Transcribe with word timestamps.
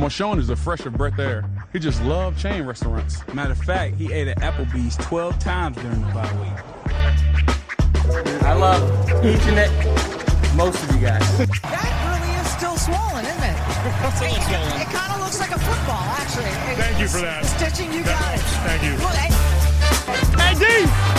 Marshawn 0.00 0.38
is 0.38 0.48
a 0.48 0.56
fresher 0.56 0.88
breath 0.88 1.18
air. 1.18 1.44
He 1.74 1.78
just 1.78 2.02
loved 2.04 2.38
chain 2.38 2.62
restaurants. 2.64 3.20
Matter 3.34 3.52
of 3.52 3.58
fact, 3.58 3.96
he 3.96 4.10
ate 4.12 4.28
at 4.28 4.38
Applebee's 4.40 4.96
12 4.96 5.38
times 5.38 5.76
during 5.76 6.00
the 6.00 6.06
bye 6.14 6.32
week. 6.40 6.56
I 8.42 8.54
love 8.54 8.80
each 9.24 9.42
and 9.44 9.58
it, 9.58 9.70
most 10.56 10.82
of 10.82 10.94
you 10.96 11.02
guys. 11.06 11.20
That 11.38 11.92
really 12.08 12.32
is 12.40 12.48
still 12.48 12.76
swollen, 12.80 13.26
isn't 13.26 13.44
it? 13.44 13.56
Still 13.92 14.10
swollen. 14.16 14.80
It 14.80 14.88
kind 14.88 15.12
of 15.12 15.20
looks 15.20 15.38
like 15.38 15.50
a 15.52 15.58
football, 15.60 16.00
actually. 16.16 16.48
Thank 16.80 16.98
you 16.98 17.06
for 17.08 17.20
that. 17.20 17.44
Stitching, 17.44 17.92
you 17.92 18.02
That 18.04 18.18
got 18.18 18.34
it. 18.34 18.40
helps. 18.40 18.56
Thank 18.64 18.82
you. 18.82 18.96
Look, 19.04 19.12
hey, 19.20 19.28
Hey, 20.40 20.54
D, 20.56 20.64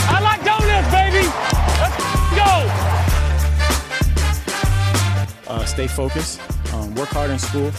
I 0.09 0.19
like 0.25 0.41
donuts, 0.43 0.89
baby. 0.89 1.29
Let's 1.77 1.97
go. 2.33 2.49
uh, 5.53 5.65
stay 5.65 5.85
focused, 5.87 6.41
um, 6.73 6.95
work 6.95 7.09
hard 7.09 7.29
in 7.29 7.37
school. 7.37 7.71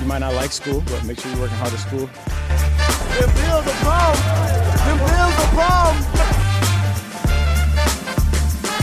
You 0.00 0.06
might 0.06 0.18
not 0.18 0.34
like 0.34 0.52
school, 0.52 0.82
but 0.86 1.04
make 1.04 1.18
sure 1.18 1.30
you're 1.30 1.40
working 1.40 1.56
hard 1.56 1.72
at 1.72 1.78
school. 1.78 2.08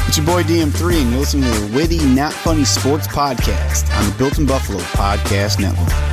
It's 0.07 0.17
your 0.17 0.25
boy 0.25 0.43
DM3, 0.43 1.01
and 1.01 1.11
you're 1.11 1.19
listening 1.19 1.43
to 1.51 1.59
the 1.59 1.75
Witty, 1.75 2.03
Not 2.05 2.33
Funny 2.33 2.65
Sports 2.65 3.07
Podcast 3.07 3.95
on 3.97 4.09
the 4.09 4.15
Built 4.17 4.39
in 4.39 4.45
Buffalo 4.45 4.79
Podcast 4.79 5.59
Network. 5.59 6.10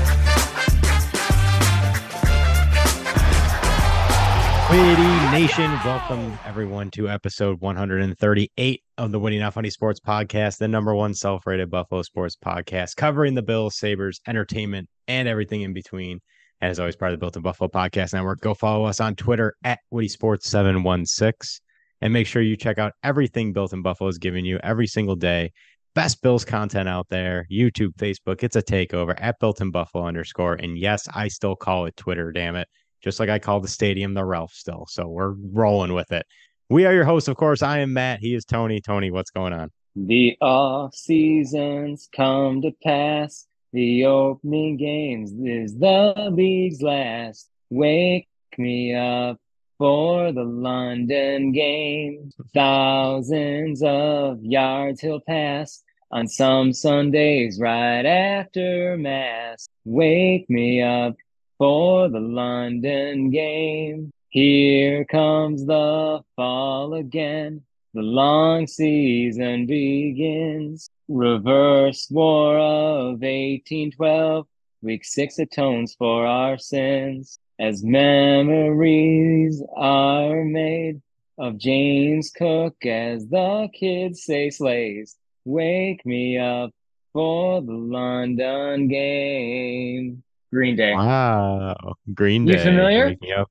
Witty 4.79 5.33
Nation, 5.33 5.73
welcome 5.85 6.39
everyone 6.47 6.89
to 6.93 7.09
episode 7.09 7.61
138 7.61 8.83
of 8.97 9.11
the 9.11 9.19
Witty 9.19 9.41
Not 9.41 9.55
Funny 9.55 9.71
Sports 9.71 9.99
Podcast, 9.99 10.59
the 10.59 10.69
number 10.69 10.95
one 10.95 11.15
self-rated 11.15 11.69
Buffalo 11.69 12.03
sports 12.03 12.37
podcast, 12.37 12.95
covering 12.95 13.35
the 13.35 13.43
Bills, 13.43 13.77
Sabres, 13.77 14.21
entertainment, 14.29 14.89
and 15.09 15.27
everything 15.27 15.63
in 15.63 15.73
between. 15.73 16.21
And 16.61 16.71
as 16.71 16.79
always, 16.79 16.95
part 16.95 17.13
of 17.13 17.19
the 17.19 17.21
Built 17.21 17.35
in 17.35 17.43
Buffalo 17.43 17.69
Podcast 17.69 18.13
Network. 18.13 18.39
Go 18.39 18.55
follow 18.55 18.85
us 18.85 19.01
on 19.01 19.17
Twitter 19.17 19.53
at 19.65 19.81
Witty 19.91 20.07
Sports 20.07 20.49
716 20.49 21.61
and 22.01 22.13
make 22.13 22.29
sure 22.29 22.41
you 22.41 22.57
check 22.57 22.79
out 22.79 22.93
everything 23.03 23.53
Built 23.53 23.73
in 23.73 23.83
Buffalo 23.83 24.09
is 24.09 24.19
giving 24.19 24.45
you 24.45 24.61
every 24.63 24.87
single 24.87 25.17
day. 25.17 25.51
Best 25.97 26.23
Bills 26.23 26.45
content 26.45 26.89
out 26.89 27.09
there, 27.09 27.49
YouTube, 27.51 27.97
Facebook. 27.97 28.45
It's 28.45 28.55
a 28.55 28.63
takeover 28.63 29.17
at 29.19 29.41
Built 29.41 29.61
in 29.61 29.73
Buffalo 29.73 30.07
underscore. 30.07 30.55
And 30.55 30.79
yes, 30.79 31.09
I 31.13 31.27
still 31.27 31.57
call 31.57 31.87
it 31.87 31.97
Twitter, 31.97 32.31
damn 32.31 32.55
it 32.55 32.69
just 33.03 33.21
like 33.21 33.29
I 33.29 33.39
call 33.39 33.61
the 33.61 33.69
stadium 33.69 34.15
the 34.15 34.25
Ralph 34.25 34.53
still. 34.53 34.87
So 34.89 35.09
we're 35.09 35.33
rolling 35.53 35.93
with 35.93 36.13
it. 36.13 36.27
We 36.71 36.85
are 36.85 36.93
your 36.93 37.05
hosts, 37.05 37.29
of 37.29 37.37
course. 37.37 37.63
I 37.63 37.79
am 37.79 37.93
Matt. 37.93 38.21
He 38.21 38.35
is 38.35 38.45
Tony. 38.45 38.81
Tony, 38.81 39.11
what's 39.11 39.31
going 39.31 39.53
on? 39.53 39.71
The 39.97 40.37
off 40.41 40.95
seasons 40.95 42.09
come 42.15 42.63
to 42.63 42.73
pass. 42.85 43.47
The 43.73 44.05
opening 44.05 44.77
games 44.77 45.33
is 45.33 45.77
the 45.77 46.31
league's 46.33 46.83
last. 46.83 47.49
Wake 47.71 48.29
me 48.57 48.95
up 48.95 49.39
for 49.79 50.33
the 50.33 50.45
London 50.45 51.53
game. 51.53 52.31
Thousands 52.55 53.83
of 53.83 54.43
yards 54.43 55.01
he'll 55.01 55.21
pass 55.21 55.83
on 56.11 56.29
some 56.29 56.73
Sundays 56.73 57.59
right 57.61 58.05
after 58.05 58.97
Mass. 58.97 59.69
Wake 59.85 60.49
me 60.51 60.83
up 60.83 61.17
for 61.59 62.09
the 62.09 62.21
London 62.21 63.31
game. 63.31 64.13
Here 64.31 65.05
comes 65.05 65.67
the 65.67 66.23
fall 66.37 66.95
again. 66.95 67.63
The 67.95 68.03
long 68.03 68.67
season 68.67 69.67
begins. 69.67 70.89
Reverse 71.09 72.09
war 72.11 72.59
of 72.59 73.21
1812. 73.21 74.47
Week 74.83 75.05
six 75.05 75.39
atones 75.39 75.95
for 75.95 76.27
our 76.27 76.59
sins 76.59 77.41
as 77.59 77.83
memories 77.83 79.61
are 79.77 80.45
made 80.45 81.03
of 81.39 81.59
James 81.59 82.31
Cook 82.31 82.87
as 82.87 83.27
the 83.27 83.69
kids 83.75 84.23
say 84.23 84.51
slays. 84.51 85.17
Wake 85.45 86.05
me 86.07 86.39
up 86.39 86.71
for 87.13 87.61
the 87.63 87.73
London 87.73 88.87
game. 88.87 90.23
Green 90.53 90.77
Day. 90.77 90.95
Wow. 90.95 91.77
Green 92.15 92.45
Day. 92.47 92.53
You 92.55 92.59
familiar? 92.59 93.17
Up. 93.39 93.51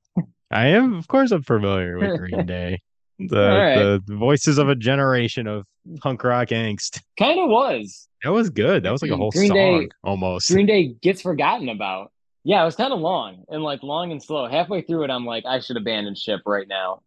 I 0.50 0.66
am, 0.68 0.94
of 0.94 1.06
course, 1.08 1.30
I'm 1.30 1.42
familiar 1.42 1.98
with 1.98 2.18
Green 2.18 2.46
Day. 2.46 2.80
The, 3.18 3.48
right. 3.48 3.76
the 4.06 4.14
voices 4.16 4.58
of 4.58 4.68
a 4.68 4.74
generation 4.76 5.46
of 5.46 5.66
punk 6.00 6.22
rock 6.22 6.48
angst. 6.48 7.02
Kind 7.18 7.40
of 7.40 7.48
was. 7.50 8.06
That 8.22 8.30
was 8.30 8.50
good. 8.50 8.82
That 8.84 8.92
was 8.92 9.02
like 9.02 9.10
a 9.10 9.16
whole 9.16 9.30
Green 9.30 9.48
song 9.48 9.56
Day- 9.56 9.88
almost. 10.04 10.48
Green 10.50 10.66
Day 10.66 10.94
gets 11.02 11.22
forgotten 11.22 11.68
about. 11.68 12.12
Yeah, 12.44 12.62
it 12.62 12.64
was 12.64 12.76
kind 12.76 12.92
of 12.92 13.00
long 13.00 13.44
and 13.48 13.62
like 13.62 13.82
long 13.82 14.10
and 14.12 14.22
slow. 14.22 14.46
Halfway 14.48 14.82
through 14.82 15.04
it, 15.04 15.10
I'm 15.10 15.26
like, 15.26 15.44
I 15.44 15.60
should 15.60 15.76
abandon 15.76 16.14
ship 16.14 16.40
right 16.46 16.66
now. 16.66 17.02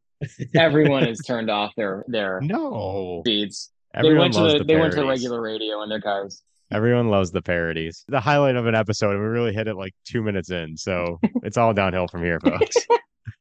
Everyone 0.56 1.04
has 1.04 1.20
turned 1.20 1.50
off 1.50 1.74
their 1.76 2.06
their 2.08 2.40
no. 2.44 3.24
feeds. 3.26 3.72
Everyone 3.94 4.16
they 4.32 4.40
went 4.40 4.52
to 4.52 4.58
the, 4.58 4.58
the 4.60 4.64
they 4.66 4.80
went 4.80 4.94
to 4.94 5.06
regular 5.06 5.42
radio 5.42 5.82
in 5.82 5.90
their 5.90 6.02
cars. 6.02 6.44
Everyone 6.72 7.10
loves 7.10 7.32
the 7.32 7.42
parodies. 7.42 8.04
The 8.08 8.20
highlight 8.20 8.56
of 8.56 8.66
an 8.68 8.76
episode, 8.76 9.12
and 9.12 9.20
we 9.20 9.28
really 9.28 9.54
hit 9.54 9.68
it 9.68 9.76
like 9.76 9.94
two 10.06 10.22
minutes 10.22 10.50
in. 10.52 10.78
So 10.78 11.20
it's 11.44 11.58
all 11.58 11.74
downhill 11.74 12.08
from 12.08 12.24
here, 12.24 12.40
folks. 12.40 12.76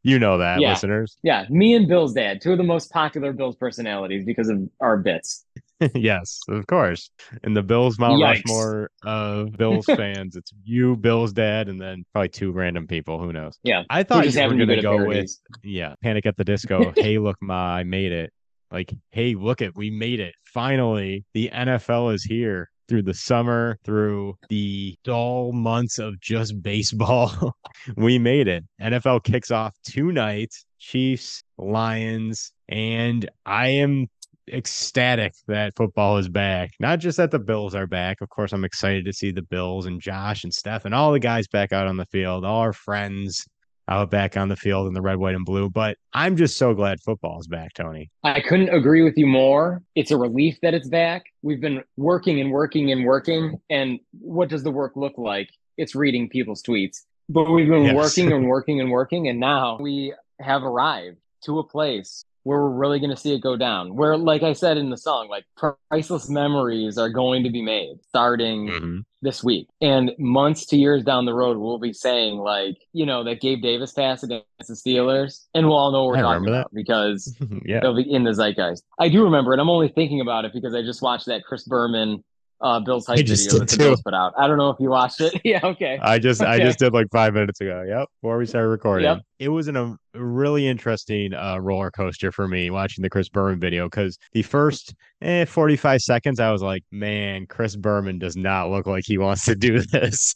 you 0.03 0.19
know 0.19 0.39
that, 0.39 0.61
Yeah. 0.61 0.71
listeners. 0.71 1.17
Yeah, 1.23 1.47
me 1.49 1.75
and 1.75 1.87
Bill's 1.89 2.13
dad, 2.13 2.41
two 2.41 2.53
of 2.53 2.59
the 2.59 2.65
most 2.65 2.91
popular 2.91 3.33
Bills 3.33 3.57
personalities 3.57 4.25
because 4.25 4.49
of 4.49 4.61
our 4.81 4.97
bits. 4.97 5.45
yes, 5.95 6.41
of 6.49 6.67
course. 6.67 7.11
In 7.45 7.55
the 7.55 7.63
Bills 7.63 7.99
Mount 7.99 8.21
Yikes. 8.21 8.43
Rushmore 8.47 8.91
of 9.05 9.53
Bills 9.53 9.87
fans, 9.87 10.37
it's 10.37 10.53
you, 10.65 10.97
Bill's 10.97 11.33
dad, 11.33 11.69
and 11.69 11.81
then 11.81 12.05
probably 12.13 12.29
two 12.29 12.53
random 12.53 12.87
people. 12.87 13.19
Who 13.19 13.33
knows? 13.33 13.59
Yeah, 13.63 13.85
I 13.89 14.03
thought 14.03 14.27
you 14.27 14.33
were 14.35 14.41
having 14.41 14.59
to 14.59 14.83
go 14.83 15.05
with 15.07 15.31
yeah, 15.63 15.95
Panic 16.03 16.27
at 16.27 16.37
the 16.37 16.45
Disco. 16.45 16.93
hey, 16.97 17.19
look, 17.19 17.37
ma, 17.41 17.75
I 17.77 17.85
made 17.85 18.13
it. 18.13 18.33
Like, 18.73 18.93
hey, 19.11 19.35
look 19.35 19.63
it, 19.63 19.75
we 19.75 19.91
made 19.91 20.21
it. 20.21 20.35
Finally, 20.45 21.25
the 21.35 21.51
NFL 21.53 22.15
is 22.15 22.23
here. 22.23 22.69
Through 22.91 23.05
the 23.05 23.15
summer, 23.15 23.79
through 23.85 24.35
the 24.49 24.97
dull 25.05 25.53
months 25.53 26.01
of 26.01 26.21
just 26.21 26.61
baseball, 26.63 27.55
we 27.97 28.19
made 28.19 28.49
it. 28.49 28.65
NFL 28.83 29.23
kicks 29.23 29.53
off 29.53 29.77
tonight. 29.85 30.53
Chiefs, 30.81 31.45
Lions, 31.57 32.53
and 32.69 33.31
I 33.47 33.69
am 33.69 34.09
ecstatic 34.53 35.35
that 35.47 35.77
football 35.77 36.17
is 36.19 36.29
back. 36.29 36.73
Not 36.81 36.99
just 36.99 37.19
that 37.19 37.31
the 37.31 37.39
Bills 37.39 37.77
are 37.77 37.87
back. 37.87 38.21
Of 38.21 38.29
course, 38.29 38.53
I'm 38.53 38.65
excited 38.65 39.05
to 39.05 39.13
see 39.13 39.31
the 39.31 39.43
Bills 39.43 39.87
and 39.87 40.01
Josh 40.01 40.43
and 40.43 40.53
Steph 40.53 40.85
and 40.85 40.93
all 40.93 41.13
the 41.13 41.21
guys 41.21 41.47
back 41.47 41.73
out 41.73 41.87
on 41.87 41.97
the 41.97 42.07
field, 42.07 42.45
all 42.45 42.59
our 42.59 42.73
friends 42.73 43.47
out 43.91 44.11
back 44.11 44.37
on 44.37 44.49
the 44.49 44.57
field 44.57 44.87
in 44.87 44.95
the 44.95 45.03
red, 45.03 45.17
white, 45.17 45.35
and 45.35 45.45
blue. 45.45 45.69
But 45.69 45.99
I'm 46.15 46.37
just 46.37 46.57
so 46.57 46.73
glad 46.73 47.01
football 47.03 47.41
is 47.41 47.47
back, 47.49 47.75
Tony. 47.75 48.11
I 48.23 48.41
couldn't 48.41 48.71
agree 48.71 49.03
with 49.03 49.19
you 49.19 49.27
more. 49.27 49.83
It's 49.97 50.13
a 50.13 50.17
relief 50.17 50.59
that 50.63 50.73
it's 50.73 50.89
back. 50.89 51.25
We've 51.43 51.61
been 51.61 51.83
working 51.97 52.41
and 52.41 52.51
working 52.53 52.93
and 52.93 53.05
working. 53.05 53.61
And 53.69 53.99
what 54.21 54.49
does 54.49 54.63
the 54.63 54.71
work 54.71 54.93
look 54.95 55.19
like? 55.19 55.51
It's 55.77 55.95
reading 55.95 56.29
people's 56.29 56.63
tweets. 56.63 56.99
But 57.29 57.51
we've 57.51 57.69
been 57.69 57.85
Yes. 57.85 57.95
working 57.95 58.33
and 58.33 58.47
working 58.49 58.81
and 58.81 58.91
working. 58.91 59.29
And 59.29 59.41
now 59.41 59.77
we 59.81 60.15
have 60.41 60.63
arrived 60.63 61.19
to 61.45 61.59
a 61.59 61.65
place 61.65 62.25
where 62.51 62.63
we're 62.63 62.71
really 62.71 62.99
going 62.99 63.11
to 63.11 63.17
see 63.17 63.33
it 63.33 63.41
go 63.41 63.57
down. 63.57 63.95
Where, 63.95 64.17
like 64.17 64.43
I 64.43 64.55
said 64.55 64.77
in 64.77 64.91
the 64.91 64.97
song, 64.97 65.29
like 65.29 65.45
priceless 65.57 66.29
memories 66.29 66.99
are 66.99 67.09
going 67.09 67.45
to 67.45 67.51
be 67.51 67.63
made 67.63 67.99
starting 68.09 68.67
Mm-hmm. 68.67 68.99
this 69.23 69.45
week. 69.45 69.69
And 69.81 70.11
months 70.19 70.67
to 70.67 70.77
years 70.77 71.05
down 71.05 71.27
the 71.27 71.33
road, 71.35 71.59
we'll 71.59 71.79
be 71.79 71.93
saying, 71.93 72.39
like, 72.39 72.77
you 72.93 73.07
know, 73.07 73.23
that 73.23 73.41
Gabe 73.41 73.63
Davis 73.63 73.93
pass 73.93 74.25
against 74.25 74.45
the 74.67 74.75
Steelers. 74.75 75.47
And 75.55 75.67
we'll 75.69 75.77
all 75.77 75.93
know 75.93 76.03
what 76.05 76.09
we're 76.09 76.17
I 76.17 76.23
talking 76.23 76.45
remember 76.47 76.51
that. 76.51 76.61
about 76.63 76.75
because 76.75 77.37
yeah. 77.65 77.77
it'll 77.79 77.95
be 77.95 78.11
in 78.13 78.25
the 78.25 78.33
zeitgeist. 78.35 78.83
I 78.99 79.09
do 79.09 79.23
remember 79.23 79.55
it. 79.55 79.61
I'm 79.61 79.71
only 79.71 79.89
thinking 79.89 80.21
about 80.21 80.45
it 80.45 80.53
because 80.53 80.75
I 80.75 80.83
just 80.83 81.03
watched 81.03 81.27
that 81.27 81.45
Chris 81.45 81.63
Berman 81.65 82.25
uh 82.61 82.81
Bill's 82.81 83.07
hype 83.07 83.19
video 83.19 83.59
that 83.59 83.69
the. 83.69 83.77
Bills 83.77 84.03
put 84.03 84.15
out. 84.15 84.33
I 84.37 84.47
don't 84.47 84.59
know 84.59 84.71
if 84.71 84.77
you 84.81 84.91
watched 84.91 85.21
it. 85.21 85.41
yeah, 85.45 85.61
okay. 85.63 85.99
I 86.01 86.19
just 86.19 86.43
I 86.43 86.59
just 86.59 86.79
did 86.79 86.93
like 86.93 87.07
five 87.13 87.35
minutes 87.35 87.61
ago. 87.61 87.85
Yep, 87.87 88.09
before 88.21 88.39
we 88.39 88.47
started 88.47 88.69
recording. 88.69 89.07
Yep. 89.07 89.23
It 89.39 89.49
was 89.49 89.69
an, 89.69 89.77
a 89.77 89.97
really 90.15 90.67
interesting 90.67 91.33
uh, 91.33 91.59
roller 91.59 91.91
coaster 91.91 92.31
for 92.31 92.47
me 92.47 92.71
watching 92.71 93.03
the 93.03 93.11
Chris 93.11 93.29
Berman 93.29 93.59
video 93.59 93.87
because 93.87 94.19
the 94.33 94.43
first 94.43 94.95
eh, 95.23 95.45
45 95.45 96.01
seconds 96.01 96.41
I 96.41 96.51
was 96.51 96.63
like, 96.63 96.85
man, 96.91 97.47
Chris 97.47 97.77
Berman 97.77 98.19
does 98.19 98.37
not 98.37 98.71
look 98.71 98.87
like 98.87 99.05
he 99.07 99.19
wants 99.19 99.45
to 99.47 99.55
do 99.55 99.81
this. 99.93 100.35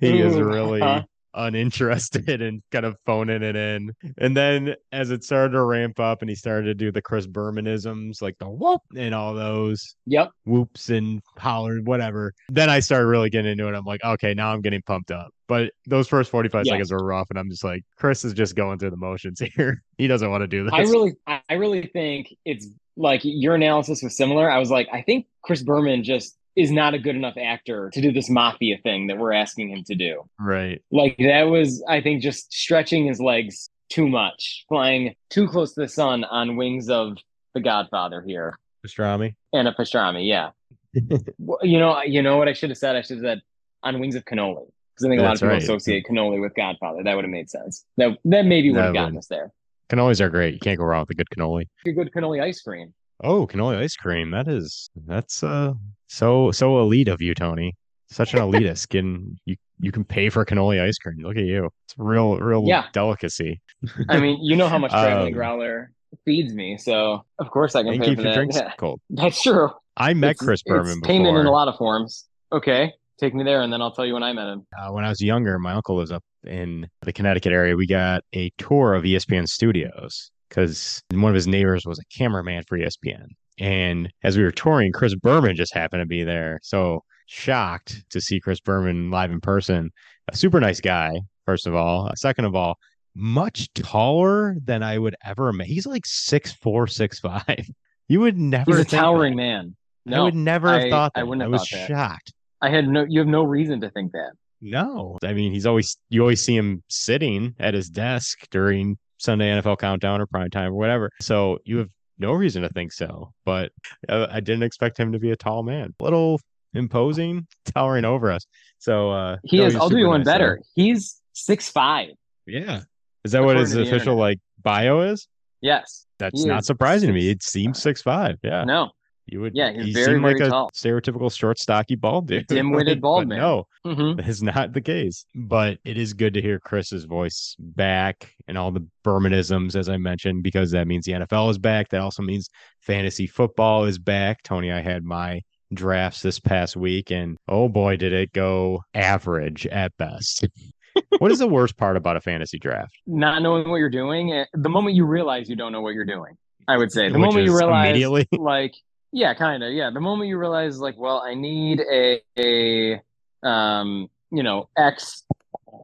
he 0.00 0.20
is 0.20 0.36
really 0.36 0.82
uh-huh. 0.82 1.02
Uninterested 1.34 2.28
and 2.42 2.62
kind 2.70 2.84
of 2.84 2.96
phoning 3.06 3.42
it 3.42 3.56
in. 3.56 3.92
And 4.18 4.36
then 4.36 4.74
as 4.92 5.10
it 5.10 5.24
started 5.24 5.52
to 5.52 5.62
ramp 5.62 6.00
up 6.00 6.22
and 6.22 6.28
he 6.28 6.34
started 6.36 6.64
to 6.66 6.74
do 6.74 6.90
the 6.92 7.02
Chris 7.02 7.26
Bermanisms, 7.26 8.20
like 8.22 8.36
the 8.38 8.48
whoop 8.48 8.80
and 8.96 9.14
all 9.14 9.34
those 9.34 9.96
Yep. 10.06 10.30
whoops 10.44 10.88
and 10.90 11.20
hollered, 11.38 11.86
whatever. 11.86 12.32
Then 12.48 12.68
I 12.70 12.80
started 12.80 13.06
really 13.06 13.30
getting 13.30 13.52
into 13.52 13.68
it. 13.68 13.74
I'm 13.74 13.84
like, 13.84 14.02
okay, 14.04 14.34
now 14.34 14.52
I'm 14.52 14.60
getting 14.60 14.82
pumped 14.82 15.10
up. 15.10 15.30
But 15.48 15.72
those 15.86 16.08
first 16.08 16.30
45 16.30 16.64
Yeah. 16.66 16.72
seconds 16.72 16.92
were 16.92 17.04
rough, 17.04 17.26
and 17.30 17.38
I'm 17.38 17.50
just 17.50 17.62
like, 17.64 17.82
Chris 17.96 18.24
is 18.24 18.32
just 18.32 18.56
going 18.56 18.78
through 18.78 18.90
the 18.90 18.96
motions 18.96 19.40
here. 19.56 19.82
he 19.98 20.06
doesn't 20.06 20.30
want 20.30 20.42
to 20.42 20.46
do 20.48 20.64
this. 20.64 20.72
I 20.72 20.80
really 20.82 21.12
I 21.26 21.54
really 21.54 21.86
think 21.92 22.34
it's 22.44 22.68
like 22.96 23.20
your 23.24 23.54
analysis 23.54 24.02
was 24.02 24.16
similar. 24.16 24.50
I 24.50 24.58
was 24.58 24.70
like, 24.70 24.88
I 24.92 25.02
think 25.02 25.26
Chris 25.42 25.62
Berman 25.62 26.04
just 26.04 26.36
is 26.56 26.70
not 26.70 26.94
a 26.94 26.98
good 26.98 27.16
enough 27.16 27.36
actor 27.36 27.90
to 27.92 28.00
do 28.00 28.12
this 28.12 28.28
mafia 28.28 28.78
thing 28.82 29.06
that 29.06 29.18
we're 29.18 29.32
asking 29.32 29.70
him 29.70 29.84
to 29.84 29.94
do. 29.94 30.22
Right. 30.38 30.82
Like 30.90 31.16
that 31.18 31.44
was, 31.44 31.82
I 31.88 32.00
think, 32.00 32.22
just 32.22 32.52
stretching 32.52 33.06
his 33.06 33.20
legs 33.20 33.70
too 33.88 34.08
much, 34.08 34.64
flying 34.68 35.14
too 35.30 35.48
close 35.48 35.74
to 35.74 35.80
the 35.80 35.88
sun 35.88 36.24
on 36.24 36.56
wings 36.56 36.88
of 36.88 37.16
the 37.54 37.60
Godfather 37.60 38.22
here. 38.22 38.58
Pastrami. 38.86 39.34
And 39.52 39.68
a 39.68 39.72
pastrami, 39.72 40.26
yeah. 40.26 40.50
You 41.62 41.78
know, 41.78 42.02
you 42.02 42.22
know 42.22 42.36
what 42.36 42.48
I 42.48 42.52
should 42.52 42.70
have 42.70 42.78
said? 42.78 42.96
I 42.96 43.02
should 43.02 43.18
have 43.18 43.24
said 43.24 43.42
on 43.82 43.98
wings 44.00 44.14
of 44.14 44.24
cannoli 44.24 44.66
because 44.94 45.06
I 45.06 45.08
think 45.08 45.20
a 45.20 45.24
lot 45.24 45.34
of 45.34 45.40
people 45.40 45.48
right. 45.48 45.62
associate 45.62 46.04
cannoli 46.08 46.40
with 46.40 46.54
Godfather. 46.54 47.02
That 47.02 47.14
would 47.14 47.24
have 47.24 47.30
made 47.30 47.50
sense. 47.50 47.84
That 47.96 48.18
that 48.24 48.44
maybe 48.44 48.70
would 48.70 48.80
have 48.80 48.94
gotten 48.94 49.14
would. 49.14 49.20
us 49.20 49.26
there. 49.26 49.52
Cannolis 49.90 50.20
are 50.20 50.30
great. 50.30 50.54
You 50.54 50.60
can't 50.60 50.78
go 50.78 50.84
wrong 50.84 51.00
with 51.00 51.10
a 51.10 51.14
good 51.14 51.28
cannoli. 51.30 51.66
A 51.86 51.92
good 51.92 52.10
cannoli 52.12 52.42
ice 52.42 52.62
cream. 52.62 52.94
Oh, 53.22 53.46
cannoli 53.46 53.76
ice 53.78 53.96
cream. 53.96 54.30
That 54.30 54.48
is 54.48 54.90
that's 55.06 55.42
uh 55.42 55.72
so 56.08 56.50
so 56.50 56.80
elite 56.80 57.08
of 57.08 57.20
you, 57.22 57.34
Tony. 57.34 57.74
Such 58.10 58.34
an 58.34 58.40
elitist. 58.40 58.88
Can 58.90 59.38
you 59.46 59.56
you 59.80 59.90
can 59.92 60.04
pay 60.04 60.28
for 60.28 60.44
cannoli 60.44 60.80
ice 60.82 60.98
cream. 60.98 61.16
Look 61.22 61.36
at 61.36 61.44
you. 61.44 61.66
It's 61.86 61.94
real 61.96 62.36
real 62.38 62.64
Yeah. 62.66 62.86
delicacy. 62.92 63.60
I 64.08 64.18
mean, 64.20 64.38
you 64.42 64.56
know 64.56 64.68
how 64.68 64.78
much 64.78 64.90
traveling 64.92 65.28
Um, 65.34 65.38
growler 65.38 65.92
feeds 66.24 66.52
me, 66.52 66.76
so 66.76 67.24
of 67.38 67.50
course 67.50 67.74
I 67.74 67.82
can 67.82 67.98
pay 67.98 68.06
keep 68.08 68.18
for 68.18 68.22
your 68.22 68.30
that. 68.32 68.34
drinks 68.36 68.56
Yeah, 68.56 68.72
cold. 68.78 69.00
that's 69.10 69.42
true. 69.42 69.70
I 69.96 70.14
met 70.14 70.32
It's- 70.32 70.44
Chris 70.46 70.62
Berman 70.62 70.98
it's 70.98 71.06
payment 71.06 71.36
in 71.38 71.46
a 71.46 71.50
lot 71.50 71.68
of 71.68 71.76
forms. 71.76 72.26
Okay, 72.52 72.92
take 73.18 73.34
me 73.34 73.44
there, 73.44 73.62
and 73.62 73.72
then 73.72 73.80
I'll 73.80 73.92
tell 73.92 74.04
you 74.06 74.12
when 74.14 74.22
I 74.22 74.32
met 74.34 74.46
him. 74.48 74.66
uh, 74.78 74.90
when 74.92 75.04
I 75.04 75.08
was 75.08 75.20
younger, 75.22 75.58
my 75.58 75.72
uncle 75.72 75.96
was 75.96 76.12
up 76.12 76.22
in 76.46 76.86
the 77.02 77.12
Connecticut 77.12 77.52
area. 77.52 77.76
We 77.76 77.86
got 77.86 78.22
a 78.34 78.50
tour 78.58 78.94
of 78.94 79.04
ESPN 79.04 79.46
studios 79.48 80.30
because 80.52 81.02
one 81.12 81.30
of 81.30 81.34
his 81.34 81.48
neighbors 81.48 81.86
was 81.86 81.98
a 81.98 82.04
cameraman 82.16 82.62
for 82.68 82.78
ESPN. 82.78 83.24
And 83.58 84.10
as 84.22 84.36
we 84.36 84.42
were 84.44 84.50
touring, 84.50 84.92
Chris 84.92 85.14
Berman 85.14 85.56
just 85.56 85.72
happened 85.74 86.02
to 86.02 86.06
be 86.06 86.24
there. 86.24 86.58
So 86.62 87.04
shocked 87.26 88.04
to 88.10 88.20
see 88.20 88.38
Chris 88.38 88.60
Berman 88.60 89.10
live 89.10 89.30
in 89.30 89.40
person. 89.40 89.90
A 90.30 90.36
super 90.36 90.60
nice 90.60 90.80
guy, 90.80 91.12
first 91.46 91.66
of 91.66 91.74
all. 91.74 92.08
Uh, 92.08 92.14
Second 92.14 92.44
of 92.44 92.54
all, 92.54 92.76
much 93.14 93.72
taller 93.74 94.56
than 94.64 94.82
I 94.82 94.98
would 94.98 95.16
ever 95.24 95.48
imagine. 95.48 95.72
He's 95.72 95.86
like 95.86 96.04
six 96.06 96.52
four, 96.52 96.86
six 96.86 97.18
five. 97.18 97.42
You 98.08 98.20
would 98.20 98.36
never 98.36 98.64
He's 98.72 98.74
a 98.74 98.78
think 98.80 98.90
that. 98.90 98.96
towering 98.98 99.36
man. 99.36 99.74
No, 100.04 100.20
I 100.20 100.24
would 100.24 100.34
never 100.34 100.70
have 100.70 100.82
I- 100.82 100.90
thought 100.90 101.12
that. 101.14 101.20
I, 101.20 101.22
wouldn't 101.22 101.42
have 101.42 101.50
was 101.52 101.66
thought 101.70 101.78
that. 101.78 101.88
shocked. 101.88 102.32
I 102.60 102.68
had 102.68 102.86
no. 102.86 103.06
You 103.08 103.20
have 103.20 103.28
no 103.28 103.42
reason 103.44 103.80
to 103.80 103.90
think 103.90 104.12
that. 104.12 104.32
No, 104.60 105.16
I 105.24 105.32
mean 105.32 105.50
he's 105.52 105.64
always 105.64 105.96
you 106.10 106.20
always 106.20 106.42
see 106.44 106.54
him 106.54 106.82
sitting 106.88 107.54
at 107.58 107.72
his 107.72 107.88
desk 107.88 108.40
during 108.50 108.98
Sunday 109.22 109.50
NFL 109.50 109.78
Countdown 109.78 110.20
or 110.20 110.26
prime 110.26 110.50
time 110.50 110.72
or 110.72 110.74
whatever. 110.74 111.10
So 111.20 111.58
you 111.64 111.78
have 111.78 111.90
no 112.18 112.32
reason 112.32 112.62
to 112.62 112.68
think 112.70 112.92
so. 112.92 113.32
But 113.44 113.70
uh, 114.08 114.26
I 114.30 114.40
didn't 114.40 114.64
expect 114.64 114.98
him 114.98 115.12
to 115.12 115.18
be 115.18 115.30
a 115.30 115.36
tall 115.36 115.62
man, 115.62 115.94
a 115.98 116.04
little 116.04 116.40
imposing, 116.74 117.46
towering 117.74 118.04
over 118.04 118.32
us. 118.32 118.44
So 118.78 119.10
uh, 119.10 119.36
He 119.44 119.58
no, 119.58 119.66
is. 119.66 119.76
I'll 119.76 119.88
do 119.88 119.98
you 119.98 120.08
one 120.08 120.20
nice, 120.20 120.26
though. 120.26 120.32
better. 120.32 120.60
He's 120.74 121.20
six 121.32 121.68
five. 121.70 122.08
Yeah, 122.46 122.80
is 123.24 123.32
that 123.32 123.44
what 123.44 123.56
his 123.56 123.70
According 123.72 123.84
to 123.86 123.90
the 123.90 123.96
official 123.96 124.12
internet. 124.14 124.18
like 124.18 124.38
bio 124.62 125.00
is? 125.02 125.28
Yes. 125.60 126.06
That's 126.18 126.44
not 126.44 126.60
is 126.60 126.66
surprising 126.66 127.06
to 127.08 127.12
me. 127.12 127.28
It 127.30 127.42
seems 127.42 127.80
six 127.80 128.02
five. 128.02 128.36
Yeah, 128.42 128.64
No. 128.64 128.90
You 129.26 129.40
would. 129.40 129.54
Yeah, 129.54 129.72
he's 129.72 129.84
he 129.86 129.92
very, 129.92 130.06
seemed 130.06 130.22
like 130.22 130.38
very 130.38 130.50
a 130.50 130.66
stereotypical 130.74 131.34
short, 131.34 131.58
stocky, 131.58 131.94
bald 131.94 132.28
dude. 132.28 132.46
Dim-witted 132.46 133.00
bald 133.02 133.28
man. 133.28 133.38
No, 133.38 133.66
hmm 133.84 134.16
that 134.16 134.28
is 134.28 134.42
not 134.42 134.72
the 134.72 134.80
case. 134.80 135.24
But 135.34 135.78
it 135.84 135.96
is 135.96 136.12
good 136.12 136.34
to 136.34 136.42
hear 136.42 136.58
Chris's 136.58 137.04
voice 137.04 137.54
back 137.58 138.34
and 138.48 138.58
all 138.58 138.70
the 138.72 138.86
Bermanisms, 139.04 139.76
as 139.76 139.88
I 139.88 139.96
mentioned, 139.96 140.42
because 140.42 140.70
that 140.72 140.86
means 140.86 141.04
the 141.04 141.12
NFL 141.12 141.50
is 141.50 141.58
back. 141.58 141.88
That 141.90 142.00
also 142.00 142.22
means 142.22 142.48
fantasy 142.80 143.26
football 143.26 143.84
is 143.84 143.98
back. 143.98 144.42
Tony, 144.42 144.70
I 144.72 144.80
had 144.80 145.04
my 145.04 145.40
drafts 145.72 146.20
this 146.20 146.38
past 146.38 146.76
week, 146.76 147.10
and 147.10 147.38
oh 147.48 147.68
boy, 147.68 147.96
did 147.96 148.12
it 148.12 148.32
go 148.32 148.82
average 148.92 149.66
at 149.68 149.96
best. 149.96 150.46
what 151.18 151.30
is 151.30 151.38
the 151.38 151.46
worst 151.48 151.76
part 151.78 151.96
about 151.96 152.16
a 152.16 152.20
fantasy 152.20 152.58
draft? 152.58 152.92
Not 153.06 153.40
knowing 153.42 153.68
what 153.70 153.76
you're 153.76 153.88
doing. 153.88 154.32
eh, 154.32 154.44
The 154.52 154.68
moment 154.68 154.94
you 154.96 155.06
realize 155.06 155.48
you 155.48 155.56
don't 155.56 155.72
know 155.72 155.80
what 155.80 155.94
you're 155.94 156.04
doing, 156.04 156.34
I 156.68 156.76
would 156.76 156.92
say. 156.92 157.08
The 157.08 157.14
Which 157.18 157.20
moment 157.20 157.46
you 157.46 157.56
realize, 157.56 157.86
immediately? 157.88 158.26
like, 158.32 158.74
yeah, 159.12 159.34
kind 159.34 159.62
of, 159.62 159.72
yeah. 159.72 159.90
The 159.90 160.00
moment 160.00 160.28
you 160.28 160.38
realize, 160.38 160.78
like, 160.80 160.96
well, 160.98 161.22
I 161.24 161.34
need 161.34 161.80
a, 161.80 162.20
a, 162.38 163.02
um, 163.46 164.08
you 164.30 164.42
know, 164.42 164.68
X 164.76 165.24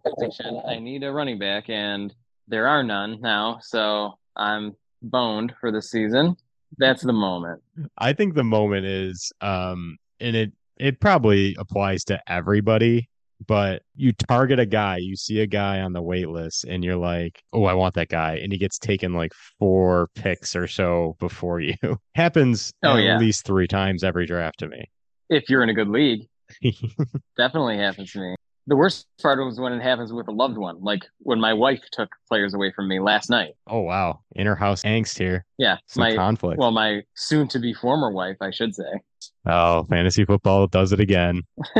position. 0.04 0.60
I 0.66 0.78
need 0.78 1.02
a 1.04 1.12
running 1.12 1.38
back, 1.38 1.68
and 1.68 2.14
there 2.48 2.66
are 2.66 2.82
none 2.82 3.20
now, 3.20 3.58
so 3.62 4.18
I'm 4.36 4.74
boned 5.02 5.54
for 5.60 5.70
the 5.70 5.82
season. 5.82 6.36
That's 6.78 7.02
the 7.02 7.12
moment. 7.12 7.62
I 7.96 8.12
think 8.12 8.34
the 8.34 8.44
moment 8.44 8.84
is 8.84 9.32
um 9.40 9.96
and 10.20 10.36
it 10.36 10.52
it 10.76 11.00
probably 11.00 11.56
applies 11.58 12.04
to 12.04 12.20
everybody, 12.30 13.08
but 13.46 13.82
you 13.94 14.12
target 14.12 14.58
a 14.58 14.66
guy, 14.66 14.96
you 14.98 15.16
see 15.16 15.40
a 15.40 15.46
guy 15.46 15.80
on 15.80 15.92
the 15.92 16.02
wait 16.02 16.28
list 16.28 16.64
and 16.64 16.82
you're 16.84 16.96
like, 16.96 17.42
"Oh, 17.52 17.64
I 17.64 17.74
want 17.74 17.94
that 17.94 18.08
guy." 18.08 18.36
And 18.36 18.52
he 18.52 18.58
gets 18.58 18.78
taken 18.78 19.12
like 19.14 19.32
four 19.58 20.08
picks 20.14 20.56
or 20.56 20.66
so 20.66 21.16
before 21.18 21.60
you. 21.60 21.74
Happens 22.14 22.72
Oh, 22.82 22.96
at 22.96 23.04
yeah. 23.04 23.18
least 23.18 23.44
3 23.46 23.66
times 23.68 24.02
every 24.04 24.26
draft 24.26 24.58
to 24.60 24.68
me. 24.68 24.90
If 25.28 25.48
you're 25.48 25.62
in 25.62 25.68
a 25.68 25.74
good 25.74 25.88
league, 25.88 26.26
definitely 27.36 27.78
happens 27.78 28.12
to 28.12 28.20
me. 28.20 28.34
The 28.68 28.76
worst 28.76 29.06
part 29.22 29.42
was 29.42 29.58
when 29.58 29.72
it 29.72 29.82
happens 29.82 30.12
with 30.12 30.28
a 30.28 30.30
loved 30.30 30.58
one, 30.58 30.80
like 30.82 31.00
when 31.20 31.40
my 31.40 31.54
wife 31.54 31.80
took 31.90 32.10
players 32.28 32.52
away 32.52 32.70
from 32.70 32.86
me 32.86 33.00
last 33.00 33.30
night. 33.30 33.54
oh 33.66 33.80
wow, 33.80 34.20
inner 34.36 34.54
house 34.54 34.82
angst 34.82 35.18
here. 35.18 35.46
Yeah, 35.56 35.78
Some 35.86 36.02
my 36.02 36.14
conflict. 36.14 36.58
well, 36.58 36.70
my 36.70 37.00
soon-to-be 37.14 37.72
former 37.72 38.12
wife, 38.12 38.36
I 38.42 38.50
should 38.50 38.74
say. 38.74 39.00
oh, 39.46 39.84
fantasy 39.84 40.26
football 40.26 40.66
does 40.66 40.92
it 40.92 41.00
again. 41.00 41.42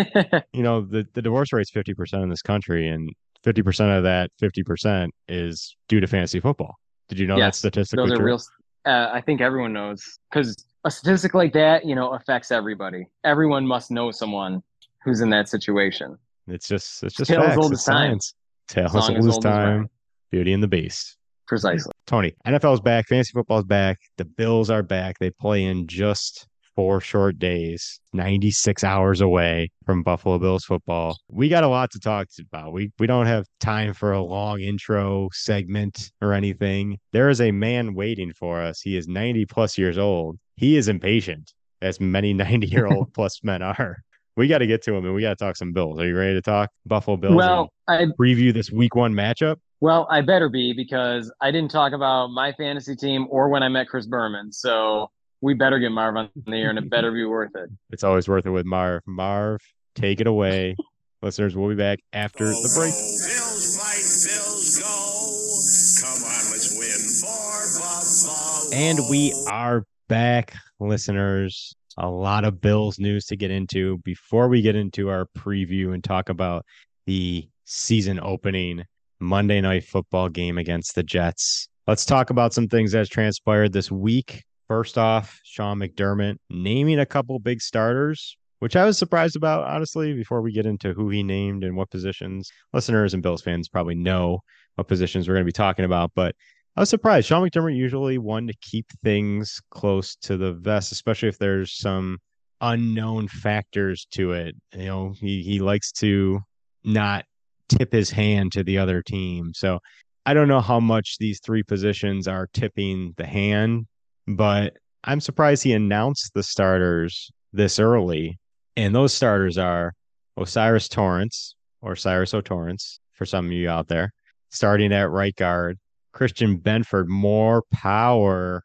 you 0.55 0.63
know 0.63 0.81
the, 0.81 1.07
the 1.13 1.21
divorce 1.21 1.53
rate's 1.53 1.71
50% 1.71 2.23
in 2.23 2.31
this 2.31 2.43
country 2.43 2.89
and 2.89 3.11
50% 3.45 3.99
of 3.99 4.05
that 4.05 4.31
50% 4.43 5.11
is 5.29 5.77
due 5.89 6.01
to 6.01 6.07
fantasy 6.07 6.41
football 6.41 6.75
did 7.09 7.19
you 7.19 7.27
know 7.27 7.37
that 7.37 7.41
Yes, 7.41 7.59
statistically 7.59 8.05
Those 8.05 8.13
are 8.13 8.17
true? 8.17 8.25
real. 8.27 8.41
Uh, 8.87 9.11
I 9.13 9.21
think 9.21 9.41
everyone 9.41 9.73
knows 9.73 10.03
because 10.31 10.57
a 10.85 10.91
statistic 10.91 11.35
like 11.35 11.53
that, 11.53 11.85
you 11.85 11.95
know, 11.95 12.13
affects 12.13 12.51
everybody. 12.51 13.07
Everyone 13.25 13.67
must 13.67 13.91
know 13.91 14.11
someone 14.11 14.63
who's 15.05 15.21
in 15.21 15.31
that 15.31 15.49
situation. 15.49 16.17
It's 16.51 16.69
just 16.69 17.03
it's 17.03 17.15
just 17.15 17.31
Tale 17.31 17.43
as 17.43 17.47
facts. 17.55 17.59
old 17.59 17.73
as 17.73 17.85
time. 17.85 17.95
science. 17.97 18.35
Tale 18.69 18.87
as 18.87 18.93
Song 18.93 19.17
old 19.17 19.19
as 19.19 19.27
as 19.27 19.35
old 19.35 19.47
as 19.47 19.53
time. 19.53 19.89
beauty 20.31 20.53
and 20.53 20.63
the 20.63 20.69
beast. 20.69 21.17
Precisely. 21.47 21.93
tony 22.07 22.35
nfl's 22.47 22.81
back. 22.81 23.07
Fantasy 23.09 23.33
football's 23.33 23.65
back. 23.65 23.99
The 24.19 24.25
bills 24.27 24.69
are 24.71 24.83
back. 24.83 25.19
They 25.19 25.31
play 25.31 25.65
in 25.65 25.87
just 25.87 26.47
four 26.77 27.01
short 27.01 27.39
days 27.41 27.99
96 28.13 28.85
hours 28.85 29.21
away 29.21 29.69
from 29.85 30.03
buffalo 30.05 30.39
bills 30.39 30.65
football. 30.65 31.17
We 31.29 31.49
got 31.49 31.65
a 31.65 31.69
lot 31.69 31.91
to 31.93 31.99
talk 31.99 32.29
about. 32.39 32.73
We 32.73 32.93
we 32.99 33.07
don't 33.09 33.27
have 33.27 33.47
time 33.61 33.95
for 33.95 34.13
a 34.13 34.23
long 34.23 34.61
intro 34.61 35.29
segment 35.33 36.13
or 36.21 36.35
anything. 36.35 36.99
There 37.13 37.31
is 37.31 37.41
a 37.41 37.51
man 37.51 37.95
waiting 37.95 38.33
for 38.33 38.61
us. 38.61 38.81
He 38.81 38.97
is 38.97 39.09
90 39.09 39.47
plus 39.47 39.77
years 39.79 39.99
old. 39.99 40.39
He 40.57 40.77
is 40.77 40.87
impatient 40.89 41.53
as 41.83 41.99
many 41.99 42.33
90 42.35 42.67
year 42.69 42.87
old 42.87 43.13
plus 43.15 43.41
men 43.43 43.63
are 43.63 43.97
we 44.39 44.49
got 44.49 44.59
to 44.59 44.67
get 44.67 44.83
to 44.83 44.95
him 44.95 45.05
and 45.05 45.15
we 45.15 45.21
got 45.21 45.37
to 45.37 45.45
talk 45.45 45.57
some 45.57 45.73
bills 45.73 46.01
are 46.01 46.07
you 46.07 46.17
ready 46.17 46.35
to 46.35 46.43
talk 46.43 46.71
buffalo 46.87 47.17
bills 47.17 47.35
Well, 47.35 47.71
I 47.87 47.97
and 47.97 48.17
preview 48.17 48.53
this 48.55 48.71
week 48.71 48.95
one 48.95 49.13
matchup 49.13 49.57
well, 49.81 50.09
I 50.11 50.23
better 50.23 50.49
be 50.49 50.73
because 50.73 51.33
I 51.41 51.53
didn't 51.53 51.71
talk 51.71 51.93
about 51.93 52.29
my 52.29 52.53
fantasy 52.53 52.97
team 52.97 53.29
or 53.31 53.49
when 53.49 53.63
I 53.63 53.69
met 53.69 53.87
Chris 53.89 54.07
Berman. 54.07 54.53
So 54.53 55.11
we 55.41 55.55
better 55.55 55.79
get 55.79 55.91
Marv 55.91 56.17
on 56.17 56.31
the 56.47 56.57
air, 56.57 56.71
and 56.71 56.79
it 56.79 56.91
better 56.91 57.13
be 57.13 57.25
worth 57.25 57.55
it. 57.55 57.71
It's 57.91 58.03
always 58.03 58.29
worth 58.29 58.47
it 58.47 58.51
with 58.51 58.67
Marv. 58.67 59.03
Marv, 59.07 59.61
take 59.95 60.21
it 60.21 60.27
away. 60.27 60.75
Listeners, 61.23 61.57
we'll 61.57 61.69
be 61.69 61.77
back 61.77 62.01
after 62.13 62.47
the 62.47 62.73
break. 62.77 62.93
Oh, 62.93 63.19
bills 63.19 63.77
fight, 63.77 64.03
Bills 64.27 64.79
go. 64.79 66.07
Come 66.07 66.25
on, 66.25 66.51
let's 66.51 66.77
win 66.77 66.91
for 67.23 67.81
Buffalo. 67.81 68.77
And 68.77 68.99
we 69.09 69.33
are 69.49 69.85
back, 70.09 70.55
listeners. 70.81 71.75
A 72.01 72.09
lot 72.09 72.45
of 72.45 72.61
Bills 72.61 73.01
news 73.01 73.27
to 73.27 73.37
get 73.37 73.51
into 73.51 73.99
before 73.99 74.47
we 74.49 74.63
get 74.63 74.77
into 74.77 75.11
our 75.11 75.27
preview 75.37 75.93
and 75.93 76.03
talk 76.03 76.29
about 76.29 76.65
the 77.07 77.49
season 77.65 78.21
opening 78.23 78.85
Monday 79.19 79.61
night 79.61 79.83
football 79.83 80.29
game 80.29 80.59
against 80.59 80.95
the 80.95 81.03
Jets. 81.03 81.69
Let's 81.89 82.05
talk 82.05 82.31
about 82.31 82.55
some 82.55 82.69
things 82.69 82.93
that's 82.93 83.09
transpired 83.09 83.73
this 83.73 83.91
week. 83.91 84.45
First 84.69 84.97
off, 84.97 85.41
Sean 85.43 85.79
McDermott 85.81 86.37
naming 86.49 87.01
a 87.01 87.07
couple 87.07 87.37
big 87.41 87.61
starters, 87.61 88.37
which 88.61 88.77
I 88.77 88.85
was 88.85 88.97
surprised 88.97 89.35
about, 89.35 89.67
honestly, 89.67 90.15
before 90.15 90.41
we 90.41 90.53
get 90.53 90.67
into 90.67 90.93
who 90.93 91.09
he 91.09 91.25
named 91.25 91.65
and 91.65 91.77
what 91.77 91.91
positions. 91.91 92.49
Listeners 92.73 93.13
and 93.13 93.25
Bills 93.25 93.43
fans 93.43 93.69
probably 93.69 93.97
know 93.97 94.39
what 94.77 94.87
positions 94.87 95.27
we're 95.27 95.35
going 95.35 95.45
to 95.45 95.49
be 95.49 95.53
talking 95.53 95.85
about, 95.85 96.13
but 96.15 96.37
I 96.79 96.81
was 96.81 96.91
surprised. 96.91 97.27
Sean 97.27 97.43
McDermott 97.43 97.75
usually 97.75 98.19
one 98.19 98.47
to 98.47 98.55
keep 98.61 98.87
things 99.03 99.61
close 99.69 100.15
to 100.23 100.37
the 100.37 100.53
vest, 100.53 100.93
especially 100.93 101.29
if 101.29 101.37
there's 101.37 101.77
some 101.77 102.19
unknown 102.61 103.27
factors 103.27 104.07
to 104.13 104.31
it. 104.31 104.55
You 104.73 104.85
know, 104.85 105.15
he 105.19 105.43
he 105.43 105.59
likes 105.59 105.91
to 105.95 106.39
not 106.85 107.25
tip 107.69 107.93
his 107.93 108.13
hand 108.13 108.53
to 108.53 108.63
the 108.63 108.79
other 108.79 109.03
team. 109.03 109.51
So 109.57 109.81
I 110.25 110.35
don't 110.35 110.47
know 110.47 110.61
how 110.61 110.79
much 110.79 111.19
these 111.19 111.41
three 111.41 111.65
positions 111.65 112.29
are 112.29 112.47
tipping 112.53 113.13
the 113.17 113.27
hand, 113.27 113.89
but 114.29 114.75
I'm 115.03 115.21
surprised 115.21 115.65
he 115.65 115.73
announced 115.73 116.33
the 116.33 116.45
starters 116.45 117.33
this 117.53 117.81
early 117.81 118.39
And 118.77 118.95
those 118.95 119.13
starters 119.13 119.59
are 119.59 119.95
Osiris 120.37 120.89
Torrence 120.89 121.57
or 121.83 121.97
Cyrus 121.97 122.35
O'Torrence 122.35 123.01
for 123.15 123.27
some 123.27 123.47
of 123.47 123.53
you 123.53 123.69
out 123.69 123.89
there, 123.89 124.13
starting 124.51 124.93
at 124.93 125.11
right 125.11 125.35
guard. 125.35 125.77
Christian 126.13 126.59
Benford, 126.59 127.07
more 127.07 127.63
power, 127.73 128.63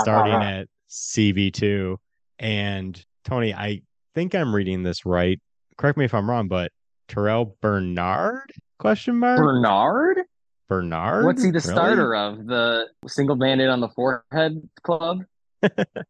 starting 0.00 0.34
at 0.42 0.66
CB2. 0.90 1.96
And 2.38 3.04
Tony, 3.24 3.54
I 3.54 3.82
think 4.14 4.34
I'm 4.34 4.54
reading 4.54 4.82
this 4.82 5.06
right. 5.06 5.40
Correct 5.78 5.98
me 5.98 6.04
if 6.04 6.14
I'm 6.14 6.28
wrong, 6.28 6.48
but 6.48 6.72
Terrel 7.08 7.54
Bernard? 7.60 8.52
Question 8.78 9.16
mark. 9.18 9.38
Bernard? 9.38 10.18
Bernard. 10.68 11.24
What's 11.24 11.42
he 11.42 11.50
the 11.50 11.54
Really? 11.60 11.72
starter 11.72 12.14
of? 12.14 12.46
The 12.46 12.88
single 13.06 13.36
bandit 13.36 13.68
on 13.68 13.80
the 13.80 13.88
forehead 13.88 14.68
club? 14.82 15.22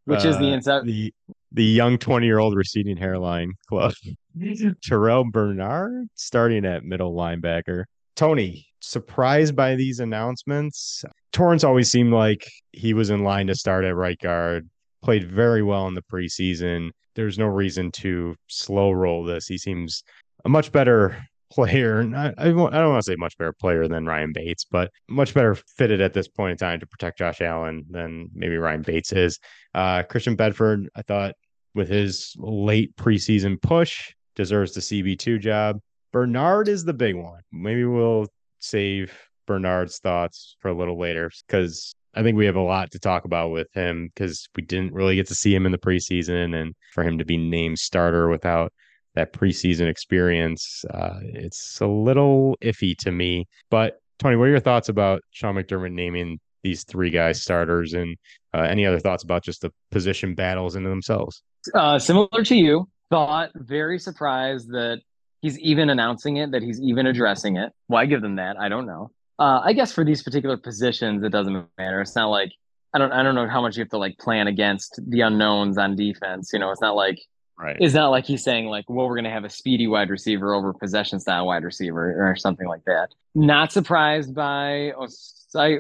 Which 0.05 0.25
is 0.25 0.39
the 0.39 0.61
Uh, 0.67 0.83
the 0.83 1.13
the 1.53 1.65
young 1.65 1.99
20 1.99 2.27
year 2.27 2.39
old 2.39 2.57
receding 2.57 2.97
hairline 2.97 3.53
club. 3.69 3.93
Terrel 4.39 5.31
Bernard 5.31 6.09
starting 6.15 6.65
at 6.65 6.85
middle 6.85 7.15
linebacker. 7.15 7.85
Tony, 8.17 8.67
surprised 8.81 9.55
by 9.55 9.77
these 9.77 10.01
announcements. 10.01 11.05
Torrence 11.33 11.65
always 11.65 11.91
seemed 11.91 12.13
like 12.13 12.49
he 12.73 12.95
was 12.95 13.11
in 13.11 13.23
line 13.23 13.47
to 13.47 13.55
start 13.55 13.85
at 13.85 13.95
right 13.95 14.19
guard, 14.19 14.69
played 15.03 15.31
very 15.31 15.63
well 15.63 15.87
in 15.87 15.95
the 15.95 16.03
preseason. 16.03 16.91
There's 17.15 17.39
no 17.39 17.47
reason 17.47 17.93
to 17.93 18.35
slow 18.49 18.91
roll 18.91 19.23
this. 19.23 19.47
He 19.47 19.59
seems 19.59 20.03
a 20.45 20.49
much 20.49 20.73
better 20.73 21.17
player. 21.53 22.03
I, 22.15 22.33
I 22.39 22.45
don't 22.49 22.59
want 22.59 22.75
to 22.75 23.03
say 23.03 23.17
much 23.17 23.37
better 23.39 23.53
player 23.53 23.87
than 23.87 24.07
Ryan 24.07 24.33
Bates, 24.33 24.65
but 24.65 24.91
much 25.09 25.33
better 25.33 25.55
fitted 25.55 26.01
at 26.01 26.13
this 26.13 26.27
point 26.27 26.53
in 26.53 26.57
time 26.59 26.81
to 26.81 26.87
protect 26.87 27.19
Josh 27.19 27.41
Allen 27.41 27.85
than 27.91 28.29
maybe 28.35 28.57
Ryan 28.57 28.83
Bates 28.83 29.13
is. 29.13 29.39
Uh, 29.75 30.03
Christian 30.03 30.37
Benford, 30.37 30.87
I 30.97 31.03
thought 31.03 31.35
with 31.75 31.89
his 31.89 32.35
late 32.39 32.97
preseason 32.97 33.61
push, 33.61 34.13
deserves 34.35 34.73
the 34.73 34.81
CB2 34.81 35.41
job. 35.41 35.79
Bernard 36.17 36.67
is 36.67 36.83
the 36.83 36.95
big 36.95 37.15
one. 37.15 37.43
Maybe 37.53 37.85
we'll 37.85 38.27
save 38.59 39.13
Bernard's 39.47 39.99
thoughts 39.99 40.57
for 40.61 40.69
a 40.69 40.75
little 40.75 40.99
later 40.99 41.31
because 41.47 41.95
I 42.15 42.23
think 42.23 42.39
we 42.39 42.47
have 42.47 42.57
a 42.57 42.63
lot 42.63 42.91
to 42.93 42.99
talk 42.99 43.27
about 43.27 43.51
with 43.51 43.67
him 43.75 44.09
because 44.15 44.49
we 44.57 44.63
didn't 44.63 44.95
really 44.95 45.17
get 45.17 45.27
to 45.27 45.35
see 45.35 45.55
him 45.55 45.67
in 45.67 45.73
the 45.73 45.79
preseason. 45.79 46.59
And 46.59 46.75
for 46.95 47.05
him 47.05 47.19
to 47.19 47.27
be 47.27 47.37
named 47.37 47.79
starter 47.79 48.31
without 48.31 48.73
that 49.15 49.35
preseason 49.35 49.91
experience, 49.91 50.87
uh, 50.89 51.19
it's 51.21 51.83
a 51.83 51.87
little 51.87 52.57
iffy 52.63 52.97
to 53.01 53.13
me. 53.13 53.45
But 53.69 54.01
Tony, 54.19 54.37
what 54.37 54.45
are 54.45 54.53
your 54.53 54.61
thoughts 54.61 54.89
about 54.89 55.21
Sean 55.33 55.57
McDermott 55.57 55.93
naming 55.93 56.41
these 56.63 56.83
three 56.85 57.11
guys 57.11 57.43
starters 57.43 57.93
and 57.93 58.17
uh, 58.55 58.63
any 58.63 58.87
other 58.87 59.01
thoughts 59.01 59.23
about 59.23 59.45
just 59.45 59.61
the 59.61 59.71
position 59.91 60.35
battles 60.35 60.77
into 60.77 60.89
themselves? 60.89 61.43
uh, 61.75 61.99
similar 61.99 62.43
to 62.43 62.57
you. 62.57 62.89
Thought 63.11 63.51
very 63.55 63.99
surprised 63.99 64.71
that 64.71 65.03
he's 65.47 65.59
even 65.61 65.91
announcing 65.91 66.39
it, 66.39 66.51
that 66.53 66.63
he's 66.63 66.81
even 66.81 67.07
addressing 67.07 67.57
it. 67.57 67.73
Why 67.87 68.07
give 68.07 68.21
them 68.23 68.37
that? 68.37 68.57
I 68.59 68.69
don't 68.69 68.87
know. 68.87 69.11
Uh, 69.39 69.61
I 69.63 69.73
guess 69.75 69.93
for 69.93 70.05
these 70.05 70.23
particular 70.23 70.57
positions, 70.57 71.23
it 71.23 71.31
doesn't 71.31 71.67
matter. 71.79 72.01
It's 72.01 72.17
not 72.17 72.29
like 72.39 72.51
I 72.93 72.99
don't 72.99 73.13
I 73.13 73.23
don't 73.23 73.35
know 73.35 73.49
how 73.49 73.61
much 73.63 73.77
you 73.77 73.83
have 73.83 73.91
to 73.91 73.99
like 73.99 74.19
plan 74.19 74.47
against 74.49 74.99
the 75.07 75.21
unknowns 75.21 75.79
on 75.79 75.95
defense. 75.95 76.51
You 76.53 76.59
know, 76.59 76.71
it's 76.71 76.81
not 76.81 76.97
like 76.97 77.19
Right. 77.59 77.77
it's 77.81 77.95
not 77.95 78.09
like 78.11 78.27
he's 78.27 78.45
saying 78.45 78.67
like, 78.67 78.85
well, 78.89 79.07
we're 79.09 79.15
going 79.15 79.25
to 79.25 79.31
have 79.31 79.45
a 79.45 79.49
speedy 79.49 79.87
wide 79.87 80.11
receiver 80.11 80.53
over 80.53 80.75
possession 80.75 81.19
style 81.21 81.47
wide 81.47 81.65
receiver 81.65 82.31
or 82.31 82.37
something 82.37 82.69
like 82.69 82.85
that. 82.85 83.09
Not 83.35 83.73
surprised 83.73 84.35
by 84.35 84.93
Osai 84.99 85.79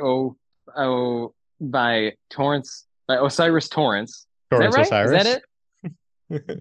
oh 0.78 1.35
by 1.61 2.12
Torrence 2.30 2.87
by 3.08 3.16
Osiris 3.23 3.68
Torrence. 3.68 4.26
Torrence 4.50 4.76
is 4.76 4.88
that 4.88 4.96
right? 4.96 5.04
Osiris? 5.06 5.26
Is 5.26 5.26
that 5.26 5.37
it? 5.37 5.42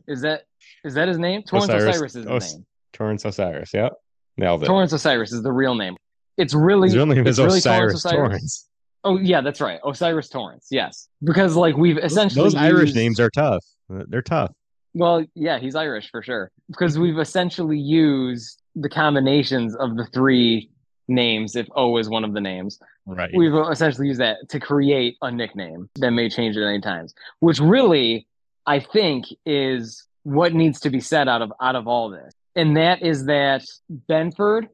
Is 0.07 0.21
that 0.21 0.41
is 0.83 0.93
that 0.95 1.07
his 1.07 1.17
name? 1.17 1.43
Torrence 1.43 1.69
Osiris- 1.69 1.95
Osiris, 1.95 2.15
is 2.15 2.23
his 2.23 2.27
Os- 2.27 2.53
name. 2.53 2.65
Torrence 2.95 3.25
Osiris. 3.25 3.71
Yep. 3.73 3.93
Nailed 4.37 4.63
it. 4.63 4.65
Torrence 4.65 4.91
Osiris 4.93 5.31
is 5.31 5.43
the 5.43 5.51
real 5.51 5.75
name. 5.75 5.95
It's 6.37 6.53
really 6.53 6.87
His 6.87 6.95
real 6.95 7.05
name 7.05 7.25
is 7.27 7.37
really 7.39 7.59
Osiris 7.59 8.03
Torrence 8.03 8.03
Torrence. 8.03 8.69
Oh 9.03 9.17
yeah, 9.19 9.41
that's 9.41 9.61
right. 9.61 9.79
Osiris 9.85 10.29
Torrence. 10.29 10.67
Yes, 10.71 11.07
because 11.23 11.55
like 11.55 11.77
we've 11.77 11.97
essentially 11.97 12.43
Those 12.43 12.55
Irish 12.55 12.87
used- 12.89 12.95
names 12.95 13.19
are 13.19 13.29
tough. 13.29 13.63
They're 13.89 14.21
tough. 14.21 14.51
Well, 14.93 15.25
yeah, 15.35 15.59
he's 15.59 15.75
Irish 15.75 16.09
for 16.09 16.23
sure. 16.23 16.51
Because 16.69 16.97
we've 16.97 17.19
essentially 17.19 17.77
used 17.77 18.61
the 18.75 18.89
combinations 18.89 19.75
of 19.75 19.95
the 19.97 20.05
three 20.13 20.69
names, 21.07 21.55
if 21.55 21.67
O 21.75 21.97
is 21.97 22.09
one 22.09 22.23
of 22.23 22.33
the 22.33 22.41
names. 22.41 22.79
Right. 23.05 23.29
We've 23.35 23.53
essentially 23.71 24.07
used 24.07 24.19
that 24.21 24.37
to 24.49 24.59
create 24.59 25.17
a 25.21 25.31
nickname 25.31 25.89
that 25.97 26.11
may 26.11 26.29
change 26.29 26.57
at 26.57 26.63
any 26.63 26.81
times, 26.81 27.13
which 27.41 27.59
really, 27.59 28.25
I 28.65 28.79
think, 28.79 29.25
is 29.45 30.03
what 30.23 30.53
needs 30.53 30.79
to 30.79 30.89
be 30.89 30.99
said 30.99 31.27
out 31.27 31.41
of 31.41 31.53
out 31.61 31.75
of 31.75 31.87
all 31.87 32.09
this. 32.09 32.33
And 32.55 32.77
that 32.77 33.01
is 33.01 33.25
that 33.25 33.65
Benford, 34.09 34.69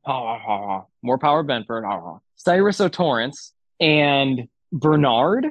more 1.02 1.18
power 1.18 1.44
Benford, 1.44 2.20
Cyrus 2.36 2.80
O'Torrence, 2.80 3.54
and 3.80 4.48
Bernard 4.72 5.48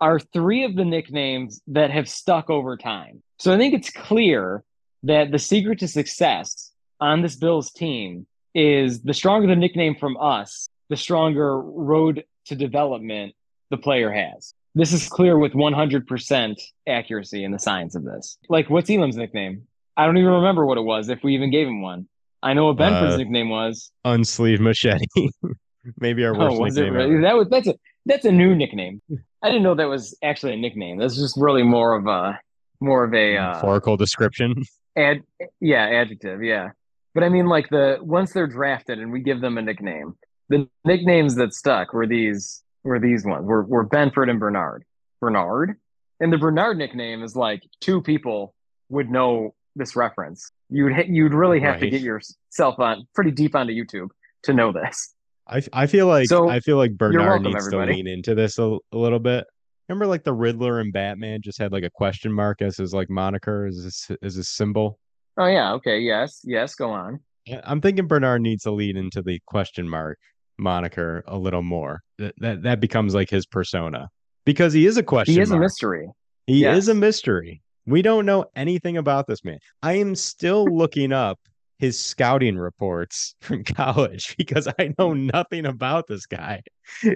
are 0.00 0.18
three 0.18 0.64
of 0.64 0.74
the 0.74 0.84
nicknames 0.84 1.60
that 1.68 1.90
have 1.90 2.08
stuck 2.08 2.50
over 2.50 2.76
time. 2.76 3.22
So 3.38 3.52
I 3.52 3.58
think 3.58 3.74
it's 3.74 3.90
clear 3.90 4.64
that 5.02 5.30
the 5.30 5.38
secret 5.38 5.78
to 5.80 5.88
success 5.88 6.72
on 7.00 7.22
this 7.22 7.36
Bills 7.36 7.70
team 7.70 8.26
is 8.54 9.02
the 9.02 9.14
stronger 9.14 9.46
the 9.46 9.56
nickname 9.56 9.94
from 9.94 10.16
us, 10.18 10.68
the 10.88 10.96
stronger 10.96 11.60
road 11.60 12.24
to 12.46 12.56
development 12.56 13.34
the 13.70 13.76
player 13.76 14.10
has. 14.10 14.54
This 14.74 14.92
is 14.92 15.08
clear 15.08 15.38
with 15.38 15.52
100% 15.52 16.60
accuracy 16.88 17.44
in 17.44 17.52
the 17.52 17.58
science 17.58 17.94
of 17.94 18.04
this. 18.04 18.38
Like, 18.48 18.70
what's 18.70 18.90
Elam's 18.90 19.16
nickname? 19.16 19.66
I 19.96 20.06
don't 20.06 20.16
even 20.16 20.30
remember 20.32 20.66
what 20.66 20.78
it 20.78 20.82
was, 20.82 21.08
if 21.08 21.22
we 21.22 21.34
even 21.34 21.50
gave 21.50 21.66
him 21.66 21.82
one. 21.82 22.08
I 22.42 22.52
know 22.52 22.66
what 22.66 22.76
Benford's 22.76 23.14
Uh, 23.14 23.16
nickname 23.18 23.48
was. 23.48 23.90
Unsleeved 24.04 24.60
machete. 24.60 25.30
Maybe 25.98 26.24
our 26.24 26.36
worst 26.36 26.56
Oh, 26.56 26.60
was 26.60 26.76
it 26.76 26.90
really? 26.90 27.20
That 27.20 27.36
was 27.36 27.48
that's 27.48 27.66
a 27.66 27.74
that's 28.06 28.24
a 28.24 28.32
new 28.32 28.54
nickname. 28.54 29.02
I 29.42 29.48
didn't 29.48 29.62
know 29.62 29.74
that 29.74 29.88
was 29.88 30.16
actually 30.22 30.54
a 30.54 30.56
nickname. 30.56 30.98
That's 30.98 31.16
just 31.16 31.36
really 31.38 31.62
more 31.62 31.94
of 31.94 32.06
a 32.06 32.38
more 32.80 33.04
of 33.04 33.14
a 33.14 33.36
uh, 33.36 33.46
Metaphorical 33.48 33.96
description. 33.96 34.54
ad 34.96 35.22
yeah 35.60 35.84
adjective 35.86 36.42
yeah. 36.42 36.70
But 37.14 37.22
I 37.22 37.28
mean, 37.28 37.46
like 37.46 37.68
the 37.68 37.98
once 38.00 38.32
they're 38.32 38.46
drafted 38.46 38.98
and 38.98 39.12
we 39.12 39.20
give 39.20 39.40
them 39.40 39.58
a 39.58 39.62
nickname, 39.62 40.14
the 40.48 40.68
nicknames 40.84 41.36
that 41.36 41.52
stuck 41.54 41.92
were 41.92 42.06
these 42.06 42.62
were 42.82 42.98
these 42.98 43.24
ones 43.24 43.46
were 43.46 43.62
were 43.62 43.86
Benford 43.86 44.30
and 44.30 44.40
Bernard. 44.40 44.84
Bernard, 45.20 45.76
and 46.20 46.32
the 46.32 46.38
Bernard 46.38 46.76
nickname 46.78 47.22
is 47.22 47.36
like 47.36 47.62
two 47.80 48.02
people 48.02 48.54
would 48.88 49.10
know 49.10 49.54
this 49.76 49.96
reference. 49.96 50.50
You'd 50.70 50.92
you'd 51.08 51.34
really 51.34 51.60
have 51.60 51.80
to 51.80 51.90
get 51.90 52.00
yourself 52.00 52.78
on 52.78 53.06
pretty 53.14 53.30
deep 53.30 53.54
onto 53.54 53.72
YouTube 53.72 54.08
to 54.44 54.52
know 54.52 54.72
this. 54.72 55.14
I 55.48 55.62
I 55.72 55.86
feel 55.86 56.06
like 56.06 56.28
So, 56.28 56.48
I 56.48 56.60
feel 56.60 56.76
like 56.76 56.96
Bernard 56.96 57.26
welcome, 57.42 57.52
needs 57.52 57.68
to 57.68 57.78
lean 57.78 58.06
into 58.06 58.34
this 58.34 58.58
a, 58.58 58.78
a 58.92 58.96
little 58.96 59.18
bit. 59.18 59.44
Remember, 59.88 60.06
like 60.06 60.24
the 60.24 60.32
Riddler 60.32 60.80
and 60.80 60.92
Batman 60.92 61.40
just 61.42 61.58
had 61.58 61.70
like 61.72 61.84
a 61.84 61.90
question 61.90 62.32
mark 62.32 62.62
as 62.62 62.78
his 62.78 62.94
like 62.94 63.10
moniker, 63.10 63.66
as 63.66 63.76
his 63.76 64.10
as 64.22 64.34
his 64.36 64.48
symbol. 64.48 64.98
Oh 65.36 65.46
yeah, 65.46 65.72
okay, 65.74 65.98
yes, 66.00 66.40
yes, 66.44 66.74
go 66.74 66.90
on. 66.90 67.20
I'm 67.64 67.80
thinking 67.82 68.06
Bernard 68.06 68.40
needs 68.40 68.62
to 68.62 68.70
lead 68.70 68.96
into 68.96 69.20
the 69.20 69.38
question 69.46 69.86
mark 69.88 70.18
moniker 70.58 71.22
a 71.26 71.36
little 71.36 71.62
more. 71.62 72.00
That 72.18 72.34
that, 72.38 72.62
that 72.62 72.80
becomes 72.80 73.14
like 73.14 73.28
his 73.28 73.44
persona 73.44 74.08
because 74.46 74.72
he 74.72 74.86
is 74.86 74.96
a 74.96 75.02
question. 75.02 75.34
He 75.34 75.40
is 75.40 75.50
a 75.50 75.58
mystery. 75.58 76.08
He 76.46 76.60
Yes. 76.60 76.78
is 76.78 76.88
a 76.88 76.94
mystery. 76.94 77.60
We 77.86 78.02
don't 78.02 78.26
know 78.26 78.46
anything 78.56 78.96
about 78.96 79.26
this 79.26 79.44
man. 79.44 79.58
I 79.82 79.94
am 79.94 80.14
still 80.14 80.64
looking 80.70 81.12
up 81.12 81.38
his 81.78 82.00
scouting 82.00 82.56
reports 82.56 83.34
from 83.40 83.64
college 83.76 84.36
because 84.36 84.68
I 84.78 84.94
know 84.98 85.12
nothing 85.12 85.66
about 85.66 86.06
this 86.06 86.26
guy 86.26 86.62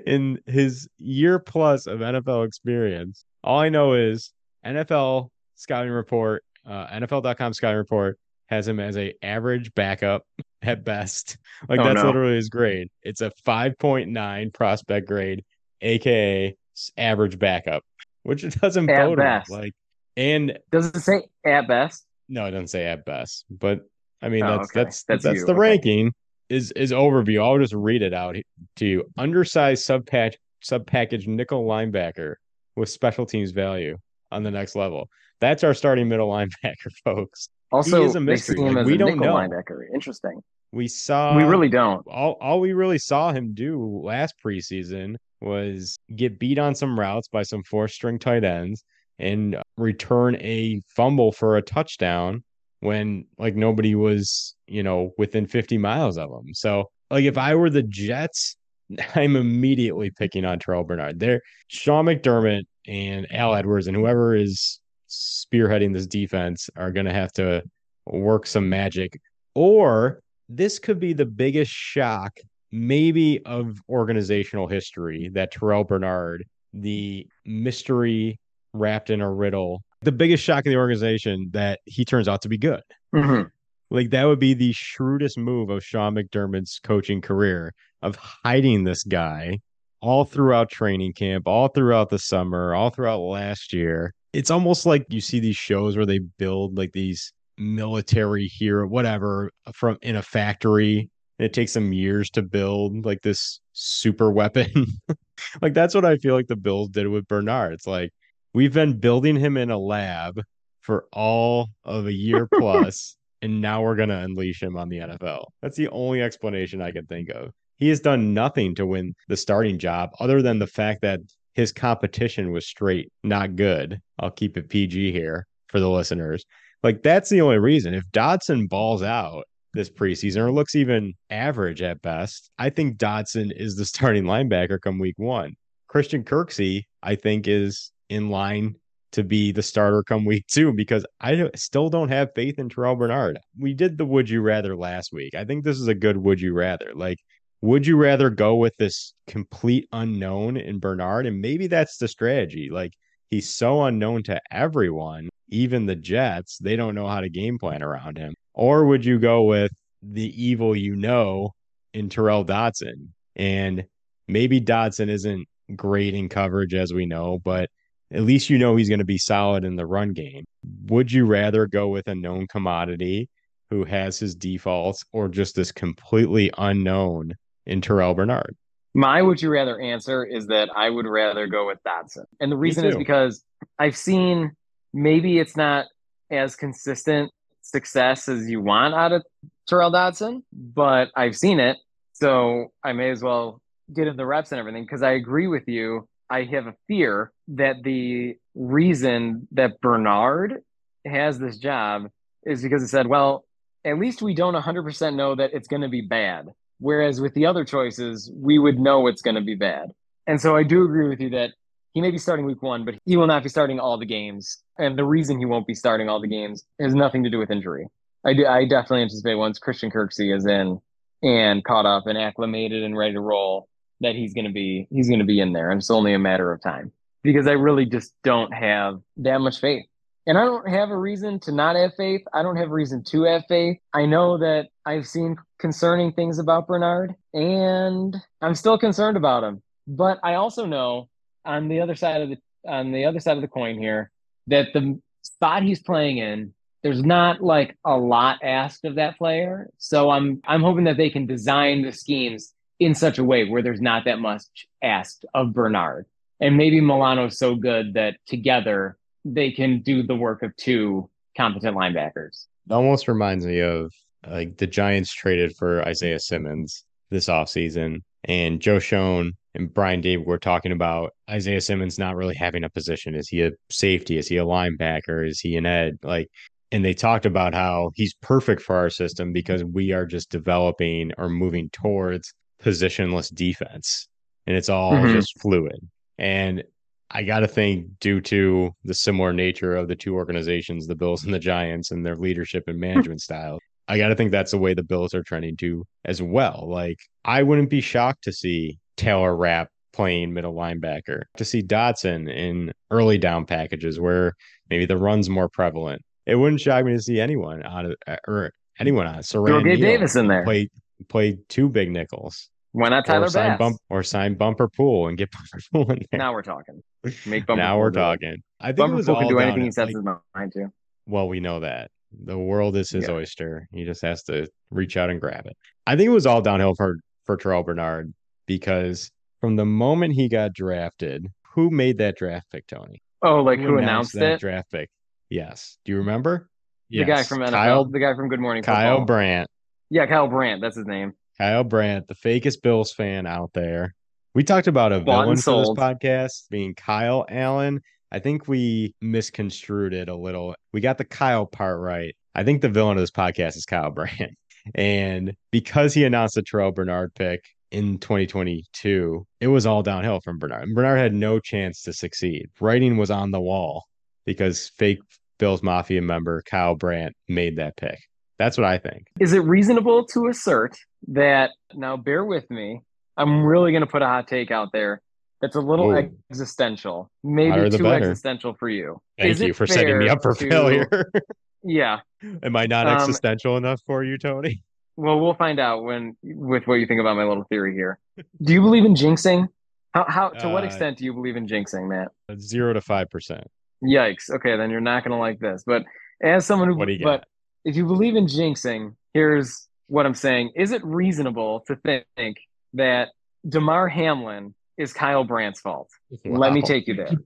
in 0.07 0.39
his 0.47 0.89
year 0.99 1.39
plus 1.39 1.87
of 1.87 2.01
NFL 2.01 2.47
experience. 2.47 3.25
All 3.45 3.61
I 3.61 3.69
know 3.69 3.95
is 3.95 4.33
NFL 4.67 5.31
scouting 5.55 5.93
report, 5.93 6.45
uh, 6.67 6.87
NFL.com 6.89 7.53
scouting 7.55 7.79
report 7.79 8.19
has 8.47 8.67
him 8.67 8.81
as 8.81 8.97
a 8.97 9.15
average 9.23 9.73
backup 9.75 10.25
at 10.63 10.85
best. 10.85 11.39
Like 11.69 11.81
Oh, 11.81 11.85
that's 11.85 12.01
no. 12.01 12.07
literally 12.07 12.37
his 12.37 12.49
grade. 12.49 12.89
It's 13.03 13.21
a 13.21 13.31
5.9 13.47 14.53
prospect 14.53 15.07
grade, 15.07 15.45
aka 15.81 16.57
average 16.97 17.39
backup, 17.39 17.85
which 18.23 18.45
it 18.45 18.61
doesn't 18.61 18.91
At 18.91 19.07
bode 19.07 19.19
well. 19.19 19.43
Like, 19.49 19.75
and 20.19 20.59
Does 20.71 20.89
it 20.89 21.01
say 21.01 21.23
at 21.47 21.67
best? 21.67 22.05
no, 22.29 22.45
it 22.45 22.51
doesn't 22.51 22.69
say 22.69 22.85
at 22.85 23.07
best, 23.07 23.47
but 23.51 23.81
I 24.21 24.29
mean 24.29 24.43
Oh, 24.45 24.59
that's 24.59 24.71
okay. 24.71 24.83
that's 24.85 25.03
That's 25.05 25.25
that's, 25.25 25.39
you. 25.41 25.47
the 25.47 25.53
Okay. 25.53 25.61
ranking 25.61 26.13
is 26.51 26.73
is 26.73 26.93
overview. 26.93 27.43
I'll 27.43 27.59
just 27.59 27.73
read 27.73 28.03
it 28.03 28.13
out 28.13 28.37
to 28.77 28.87
you. 28.87 29.05
Undersized 29.17 29.85
sub 29.85 30.05
patch 30.07 30.37
sub 30.61 30.87
package 30.87 31.27
nickel 31.27 31.65
linebacker 31.65 32.35
with 32.77 32.89
special 32.91 33.25
teams 33.25 33.53
value 33.53 33.97
on 34.33 34.43
the 34.43 34.51
next 34.51 34.75
level. 34.77 35.09
That's 35.41 35.63
our 35.65 35.73
starting 35.75 36.09
middle 36.09 36.29
linebacker, 36.37 36.91
folks. 37.05 37.49
Also, 37.71 38.01
he 38.01 38.07
is 38.07 38.15
a 38.17 38.21
mystery. 38.21 38.59
Like, 38.59 38.87
we 38.87 38.95
a 38.95 38.99
don't 38.99 39.19
know. 39.19 39.35
linebacker. 39.35 39.83
Interesting. 39.95 40.41
We 40.73 40.89
saw 40.89 41.37
we 41.37 41.45
really 41.45 41.69
don't. 41.69 42.07
all 42.09 42.37
all 42.41 42.61
we 42.61 42.73
really 42.73 42.99
saw 42.99 43.33
him 43.33 43.53
do 43.55 44.01
last 44.05 44.35
preseason 44.45 45.17
was 45.41 45.97
get 46.17 46.39
beat 46.39 46.59
on 46.59 46.75
some 46.75 46.99
routes 46.99 47.29
by 47.29 47.43
some 47.43 47.63
four 47.63 47.89
string 47.89 48.19
tight 48.19 48.43
ends 48.45 48.85
and 49.19 49.57
return 49.77 50.37
a 50.37 50.81
fumble 50.95 51.33
for 51.33 51.57
a 51.57 51.63
touchdown 51.63 52.43
when 52.81 53.27
like 53.39 53.57
nobody 53.57 53.95
was, 53.95 54.55
you 54.67 54.83
know, 54.83 55.13
within 55.19 55.47
50 55.47 55.79
miles 55.79 56.17
of 56.17 56.31
him. 56.31 56.55
So, 56.55 56.91
like 57.11 57.25
if 57.25 57.39
I 57.39 57.55
were 57.55 57.71
the 57.71 57.83
Jets, 57.83 58.57
I'm 59.15 59.37
immediately 59.37 60.11
picking 60.11 60.45
on 60.45 60.59
Terrel 60.59 60.87
Bernard. 60.87 61.19
There, 61.19 61.41
Sean 61.69 62.07
McDermott 62.07 62.65
and 62.87 63.27
Al 63.33 63.55
Edwards 63.55 63.87
and 63.87 63.97
whoever 63.97 64.35
is 64.35 64.81
spearheading 65.09 65.93
this 65.93 66.07
defense 66.07 66.69
are 66.77 66.93
going 66.93 67.07
to 67.07 67.13
have 67.13 67.33
to 67.33 67.63
work 68.07 68.47
some 68.47 68.69
magic. 68.69 69.21
Or 69.55 70.21
this 70.49 70.79
could 70.79 71.01
be 71.01 71.13
the 71.13 71.27
biggest 71.27 71.71
shock, 71.71 72.39
maybe 72.71 73.45
of 73.45 73.79
organizational 73.89 74.67
history, 74.67 75.31
that 75.35 75.53
Terrel 75.53 75.87
Bernard, 75.87 76.45
the 76.73 77.27
mystery 77.45 78.39
wrapped 78.73 79.11
in 79.11 79.21
a 79.21 79.31
riddle, 79.31 79.83
the 80.03 80.13
biggest 80.13 80.43
shock 80.45 80.67
in 80.67 80.73
the 80.73 80.79
organization 80.79 81.51
that 81.53 81.81
he 81.85 82.05
turns 82.05 82.29
out 82.29 82.43
to 82.43 82.49
be 82.49 82.59
good. 82.59 82.83
Mhm. 83.15 83.51
Like 83.91 84.11
that 84.11 84.25
would 84.25 84.39
be 84.39 84.55
the 84.55 84.73
shrewdest 84.73 85.39
move 85.39 85.71
of 85.71 85.83
Sean 85.83 86.15
McDermott's 86.15 86.79
coaching 86.83 87.21
career 87.21 87.73
of 88.03 88.17
hiding 88.17 88.85
this 88.85 89.03
guy 89.03 89.61
all 90.01 90.25
throughout 90.25 90.71
training 90.71 91.13
camp, 91.13 91.49
all 91.49 91.69
throughout 91.69 92.11
the 92.11 92.19
summer, 92.19 92.75
all 92.75 92.91
throughout 92.91 93.19
last 93.19 93.73
year. 93.73 94.15
It's 94.33 94.51
almost 94.51 94.87
like 94.87 95.07
you 95.09 95.21
see 95.21 95.41
these 95.41 95.57
shows 95.57 95.97
where 95.97 96.07
they 96.07 96.19
build 96.19 96.77
like 96.77 96.93
these 96.93 97.33
military 97.57 98.47
hero, 98.47 98.87
whatever, 98.87 99.51
from 99.73 99.99
in 100.03 100.17
a 100.17 100.23
factory. 100.23 101.11
And 101.39 101.47
it 101.47 101.53
takes 101.53 101.73
them 101.73 101.93
years 101.93 102.31
to 102.31 102.43
build 102.43 103.05
like 103.05 103.23
this 103.23 103.61
super 103.73 104.31
weapon. 104.31 104.87
like 105.63 105.73
that's 105.73 105.95
what 105.95 106.05
I 106.05 106.17
feel 106.17 106.35
like 106.35 106.49
the 106.49 106.57
Bills 106.57 106.91
did 106.91 107.09
with 107.09 107.27
Bernard. 107.27 107.73
It's 107.73 107.87
like 107.87 108.13
we've 108.59 108.75
been 108.75 108.99
building 108.99 109.37
him 109.37 109.57
in 109.57 109.71
a 109.71 109.79
lab 109.79 110.43
for 110.81 111.07
all 111.13 111.69
of 111.85 112.07
a 112.09 112.13
year 112.13 112.49
plus, 112.59 113.17
and 113.41 113.61
now 113.61 113.81
we're 113.81 113.95
gonna 113.95 114.19
unleash 114.19 114.61
him 114.61 114.77
on 114.77 114.89
the 114.89 114.99
NFL. 114.99 115.45
That's 115.63 115.77
the 115.77 115.87
only 115.91 116.23
explanation 116.23 116.83
I 116.83 116.91
can 116.91 117.07
think 117.07 117.29
of. 117.29 117.53
He 117.77 117.89
has 117.91 118.01
done 118.01 118.35
nothing 118.35 118.75
to 118.75 118.85
win 118.85 119.15
the 119.29 119.37
starting 119.37 119.79
job 119.79 120.11
other 120.19 120.43
than 120.43 120.59
the 120.59 120.67
fact 120.67 121.03
that 121.03 121.21
his 121.55 121.71
competition 121.71 122.51
was 122.51 122.67
straight 122.67 123.13
not 123.23 123.55
good. 123.55 124.01
I'll 124.19 124.33
keep 124.33 124.57
it 124.57 124.69
PG 124.69 125.13
here 125.13 125.47
for 125.69 125.79
the 125.79 125.89
listeners. 125.89 126.45
Like 126.83 127.05
that's 127.05 127.31
the 127.31 127.43
only 127.43 127.59
reason. 127.59 127.95
If 127.95 128.11
Dodson 128.11 128.67
balls 128.67 129.05
out 129.05 129.45
this 129.73 129.89
preseason 129.89 130.39
or 130.39 130.51
looks 130.51 130.75
even 130.75 131.15
average 131.31 131.81
at 131.81 132.03
best, 132.03 132.51
I 132.59 132.71
think 132.71 132.99
Dodson 132.99 133.53
is 133.53 133.77
the 133.77 133.85
starting 133.95 134.25
linebacker 134.25 134.81
come 134.81 134.99
week 134.99 135.17
one. 135.17 135.55
Christian 135.87 136.25
Kirksey, 136.25 136.87
I 137.05 137.15
think, 137.15 137.47
is 137.47 137.93
in 138.09 138.31
line 138.31 138.77
to 139.13 139.25
be 139.25 139.53
the 139.53 139.63
starter 139.63 140.03
come 140.03 140.25
week 140.25 140.47
two 140.47 140.73
because 140.73 141.05
I 141.21 141.51
still 141.57 141.89
don't 141.89 142.11
have 142.11 142.35
faith 142.35 142.59
in 142.59 142.69
Terrel 142.69 142.97
Bernard. 142.97 143.39
We 143.59 143.75
did 143.75 143.97
the 143.97 144.05
would 144.05 144.29
you 144.29 144.43
rather 144.43 144.77
last 144.77 145.13
week. 145.13 145.35
I 145.35 145.45
think 145.45 145.65
this 145.65 145.79
is 145.79 145.89
a 145.89 145.95
good 145.95 146.17
would 146.17 146.41
you 146.41 146.53
rather. 146.53 146.93
Like, 146.95 147.19
would 147.61 147.87
you 147.87 147.97
rather 147.97 148.31
go 148.31 148.57
with 148.57 148.77
this 148.79 149.15
complete 149.27 149.89
unknown 149.93 150.57
in 150.57 150.79
Bernard? 150.79 151.27
And 151.27 151.41
maybe 151.41 151.67
that's 151.67 151.97
the 151.97 152.07
strategy. 152.07 152.69
Like, 152.71 152.93
he's 153.31 153.51
so 153.51 153.85
unknown 153.85 154.23
to 154.25 154.41
everyone, 154.51 155.29
even 155.49 155.87
the 155.87 155.97
Jets, 155.97 156.59
they 156.59 156.77
don't 156.77 156.95
know 156.95 157.09
how 157.09 157.21
to 157.21 157.29
game 157.29 157.59
plan 157.59 157.83
around 157.83 158.19
him. 158.19 158.35
Or 158.55 158.85
would 158.87 159.05
you 159.05 159.19
go 159.19 159.45
with 159.45 159.73
the 160.03 160.43
evil 160.43 160.77
you 160.77 160.97
know 160.97 161.55
in 161.95 162.09
Terrell 162.09 162.45
Dodson? 162.45 163.15
And 163.37 163.87
maybe 164.27 164.61
Dodson 164.61 165.09
isn't 165.09 165.47
great 165.75 166.15
in 166.15 166.29
coverage 166.29 166.75
as 166.75 166.93
we 166.93 167.07
know, 167.07 167.39
but 167.39 167.71
at 168.13 168.23
least 168.23 168.51
you 168.51 168.59
know 168.59 168.77
he's 168.77 168.89
going 168.89 168.99
to 169.01 169.05
be 169.05 169.19
solid 169.19 169.65
in 169.65 169.77
the 169.77 169.87
run 169.87 170.13
game. 170.13 170.45
Would 170.87 171.13
you 171.13 171.27
rather 171.27 171.67
go 171.67 171.89
with 171.89 172.09
a 172.09 172.15
known 172.15 172.47
commodity 172.47 173.29
who 173.71 173.85
has 173.85 174.19
his 174.19 174.35
defaults 174.35 175.05
or 175.13 175.29
just 175.29 175.55
this 175.55 175.73
completely 175.73 176.51
unknown 176.57 177.35
in 177.67 177.81
Terrel 177.81 178.15
Bernard? 178.15 178.57
My 178.95 179.23
would 179.23 179.41
you 179.43 179.51
rather 179.51 179.79
answer 179.79 180.25
is 180.25 180.47
that 180.47 180.71
I 180.75 180.89
would 180.89 181.07
rather 181.07 181.47
go 181.47 181.67
with 181.67 181.79
Dodson. 181.85 182.25
And 182.41 182.51
the 182.51 182.57
reason 182.57 182.85
is 182.85 182.97
because 182.97 183.45
I've 183.79 183.97
seen 183.97 184.53
maybe 184.93 185.39
it's 185.39 185.57
not 185.57 185.87
as 186.31 186.57
consistent 186.57 187.31
success 187.63 188.29
as 188.29 188.49
you 188.49 188.61
want 188.63 188.95
out 188.95 189.13
of 189.13 189.23
Terrell 189.69 189.91
Dodson, 189.91 190.43
but 190.53 191.11
I've 191.15 191.37
seen 191.37 191.61
it. 191.61 191.77
So 192.15 192.73
I 192.83 192.93
may 192.93 193.11
as 193.11 193.23
well 193.23 193.61
get 193.95 194.09
in 194.09 194.17
the 194.17 194.27
reps 194.27 194.53
and 194.53 194.59
everything 194.59 194.83
because 194.83 195.03
I 195.03 195.13
agree 195.13 195.47
with 195.47 195.69
you. 195.69 196.09
I 196.31 196.45
have 196.45 196.67
a 196.67 196.75
fear 196.87 197.33
that 197.49 197.83
the 197.83 198.37
reason 198.55 199.49
that 199.53 199.81
Bernard 199.81 200.63
has 201.05 201.39
this 201.39 201.59
job 201.59 202.11
is 202.45 202.63
because 202.63 202.83
it 202.83 202.89
said, 202.89 203.07
well, 203.07 203.45
at 203.85 203.99
least 203.99 204.23
we 204.23 204.35
don't 204.35 204.55
100% 204.55 205.15
know 205.15 205.35
that 205.35 205.55
it's 205.55 205.69
going 205.69 205.83
to 205.83 205.89
be 205.89 206.03
bad. 206.03 206.49
Whereas 206.81 207.21
with 207.21 207.35
the 207.35 207.47
other 207.47 207.65
choices, 207.65 208.31
we 208.35 208.59
would 208.59 208.79
know 208.79 209.07
it's 209.07 209.23
going 209.23 209.35
to 209.37 209.41
be 209.41 209.55
bad. 209.55 209.91
And 210.27 210.41
so 210.41 210.57
I 210.57 210.63
do 210.63 210.85
agree 210.85 211.09
with 211.09 211.21
you 211.21 211.31
that 211.31 211.53
he 211.95 212.01
may 212.01 212.11
be 212.11 212.19
starting 212.19 212.45
week 212.47 212.63
one, 212.63 212.85
but 212.85 212.95
he 213.05 213.17
will 213.17 213.27
not 213.27 213.43
be 213.43 213.49
starting 213.49 213.81
all 213.81 213.99
the 213.99 214.07
games. 214.07 214.59
And 214.79 214.97
the 214.97 215.05
reason 215.05 215.39
he 215.39 215.47
won't 215.47 215.67
be 215.67 215.75
starting 215.75 216.09
all 216.09 216.21
the 216.21 216.29
games 216.29 216.65
has 216.79 216.95
nothing 216.95 217.25
to 217.25 217.31
do 217.31 217.39
with 217.39 217.51
injury. 217.51 217.87
I 218.25 218.35
do, 218.35 218.47
I 218.47 218.65
definitely 218.67 219.03
anticipate 219.03 219.35
once 219.37 219.59
Christian 219.59 219.91
Kirksey 219.91 220.37
is 220.37 220.47
in 220.47 220.81
and 221.23 221.65
caught 221.65 221.87
up 221.87 222.07
and 222.07 222.19
acclimated 222.19 222.85
and 222.85 222.97
ready 222.97 223.15
to 223.15 223.21
roll, 223.21 223.68
that 224.01 224.15
he's 224.15 224.35
going 224.35 224.47
to 224.47 224.53
be 224.53 224.87
he's 224.91 225.09
going 225.09 225.21
to 225.21 225.25
be 225.25 225.41
in 225.41 225.53
there, 225.53 225.71
and 225.71 225.79
it's 225.79 225.91
only 225.91 226.15
a 226.15 226.19
matter 226.19 226.53
of 226.53 226.63
time. 226.63 226.93
Because 227.23 227.47
I 227.47 227.53
really 227.53 227.85
just 227.85 228.15
don't 228.23 228.53
have 228.55 229.01
that 229.19 229.41
much 229.41 229.61
faith, 229.61 229.85
and 230.27 230.39
I 230.39 230.45
don't 230.45 230.69
have 230.69 230.91
a 230.91 230.97
reason 230.97 231.41
to 231.41 231.53
not 231.53 231.77
have 231.77 231.95
faith. 231.97 232.23
I 232.33 232.43
don't 232.43 232.57
have 232.57 232.71
a 232.71 232.75
reason 232.75 233.03
to 233.05 233.25
have 233.25 233.45
faith. 233.49 233.79
I 233.93 234.07
know 234.07 234.39
that 234.39 234.69
I've 234.87 235.07
seen 235.07 235.37
concerning 235.59 236.13
things 236.13 236.39
about 236.39 236.69
Bernard, 236.69 237.15
and 237.35 238.17
I'm 238.41 238.55
still 238.55 238.79
concerned 238.79 239.17
about 239.17 239.43
him. 239.43 239.63
But 239.87 240.21
I 240.23 240.35
also 240.35 240.65
know 240.65 241.09
on 241.45 241.69
the 241.69 241.81
other 241.81 241.95
side 241.95 242.21
of 242.21 242.29
the 242.29 242.37
on 242.67 242.93
the 242.93 243.05
other 243.05 243.21
side 243.21 243.37
of 243.37 243.43
the 243.43 243.49
coin 243.49 243.79
here 243.79 244.11
that 244.47 244.69
the 244.73 245.01
spot 245.23 245.63
he's 245.63 245.81
playing 245.81 246.19
in 246.19 246.53
there's 246.83 247.03
not 247.03 247.43
like 247.43 247.77
a 247.85 247.97
lot 247.97 248.39
asked 248.43 248.85
of 248.85 248.97
that 248.97 249.17
player 249.17 249.71
so 249.79 250.11
i'm 250.11 250.41
i'm 250.45 250.63
hoping 250.63 250.85
that 250.85 250.97
they 250.97 251.11
can 251.11 251.27
design 251.27 251.83
the 251.83 251.93
schemes 251.93 252.55
in 252.81 252.95
such 252.95 253.19
a 253.19 253.25
way 253.25 253.45
where 253.45 253.63
there's 253.63 253.81
not 253.81 254.05
that 254.05 254.19
much 254.19 254.43
asked 254.83 255.25
of 255.35 255.53
bernard 255.53 256.07
and 256.41 256.57
maybe 256.57 256.81
milano's 256.81 257.39
so 257.39 257.55
good 257.55 257.95
that 257.95 258.17
together 258.27 258.97
they 259.25 259.51
can 259.51 259.81
do 259.83 260.03
the 260.03 260.17
work 260.17 260.43
of 260.43 260.55
two 260.57 261.09
competent 261.37 261.77
linebackers 261.77 262.47
It 262.69 262.73
almost 262.73 263.09
reminds 263.09 263.45
me 263.47 263.61
of 263.61 263.93
like 264.27 264.57
the 264.57 264.67
Giants 264.67 265.13
traded 265.13 265.57
for 265.57 265.83
Isaiah 265.87 266.19
Simmons 266.19 266.85
this 267.11 267.29
offseason, 267.29 268.03
and 268.25 268.61
Joe 268.61 268.79
Schoen 268.79 269.33
and 269.55 269.73
Brian 269.73 270.01
Dave 270.01 270.25
were 270.25 270.39
talking 270.39 270.73
about 270.73 271.15
Isaiah 271.31 271.61
Simmons 271.61 271.99
not 271.99 272.17
really 272.17 272.35
having 272.35 272.65
a 272.65 272.71
position. 272.71 273.15
Is 273.15 273.29
he 273.29 273.43
a 273.43 273.53
safety? 273.71 274.19
Is 274.19 274.29
he 274.29 274.37
a 274.37 274.45
linebacker? 274.45 275.27
Is 275.27 275.41
he 275.41 275.57
an 275.57 275.67
ed? 275.67 275.99
Like, 276.03 276.29
and 276.71 276.85
they 276.85 276.95
talked 276.95 277.25
about 277.25 277.55
how 277.55 277.93
he's 277.95 278.15
perfect 278.15 278.61
for 278.61 278.77
our 278.77 278.91
system 278.91 279.33
because 279.33 279.65
we 279.65 279.93
are 279.93 280.05
just 280.05 280.31
developing 280.31 281.13
or 281.17 281.29
moving 281.29 281.71
towards 281.71 282.35
positionless 282.63 283.35
defense, 283.35 284.09
and 284.47 284.57
it's 284.57 284.69
all 284.69 284.93
Mhm. 284.93 285.13
just 285.13 285.41
fluid. 285.41 285.79
And 286.19 286.65
I 287.11 287.23
got 287.23 287.41
to 287.41 287.49
think, 287.49 287.87
due 288.01 288.21
to 288.23 288.73
the 288.85 288.95
similar 288.95 289.33
nature 289.33 289.75
of 289.75 289.89
the 289.89 289.97
two 289.97 290.15
organizations, 290.15 290.87
the 290.87 290.95
Bills 290.95 291.25
and 291.25 291.33
the 291.33 291.39
Giants, 291.39 291.91
and 291.91 292.05
their 292.05 292.17
leadership 292.17 292.65
and 292.67 292.79
management 292.79 293.23
style, 293.23 293.59
I 293.87 293.97
got 293.97 294.09
to 294.09 294.15
think 294.15 294.31
that's 294.31 294.51
the 294.51 294.59
way 294.59 294.75
the 294.75 294.83
Bills 294.83 295.15
are 295.15 295.23
trending 295.23 295.57
to 295.59 295.85
as 296.05 296.21
well. 296.21 296.67
Like, 296.69 296.99
I 297.25 297.43
wouldn't 297.43 297.71
be 297.71 297.81
shocked 297.81 298.25
to 298.25 298.33
see 298.33 298.79
Taylor 298.99 299.35
Rapp 299.35 299.69
playing 299.95 300.35
middle 300.35 300.53
linebacker, 300.53 301.23
to 301.39 301.45
see 301.45 301.63
Dodson 301.63 302.29
in 302.29 302.73
early 302.91 303.17
down 303.17 303.47
packages 303.47 303.99
where 303.99 304.35
maybe 304.69 304.85
the 304.85 304.99
run's 304.99 305.31
more 305.31 305.49
prevalent. 305.49 306.03
It 306.27 306.35
wouldn't 306.35 306.61
shock 306.61 306.85
me 306.85 306.93
to 306.93 307.01
see 307.01 307.19
anyone 307.21 307.63
on 307.63 307.87
it 307.87 308.21
or 308.29 308.53
anyone 308.79 309.07
on 309.07 309.19
it. 309.21 309.25
throw 309.25 309.43
Saran 309.45 309.65
gabe 309.65 309.81
davis 309.81 310.15
in 310.15 310.29
there 310.29 310.45
play 310.45 310.69
play 311.09 311.39
two 311.49 311.69
big 311.69 311.91
nickels 311.91 312.51
why 312.73 312.89
not 312.89 313.07
tyler 313.07 313.27
or 313.27 313.29
sign 313.31 313.51
bass 313.51 313.59
bump 313.59 313.77
or 313.89 314.03
sign 314.03 314.35
bumper 314.35 314.69
pool 314.69 315.09
and 315.09 315.17
get 315.17 315.31
bumper 315.33 315.59
pool 315.73 315.91
in 315.93 316.05
there. 316.11 316.19
now 316.19 316.33
we're 316.33 316.43
talking 316.43 316.83
make 317.27 317.47
Bumper 317.47 317.63
now 317.63 317.79
we're 317.79 317.89
it. 317.89 317.93
talking. 317.93 318.37
I 318.61 318.67
think 318.69 318.79
Bumper 318.79 318.95
it 318.95 318.97
was 318.97 319.07
Pool 319.07 319.15
all 319.15 319.21
can 319.23 319.29
do 319.31 319.39
anything 319.39 319.63
he 319.65 319.71
sets 319.71 319.93
like, 319.93 319.97
his 320.05 320.17
mind 320.35 320.53
to 320.53 320.67
well, 321.07 321.29
we 321.29 321.41
know 321.41 321.61
that 321.61 321.91
the 322.25 322.37
world 322.39 322.77
is 322.77 322.91
his 322.91 323.07
Yeah. 323.09 323.15
oyster. 323.15 323.69
He 323.73 323.85
just 323.85 324.03
has 324.03 324.23
to 324.25 324.49
reach 324.71 324.97
out 324.97 325.09
and 325.09 325.21
grab 325.21 325.47
it. 325.47 325.57
I 325.87 325.97
think 325.97 326.09
it 326.09 326.13
was 326.13 326.27
all 326.27 326.43
downhill 326.43 326.75
for 326.75 326.99
for 327.25 327.37
Terrel 327.37 327.65
Bernard 327.65 328.13
because 328.47 329.11
from 329.41 329.57
the 329.57 329.65
moment 329.65 330.15
he 330.15 330.29
got 330.29 330.53
drafted, 330.53 331.27
who 331.55 331.71
made 331.71 331.99
that 331.99 332.17
draft 332.17 332.51
pick, 332.51 332.67
Tony? 332.67 333.01
oh 333.23 333.43
like 333.43 333.59
who 333.61 333.79
announced 333.79 334.13
that 334.15 334.33
it 334.35 334.41
draft 334.41 334.71
pick? 334.71 334.91
Yes. 335.31 335.79
Do 335.85 335.93
you 335.93 335.99
remember? 335.99 336.49
the 336.91 337.05
guy 337.05 337.23
from 337.23 337.39
NFL, 337.41 337.51
Kyle 337.53 337.85
the 337.85 337.99
guy 338.01 338.15
from 338.15 338.29
Good 338.29 338.41
Morning 338.41 338.63
Kyle 338.63 338.97
Football. 338.97 339.07
Brandt. 339.07 339.49
Yeah, 339.91 340.07
Kyle 340.07 340.29
Brandt, 340.29 340.61
that's 340.61 340.77
his 340.77 340.87
name. 340.87 341.15
Kyle 341.39 341.65
Brandt, 341.65 342.09
the 342.09 342.15
fakest 342.15 342.63
Bills 342.63 342.93
fan 342.93 343.27
out 343.27 343.51
there. 343.55 343.95
We 344.35 344.45
talked 344.45 344.67
about 344.67 344.93
a 344.93 345.01
Bought 345.01 345.23
villain 345.23 345.31
and 345.31 345.43
for 345.43 345.61
this 345.61 345.71
podcast 345.71 346.49
being 346.51 346.75
Kyle 346.75 347.25
Allen 347.29 347.81
I 348.11 348.19
think 348.19 348.49
we 348.49 348.95
misconstrued 349.01 349.93
it 349.93 350.09
a 350.09 350.17
little. 350.17 350.55
We 350.73 350.81
got 350.81 350.99
the 350.99 351.05
Kyle 351.05 351.47
part 351.47 351.79
right. 351.81 352.15
I 352.35 352.45
think 352.45 352.63
the 352.63 352.69
villain 352.69 352.97
of 352.97 353.03
this 353.03 353.11
podcast 353.11 353.57
is 353.57 353.67
Kyle 353.67 353.91
Brandt. 353.91 354.37
And 354.75 355.35
because 355.51 355.95
he 355.95 356.05
announced 356.05 356.35
the 356.35 356.43
Terrel 356.43 356.75
Bernard 356.75 357.15
pick 357.15 357.43
in 357.71 357.97
2022, 357.97 359.27
it 359.41 359.47
was 359.47 359.65
all 359.65 359.83
downhill 359.83 360.21
from 360.21 360.39
Bernard. 360.39 360.75
Bernard 360.75 360.99
had 360.99 361.15
no 361.15 361.41
chance 361.41 361.81
to 361.83 361.93
succeed. 361.95 362.51
Writing 362.61 362.99
was 362.99 363.11
on 363.11 363.31
the 363.31 363.41
wall 363.41 363.87
because 364.27 364.69
fake 364.77 364.99
Bills 365.39 365.63
Mafia 365.63 366.03
member 366.03 366.43
Kyle 366.43 366.75
Brandt 366.75 367.17
made 367.29 367.57
that 367.57 367.79
pick. 367.79 367.99
That's 368.39 368.57
what 368.57 368.67
I 368.67 368.79
think. 368.79 369.07
Is 369.21 369.33
it 369.33 369.41
reasonable 369.41 370.05
to 370.07 370.29
assert 370.29 370.77
that 371.09 371.51
now 371.75 371.97
bear 371.97 372.25
with 372.25 372.49
me? 372.51 372.83
I'm 373.17 373.45
really 373.45 373.73
going 373.73 373.81
to 373.83 373.87
put 373.89 374.03
a 374.03 374.07
hot 374.07 374.29
take 374.29 374.51
out 374.51 374.69
there 374.73 375.01
that's 375.41 375.57
a 375.57 375.61
little 375.61 375.91
Ooh. 375.93 376.11
existential, 376.31 377.11
maybe 377.25 377.69
too 377.71 377.83
better. 377.83 377.97
existential 377.97 378.55
for 378.55 378.69
you. 378.69 379.01
Thank 379.19 379.31
Is 379.33 379.41
you 379.41 379.53
for 379.55 379.67
setting 379.67 379.99
me 379.99 380.09
up 380.09 380.23
for 380.23 380.35
to- 380.35 380.49
failure. 380.49 381.11
Yeah. 381.65 381.99
Am 382.45 382.55
I 382.55 382.67
not 382.67 382.87
Um, 382.87 382.97
existential 382.99 383.57
enough 383.57 383.83
for 383.85 384.05
you, 384.05 384.17
Tony? 384.17 384.63
Well, 384.97 385.19
we'll 385.19 385.35
find 385.35 385.59
out 385.59 385.83
when 385.83 386.17
with 386.23 386.67
what 386.69 386.75
you 386.77 386.87
think 386.87 387.01
about 387.01 387.17
my 387.17 387.25
little 387.25 387.43
theory 387.45 387.75
here. 387.75 387.99
Do 388.43 388.53
you 388.53 388.61
believe 388.63 388.85
in 388.85 388.95
jinxing? 388.95 389.49
How 389.93 390.05
how 390.09 390.29
to 390.31 390.49
what 390.51 390.63
Uh, 390.63 390.67
extent 390.69 390.99
do 390.99 391.05
you 391.05 391.13
believe 391.13 391.37
in 391.37 391.49
jinxing, 391.49 391.89
Matt? 391.89 392.13
Zero 392.41 392.73
to 392.73 392.81
five 392.81 393.11
percent. 393.11 393.49
Yikes. 393.85 394.31
Okay, 394.31 394.57
then 394.57 394.71
you're 394.71 394.81
not 394.81 395.03
going 395.03 395.11
to 395.11 395.19
like 395.19 395.41
this. 395.41 395.65
But 395.67 395.83
as 396.23 396.47
someone 396.47 396.69
who 396.69 396.77
What 396.77 396.87
do 396.87 396.93
you 396.93 397.03
but? 397.05 397.25
If 397.65 397.77
you 397.77 397.87
believe 397.87 398.17
in 398.17 398.27
jinxing, 398.27 398.95
here's 399.15 399.67
what 399.89 400.07
I'm 400.07 400.15
saying. 400.15 400.53
Is 400.57 400.73
it 400.73 400.85
reasonable 400.85 401.65
to 401.67 401.77
think 402.17 402.37
that 402.75 403.09
Damar 403.49 403.89
Hamlin 403.89 404.55
is 404.77 404.93
Kyle 404.93 405.25
Brandt's 405.25 405.61
fault? 405.61 405.89
Let 406.25 406.53
me 406.53 406.63
take 406.63 406.87
you 406.87 406.95
there. 406.95 407.11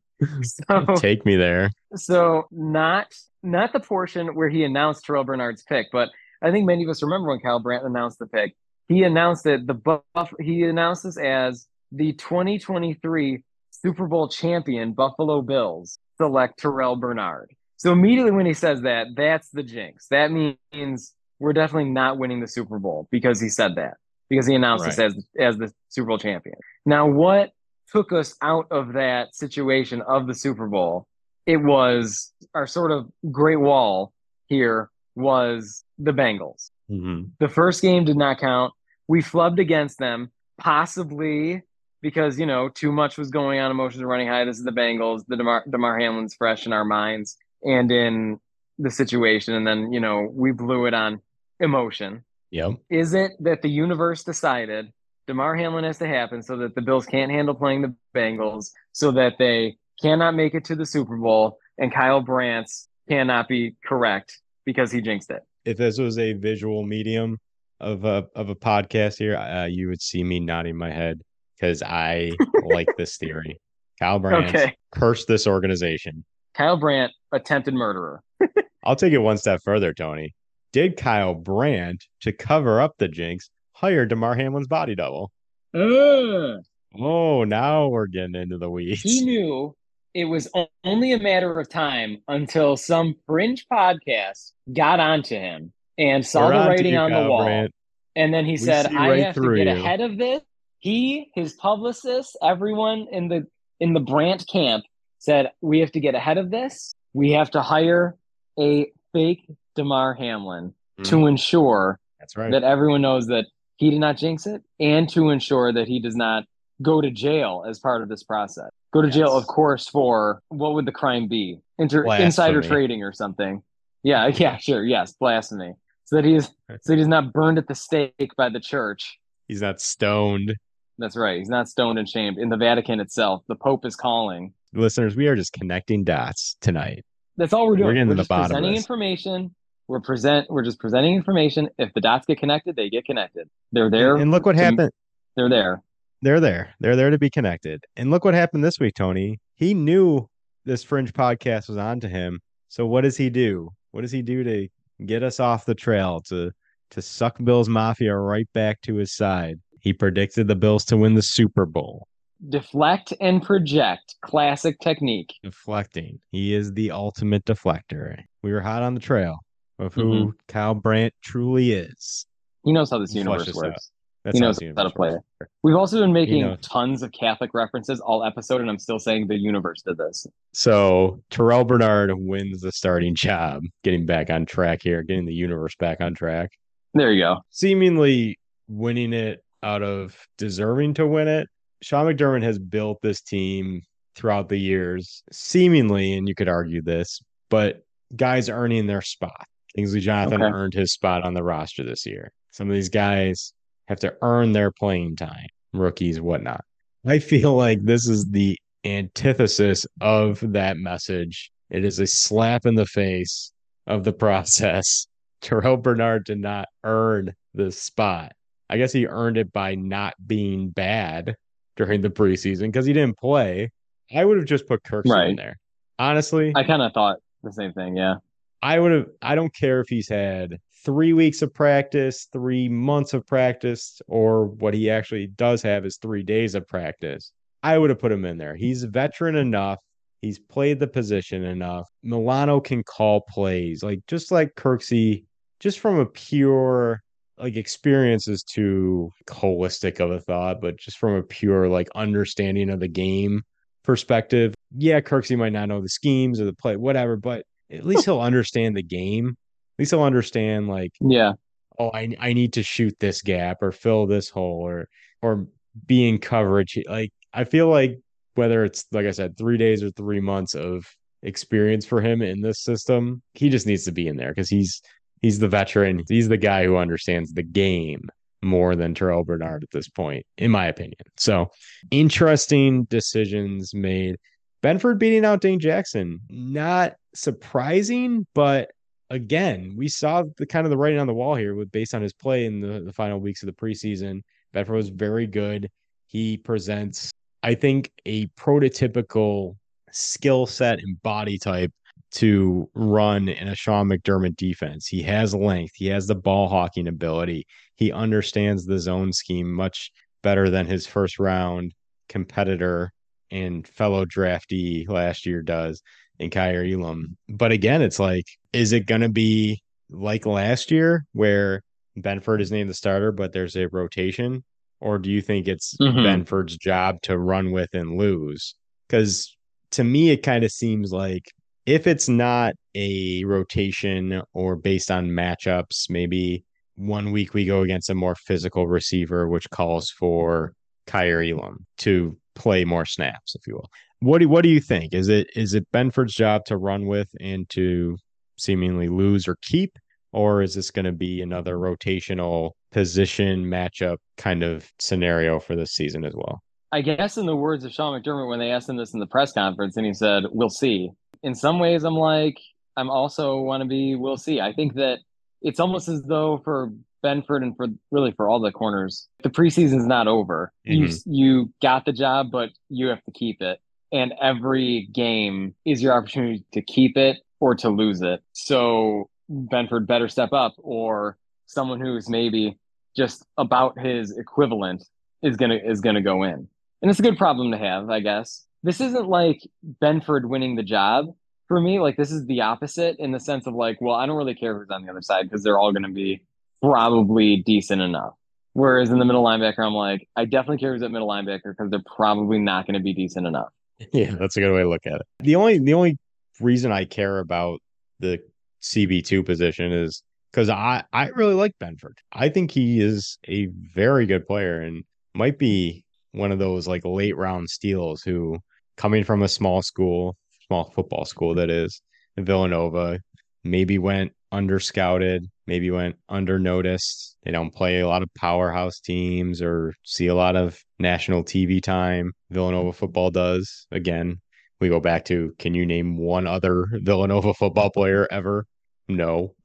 So 0.45 0.85
Take 0.99 1.27
me 1.27 1.35
there. 1.35 1.73
so 1.97 2.47
not 2.53 3.09
not 3.43 3.73
the 3.73 3.81
portion 3.81 4.37
where 4.37 4.49
he 4.49 4.63
announced 4.63 5.05
Terrel 5.05 5.27
Bernard's 5.27 5.65
pick, 5.65 5.89
but 5.91 6.11
I 6.41 6.53
think 6.53 6.65
many 6.65 6.85
of 6.85 6.91
us 6.91 7.03
remember 7.03 7.31
when 7.31 7.41
Kyle 7.41 7.59
Brandt 7.59 7.85
announced 7.85 8.21
the 8.21 8.29
pick. 8.29 8.55
He 8.87 9.03
announced 9.03 9.47
it 9.47 9.67
the 9.67 9.75
buff 9.75 10.33
he 10.39 10.63
announced 10.63 11.03
this 11.03 11.19
as 11.19 11.67
the 11.91 12.13
2023 12.13 13.43
Super 13.71 14.07
Bowl 14.07 14.29
champion 14.29 14.93
Buffalo 14.93 15.43
Bills 15.43 15.99
select 16.19 16.63
Terrel 16.63 17.01
Bernard. 17.01 17.51
So 17.83 17.91
immediately 17.91 18.31
when 18.31 18.47
he 18.47 18.55
says 18.55 18.83
that, 18.83 19.09
that's 19.17 19.49
the 19.49 19.65
jinx. 19.65 20.07
That 20.07 20.31
means 20.31 21.15
we're 21.41 21.53
definitely 21.53 21.91
not 21.91 22.17
winning 22.17 22.39
the 22.39 22.47
Super 22.47 22.79
Bowl 22.79 23.09
because 23.11 23.41
he 23.41 23.49
said 23.49 23.75
that. 23.75 23.97
Because 24.31 24.47
he 24.47 24.55
announced 24.55 24.87
us 24.87 25.01
as 25.01 25.27
as 25.37 25.59
the 25.59 25.73
Super 25.89 26.07
Bowl 26.07 26.19
champion. 26.19 26.55
Now 26.87 27.09
what 27.09 27.51
took 27.91 28.13
us 28.13 28.37
out 28.41 28.69
of 28.71 28.93
that 28.93 29.35
situation 29.35 30.01
of 30.01 30.29
the 30.29 30.35
Super 30.35 30.69
Bowl 30.69 31.09
it 31.45 31.57
was 31.57 32.33
our 32.55 32.69
sort 32.69 32.93
of 32.93 33.11
great 33.33 33.59
wall 33.59 34.13
here 34.47 34.89
was 35.17 35.83
the 35.99 36.13
Bengals. 36.13 36.71
Mhm. 36.89 37.31
The 37.41 37.49
first 37.49 37.83
game 37.83 38.05
did 38.05 38.17
not 38.17 38.39
count. 38.39 38.73
We 39.09 39.23
flubbed 39.23 39.59
against 39.59 39.99
them, 39.99 40.31
possibly 40.57 41.63
because 42.01 42.39
you 42.39 42.47
know 42.47 42.69
too 42.69 42.93
much 42.93 43.19
was 43.19 43.31
going 43.31 43.59
on. 43.59 43.73
Emotions 43.73 44.05
were 44.05 44.09
running 44.09 44.29
high. 44.29 44.45
This 44.45 44.59
is 44.59 44.65
the 44.65 44.71
Bengals. 44.71 45.27
The 45.27 45.37
Damar, 45.37 45.65
Damar 45.69 45.99
Hamlin's 45.99 46.37
fresh 46.37 46.65
in 46.65 46.73
our 46.73 46.85
minds 46.85 47.39
and 47.65 47.91
in 47.91 48.41
the 48.79 48.91
situation, 48.91 49.55
and 49.55 49.67
then 49.67 49.93
you 49.93 50.01
know 50.01 50.29
we 50.33 50.53
blew 50.53 50.87
it 50.87 50.95
on 50.95 51.21
emotion. 51.61 52.25
Yep. 52.51 52.73
Is 52.91 53.15
it 53.15 53.33
that 53.41 53.63
the 53.63 53.71
universe 53.71 54.25
decided 54.25 54.93
Damar 55.27 55.55
Hamlin 55.57 55.85
has 55.85 55.99
to 55.99 56.07
happen 56.07 56.43
so 56.43 56.57
that 56.59 56.75
the 56.75 56.83
Bills 56.83 57.07
can't 57.07 57.31
handle 57.31 57.55
playing 57.55 57.83
the 57.83 57.95
Bengals, 58.15 58.73
so 58.93 59.11
that 59.13 59.35
they 59.39 59.77
cannot 60.01 60.35
make 60.35 60.55
it 60.55 60.65
to 60.67 60.75
the 60.75 60.85
Super 60.87 61.17
Bowl, 61.17 61.59
and 61.79 61.93
Kyle 61.93 62.21
Brandt's 62.21 62.89
cannot 63.09 63.49
be 63.49 63.77
correct 63.85 64.39
because 64.65 64.91
he 64.93 65.01
jinxed 65.01 65.31
it? 65.31 65.43
If 65.65 65.77
this 65.77 65.99
was 65.99 66.19
a 66.19 66.33
visual 66.35 66.83
medium 66.85 67.39
of 67.81 68.05
a 68.05 68.27
of 68.35 68.49
a 68.49 68.55
podcast 68.55 69.19
here, 69.19 69.37
uh, 69.37 69.67
you 69.67 69.89
would 69.89 70.03
see 70.03 70.23
me 70.25 70.41
nodding 70.41 70.77
my 70.77 70.91
head 70.91 71.21
because 71.59 71.83
I 71.83 72.33
like 72.63 72.89
this 72.97 73.17
theory. 73.17 73.61
Kyle 73.99 74.19
Brandt 74.19 74.49
Okay. 74.49 74.77
cursed 74.91 75.29
this 75.29 75.47
organization. 75.47 76.25
Kyle 76.55 76.77
Brandt, 76.77 77.13
attempted 77.33 77.75
murderer. 77.75 78.23
I'll 78.85 78.97
take 78.97 79.13
it 79.13 79.19
one 79.19 79.39
step 79.39 79.61
further, 79.65 79.93
Tony. 79.95 80.35
Did 80.73 80.97
Kyle 80.97 81.35
Brandt, 81.35 82.05
to 82.23 82.33
cover 82.33 82.81
up 82.81 82.95
the 82.99 83.09
jinx, 83.09 83.51
hire 83.73 84.07
Damar 84.07 84.35
Hamlin's 84.35 84.67
body 84.67 84.95
double? 84.95 85.31
Oh, 85.75 87.45
now 87.45 87.89
we're 87.89 88.07
getting 88.07 88.35
into 88.35 88.59
the 88.59 88.71
weeds. 88.71 89.01
He 89.03 89.25
knew 89.25 89.75
it 90.15 90.25
was 90.27 90.51
only 90.85 91.13
a 91.13 91.19
matter 91.19 91.59
of 91.59 91.69
time 91.69 92.19
until 92.29 92.77
some 92.77 93.15
fringe 93.27 93.67
podcast 93.73 94.53
got 94.73 95.01
onto 95.01 95.37
him 95.37 95.73
and 95.97 96.25
saw 96.27 96.47
We're 96.47 96.53
the 96.53 96.59
on 96.59 96.69
writing 96.69 96.93
you, 96.93 96.99
on 96.99 97.13
the 97.13 97.29
wall. 97.29 97.45
Brandt. 97.45 97.73
And 98.15 98.33
then 98.33 98.45
he 98.45 98.53
We 98.53 98.57
said, 98.59 98.87
I 98.95 99.09
right 99.11 99.23
have 99.25 99.35
to 99.37 99.57
get 99.57 99.67
you." 99.67 99.73
ahead 99.73 100.01
of 100.03 100.19
this. 100.19 100.43
He, 100.81 101.31
his 101.35 101.55
publicist, 101.55 102.37
everyone 102.43 103.07
in 103.11 103.29
the 103.29 103.47
in 103.81 103.95
the 103.95 104.01
Brandt 104.01 104.47
camp 104.47 104.85
said, 105.23 105.53
We 105.61 105.79
have 105.81 105.93
to 105.93 106.01
get 106.01 106.15
ahead 106.15 106.37
of 106.37 106.51
this. 106.51 106.95
We 107.15 107.33
have 107.33 107.51
to 107.53 107.63
hire 107.63 108.17
a 108.59 108.91
fake 109.13 109.47
Damar 109.75 110.15
Hamlin 110.15 110.75
hmm. 110.97 111.03
to 111.05 111.27
ensure 111.27 111.99
That's 112.19 112.37
right. 112.37 112.51
that 112.51 112.65
everyone 112.65 113.03
knows 113.03 113.29
that 113.29 113.47
he 113.77 113.91
did 113.91 114.01
not 114.01 114.17
jinx 114.17 114.47
it 114.47 114.63
and 114.81 115.09
to 115.11 115.31
ensure 115.31 115.73
that 115.73 115.89
he 115.89 116.01
does 116.01 116.17
not 116.17 116.45
go 116.81 117.01
to 117.01 117.11
jail 117.11 117.65
as 117.67 117.79
part 117.79 118.03
of 118.03 118.09
this 118.09 118.23
process. 118.23 118.71
Go 118.93 119.01
to 119.01 119.11
jail, 119.11 119.37
of 119.37 119.47
course, 119.47 119.89
for 119.89 120.43
what 120.49 120.75
would 120.75 120.87
the 120.87 120.93
crime 120.93 121.29
be? 121.29 121.61
Inter- 121.79 122.05
Blasphemy. 122.05 122.27
insider 122.27 122.63
trading 122.63 123.03
or 123.03 123.13
something. 123.13 123.63
Yeah, 124.03 124.27
yeah, 124.35 124.57
sure. 124.59 124.85
Yes, 124.85 125.13
blasphemy. 125.13 125.75
So 126.05 126.17
that 126.17 126.25
he's 126.25 126.47
so 126.47 126.77
that 126.87 126.99
he's 126.99 127.09
not 127.09 127.33
burned 127.33 127.59
at 127.59 127.69
the 127.69 127.75
stake 127.75 128.33
by 128.37 128.51
the 128.51 128.61
church. 128.61 129.19
He's 129.49 129.63
not 129.63 129.81
stoned. 129.81 130.55
That's 130.99 131.17
right. 131.17 131.39
He's 131.39 131.49
not 131.49 131.69
stoned 131.69 131.99
and 131.99 132.09
shamed 132.09 132.39
in 132.39 132.49
the 132.49 132.57
Vatican 132.57 133.01
itself. 133.01 133.45
The 133.49 133.55
Pope 133.55 133.87
is 133.87 133.97
calling. 133.97 134.53
Listeners, 134.75 135.17
we 135.17 135.27
are 135.29 135.37
just 135.37 135.53
connecting 135.53 136.05
dots 136.05 136.57
tonight. 136.61 137.05
That's 137.37 137.53
all 137.53 137.67
we're 137.67 137.77
doing. 137.77 137.89
We're 137.89 137.95
getting 137.95 138.09
to 138.11 138.15
the 138.15 138.25
bottom 138.25 138.51
presenting 138.57 138.75
information. 138.77 139.55
We're 139.89 140.01
present. 140.01 140.51
We're 140.51 140.65
just 140.65 140.79
presenting 140.79 141.15
information. 141.15 141.69
If 141.79 141.93
the 141.95 142.01
dots 142.01 142.27
get 142.27 142.39
connected, 142.39 142.77
they 142.77 142.89
get 142.89 143.05
connected. 143.05 143.49
They're 143.73 143.91
there. 143.91 144.17
And 144.17 144.31
look 144.31 144.47
what 144.47 144.57
to- 144.57 144.63
happened. 144.63 144.91
They're 145.37 145.49
there. 145.49 145.83
They're 146.23 146.41
there. 146.41 146.75
They're 146.81 146.97
there 146.97 147.11
to 147.11 147.19
be 147.19 147.31
connected. 147.31 147.85
And 147.97 148.11
look 148.11 148.25
what 148.25 148.35
happened 148.35 148.63
this 148.65 148.79
week, 148.79 148.95
Tony. 148.95 149.41
He 149.57 149.75
knew 149.75 150.29
this 150.65 150.85
fringe 150.85 151.13
podcast 151.13 151.69
was 151.69 151.77
on 151.79 152.01
to 152.01 152.09
him. 152.09 152.41
So 152.69 152.87
what 152.87 153.01
does 153.03 153.17
he 153.17 153.29
do? 153.29 153.71
What 153.91 154.03
does 154.03 154.13
he 154.13 154.23
do 154.23 154.45
to 154.45 154.69
get 155.05 155.23
us 155.23 155.41
off 155.41 155.67
the 155.67 155.75
trail 155.75 156.21
to 156.29 156.53
to 156.91 157.03
suck 157.03 157.43
Bills 157.43 157.69
Mafia 157.69 158.15
right 158.15 158.49
back 158.55 158.81
to 158.83 158.97
his 158.97 159.15
side? 159.17 159.59
He 159.81 159.93
predicted 159.93 160.47
the 160.47 160.55
Bills 160.55 160.85
to 160.87 160.97
win 160.97 161.15
the 161.15 161.23
Super 161.23 161.67
Bowl. 161.67 162.07
Deflect 162.49 163.13
and 163.21 163.43
project. 163.43 164.17
Classic 164.21 164.79
technique. 164.81 165.35
Deflecting. 165.43 166.19
He 166.31 166.55
is 166.55 166.73
the 166.73 166.91
ultimate 166.91 167.45
deflector. 167.45 168.23
We 168.43 168.53
were 168.53 168.61
hot 168.61 168.83
on 168.83 168.95
the 168.95 169.01
trail 169.01 169.39
of 169.79 169.95
who 169.95 170.05
mm-hmm. 170.05 170.31
Kyle 170.49 170.75
Brandt 170.75 171.15
truly 171.23 171.73
is. 171.73 172.27
He 172.65 172.73
knows 172.73 172.91
how 172.91 172.99
this 172.99 173.13
Flush 173.13 173.25
universe 173.25 173.55
works. 173.55 173.91
That's 174.25 174.39
He 174.39 174.41
how 174.41 174.49
knows 174.49 174.59
the 174.59 174.73
how 174.77 174.85
to 174.85 174.91
play 174.91 175.11
works. 175.11 175.25
it. 175.41 175.49
We've 175.63 175.77
also 175.77 176.01
been 176.01 176.13
making 176.13 176.57
tons 176.59 177.03
of 177.03 177.11
Catholic 177.13 177.55
references 177.55 178.01
all 178.01 178.25
episode, 178.25 178.61
and 178.61 178.71
I'm 178.71 178.79
still 178.79 178.99
saying 178.99 179.27
the 179.27 179.37
universe 179.37 179.83
did 179.83 179.99
this. 179.99 180.27
So 180.53 181.21
Terrel 181.31 181.67
Bernard 181.67 182.13
wins 182.15 182.61
the 182.61 182.71
starting 182.71 183.15
job, 183.15 183.65
getting 183.83 184.07
back 184.07 184.31
on 184.31 184.47
track 184.47 184.81
here, 184.83 185.03
getting 185.03 185.27
the 185.27 185.35
universe 185.35 185.75
back 185.77 186.01
on 186.01 186.15
track. 186.15 186.53
There 186.95 187.13
you 187.13 187.23
go. 187.23 187.39
Seemingly 187.51 188.39
winning 188.69 189.13
it 189.13 189.43
out 189.63 189.83
of 189.83 190.17
deserving 190.39 190.95
to 190.95 191.07
win 191.07 191.27
it. 191.27 191.49
Sean 191.83 192.07
McDermott 192.07 192.43
has 192.43 192.59
built 192.59 192.99
this 193.03 193.21
team 193.21 193.83
throughout 194.15 194.49
the 194.49 194.57
years, 194.59 195.23
seemingly, 195.33 196.13
and 196.15 196.29
you 196.29 196.35
could 196.35 196.49
argue 196.49 196.81
this, 196.83 197.21
but 197.51 197.85
guys 198.15 198.49
earning 198.49 198.87
their 198.87 199.03
spot. 199.03 199.47
Kingsley 199.75 200.01
Jonathan 200.01 200.43
Okay. 200.43 200.53
earned 200.53 200.75
his 200.75 200.93
spot 200.93 201.25
on 201.25 201.35
the 201.35 201.43
roster 201.43 201.83
this 201.83 202.05
year. 202.07 202.31
Some 202.51 202.69
of 202.69 202.75
these 202.75 202.91
guys 202.91 203.53
have 203.89 203.99
to 204.01 204.15
earn 204.23 204.53
their 204.53 204.71
playing 204.71 205.17
time, 205.17 205.47
rookies, 205.73 206.21
whatnot. 206.21 206.65
I 207.07 207.19
feel 207.19 207.55
like 207.55 207.83
this 207.83 208.07
is 208.07 208.27
the 208.31 208.57
antithesis 208.85 209.87
of 210.01 210.41
that 210.53 210.77
message. 210.77 211.51
It 211.71 211.85
is 211.85 211.99
a 211.99 212.07
slap 212.07 212.67
in 212.67 212.75
the 212.75 212.87
face 212.87 213.53
of 213.87 214.05
the 214.05 214.13
process. 214.13 215.07
Terrel 215.43 215.83
Bernard 215.83 216.25
did 216.25 216.39
not 216.39 216.69
earn 216.85 217.35
the 217.55 217.73
spot. 217.73 218.33
I 218.71 218.77
guess 218.79 218.93
he 218.93 219.07
earned 219.07 219.37
it 219.39 219.53
by 219.53 219.75
not 219.75 220.15
being 220.25 220.69
bad 220.71 221.35
during 221.77 222.01
the 222.01 222.11
preseason 222.11 222.67
because 222.67 222.87
he 222.87 222.93
didn't 222.93 223.19
play. 223.19 223.71
I 224.15 224.25
would 224.25 224.37
have 224.37 224.47
just 224.47 224.67
put 224.67 224.83
Kirksey 224.83 225.31
in 225.31 225.37
there. 225.37 225.59
Honestly, 225.99 226.53
I 226.55 226.65
kind 226.65 226.83
of 226.83 226.93
thought 226.93 227.19
the 227.43 227.53
same 227.53 227.73
thing. 227.73 227.97
Yeah. 227.97 228.17
I 228.63 228.79
would 228.79 228.93
have. 228.93 229.07
I 229.21 229.35
don't 229.35 229.55
care 229.55 229.81
if 229.81 229.89
he's 229.89 230.09
had 230.09 230.59
three 230.85 231.13
weeks 231.13 231.43
of 231.43 231.53
practice, 231.53 232.29
three 232.33 232.69
months 232.69 233.15
of 233.15 233.27
practice, 233.27 234.01
or 234.07 234.47
what 234.47 234.75
he 234.75 234.91
actually 234.91 235.29
does 235.29 235.63
have 235.63 235.85
is 235.85 235.97
three 235.97 236.23
days 236.23 236.55
of 236.55 236.67
practice. 236.67 237.33
I 237.63 237.79
would 237.79 237.91
have 237.91 237.99
put 237.99 238.13
him 238.13 238.25
in 238.25 238.39
there. 238.39 238.57
He's 238.57 238.85
veteran 238.85 239.37
enough. 239.37 239.79
He's 240.21 240.39
played 240.39 240.79
the 240.79 240.87
position 240.87 241.45
enough. 241.45 241.89
Milano 242.03 242.61
can 242.61 242.85
call 242.85 243.23
plays, 243.23 243.83
like 243.83 244.01
just 244.07 244.31
like 244.31 244.55
Kirksey, 244.55 245.25
just 245.59 245.81
from 245.81 245.99
a 245.99 246.07
pure 246.07 247.01
like 247.43 247.57
experience 247.57 248.29
is 248.29 248.43
too 248.43 249.11
holistic 249.27 250.01
of 250.01 250.11
a 250.11 250.21
thought, 250.21 250.61
but 250.61 250.77
just 250.79 250.99
from 250.99 251.15
a 251.15 251.23
pure 251.23 251.69
like 251.69 251.89
understanding 251.95 252.71
of 252.71 252.81
the 252.81 252.89
game 252.89 253.43
perspective, 253.83 254.55
yeah, 254.77 255.01
Kirksey 255.01 255.37
might 255.37 255.53
not 255.53 255.69
know 255.69 255.81
the 255.81 255.89
schemes 255.89 256.41
or 256.41 256.45
the 256.45 256.53
play, 256.53 256.77
whatever, 256.77 257.17
but 257.17 257.45
at 257.71 257.85
least 257.85 258.05
he'll 258.05 258.21
understand 258.21 258.77
the 258.77 258.83
game. 258.83 259.29
At 259.29 259.79
least 259.83 259.91
he'll 259.91 260.03
understand 260.03 260.69
like, 260.69 260.93
Yeah. 261.01 261.33
oh, 261.79 261.91
I 261.93 262.15
I 262.21 262.33
need 262.33 262.53
to 262.55 262.63
shoot 262.63 262.95
this 263.01 263.23
gap 263.23 263.59
or 263.63 263.73
fill 263.73 264.07
this 264.07 264.29
hole 264.31 264.61
or 264.67 264.89
or 265.21 265.47
be 265.87 266.09
in 266.09 266.19
coverage. 266.19 266.79
Like 266.89 267.11
I 267.33 267.45
feel 267.45 267.69
like 267.69 267.99
whether 268.35 268.65
it's 268.65 268.87
like 268.93 269.07
I 269.07 269.11
said, 269.11 269.37
three 269.37 269.59
days 269.59 269.83
or 269.83 269.91
three 269.91 270.21
months 270.21 270.55
of 270.55 270.87
experience 271.23 271.87
for 271.87 272.01
him 272.01 272.23
in 272.23 272.41
this 272.41 272.63
system, 272.63 273.23
he 273.35 273.49
just 273.49 273.67
needs 273.67 273.85
to 273.85 273.93
be 273.93 274.07
in 274.09 274.17
there 274.17 274.31
because 274.31 274.49
he's 274.49 274.81
he's 275.23 275.39
the 275.39 275.49
veteran. 275.49 276.03
He's 276.09 276.29
the 276.29 276.37
guy 276.37 276.65
who 276.65 276.77
understands 276.77 277.33
the 277.33 277.43
game 277.43 278.11
more 278.43 278.75
than 278.75 278.95
Terrel 278.95 279.25
Bernard 279.25 279.63
at 279.63 279.71
this 279.71 279.89
point, 279.89 280.27
in 280.37 280.51
my 280.51 280.67
opinion. 280.67 280.99
So 281.17 281.49
interesting 281.91 282.85
decisions 282.85 283.73
made. 283.73 284.17
Benford 284.63 284.99
beating 284.99 285.25
out 285.25 285.41
Dane 285.41 285.59
Jackson, 285.59 286.21
not 286.29 286.95
surprising, 287.15 288.27
but 288.35 288.71
again, 289.11 289.75
we 289.77 289.89
saw 289.89 290.25
the 290.37 290.47
kind 290.47 290.67
of 290.67 290.71
the 290.71 290.77
writing 290.77 290.99
on 290.99 291.07
the 291.07 291.15
wall 291.15 291.35
here 291.35 291.55
with 291.55 291.71
based 291.73 291.95
on 291.95 292.03
his 292.03 292.13
play 292.13 292.47
in 292.47 292.61
the, 292.61 292.81
the 292.81 292.93
final 292.93 293.19
weeks 293.19 293.43
of 293.43 293.47
the 293.47 293.53
preseason. 293.53 294.23
Benford 294.55 294.77
was 294.77 294.89
very 294.89 295.27
good. 295.27 295.69
He 296.07 296.37
presents, 296.37 297.11
I 297.43 297.55
think, 297.55 297.91
a 298.07 298.27
prototypical 298.29 299.57
skill 299.91 300.47
set 300.47 300.79
and 300.79 301.01
body 301.03 301.39
type 301.39 301.73
to 302.13 302.69
run 302.75 303.29
in 303.29 303.49
a 303.49 303.55
Sean 303.55 303.89
McDermott 303.89 304.37
defense. 304.37 304.87
He 304.87 305.03
has 305.03 305.35
length, 305.35 305.73
he 305.77 305.87
has 305.89 306.07
the 306.07 306.15
ball 306.15 306.49
hawking 306.49 306.87
ability, 306.89 307.47
he 307.77 307.91
understands 307.91 308.65
the 308.65 308.79
zone 308.79 309.13
scheme 309.13 309.51
much 309.53 309.91
better 310.23 310.51
than 310.51 310.67
his 310.67 310.87
first 310.87 311.19
round 311.19 311.73
competitor 312.09 312.93
and 313.31 313.67
fellow 313.67 314.05
draftee 314.05 314.89
last 314.89 315.25
year 315.27 315.43
does 315.43 315.83
in 316.19 316.31
Kaiir 316.31 316.65
Elam. 316.71 317.17
But 317.29 317.51
again, 317.53 317.81
it's 317.83 317.99
like, 317.99 318.27
is 318.53 318.73
it 318.73 318.87
going 318.87 319.01
to 319.01 319.09
be 319.09 319.63
like 319.91 320.27
last 320.27 320.71
year 320.71 321.05
where 321.13 321.63
Benford 321.99 322.41
is 322.41 322.53
named 322.53 322.71
the 322.71 322.75
starter, 322.75 323.11
but 323.11 323.33
there's 323.33 323.57
a 323.57 323.69
rotation? 323.69 324.45
Or 324.81 324.99
do 324.99 325.11
you 325.11 325.23
think 325.23 325.49
it's 325.49 325.77
Mhm. 325.81 326.05
Benford's 326.05 326.57
job 326.57 327.01
to 327.03 327.17
run 327.17 327.53
with 327.53 327.71
and 327.73 327.97
lose? 327.97 328.55
Because 328.89 329.35
to 329.71 329.85
me, 329.85 330.11
it 330.11 330.23
kind 330.23 330.45
of 330.45 330.51
seems 330.51 330.93
like 330.93 331.25
if 331.67 331.87
it's 331.87 332.09
not 332.09 332.55
a 332.75 333.25
rotation 333.25 334.23
or 334.33 334.57
based 334.57 334.91
on 334.91 335.09
matchups, 335.09 335.89
maybe 335.89 336.45
one 336.75 337.13
week 337.13 337.35
we 337.35 337.45
go 337.45 337.63
against 337.63 337.91
a 337.91 337.95
more 337.95 338.15
physical 338.15 338.67
receiver, 338.67 339.29
which 339.29 339.49
calls 339.51 339.91
for 339.91 340.55
Kaiir 340.87 341.23
Elam 341.23 341.67
to 341.79 342.17
play 342.35 342.65
more 342.65 342.87
snaps, 342.87 343.35
if 343.35 343.47
you 343.47 343.55
will. 343.55 343.71
What 344.01 344.19
do 344.19 344.29
what 344.29 344.43
do 344.43 344.49
you 344.49 344.61
think? 344.61 344.95
Is 344.95 345.09
it 345.09 345.29
is 345.37 345.55
it 345.55 345.71
Benford's 345.73 346.15
job 346.15 346.45
to 346.47 346.57
run 346.57 346.87
with 346.87 347.09
and 347.21 347.49
to 347.51 347.97
seemingly 348.37 348.89
lose 348.89 349.29
or 349.29 349.37
keep, 349.43 349.79
or 350.13 350.43
is 350.43 350.55
this 350.55 350.73
going 350.73 350.87
to 350.87 350.93
be 350.93 351.21
another 351.21 351.57
rotational 351.57 352.53
position 352.73 353.45
matchup 353.45 353.99
kind 354.17 354.43
of 354.43 354.69
scenario 354.81 355.39
for 355.39 355.55
this 355.55 355.73
season 355.73 356.05
as 356.05 356.15
well? 356.15 356.43
I 356.73 356.81
guess 356.81 357.19
in 357.19 357.27
the 357.27 357.37
words 357.37 357.65
of 357.65 357.73
Sean 357.73 358.01
McDermott 358.01 358.29
when 358.29 358.39
they 358.39 358.51
asked 358.51 358.69
him 358.69 358.77
this 358.77 358.95
in 358.95 358.99
the 358.99 359.07
press 359.07 359.33
conference, 359.33 359.77
and 359.77 359.87
he 359.87 359.95
said, 359.95 360.25
"We'll 360.33 360.49
see." 360.49 360.91
In 361.23 361.35
some 361.35 361.59
ways, 361.59 361.85
I'm 361.85 361.97
like, 361.97 362.39
I'm 362.77 362.91
also 362.91 363.41
want 363.41 363.63
to 363.63 363.69
be, 363.69 363.95
"We'll 363.95 364.17
see." 364.17 364.41
I 364.41 364.53
think 364.53 364.75
that 364.75 364.99
it's 365.41 365.61
almost 365.61 365.89
as 365.89 366.03
though 366.03 366.39
for 366.45 366.73
Benford 367.05 367.43
and 367.43 367.57
for 367.57 367.67
really 367.91 368.13
for 368.13 368.29
all 368.29 368.41
the 368.41 368.53
corners, 368.53 369.09
the 369.23 369.31
preseason's 369.31 369.87
not 369.87 370.09
over. 370.09 370.53
You 370.65 370.87
mm-hmm. 370.87 371.13
you 371.13 371.53
got 371.61 371.85
the 371.85 371.93
job, 371.93 372.31
but 372.31 372.51
you 372.69 372.89
have 372.89 373.05
to 373.05 373.11
keep 373.11 373.43
it, 373.43 373.61
and 373.93 374.15
every 374.21 374.89
game 374.93 375.55
is 375.65 375.83
your 375.83 375.93
opportunity 375.95 376.45
to 376.53 376.63
keep 376.63 376.97
it 376.97 377.19
or 377.41 377.55
to 377.57 377.69
lose 377.69 378.03
it. 378.03 378.23
So 378.33 379.11
Benford 379.31 379.87
better 379.87 380.09
step 380.09 380.33
up, 380.33 380.55
or 380.59 381.19
someone 381.47 381.81
who's 381.81 382.09
maybe 382.09 382.59
just 382.97 383.27
about 383.37 383.79
his 383.79 384.17
equivalent 384.17 384.85
is 385.23 385.37
gonna 385.37 385.59
is 385.63 385.81
gonna 385.81 386.03
go 386.03 386.23
in. 386.23 386.49
And 386.81 386.91
it's 386.91 386.99
a 386.99 387.03
good 387.03 387.17
problem 387.17 387.53
to 387.53 387.59
have, 387.59 387.91
I 387.91 388.01
guess. 388.01 388.45
This 388.63 388.81
isn't 388.81 389.09
like 389.09 389.43
Benford 389.83 390.25
winning 390.25 390.57
the 390.57 390.63
job 390.63 391.15
for 391.49 391.61
me. 391.61 391.81
Like 391.81 391.97
this 391.97 392.11
is 392.11 392.27
the 392.27 392.43
opposite 392.43 392.97
in 392.99 393.13
the 393.13 393.21
sense 393.21 393.47
of 393.47 393.55
like, 393.55 393.81
well, 393.81 393.95
I 393.95 394.07
don't 394.07 394.17
really 394.17 394.35
care 394.35 394.59
who's 394.59 394.71
on 394.71 394.85
the 394.85 394.91
other 394.91 395.03
side 395.03 395.25
because 395.25 395.43
they're 395.43 395.59
all 395.59 395.73
gonna 395.73 395.91
be 395.91 396.23
probably 396.63 397.37
decent 397.37 397.83
enough. 397.83 398.15
Whereas 398.55 398.91
in 398.91 398.99
the 398.99 399.05
middle 399.05 399.25
linebacker, 399.25 399.61
I'm 399.61 399.75
like, 399.75 400.09
I 400.15 400.25
definitely 400.25 400.59
care 400.59 400.73
who's 400.73 400.83
at 400.83 400.91
middle 400.91 401.09
linebacker 401.09 401.53
because 401.57 401.71
they're 401.71 401.83
probably 401.97 402.39
not 402.39 402.67
going 402.67 402.75
to 402.75 402.81
be 402.81 402.93
decent 402.93 403.27
enough. 403.27 403.49
Yeah, 403.93 404.13
that's 404.13 404.37
a 404.37 404.41
good 404.41 404.55
way 404.55 404.63
to 404.63 404.69
look 404.69 404.87
at 404.87 405.01
it. 405.01 405.07
The 405.19 405.35
only 405.35 405.59
the 405.59 405.75
only 405.75 405.99
reason 406.39 406.71
I 406.71 406.85
care 406.85 407.19
about 407.19 407.61
the 407.99 408.21
CB 408.63 409.05
two 409.05 409.25
position 409.25 409.73
is 409.73 410.05
because 410.31 410.49
I 410.49 410.85
I 410.93 411.09
really 411.09 411.35
like 411.35 411.59
Benford. 411.59 411.95
I 412.13 412.29
think 412.29 412.53
he 412.53 412.81
is 412.81 413.19
a 413.27 413.47
very 413.47 414.07
good 414.07 414.25
player 414.25 414.61
and 414.61 414.85
might 415.15 415.37
be 415.37 415.85
one 416.13 416.31
of 416.31 416.39
those 416.39 416.69
like 416.69 416.85
late 416.85 417.17
round 417.17 417.51
steals 417.51 418.03
who 418.03 418.39
coming 418.83 419.05
from 419.05 419.23
a 419.23 419.29
small 419.29 419.63
school, 419.63 420.17
small 420.49 420.65
football 420.75 421.05
school 421.05 421.37
that 421.37 421.49
is 421.49 421.81
in 422.17 422.25
Villanova, 422.25 422.99
maybe 423.45 423.79
went 423.79 424.11
under 424.33 424.59
scouted, 424.59 425.25
maybe 425.47 425.71
went 425.71 425.95
under 426.09 426.37
noticed. 426.37 427.17
They 427.23 427.31
don't 427.31 427.55
play 427.55 427.79
a 427.79 427.87
lot 427.87 428.03
of 428.03 428.09
powerhouse 428.19 428.81
teams 428.81 429.41
or 429.41 429.73
see 429.85 430.09
a 430.09 430.17
lot 430.17 430.35
of 430.35 430.59
national 430.81 431.23
TV 431.23 431.63
time. 431.63 432.11
Villanova 432.31 432.73
football 432.73 433.13
does. 433.13 433.69
Again, 433.71 434.17
we 434.61 434.69
go 434.69 434.81
back 434.81 435.05
to 435.05 435.33
can 435.39 435.55
you 435.55 435.65
name 435.65 435.97
one 435.97 436.27
other 436.27 436.67
Villanova 436.73 437.35
football 437.35 437.71
player 437.71 438.09
ever? 438.11 438.47
No. 438.89 439.37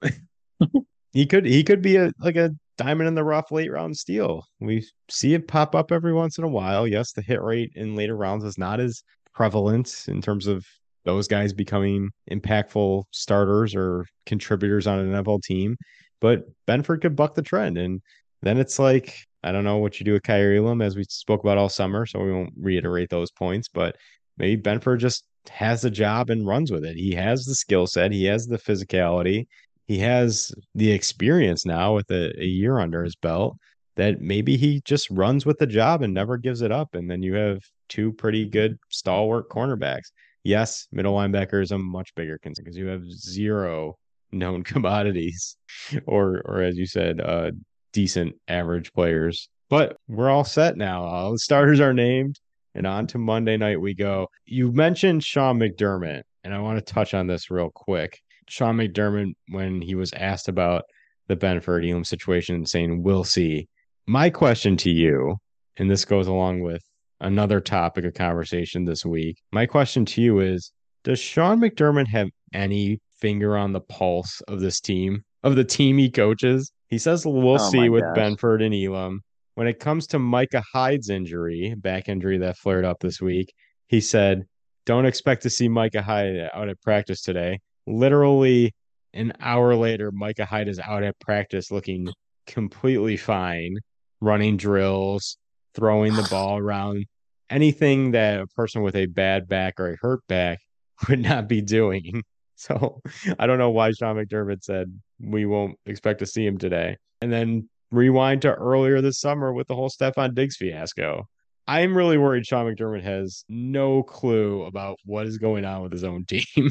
he 1.14 1.28
could 1.28 1.46
he 1.46 1.64
could 1.64 1.84
be 1.84 1.98
a 1.98 2.12
like 2.20 2.38
a 2.38 2.50
diamond 2.80 3.08
in 3.08 3.14
the 3.14 3.24
rough 3.24 3.52
late 3.52 3.72
round 3.72 3.98
steal. 3.98 4.48
We 4.60 4.88
see 5.12 5.36
it 5.36 5.48
pop 5.48 5.76
up 5.76 5.92
every 5.92 6.14
once 6.14 6.40
in 6.40 6.44
a 6.44 6.50
while. 6.50 6.88
Yes, 6.88 7.12
the 7.12 7.22
hit 7.22 7.42
rate 7.42 7.72
in 7.76 7.96
later 7.96 8.18
rounds 8.18 8.44
is 8.44 8.58
not 8.58 8.80
as 8.80 9.04
prevalent 9.38 10.06
in 10.08 10.20
terms 10.20 10.48
of 10.48 10.66
those 11.06 11.28
guys 11.28 11.54
becoming 11.54 12.10
impactful 12.32 13.04
starters 13.12 13.76
or 13.76 14.04
contributors 14.26 14.88
on 14.88 14.98
an 14.98 15.12
NFL 15.12 15.44
team. 15.44 15.78
But 16.20 16.46
Benford 16.68 17.02
could 17.02 17.16
buck 17.16 17.36
the 17.36 17.44
trend. 17.44 17.78
And 17.78 18.02
then 18.42 18.58
it's 18.58 18.80
like, 18.80 19.16
I 19.44 19.52
don't 19.52 19.64
know 19.64 19.78
what 19.78 20.00
you 20.00 20.06
do 20.06 20.14
with 20.14 20.24
Kaiir 20.24 20.58
Elam, 20.58 20.82
as 20.82 20.96
we 20.96 21.04
spoke 21.08 21.44
about 21.44 21.60
all 21.60 21.70
summer. 21.70 22.08
So 22.08 22.20
we 22.20 22.34
won't 22.34 22.52
reiterate 22.60 23.12
those 23.12 23.30
points. 23.30 23.70
But 23.72 23.96
maybe 24.40 24.60
Benford 24.60 24.98
just 24.98 25.24
has 25.50 25.84
the 25.84 25.92
job 25.92 26.32
and 26.32 26.48
runs 26.48 26.72
with 26.72 26.84
it. 26.84 26.96
He 26.96 27.14
has 27.14 27.46
the 27.46 27.54
skill 27.54 27.86
set, 27.86 28.12
he 28.12 28.26
has 28.26 28.48
the 28.48 28.58
physicality, 28.58 29.46
he 29.86 30.00
has 30.00 30.52
the 30.74 30.92
experience 30.92 31.64
now 31.64 31.94
with 31.94 32.10
a, 32.10 32.34
a 32.42 32.46
year 32.46 32.80
under 32.80 33.04
his 33.04 33.16
belt 33.16 33.56
that 33.98 34.20
maybe 34.20 34.58
he 34.58 34.82
just 34.84 35.10
runs 35.12 35.46
with 35.46 35.60
the 35.60 35.68
job 35.68 36.02
and 36.02 36.14
never 36.14 36.38
gives 36.38 36.62
it 36.64 36.72
up. 36.72 36.96
And 36.96 37.10
then 37.10 37.22
you 37.22 37.36
have 37.36 37.62
two 37.90 38.12
pretty 38.14 38.46
good 38.46 38.78
stalwart 38.90 39.50
cornerbacks. 39.50 40.12
Yes, 40.44 40.88
middle 40.92 41.16
linebacker 41.16 41.62
is 41.62 41.72
a 41.72 41.78
much 41.78 42.14
bigger 42.16 42.38
concern 42.38 42.64
because 42.64 42.78
you 42.78 42.88
have 42.88 43.04
zero 43.12 43.98
known 44.32 44.64
commodities 44.72 45.58
or 46.06 46.42
or 46.46 46.62
as 46.62 46.78
you 46.78 46.86
said, 46.86 47.22
uh 47.22 47.52
decent 47.94 48.36
average 48.48 48.94
players. 48.94 49.50
But 49.70 49.98
we're 50.08 50.30
all 50.30 50.46
set 50.46 50.78
now. 50.78 51.04
All 51.04 51.32
the 51.32 51.40
starters 51.40 51.80
are 51.80 51.94
named 51.94 52.40
and 52.78 52.86
on 52.86 53.08
to 53.08 53.18
Monday 53.18 53.58
night 53.58 53.82
we 53.82 53.94
go. 53.96 54.28
You 54.46 54.72
mentioned 54.72 55.24
Sean 55.24 55.60
McDermott, 55.60 56.22
and 56.44 56.54
I 56.54 56.60
want 56.60 56.78
to 56.78 56.94
touch 56.94 57.14
on 57.16 57.26
this 57.26 57.50
real 57.50 57.72
quick. 57.74 58.22
Sean 58.48 58.78
McDermott, 58.78 59.34
when 59.50 59.82
he 59.82 59.96
was 59.96 60.14
asked 60.14 60.48
about 60.48 60.84
the 61.28 61.36
Benford 61.36 61.90
Elam 61.90 62.04
situation, 62.04 62.66
saying, 62.66 63.02
We'll 63.02 63.24
see. 63.24 63.68
My 64.06 64.30
question 64.30 64.78
to 64.78 64.92
you, 64.92 65.38
and 65.78 65.90
this 65.90 66.06
goes 66.06 66.28
along 66.28 66.62
with 66.62 66.84
another 67.22 67.60
topic 67.60 68.06
of 68.06 68.14
conversation 68.14 68.86
this 68.86 69.06
week. 69.06 69.38
My 69.52 69.66
question 69.66 70.06
to 70.06 70.22
you 70.22 70.40
is 70.40 70.72
Does 71.04 71.20
Sean 71.20 71.60
McDermott 71.60 72.08
have 72.08 72.30
any 72.54 73.00
finger 73.20 73.58
on 73.58 73.74
the 73.74 73.82
pulse 73.82 74.42
of 74.48 74.60
this 74.60 74.80
team, 74.80 75.24
of 75.44 75.56
the 75.56 75.64
team 75.64 75.98
he 75.98 76.10
coaches? 76.10 76.72
He 76.90 76.98
says, 76.98 77.26
We'll 77.26 77.56
Oh 77.56 77.70
see 77.70 77.90
with 77.90 78.04
gosh. 78.04 78.18
Benford 78.18 78.64
and 78.64 78.74
Elam. 78.74 79.22
When 79.56 79.68
it 79.68 79.80
comes 79.80 80.08
to 80.08 80.20
Micah 80.20 80.64
Hyde's 80.74 81.10
injury, 81.10 81.74
back 81.76 82.10
injury 82.10 82.38
that 82.40 82.58
flared 82.58 82.86
up 82.86 83.00
this 83.00 83.20
week, 83.20 83.52
he 83.88 84.02
said, 84.02 84.46
Don't 84.86 85.06
expect 85.06 85.44
to 85.44 85.50
see 85.50 85.68
Micah 85.68 86.02
Hyde 86.02 86.50
out 86.54 86.70
at 86.70 86.82
practice 86.82 87.22
today. 87.22 87.60
Literally 87.88 88.74
an 89.14 89.34
hour 89.40 89.76
later, 89.76 90.12
Micah 90.12 90.46
Hyde 90.46 90.68
is 90.68 90.80
out 90.80 91.04
at 91.04 91.20
practice 91.20 91.72
looking 91.72 92.08
completely 92.46 93.18
fine, 93.18 93.78
running 94.22 94.58
drills, 94.58 95.38
throwing 95.78 96.14
the 96.16 96.28
ball 96.30 96.58
around. 96.58 97.06
Anything 97.50 98.12
that 98.12 98.42
a 98.42 98.48
person 98.48 98.82
with 98.82 98.96
a 98.98 99.06
bad 99.06 99.48
back 99.48 99.80
or 99.80 99.94
a 99.94 99.98
hurt 100.02 100.20
back 100.28 100.60
would 101.08 101.20
not 101.22 101.48
be 101.48 101.62
doing. 101.62 102.24
So 102.60 103.02
I 103.38 103.46
don't 103.46 103.60
know 103.60 103.70
why 103.70 103.92
Sean 103.92 104.16
McDermott 104.16 104.64
said 104.64 104.92
we 105.20 105.46
won't 105.46 105.78
expect 105.86 106.18
to 106.22 106.26
see 106.26 106.44
him 106.44 106.58
today. 106.58 106.98
And 107.22 107.32
then 107.32 107.70
rewind 107.92 108.42
to 108.42 108.52
earlier 108.56 109.00
this 109.00 109.20
summer 109.20 109.54
with 109.54 109.68
the 109.68 109.76
whole 109.76 109.92
Stefon 109.92 110.34
Diggs 110.34 110.56
fiasco. 110.56 111.28
I'm 111.68 111.96
really 111.96 112.18
worried 112.18 112.48
Sean 112.48 112.66
McDermott 112.66 113.04
has 113.04 113.46
no 113.48 114.02
clue 114.02 114.64
about 114.64 114.98
what 115.06 115.28
is 115.28 115.38
going 115.38 115.66
on 115.66 115.84
with 115.84 115.92
his 115.92 116.04
own 116.04 116.26
team. 116.26 116.42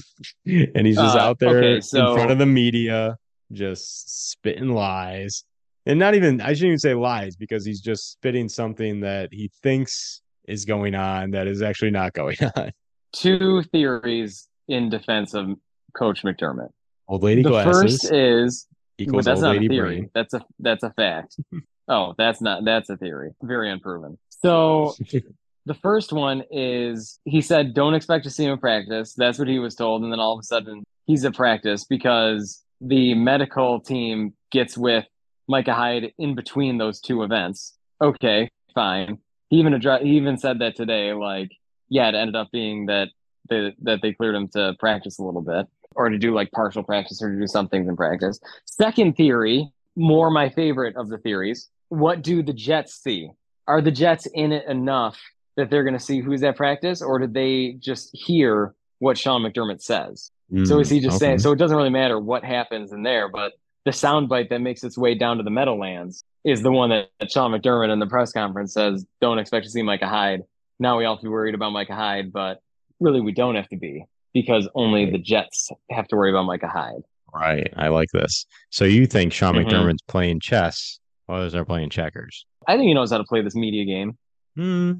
and 0.45 0.85
he's 0.85 0.97
just 0.97 1.17
Uh, 1.17 1.21
out 1.21 1.39
there 1.39 1.59
okay, 1.59 1.77
in 1.77 1.81
front 2.15 2.33
of 2.33 2.39
the 2.39 2.47
media, 2.47 3.17
just 3.53 4.31
spitting 4.33 4.71
lies. 4.71 5.45
And 5.87 5.99
not 5.99 6.15
even, 6.15 6.41
I 6.41 6.49
shouldn't 6.49 6.69
even 6.69 6.79
say 6.79 6.95
lies 6.95 7.37
because 7.37 7.65
he's 7.65 7.81
just 7.81 8.13
spitting 8.13 8.49
something 8.49 9.01
that 9.01 9.29
he 9.33 9.51
thinks 9.63 10.21
is 10.47 10.65
going 10.65 10.95
on 10.95 11.31
that 11.31 11.47
is 11.47 11.63
actually 11.63 11.93
not 11.93 12.13
going 12.13 12.37
on. 12.57 12.73
Two 13.13 13.63
theories 13.63 14.49
in 14.69 14.91
defense 14.91 15.35
of 15.35 15.51
Coach 15.97 16.23
McDermott. 16.23 16.71
Old 17.09 17.23
lady 17.23 17.43
the 17.43 17.51
glasses 17.51 18.01
first 18.01 18.13
is 18.13 18.67
well, 19.07 19.23
that's 19.23 19.39
old 19.39 19.43
not 19.43 19.53
lady 19.55 19.67
a 19.67 19.69
theory. 19.69 19.97
brain. 20.01 20.11
That's 20.15 20.35
a 20.35 20.45
that's 20.59 20.83
a 20.83 20.91
fact. 20.91 21.37
oh, 21.89 22.15
that's 22.19 22.41
not 22.41 22.65
that's 22.65 22.91
a 22.91 22.97
theory. 22.97 23.33
Very 23.43 23.71
unproven. 23.71 24.19
So 24.43 24.95
the 25.67 25.75
first 25.75 26.13
one 26.13 26.43
is 26.51 27.21
he 27.25 27.41
said 27.41 27.75
don't 27.75 27.95
expect 27.95 28.25
to 28.25 28.31
see 28.31 28.45
him 28.45 28.59
practice. 28.59 29.15
That's 29.15 29.39
what 29.39 29.49
he 29.49 29.59
was 29.59 29.75
told, 29.75 30.03
and 30.03 30.13
then 30.13 30.21
all 30.21 30.33
of 30.33 30.41
a 30.41 30.43
sudden 30.43 30.85
he's 31.07 31.25
at 31.25 31.35
practice 31.35 31.85
because 31.85 32.63
the 32.81 33.15
medical 33.15 33.81
team 33.81 34.35
gets 34.51 34.77
with 34.77 35.05
Micah 35.49 35.75
Hyde 35.75 36.13
in 36.19 36.35
between 36.35 36.79
those 36.79 37.01
two 37.01 37.23
events. 37.23 37.75
Okay, 38.01 38.51
fine. 38.75 39.19
He 39.49 39.59
even 39.59 39.75
addressed, 39.75 40.05
he 40.05 40.17
even 40.17 40.39
said 40.39 40.59
that 40.59 40.77
today. 40.77 41.13
Like, 41.13 41.51
yeah, 41.89 42.09
it 42.09 42.15
ended 42.15 42.37
up 42.37 42.51
being 42.53 42.87
that 42.87 43.09
they, 43.49 43.75
that 43.83 44.01
they 44.03 44.13
cleared 44.13 44.35
him 44.35 44.49
to 44.49 44.75
practice 44.79 45.19
a 45.19 45.23
little 45.23 45.43
bit 45.43 45.67
or 45.95 46.09
to 46.09 46.19
do 46.19 46.35
like 46.35 46.51
partial 46.51 46.83
practice 46.83 47.23
or 47.23 47.33
to 47.33 47.39
do 47.39 47.47
some 47.47 47.69
things 47.69 47.89
in 47.89 47.97
practice. 47.97 48.41
Second 48.65 49.17
theory, 49.17 49.71
more 49.95 50.31
my 50.31 50.49
favorite 50.51 50.97
of 50.97 51.09
the 51.09 51.19
theories. 51.19 51.69
What 51.89 52.23
do 52.23 52.43
the 52.43 52.53
Jets 52.53 52.95
see? 52.95 53.31
Are 53.69 53.81
the 53.81 53.93
Jets 53.93 54.27
in 54.27 54.53
it 54.53 54.67
enough 54.69 55.19
that 55.57 55.71
they're 55.71 55.85
going 55.85 55.95
to 55.97 56.05
see 56.05 56.21
who's 56.21 56.43
at 56.43 56.57
practice, 56.57 57.01
or 57.01 57.19
did 57.19 57.33
they 57.33 57.77
just 57.79 58.11
hear 58.13 58.75
what 58.99 59.17
Sean 59.17 59.43
McDermott 59.43 59.81
says? 59.81 60.31
So 60.65 60.79
is 60.79 60.91
he 60.91 61.01
just 61.01 61.15
Mm, 61.15 61.17
okay. 61.17 61.19
saying? 61.19 61.39
So 61.41 61.53
it 61.53 61.57
doesn't 61.57 61.77
really 61.77 61.91
matter 61.91 62.21
what 62.21 62.45
happens 62.45 62.93
in 62.93 63.03
there, 63.03 63.29
but 63.29 63.53
the 63.87 63.93
soundbite 63.93 64.51
that 64.51 64.61
makes 64.61 64.85
its 64.85 64.99
way 64.99 65.15
down 65.15 65.39
to 65.39 65.43
the 65.43 65.51
Meadowlands 65.51 66.25
is 66.45 66.61
the 66.63 66.71
one 66.73 66.91
that, 66.91 67.09
that 67.21 67.31
Sean 67.31 67.53
McDermott 67.53 67.91
in 67.91 67.99
the 68.01 68.07
press 68.07 68.33
conference 68.33 68.75
says, 68.75 69.07
"Don't 69.23 69.39
expect 69.39 69.65
to 69.65 69.71
see 69.71 69.83
Micah 69.83 70.07
Hyde." 70.09 70.43
Now 70.79 70.99
we 70.99 71.07
all 71.07 71.15
have 71.15 71.21
to 71.21 71.27
be 71.27 71.31
worried 71.31 71.55
about 71.55 71.71
Micah 71.71 71.95
Hyde, 71.95 72.33
but 72.33 72.61
really 73.01 73.21
we 73.23 73.33
don't 73.33 73.55
have 73.55 73.69
to 73.69 73.77
be 73.77 74.05
because 74.35 74.69
only 74.75 75.11
the 75.11 75.19
Jets 75.19 75.71
have 75.91 76.07
to 76.09 76.17
worry 76.17 76.31
about 76.31 76.43
Micah 76.45 76.69
Hyde. 76.69 77.03
Right. 77.35 77.73
I 77.77 77.89
like 77.89 78.09
this. 78.13 78.45
So 78.71 78.85
you 78.85 79.07
think 79.07 79.33
Sean 79.33 79.55
Mhm. 79.55 79.67
McDermott's 79.67 80.03
playing 80.09 80.41
chess 80.41 81.01
while 81.27 81.39
others 81.39 81.55
are 81.55 81.65
playing 81.65 81.91
checkers? 81.91 82.45
I 82.69 82.77
think 82.77 82.89
he 82.89 82.95
knows 82.95 83.11
how 83.11 83.19
to 83.19 83.25
play 83.25 83.41
this 83.43 83.55
media 83.55 83.85
game. 83.85 84.19
Hmm. 84.57 84.93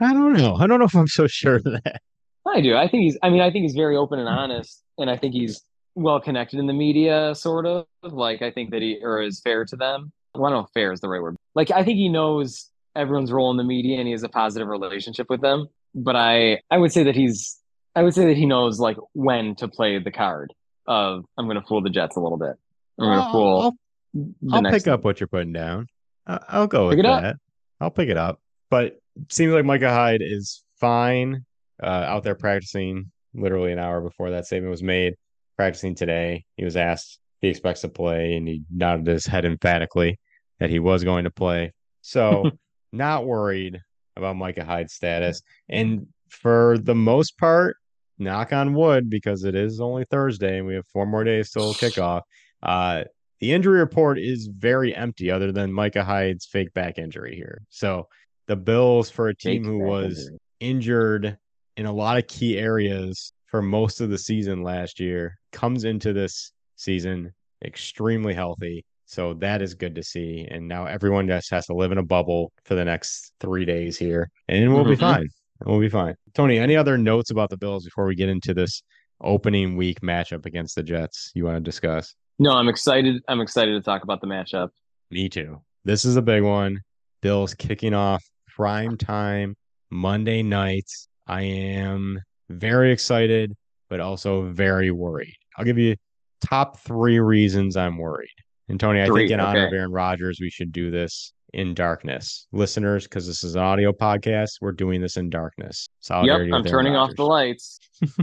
I 0.00 0.12
don't 0.12 0.34
know. 0.34 0.56
I 0.56 0.66
don't 0.66 0.78
know 0.78 0.84
if 0.86 0.94
I'm 0.94 1.08
so 1.08 1.26
sure 1.26 1.56
of 1.56 1.64
that. 1.64 2.00
I 2.46 2.60
do. 2.60 2.76
I 2.76 2.88
think 2.88 3.04
he's. 3.04 3.16
I 3.22 3.30
mean, 3.30 3.40
I 3.40 3.50
think 3.50 3.62
he's 3.62 3.74
very 3.74 3.96
open 3.96 4.18
and 4.18 4.28
honest, 4.28 4.82
and 4.98 5.08
I 5.08 5.16
think 5.16 5.32
he's 5.34 5.64
well 5.94 6.20
connected 6.20 6.58
in 6.58 6.66
the 6.66 6.72
media, 6.72 7.34
sort 7.34 7.66
of. 7.66 7.86
Like 8.02 8.42
I 8.42 8.50
think 8.50 8.70
that 8.70 8.82
he 8.82 8.98
or 9.02 9.22
is 9.22 9.40
fair 9.40 9.64
to 9.66 9.76
them. 9.76 10.12
Well, 10.34 10.46
I 10.46 10.50
don't 10.50 10.60
know 10.60 10.64
if 10.64 10.70
fair 10.72 10.92
is 10.92 11.00
the 11.00 11.08
right 11.08 11.22
word. 11.22 11.36
Like 11.54 11.70
I 11.70 11.84
think 11.84 11.96
he 11.96 12.08
knows 12.08 12.70
everyone's 12.96 13.32
role 13.32 13.50
in 13.50 13.56
the 13.56 13.64
media, 13.64 13.98
and 13.98 14.06
he 14.06 14.12
has 14.12 14.22
a 14.22 14.28
positive 14.28 14.68
relationship 14.68 15.28
with 15.30 15.40
them. 15.40 15.68
But 15.94 16.16
I, 16.16 16.60
I 16.70 16.78
would 16.78 16.92
say 16.92 17.04
that 17.04 17.14
he's. 17.14 17.58
I 17.96 18.02
would 18.02 18.14
say 18.14 18.26
that 18.26 18.36
he 18.36 18.46
knows 18.46 18.80
like 18.80 18.96
when 19.12 19.54
to 19.56 19.68
play 19.68 19.98
the 20.00 20.10
card 20.10 20.52
of 20.86 21.24
I'm 21.38 21.46
going 21.46 21.60
to 21.60 21.66
fool 21.66 21.80
the 21.80 21.90
Jets 21.90 22.16
a 22.16 22.20
little 22.20 22.38
bit. 22.38 22.56
I'm 22.98 23.06
going 23.06 23.24
to 23.24 23.30
fool. 23.32 23.60
I'll, 23.60 23.76
the 24.12 24.54
I'll 24.56 24.62
next 24.62 24.84
pick 24.84 24.88
up 24.92 25.04
what 25.04 25.20
you're 25.20 25.28
putting 25.28 25.52
down. 25.52 25.86
I'll 26.26 26.66
go 26.66 26.88
Pick 26.88 26.98
with 26.98 27.06
it 27.06 27.10
up. 27.10 27.22
that. 27.22 27.36
I'll 27.80 27.90
pick 27.90 28.08
it 28.08 28.16
up. 28.16 28.40
But 28.70 28.98
it 29.16 29.32
seems 29.32 29.52
like 29.52 29.64
Micah 29.64 29.90
Hyde 29.90 30.22
is 30.22 30.64
fine 30.80 31.44
uh, 31.82 31.86
out 31.86 32.24
there 32.24 32.34
practicing 32.34 33.10
literally 33.34 33.72
an 33.72 33.78
hour 33.78 34.00
before 34.00 34.30
that 34.30 34.46
statement 34.46 34.70
was 34.70 34.82
made. 34.82 35.14
Practicing 35.56 35.94
today. 35.94 36.44
He 36.56 36.64
was 36.64 36.76
asked 36.76 37.18
if 37.40 37.46
he 37.46 37.48
expects 37.48 37.82
to 37.82 37.88
play, 37.88 38.34
and 38.36 38.46
he 38.46 38.62
nodded 38.70 39.06
his 39.06 39.26
head 39.26 39.44
emphatically 39.44 40.18
that 40.58 40.70
he 40.70 40.78
was 40.78 41.04
going 41.04 41.24
to 41.24 41.30
play. 41.30 41.72
So, 42.00 42.50
not 42.92 43.26
worried 43.26 43.80
about 44.16 44.36
Micah 44.36 44.64
Hyde's 44.64 44.94
status. 44.94 45.42
And 45.68 46.06
for 46.28 46.78
the 46.78 46.94
most 46.94 47.38
part, 47.38 47.76
knock 48.18 48.52
on 48.52 48.74
wood, 48.74 49.10
because 49.10 49.44
it 49.44 49.54
is 49.54 49.80
only 49.80 50.04
Thursday 50.10 50.58
and 50.58 50.66
we 50.66 50.74
have 50.74 50.86
four 50.86 51.06
more 51.06 51.24
days 51.24 51.50
till 51.50 51.74
kickoff. 51.74 52.22
Uh, 52.62 53.04
the 53.40 53.52
injury 53.52 53.78
report 53.78 54.18
is 54.18 54.46
very 54.46 54.94
empty, 54.94 55.30
other 55.30 55.52
than 55.52 55.70
Micah 55.70 56.04
Hyde's 56.04 56.46
fake 56.46 56.72
back 56.72 56.98
injury 56.98 57.34
here. 57.34 57.60
So 57.68 58.08
the 58.46 58.56
Bills, 58.56 59.10
for 59.10 59.28
a 59.28 59.36
team 59.36 59.64
Fake 59.64 59.70
who 59.70 59.78
was 59.80 60.30
injured 60.60 61.36
in 61.76 61.84
a 61.84 61.92
lot 61.92 62.16
of 62.16 62.26
key 62.26 62.56
areas 62.58 63.33
for 63.54 63.62
most 63.62 64.00
of 64.00 64.10
the 64.10 64.18
season 64.18 64.64
last 64.64 64.98
year, 64.98 65.38
comes 65.52 65.84
into 65.84 66.12
this 66.12 66.50
season 66.74 67.32
extremely 67.64 68.34
healthy. 68.34 68.84
So 69.04 69.34
that 69.34 69.62
is 69.62 69.74
good 69.74 69.94
to 69.94 70.02
see. 70.02 70.48
And 70.50 70.66
now 70.66 70.86
everyone 70.86 71.28
just 71.28 71.52
has 71.52 71.66
to 71.66 71.72
live 71.72 71.92
in 71.92 71.98
a 71.98 72.02
bubble 72.02 72.50
for 72.64 72.74
the 72.74 72.84
next 72.84 73.32
three 73.38 73.64
days 73.64 73.96
here, 73.96 74.28
and 74.48 74.74
we'll 74.74 74.82
be 74.84 74.96
Mhm. 74.96 74.98
fine. 74.98 75.28
We'll 75.64 75.78
be 75.78 75.88
fine. 75.88 76.16
Tony, 76.34 76.58
any 76.58 76.74
other 76.74 76.98
notes 76.98 77.30
about 77.30 77.48
the 77.48 77.56
Bills 77.56 77.84
before 77.84 78.06
we 78.06 78.16
get 78.16 78.28
into 78.28 78.54
this 78.54 78.82
opening 79.20 79.76
week 79.76 80.00
matchup 80.00 80.46
against 80.46 80.74
the 80.74 80.82
Jets 80.82 81.30
you 81.36 81.44
want 81.44 81.56
to 81.56 81.60
discuss? 81.60 82.12
No, 82.40 82.50
I'm 82.50 82.68
excited. 82.68 83.22
I'm 83.28 83.40
excited 83.40 83.74
to 83.74 83.80
talk 83.82 84.02
about 84.02 84.20
the 84.20 84.26
matchup. 84.26 84.70
Me 85.12 85.28
too. 85.28 85.62
This 85.84 86.04
is 86.04 86.16
a 86.16 86.22
big 86.22 86.42
one. 86.42 86.80
Bills 87.22 87.54
kicking 87.54 87.94
off 87.94 88.24
prime 88.48 88.96
time 88.96 89.54
Monday 89.90 90.42
nights. 90.42 91.06
I 91.28 91.42
am 91.42 92.20
very 92.54 92.92
excited, 92.92 93.54
but 93.88 94.00
also 94.00 94.42
very 94.42 94.90
worried. 94.90 95.36
I'll 95.56 95.64
give 95.64 95.78
you 95.78 95.96
top 96.40 96.78
three 96.80 97.18
reasons 97.18 97.76
I'm 97.76 97.98
worried. 97.98 98.28
And 98.68 98.80
Tony, 98.80 99.02
I 99.02 99.06
Three, 99.06 99.22
think 99.22 99.32
in 99.32 99.40
honor 99.40 99.66
of. 99.66 99.72
Aaron 99.72 99.92
Rodgers, 99.92 100.38
we 100.40 100.50
should 100.50 100.72
do 100.72 100.90
this 100.90 101.32
in 101.52 101.74
darkness. 101.74 102.46
Listeners, 102.52 103.04
because 103.04 103.26
this 103.26 103.44
is 103.44 103.54
an 103.54 103.62
audio 103.62 103.92
podcast, 103.92 104.54
we're 104.60 104.72
doing 104.72 105.00
this 105.00 105.16
in 105.16 105.30
darkness. 105.30 105.88
Solidarity 106.00 106.50
Yep, 106.50 106.58
I'm 106.58 106.64
turning 106.64 106.96
off 106.96 107.14
the 107.14 107.24
lights. 107.24 107.78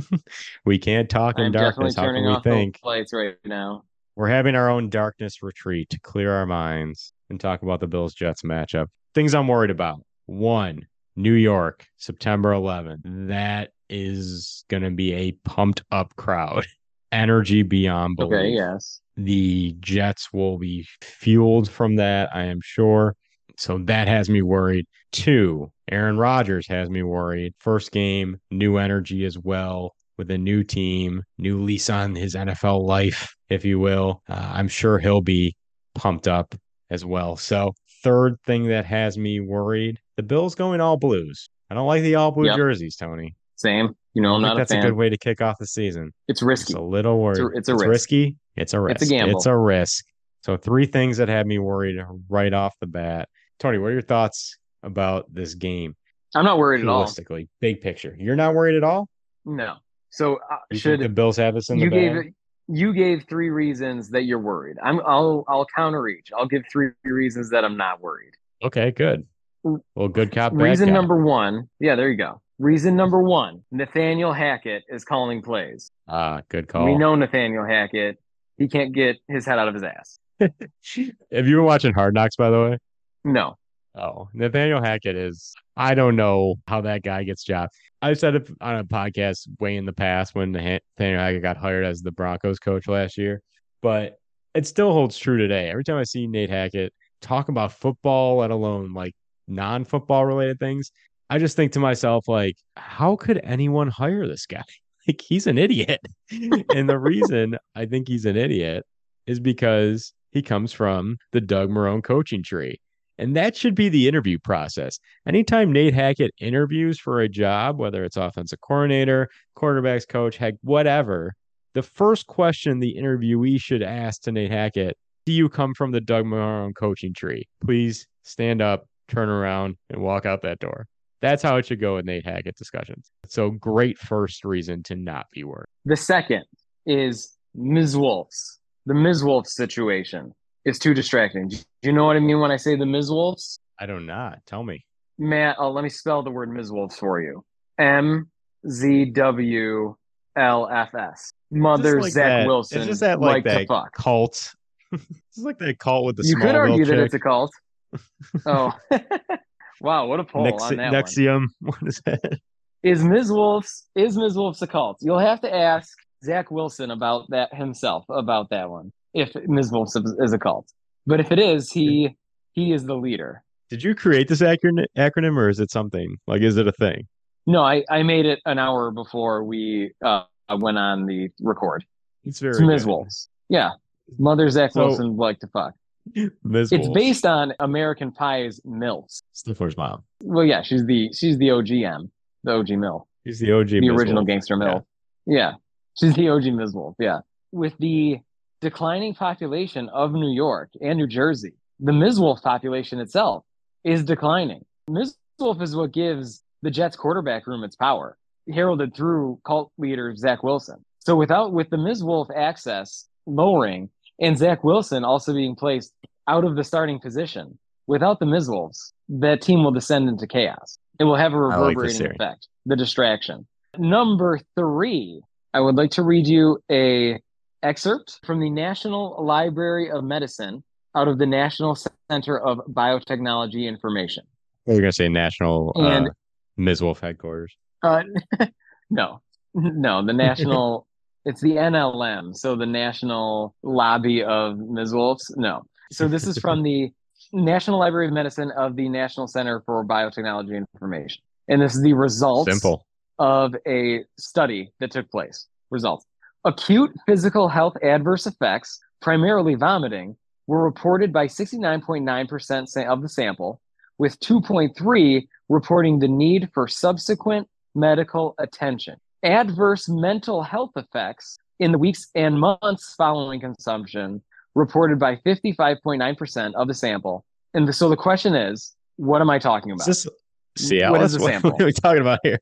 we 0.65 0.78
can't 0.78 1.10
talk 1.10 1.38
in 1.38 1.46
I'm 1.46 1.52
darkness. 1.52 1.96
How 1.96 2.04
turning 2.04 2.24
can 2.24 2.30
we 2.32 2.36
off 2.36 2.44
think? 2.44 2.80
the 2.82 2.88
lights 2.88 3.13
right 3.13 3.38
now. 3.46 3.84
We're 4.15 4.28
having 4.28 4.56
our 4.56 4.70
own 4.70 4.89
darkness 4.89 5.41
retreat 5.41 5.89
to 5.91 6.00
clear 6.00 6.32
our 6.32 6.46
minds 6.46 7.13
and 7.30 7.39
talk 7.39 7.62
about 7.62 7.80
the 7.80 7.88
Bills 7.88 8.13
Jets 8.13 8.41
matchup. 8.41 8.88
Things 9.15 9.34
I'm 9.34 9.48
worried 9.48 9.72
about. 9.72 10.02
One, 10.26 10.86
New 11.15 11.34
York, 11.34 11.86
September 11.98 12.52
11th. 12.52 13.28
That 13.30 13.72
is 13.91 14.65
going 14.69 14.84
to 14.84 14.91
be 14.91 15.13
a 15.13 15.32
pumped 15.43 15.84
up 15.91 16.15
crowd. 16.15 16.65
Energy 17.12 17.62
beyond 17.62 18.15
belief. 18.15 18.34
Okay, 18.34 18.49
yes. 18.51 19.01
The 19.17 19.75
Jets 19.82 20.32
will 20.32 20.58
be 20.58 20.88
fueled 21.01 21.69
from 21.69 21.97
that, 21.97 22.30
I 22.34 22.43
am 22.45 22.60
sure. 22.63 23.15
So 23.58 23.80
that 23.80 24.08
has 24.08 24.30
me 24.30 24.41
worried. 24.41 24.86
Two, 25.12 25.71
Aaron 25.91 26.17
Rodgers 26.17 26.67
has 26.69 26.89
me 26.89 27.04
worried. 27.04 27.54
First 27.60 27.91
game, 27.91 28.39
new 28.49 28.77
energy 28.77 29.25
as 29.25 29.38
well 29.38 29.93
with 30.17 30.32
a 30.32 30.38
new 30.38 30.63
team, 30.63 31.21
new 31.38 31.62
lease 31.62 31.89
on 31.89 32.15
his 32.15 32.34
NFL 32.34 32.84
life, 32.84 33.36
if 33.49 33.65
you 33.65 33.77
will. 33.80 34.21
Uh, 34.30 34.51
I'm 34.54 34.69
sure 34.69 34.97
he'll 34.97 35.21
be 35.21 35.56
pumped 35.93 36.27
up 36.30 36.56
as 36.89 37.04
well. 37.04 37.36
So, 37.36 37.73
third 38.04 38.37
thing 38.46 38.67
that 38.67 38.85
has 38.85 39.17
me 39.17 39.42
worried 39.42 40.00
the 40.17 40.23
Bills 40.23 40.56
going 40.56 40.79
all 40.81 40.98
blues. 40.98 41.50
I 41.69 41.73
don't 41.73 41.87
like 41.87 42.04
the 42.04 42.15
all 42.15 42.31
blue 42.31 42.46
Yep. 42.46 42.56
jerseys, 42.58 42.96
Tony. 42.96 43.35
Same. 43.62 43.96
You 44.14 44.22
know, 44.22 44.36
I'm 44.36 44.42
not 44.42 44.56
a 44.56 44.60
that's 44.60 44.72
a, 44.72 44.76
fan. 44.76 44.84
good 44.84 44.94
way 44.94 45.10
to 45.10 45.18
kick 45.18 45.40
off 45.40 45.58
the 45.60 45.68
season. 45.68 46.12
It's 46.28 46.42
risky. 46.42 46.74
It's 46.74 46.80
a 46.80 46.82
little 46.82 47.20
worried. 47.20 47.40
a- 47.40 47.58
it's 47.58 47.70
a 47.70 47.76
risk. 47.76 47.88
risky. 47.88 48.38
It's 48.58 48.74
a 48.74 48.80
risk. 48.80 49.02
It's 49.02 49.12
a 49.12 49.14
gamble. 49.14 49.38
It's 49.38 49.46
a 49.46 49.56
risk. 49.56 50.06
So 50.42 50.58
three 50.58 50.88
things 50.88 51.18
that 51.18 51.30
had 51.30 51.46
me 51.46 51.60
worried 51.60 52.04
right 52.28 52.52
off 52.52 52.76
the 52.82 52.88
bat. 52.88 53.30
Tony, 53.60 53.78
what 53.78 53.88
are 53.88 53.94
your 53.94 54.02
thoughts 54.02 54.58
about 54.82 55.32
this 55.32 55.54
game? 55.54 55.96
I'm 56.36 56.44
not 56.44 56.58
worried 56.58 56.82
at 56.82 56.88
all. 56.88 57.00
Realistically, 57.02 57.48
big 57.60 57.82
picture. 57.82 58.16
You're 58.18 58.36
not 58.36 58.56
worried 58.56 58.76
at 58.76 58.84
all. 58.84 59.08
No. 59.46 59.76
So 60.10 60.40
uh, 60.52 60.58
You 60.72 60.80
should 60.80 61.00
the 61.00 61.10
Bills 61.10 61.38
have 61.38 61.54
this 61.54 61.70
in 61.70 61.78
the 61.78 61.84
you 61.86 61.90
gave 61.92 62.34
you 62.68 62.94
gave 62.94 63.26
three 63.30 63.50
reasons 63.50 64.10
that 64.10 64.24
you're 64.24 64.40
worried. 64.40 64.78
I'm 64.82 65.00
I'll 65.06 65.44
I'll 65.48 65.68
counter 65.76 66.08
each. 66.08 66.32
I'll 66.36 66.48
give 66.48 66.64
three 66.72 66.90
reasons 67.04 67.52
that 67.52 67.64
I'm 67.64 67.78
not 67.78 68.02
worried. 68.02 68.34
Okay, 68.64 68.92
good. 68.92 69.28
Well, 69.64 70.08
good 70.08 70.32
cop. 70.32 70.54
Reason 70.56 70.88
cop. 70.88 70.94
number 70.94 71.22
one, 71.22 71.70
yeah, 71.80 71.96
there 71.96 72.10
you 72.10 72.18
go. 72.18 72.42
Reason 72.62 72.96
number 72.96 73.24
one, 73.24 73.64
Nathaniel 73.72 74.32
Hackett 74.32 74.84
is 74.88 75.04
calling 75.04 75.42
plays. 75.42 75.90
Ah, 76.08 76.42
good 76.48 76.68
call. 76.68 76.86
We 76.86 76.96
know 76.96 77.16
Nathaniel 77.16 77.66
Hackett. 77.66 78.20
He 78.60 78.68
can't 78.68 78.94
get 78.94 79.18
his 79.28 79.48
head 79.48 79.58
out 79.58 79.68
of 79.68 79.74
his 79.74 79.82
ass. 79.82 80.20
Have 80.40 81.48
you 81.48 81.56
been 81.56 81.64
watching 81.64 81.92
Hard 81.92 82.14
Knocks, 82.14 82.36
by 82.36 82.52
the 82.52 82.62
way? 82.62 82.78
No. 83.24 83.56
Oh, 83.96 84.30
Nathaniel 84.36 84.80
Hackett 84.80 85.16
is. 85.16 85.56
I 85.76 85.96
don't 85.96 86.16
know 86.16 86.58
how 86.68 86.82
that 86.82 87.02
guy 87.02 87.24
gets 87.24 87.44
job. 87.44 87.70
I 88.00 88.14
said 88.14 88.36
it 88.36 88.48
on 88.62 88.76
a 88.76 88.84
podcast 88.84 89.48
way 89.60 89.76
in 89.76 89.88
the 89.88 89.94
past 89.94 90.36
when 90.36 90.52
Nathaniel 90.52 91.20
Hackett 91.20 91.42
got 91.42 91.58
hired 91.58 91.84
as 91.84 92.04
the 92.04 92.12
Broncos 92.12 92.60
coach 92.60 92.88
last 92.88 93.18
year, 93.18 93.42
but 93.82 94.20
it 94.54 94.68
still 94.68 94.94
holds 94.94 95.18
true 95.18 95.40
today. 95.40 95.72
Every 95.72 95.84
time 95.84 95.98
I 95.98 96.04
see 96.04 96.28
Nate 96.28 96.52
Hackett 96.52 96.94
talk 97.24 97.50
about 97.50 97.74
football, 97.74 98.38
let 98.38 98.52
alone 98.52 98.94
like 98.94 99.16
non-football 99.48 100.28
related 100.28 100.60
things, 100.60 100.92
I 101.32 101.40
just 101.40 101.56
think 101.56 101.71
to 101.71 101.79
myself, 101.79 102.27
like, 102.27 102.58
how 102.75 103.15
could 103.15 103.40
anyone 103.46 103.88
hire 103.88 104.27
this 104.27 104.46
guy? 104.46 104.63
Like, 105.08 105.19
he's 105.19 105.48
an 105.48 105.58
idiot. 105.58 106.00
and 106.75 106.88
the 106.88 107.00
reason 107.00 107.58
I 107.73 107.88
think 107.88 108.08
he's 108.08 108.25
an 108.25 108.38
idiot 108.38 108.86
is 109.25 109.40
because 109.40 110.13
he 110.29 110.44
comes 110.44 110.71
from 110.71 111.17
the 111.32 111.42
Doug 111.42 111.71
Marrone 111.71 112.04
coaching 112.04 112.44
tree. 112.44 112.79
And 113.17 113.36
that 113.36 113.56
should 113.56 113.73
be 113.73 113.90
the 113.90 114.08
interview 114.08 114.38
process. 114.38 115.00
Anytime 115.27 115.73
Nate 115.73 115.96
Hackett 115.96 116.29
interviews 116.40 117.00
for 117.00 117.19
a 117.19 117.27
job, 117.27 117.79
whether 117.79 118.04
it's 118.04 118.15
offensive 118.15 118.62
coordinator, 118.62 119.27
quarterbacks 119.58 120.08
coach, 120.08 120.38
heck, 120.38 120.54
whatever, 120.62 121.34
the 121.73 121.82
first 121.82 122.27
question 122.27 122.77
the 122.77 122.96
interviewee 122.96 123.60
should 123.60 123.82
ask 123.82 124.21
to 124.21 124.32
Nate 124.32 124.52
Hackett 124.52 124.96
Do 125.25 125.34
you 125.34 125.50
come 125.50 125.73
from 125.73 125.90
the 125.90 126.02
Doug 126.02 126.25
Marrone 126.25 126.75
coaching 126.75 127.15
tree? 127.15 127.48
Please 127.60 128.06
stand 128.21 128.62
up, 128.62 128.86
turn 129.08 129.29
around, 129.29 129.77
and 129.90 130.00
walk 130.00 130.27
out 130.27 130.44
that 130.44 130.60
door. 130.60 130.86
That's 131.22 131.44
how 131.44 131.58
it 131.58 131.65
should 131.67 131.80
go 131.80 131.96
with 131.96 132.06
Nate 132.06 132.26
Hackett 132.26 132.56
discussions. 132.58 133.12
So 133.28 133.52
great 133.52 133.98
first 134.00 134.44
reason 134.44 134.84
to 134.84 134.96
not 134.96 135.28
be 135.32 135.44
worried. 135.44 135.67
The 135.86 135.96
second 135.96 136.46
is 136.86 137.38
Ms. 137.56 137.96
Wolf's. 137.98 138.60
The 138.88 138.94
Ms. 138.96 139.24
Wolf 139.24 139.46
situation 139.48 140.34
is 140.65 140.80
too 140.80 140.94
distracting. 140.94 141.50
Do 141.50 141.58
you 141.84 141.94
know 141.94 142.06
what 142.06 142.15
I 142.15 142.19
mean 142.19 142.40
when 142.40 142.52
I 142.52 142.58
say 142.58 142.76
the 142.76 142.86
Ms. 142.86 143.12
Wolf's? 143.12 143.60
I 143.80 143.86
do 143.86 144.00
not. 144.00 144.32
Know. 144.32 144.38
Tell 144.48 144.63
me. 144.63 144.86
Matt, 145.19 145.58
oh, 145.60 145.69
let 145.72 145.84
me 145.84 145.90
spell 145.90 146.24
the 146.24 146.32
word 146.32 146.52
Ms. 146.52 146.72
Wolf's 146.72 146.98
for 146.98 147.22
you. 147.22 147.44
M 147.80 148.30
Z 148.67 149.06
W 149.12 149.96
L 150.38 150.69
F 150.72 150.96
S. 150.96 151.34
Mother 151.52 152.02
like 152.02 152.12
Zach 152.13 152.26
that- 152.26 152.48
Wilson. 152.48 152.80
It's 152.80 152.88
just 152.88 153.02
that 153.02 153.19
like, 153.19 153.44
to 153.44 153.50
that 153.50 153.67
fuck. 153.67 153.94
cult. 153.94 154.54
it's 154.92 155.38
like 155.38 155.60
that 155.60 155.78
cult 155.78 156.06
with 156.06 156.15
the 156.17 156.24
you 156.26 156.36
could 156.36 156.50
small 156.50 156.56
argue 156.56 156.86
that 156.86 156.92
chick. 156.96 157.06
it's 157.06 157.13
a 157.13 157.19
cult. 157.19 157.52
Oh, 158.46 158.72
wow! 159.82 160.06
What 160.06 160.19
a 160.19 160.23
poll 160.23 160.44
Nex- 160.46 160.63
on 160.63 160.77
that 160.77 160.92
one. 160.94 161.04
NXIVM. 161.04 161.46
What 161.62 161.77
is 161.86 162.02
that? 162.06 162.40
Is 162.84 163.04
Ms. 163.04 163.32
Wolf's 163.32 163.88
is 163.96 164.17
Ms. 164.17 164.36
Wolf's 164.36 164.62
a 164.62 164.67
cult? 164.67 164.98
You'll 165.02 165.19
have 165.19 165.42
to 165.42 165.54
ask 165.54 165.90
Zach 166.23 166.50
Wilson 166.52 166.92
about 166.92 167.29
that 167.29 167.54
himself 167.54 168.06
about 168.10 168.50
that 168.50 168.69
one. 168.69 168.92
If 169.13 169.36
Ms. 169.36 169.71
Wolf's 169.71 169.96
is 169.96 170.34
a 170.34 170.40
cult, 170.40 170.71
but 171.06 171.19
if 171.19 171.32
it 171.32 171.40
is, 171.40 171.71
he 171.71 172.15
he 172.54 172.73
is 172.73 172.86
the 172.86 172.96
leader. 172.96 173.44
Did 173.69 173.84
you 173.84 173.96
create 173.96 174.27
this 174.27 174.42
acronym, 174.42 174.86
acronym 174.98 175.38
or 175.38 175.48
is 175.48 175.60
it 175.60 175.71
something? 175.71 176.17
Like, 176.27 176.42
is 176.42 176.58
it 176.58 176.67
a 176.67 176.71
thing? 176.73 177.08
No, 177.48 177.62
I 177.62 177.84
I 177.90 178.04
made 178.04 178.25
it 178.25 178.40
an 178.46 178.58
hour 178.60 178.92
before 178.92 179.44
we 179.44 179.92
uh 180.04 180.23
went 180.58 180.77
on 180.77 181.06
the 181.06 181.29
record. 181.42 181.86
It's 182.23 182.40
very 182.40 182.52
It's 182.52 182.62
Ms. 182.62 182.86
Wolf's. 182.86 183.29
Yeah, 183.50 183.71
Mother 184.17 184.50
Zach 184.50 184.71
So- 184.73 184.86
Wilson 184.88 185.17
like 185.17 185.40
to 185.40 185.48
fuck. 185.48 185.73
It's 186.15 186.71
Wolf. 186.71 186.93
based 186.93 187.25
on 187.25 187.54
American 187.60 188.12
Pie's 188.12 188.60
MILFs. 188.65 189.23
Stifler's 189.35 189.77
mom. 189.77 190.04
Well, 190.23 190.45
yeah, 190.45 190.62
she's 190.62 190.85
the 190.85 191.12
she's 191.13 191.37
the 191.37 191.49
OGM, 191.49 192.10
the 192.43 192.52
OG 192.54 192.69
Mill. 192.71 193.08
She's 193.25 193.39
the 193.39 193.52
OG. 193.52 193.67
the 193.69 193.81
Ms. 193.81 193.89
original 193.91 194.15
Wolf. 194.21 194.27
gangster 194.27 194.58
mill. 194.58 194.85
Yeah. 195.25 195.54
She's 195.99 196.15
the 196.15 196.29
OG 196.29 196.45
Ms. 196.45 196.73
Wolf. 196.73 196.95
Yeah. 196.99 197.19
With 197.52 197.73
the 197.79 198.19
declining 198.62 199.13
population 199.13 199.89
of 199.89 200.13
New 200.13 200.31
York 200.33 200.71
and 200.81 200.97
New 200.97 201.08
Jersey, 201.08 201.54
the 201.79 201.93
Ms. 201.93 202.19
Wolf 202.19 202.41
population 202.41 202.99
itself 202.99 203.43
is 203.83 204.04
declining. 204.04 204.65
Ms. 204.87 205.15
Wolf 205.39 205.62
is 205.62 205.75
what 205.75 205.91
gives 205.91 206.41
the 206.63 206.71
Jets 206.71 206.95
quarterback 206.95 207.45
room 207.47 207.63
its 207.63 207.75
power, 207.75 208.17
heralded 208.52 208.95
through 208.95 209.39
cult 209.45 209.71
leader 209.77 210.15
Zach 210.15 210.41
Wilson. 210.43 210.83
So 210.99 211.15
without 211.15 211.52
with 211.54 211.69
the 211.69 211.77
Ms. 211.77 212.04
Wolf 212.04 212.27
access 212.35 213.08
lowering 213.25 213.89
and 214.22 214.38
Zach 214.38 214.63
Wilson 214.63 215.04
also 215.04 215.34
being 215.34 215.56
placed 215.56 215.94
out 216.28 216.46
of 216.46 216.56
the 216.56 216.63
starting 216.63 217.00
position, 217.00 217.58
without 217.88 218.19
the 218.19 218.26
Ms. 218.26 218.48
Wolves, 218.50 218.94
that 219.10 219.42
team 219.42 219.63
will 219.63 219.72
descend 219.72 220.08
into 220.08 220.28
chaos. 220.28 220.78
It 221.00 221.04
will 221.04 221.15
have 221.17 221.34
a 221.34 221.40
reverberating 221.40 221.98
theory. 221.98 222.15
effect. 222.15 222.48
The 222.65 222.76
distraction. 222.76 223.48
Number 223.78 224.40
three, 224.56 225.22
I 225.54 225.60
would 225.60 225.76
like 225.76 225.92
to 225.92 226.04
read 226.04 226.28
you 226.28 226.60
a 226.72 227.19
excerpt 227.63 228.19
from 228.24 228.40
the 228.40 228.50
National 228.50 229.24
Library 229.26 229.92
of 229.92 230.04
Medicine 230.04 230.63
out 230.96 231.08
of 231.08 231.17
the 231.17 231.26
National 231.26 231.78
Center 232.10 232.40
of 232.40 232.60
Biotechnology 232.69 233.67
Information. 233.67 234.24
You're 234.67 234.80
gonna 234.80 234.92
say 234.92 235.10
national 235.10 235.72
And- 235.76 236.08
uh, 236.10 236.12
Ms. 236.58 236.82
Wolf 236.84 237.00
headquarters. 237.00 237.56
Uh, 237.82 238.04
no, 238.90 239.22
no, 239.56 240.06
the 240.06 240.13
national. 240.13 240.86
It's 241.26 241.42
the 241.42 241.56
NLM, 241.56 242.36
so 242.36 242.56
the 242.56 242.65
National 242.65 243.56
Lobby 243.63 244.24
of 244.24 244.58
Ms. 244.58 244.94
Wolves. 244.94 245.34
No, 245.38 245.63
so 245.92 246.08
this 246.08 246.26
is 246.26 246.38
from 246.38 246.63
the 246.63 246.92
National 247.34 247.80
Library 247.80 248.08
of 248.08 248.13
Medicine 248.13 248.52
of 248.52 248.76
the 248.76 248.90
National 248.90 249.28
Center 249.28 249.62
for 249.65 249.86
Biotechnology 249.86 250.56
Information, 250.56 251.22
and 251.48 251.62
this 251.62 251.76
is 251.76 251.82
the 251.82 251.94
results 251.94 252.52
Simple. 252.52 252.86
of 253.19 253.56
a 253.67 254.04
study 254.17 254.72
that 254.80 254.92
took 254.92 255.10
place. 255.12 255.48
Results: 255.69 256.06
acute 256.44 256.92
physical 257.06 257.48
health 257.48 257.76
adverse 257.84 258.26
effects, 258.26 258.80
primarily 259.02 259.56
vomiting, 259.56 260.17
were 260.48 260.63
reported 260.63 261.13
by 261.13 261.28
69.9% 261.28 262.88
of 262.88 263.02
the 263.02 263.10
sample, 263.10 263.62
with 263.98 264.19
2.3 264.19 265.28
reporting 265.50 266.00
the 266.00 266.08
need 266.08 266.50
for 266.54 266.67
subsequent 266.67 267.48
medical 267.76 268.36
attention. 268.38 268.96
Adverse 269.24 269.88
mental 269.88 270.42
health 270.42 270.72
effects 270.76 271.38
in 271.60 271.72
the 271.72 271.78
weeks 271.78 272.08
and 272.15 272.40
months 272.40 272.96
following 272.98 273.40
consumption 273.40 274.22
reported 274.56 275.00
by 275.00 275.15
55.9% 275.17 276.54
of 276.56 276.67
the 276.67 276.74
sample. 276.74 277.24
And 277.54 277.67
the, 277.67 277.74
so 277.74 277.90
the 277.90 277.96
question 277.96 278.36
is, 278.36 278.76
what 278.98 279.22
am 279.22 279.30
I 279.30 279.40
talking 279.40 279.72
about? 279.72 279.88
Is 279.88 280.08
this 280.56 280.72
Cialis? 280.72 280.92
What 280.92 281.02
is 281.02 281.13
the 281.13 281.19
sample? 281.26 281.52
what 281.52 281.62
are 281.62 281.65
we 281.65 281.74
talking 281.74 282.02
about 282.02 282.19
here? 282.24 282.40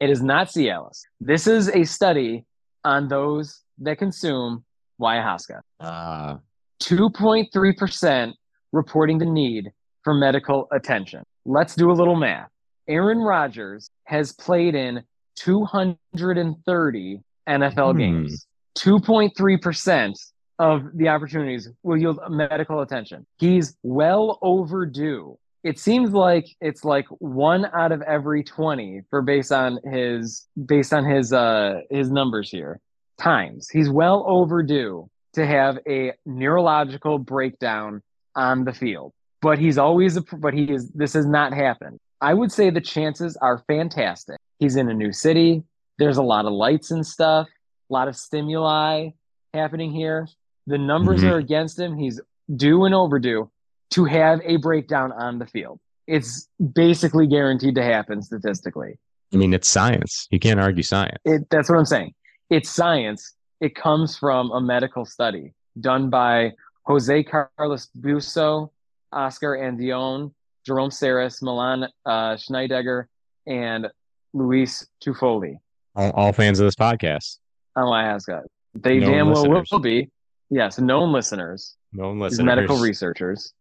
It 0.00 0.10
is 0.10 0.22
not 0.22 0.48
Cialis. 0.48 1.00
This 1.20 1.46
is 1.46 1.68
a 1.68 1.84
study 1.84 2.44
on 2.84 3.08
those 3.08 3.62
that 3.78 3.98
consume 3.98 4.64
ayahuasca. 5.00 5.60
Uh, 5.80 6.36
2.3% 6.82 8.32
reporting 8.72 9.18
the 9.18 9.26
need 9.26 9.70
for 10.02 10.14
medical 10.14 10.68
attention. 10.72 11.22
Let's 11.44 11.74
do 11.74 11.90
a 11.90 11.92
little 11.92 12.16
math. 12.16 12.50
Aaron 12.88 13.18
Rodgers 13.18 13.90
has 14.04 14.32
played 14.32 14.74
in 14.74 15.02
230 15.38 17.20
NFL 17.48 17.92
Hmm. 17.92 17.98
games. 17.98 18.46
2.3% 18.76 20.14
of 20.58 20.82
the 20.94 21.08
opportunities 21.08 21.68
will 21.82 21.96
yield 21.96 22.18
medical 22.28 22.80
attention. 22.80 23.26
He's 23.38 23.76
well 23.82 24.38
overdue. 24.42 25.38
It 25.64 25.78
seems 25.78 26.12
like 26.12 26.46
it's 26.60 26.84
like 26.84 27.06
one 27.18 27.66
out 27.74 27.92
of 27.92 28.02
every 28.02 28.42
20 28.44 29.02
for 29.10 29.22
based 29.22 29.52
on 29.52 29.78
his 29.84 30.46
based 30.66 30.92
on 30.92 31.04
his 31.04 31.32
uh 31.32 31.80
his 31.90 32.10
numbers 32.10 32.50
here. 32.50 32.80
Times. 33.18 33.68
He's 33.68 33.90
well 33.90 34.24
overdue 34.28 35.08
to 35.34 35.44
have 35.46 35.78
a 35.88 36.12
neurological 36.24 37.18
breakdown 37.18 38.02
on 38.36 38.64
the 38.64 38.72
field. 38.72 39.12
But 39.42 39.58
he's 39.58 39.78
always 39.78 40.16
a, 40.16 40.22
but 40.36 40.54
he 40.54 40.64
is 40.72 40.90
this 40.90 41.12
has 41.14 41.26
not 41.26 41.52
happened. 41.52 41.98
I 42.20 42.34
would 42.34 42.50
say 42.52 42.70
the 42.70 42.80
chances 42.80 43.36
are 43.36 43.62
fantastic. 43.68 44.38
He's 44.58 44.76
in 44.76 44.88
a 44.88 44.94
new 44.94 45.12
city. 45.12 45.62
There's 45.98 46.16
a 46.16 46.22
lot 46.22 46.44
of 46.46 46.52
lights 46.52 46.90
and 46.90 47.06
stuff, 47.06 47.48
a 47.90 47.92
lot 47.92 48.08
of 48.08 48.16
stimuli 48.16 49.10
happening 49.54 49.92
here. 49.92 50.28
The 50.66 50.78
numbers 50.78 51.22
Mhm. 51.22 51.30
are 51.32 51.38
against 51.38 51.78
him. 51.78 51.96
He's 51.96 52.20
due 52.54 52.84
and 52.84 52.94
overdue 52.94 53.50
to 53.90 54.04
have 54.04 54.40
a 54.44 54.56
breakdown 54.56 55.12
on 55.12 55.38
the 55.38 55.46
field. 55.46 55.80
It's 56.06 56.48
basically 56.74 57.26
guaranteed 57.26 57.74
to 57.76 57.82
happen 57.82 58.22
statistically. 58.22 58.98
I 59.32 59.36
mean, 59.36 59.52
it's 59.52 59.68
science. 59.68 60.26
You 60.30 60.38
can't 60.38 60.60
argue 60.60 60.82
science. 60.82 61.18
It, 61.24 61.48
that's 61.50 61.68
what 61.68 61.78
I'm 61.78 61.84
saying. 61.84 62.14
It's 62.50 62.70
science. 62.70 63.34
It 63.60 63.74
comes 63.74 64.16
from 64.16 64.50
a 64.52 64.60
medical 64.60 65.04
study 65.04 65.52
done 65.80 66.08
by 66.10 66.52
Jose 66.86 67.24
Carlos 67.24 67.88
Bouso, 67.94 68.70
Oscar 69.12 69.56
Andion, 69.56 70.32
Jerome 70.64 70.90
Sarris, 70.90 71.42
Milan 71.42 71.84
uh, 72.06 72.34
Scheidegger, 72.36 73.04
and 73.46 73.88
Luis 74.34 74.86
Tófoli 75.04 75.56
All, 75.96 76.10
all 76.10 76.32
fans 76.32 76.60
of 76.60 76.66
this 76.66 76.74
podcast. 76.74 77.38
on 77.76 77.84
ayahuasca. 77.84 78.42
They 78.74 78.98
Known 78.98 79.10
damn 79.10 79.26
well 79.30 79.42
listeners. 79.42 79.68
will 79.72 79.78
be. 79.80 80.08
Yes, 80.50 80.78
known 80.78 81.12
listeners, 81.12 81.76
Known 81.92 82.18
listeners. 82.20 82.44
medical 82.44 82.78
researchers. 82.78 83.52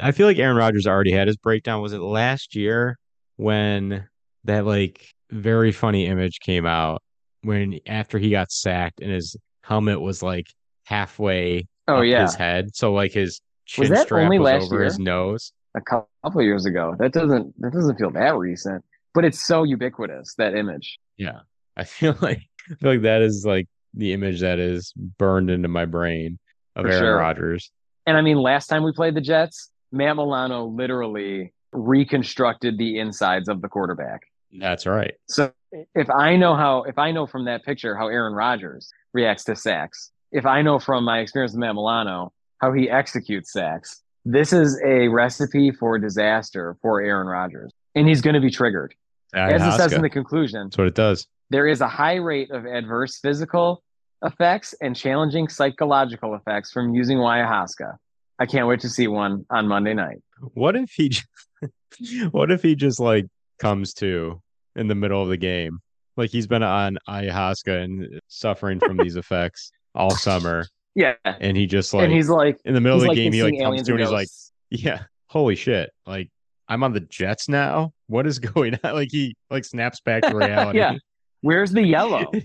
I 0.00 0.12
feel 0.12 0.26
like 0.26 0.38
Aaron 0.38 0.56
Rodgers 0.56 0.86
already 0.86 1.12
had 1.12 1.26
his 1.26 1.36
breakdown. 1.36 1.82
Was 1.82 1.92
it 1.92 2.00
last 2.00 2.54
year 2.54 2.98
when 3.36 4.06
that 4.44 4.64
like 4.66 5.06
very 5.30 5.72
funny 5.72 6.06
image 6.06 6.38
came 6.40 6.64
out 6.66 7.02
when 7.42 7.78
after 7.86 8.18
he 8.18 8.30
got 8.30 8.52
sacked 8.52 9.00
and 9.00 9.10
his 9.10 9.36
helmet 9.62 10.00
was 10.00 10.22
like 10.22 10.46
halfway 10.84 11.66
Oh 11.88 12.00
yeah, 12.02 12.22
his 12.22 12.34
head, 12.34 12.74
so 12.74 12.92
like 12.92 13.12
his 13.12 13.40
chin 13.66 13.90
that 13.92 14.06
strap 14.06 14.24
only 14.24 14.38
was 14.38 14.64
over 14.64 14.76
year? 14.76 14.84
his 14.84 14.98
nose. 14.98 15.52
a 15.74 15.80
couple 15.80 16.06
of 16.40 16.44
years 16.44 16.64
ago. 16.66 16.94
That 16.98 17.12
doesn't 17.12 17.54
that 17.60 17.72
doesn't 17.72 17.96
feel 17.98 18.10
that 18.12 18.36
recent, 18.36 18.82
but 19.14 19.24
it's 19.24 19.46
so 19.46 19.62
ubiquitous 19.62 20.34
that 20.34 20.54
image. 20.54 20.98
Yeah. 21.16 21.40
I 21.76 21.84
feel 21.84 22.16
like 22.20 22.42
I 22.70 22.74
feel 22.74 22.90
like 22.90 23.02
that 23.02 23.22
is 23.22 23.44
like 23.46 23.68
the 23.94 24.12
image 24.12 24.40
that 24.40 24.58
is 24.58 24.92
burned 25.18 25.50
into 25.50 25.68
my 25.68 25.84
brain 25.84 26.38
of 26.76 26.84
For 26.84 26.90
Aaron 26.90 27.02
sure. 27.02 27.16
Rodgers. 27.16 27.70
And 28.06 28.16
I 28.16 28.20
mean, 28.20 28.36
last 28.36 28.66
time 28.66 28.82
we 28.82 28.92
played 28.92 29.14
the 29.14 29.20
Jets, 29.20 29.70
Matt 29.92 30.16
Milano 30.16 30.66
literally 30.66 31.52
reconstructed 31.72 32.78
the 32.78 32.98
insides 32.98 33.48
of 33.48 33.62
the 33.62 33.68
quarterback. 33.68 34.22
That's 34.52 34.86
right. 34.86 35.14
So 35.28 35.52
if 35.94 36.10
I 36.10 36.36
know 36.36 36.54
how, 36.54 36.82
if 36.82 36.98
I 36.98 37.10
know 37.10 37.26
from 37.26 37.46
that 37.46 37.64
picture 37.64 37.96
how 37.96 38.08
Aaron 38.08 38.34
Rodgers 38.34 38.92
reacts 39.12 39.44
to 39.44 39.56
sacks, 39.56 40.10
if 40.32 40.46
I 40.46 40.62
know 40.62 40.78
from 40.78 41.04
my 41.04 41.20
experience 41.20 41.52
with 41.52 41.60
Matt 41.60 41.74
Milano 41.74 42.32
how 42.58 42.72
he 42.72 42.90
executes 42.90 43.52
sacks, 43.52 44.02
this 44.24 44.52
is 44.52 44.80
a 44.84 45.08
recipe 45.08 45.70
for 45.70 45.98
disaster 45.98 46.76
for 46.82 47.00
Aaron 47.00 47.26
Rodgers. 47.26 47.72
And 47.94 48.08
he's 48.08 48.20
going 48.20 48.34
to 48.34 48.40
be 48.40 48.50
triggered. 48.50 48.94
As 49.34 49.62
it 49.62 49.76
says 49.76 49.92
in 49.92 50.02
the 50.02 50.10
conclusion, 50.10 50.64
That's 50.64 50.78
what 50.78 50.86
it 50.86 50.94
does. 50.94 51.26
there 51.50 51.66
is 51.66 51.80
a 51.80 51.88
high 51.88 52.16
rate 52.16 52.50
of 52.50 52.66
adverse 52.66 53.18
physical 53.18 53.82
effects 54.22 54.74
and 54.80 54.96
challenging 54.96 55.48
psychological 55.48 56.34
effects 56.34 56.72
from 56.72 56.94
using 56.94 57.18
ayahuasca. 57.18 57.96
I 58.38 58.46
can't 58.46 58.66
wait 58.66 58.80
to 58.80 58.88
see 58.88 59.06
one 59.06 59.44
on 59.50 59.68
Monday 59.68 59.94
night. 59.94 60.22
What 60.54 60.76
if 60.76 60.90
he 60.92 61.10
just, 61.10 61.26
what 62.30 62.50
if 62.50 62.62
he 62.62 62.74
just 62.74 62.98
like 63.00 63.26
comes 63.58 63.94
to 63.94 64.40
in 64.76 64.88
the 64.88 64.94
middle 64.94 65.22
of 65.22 65.28
the 65.28 65.36
game? 65.36 65.80
Like 66.16 66.30
he's 66.30 66.46
been 66.46 66.62
on 66.62 66.98
ayahuasca 67.08 67.84
and 67.84 68.20
suffering 68.28 68.80
from 68.80 68.96
these 68.96 69.16
effects 69.16 69.70
all 69.94 70.10
summer. 70.10 70.66
Yeah. 70.96 71.14
And 71.24 71.56
he 71.56 71.66
just 71.66 71.92
like 71.92 72.04
and 72.04 72.12
he's 72.12 72.28
like, 72.28 72.56
in 72.64 72.72
the 72.72 72.80
middle 72.80 72.98
of 72.98 73.02
the 73.02 73.08
like 73.08 73.16
game, 73.16 73.32
he 73.32 73.42
like 73.42 73.58
comes 73.60 73.82
to 73.82 73.90
and 73.90 74.00
he's 74.00 74.12
like. 74.12 74.28
Yeah, 74.70 75.02
holy 75.26 75.56
shit. 75.56 75.90
Like 76.06 76.30
I'm 76.68 76.84
on 76.84 76.92
the 76.92 77.00
Jets 77.00 77.48
now. 77.48 77.92
What 78.06 78.26
is 78.26 78.38
going 78.54 78.78
on? 78.82 78.94
Like 78.94 79.10
he 79.10 79.36
like 79.50 79.64
snaps 79.64 80.00
back 80.00 80.22
to 80.22 80.36
reality. 80.36 80.78
Yeah. 80.78 80.96
Where's 81.40 81.72
the 81.72 81.82
yellow? 81.82 82.30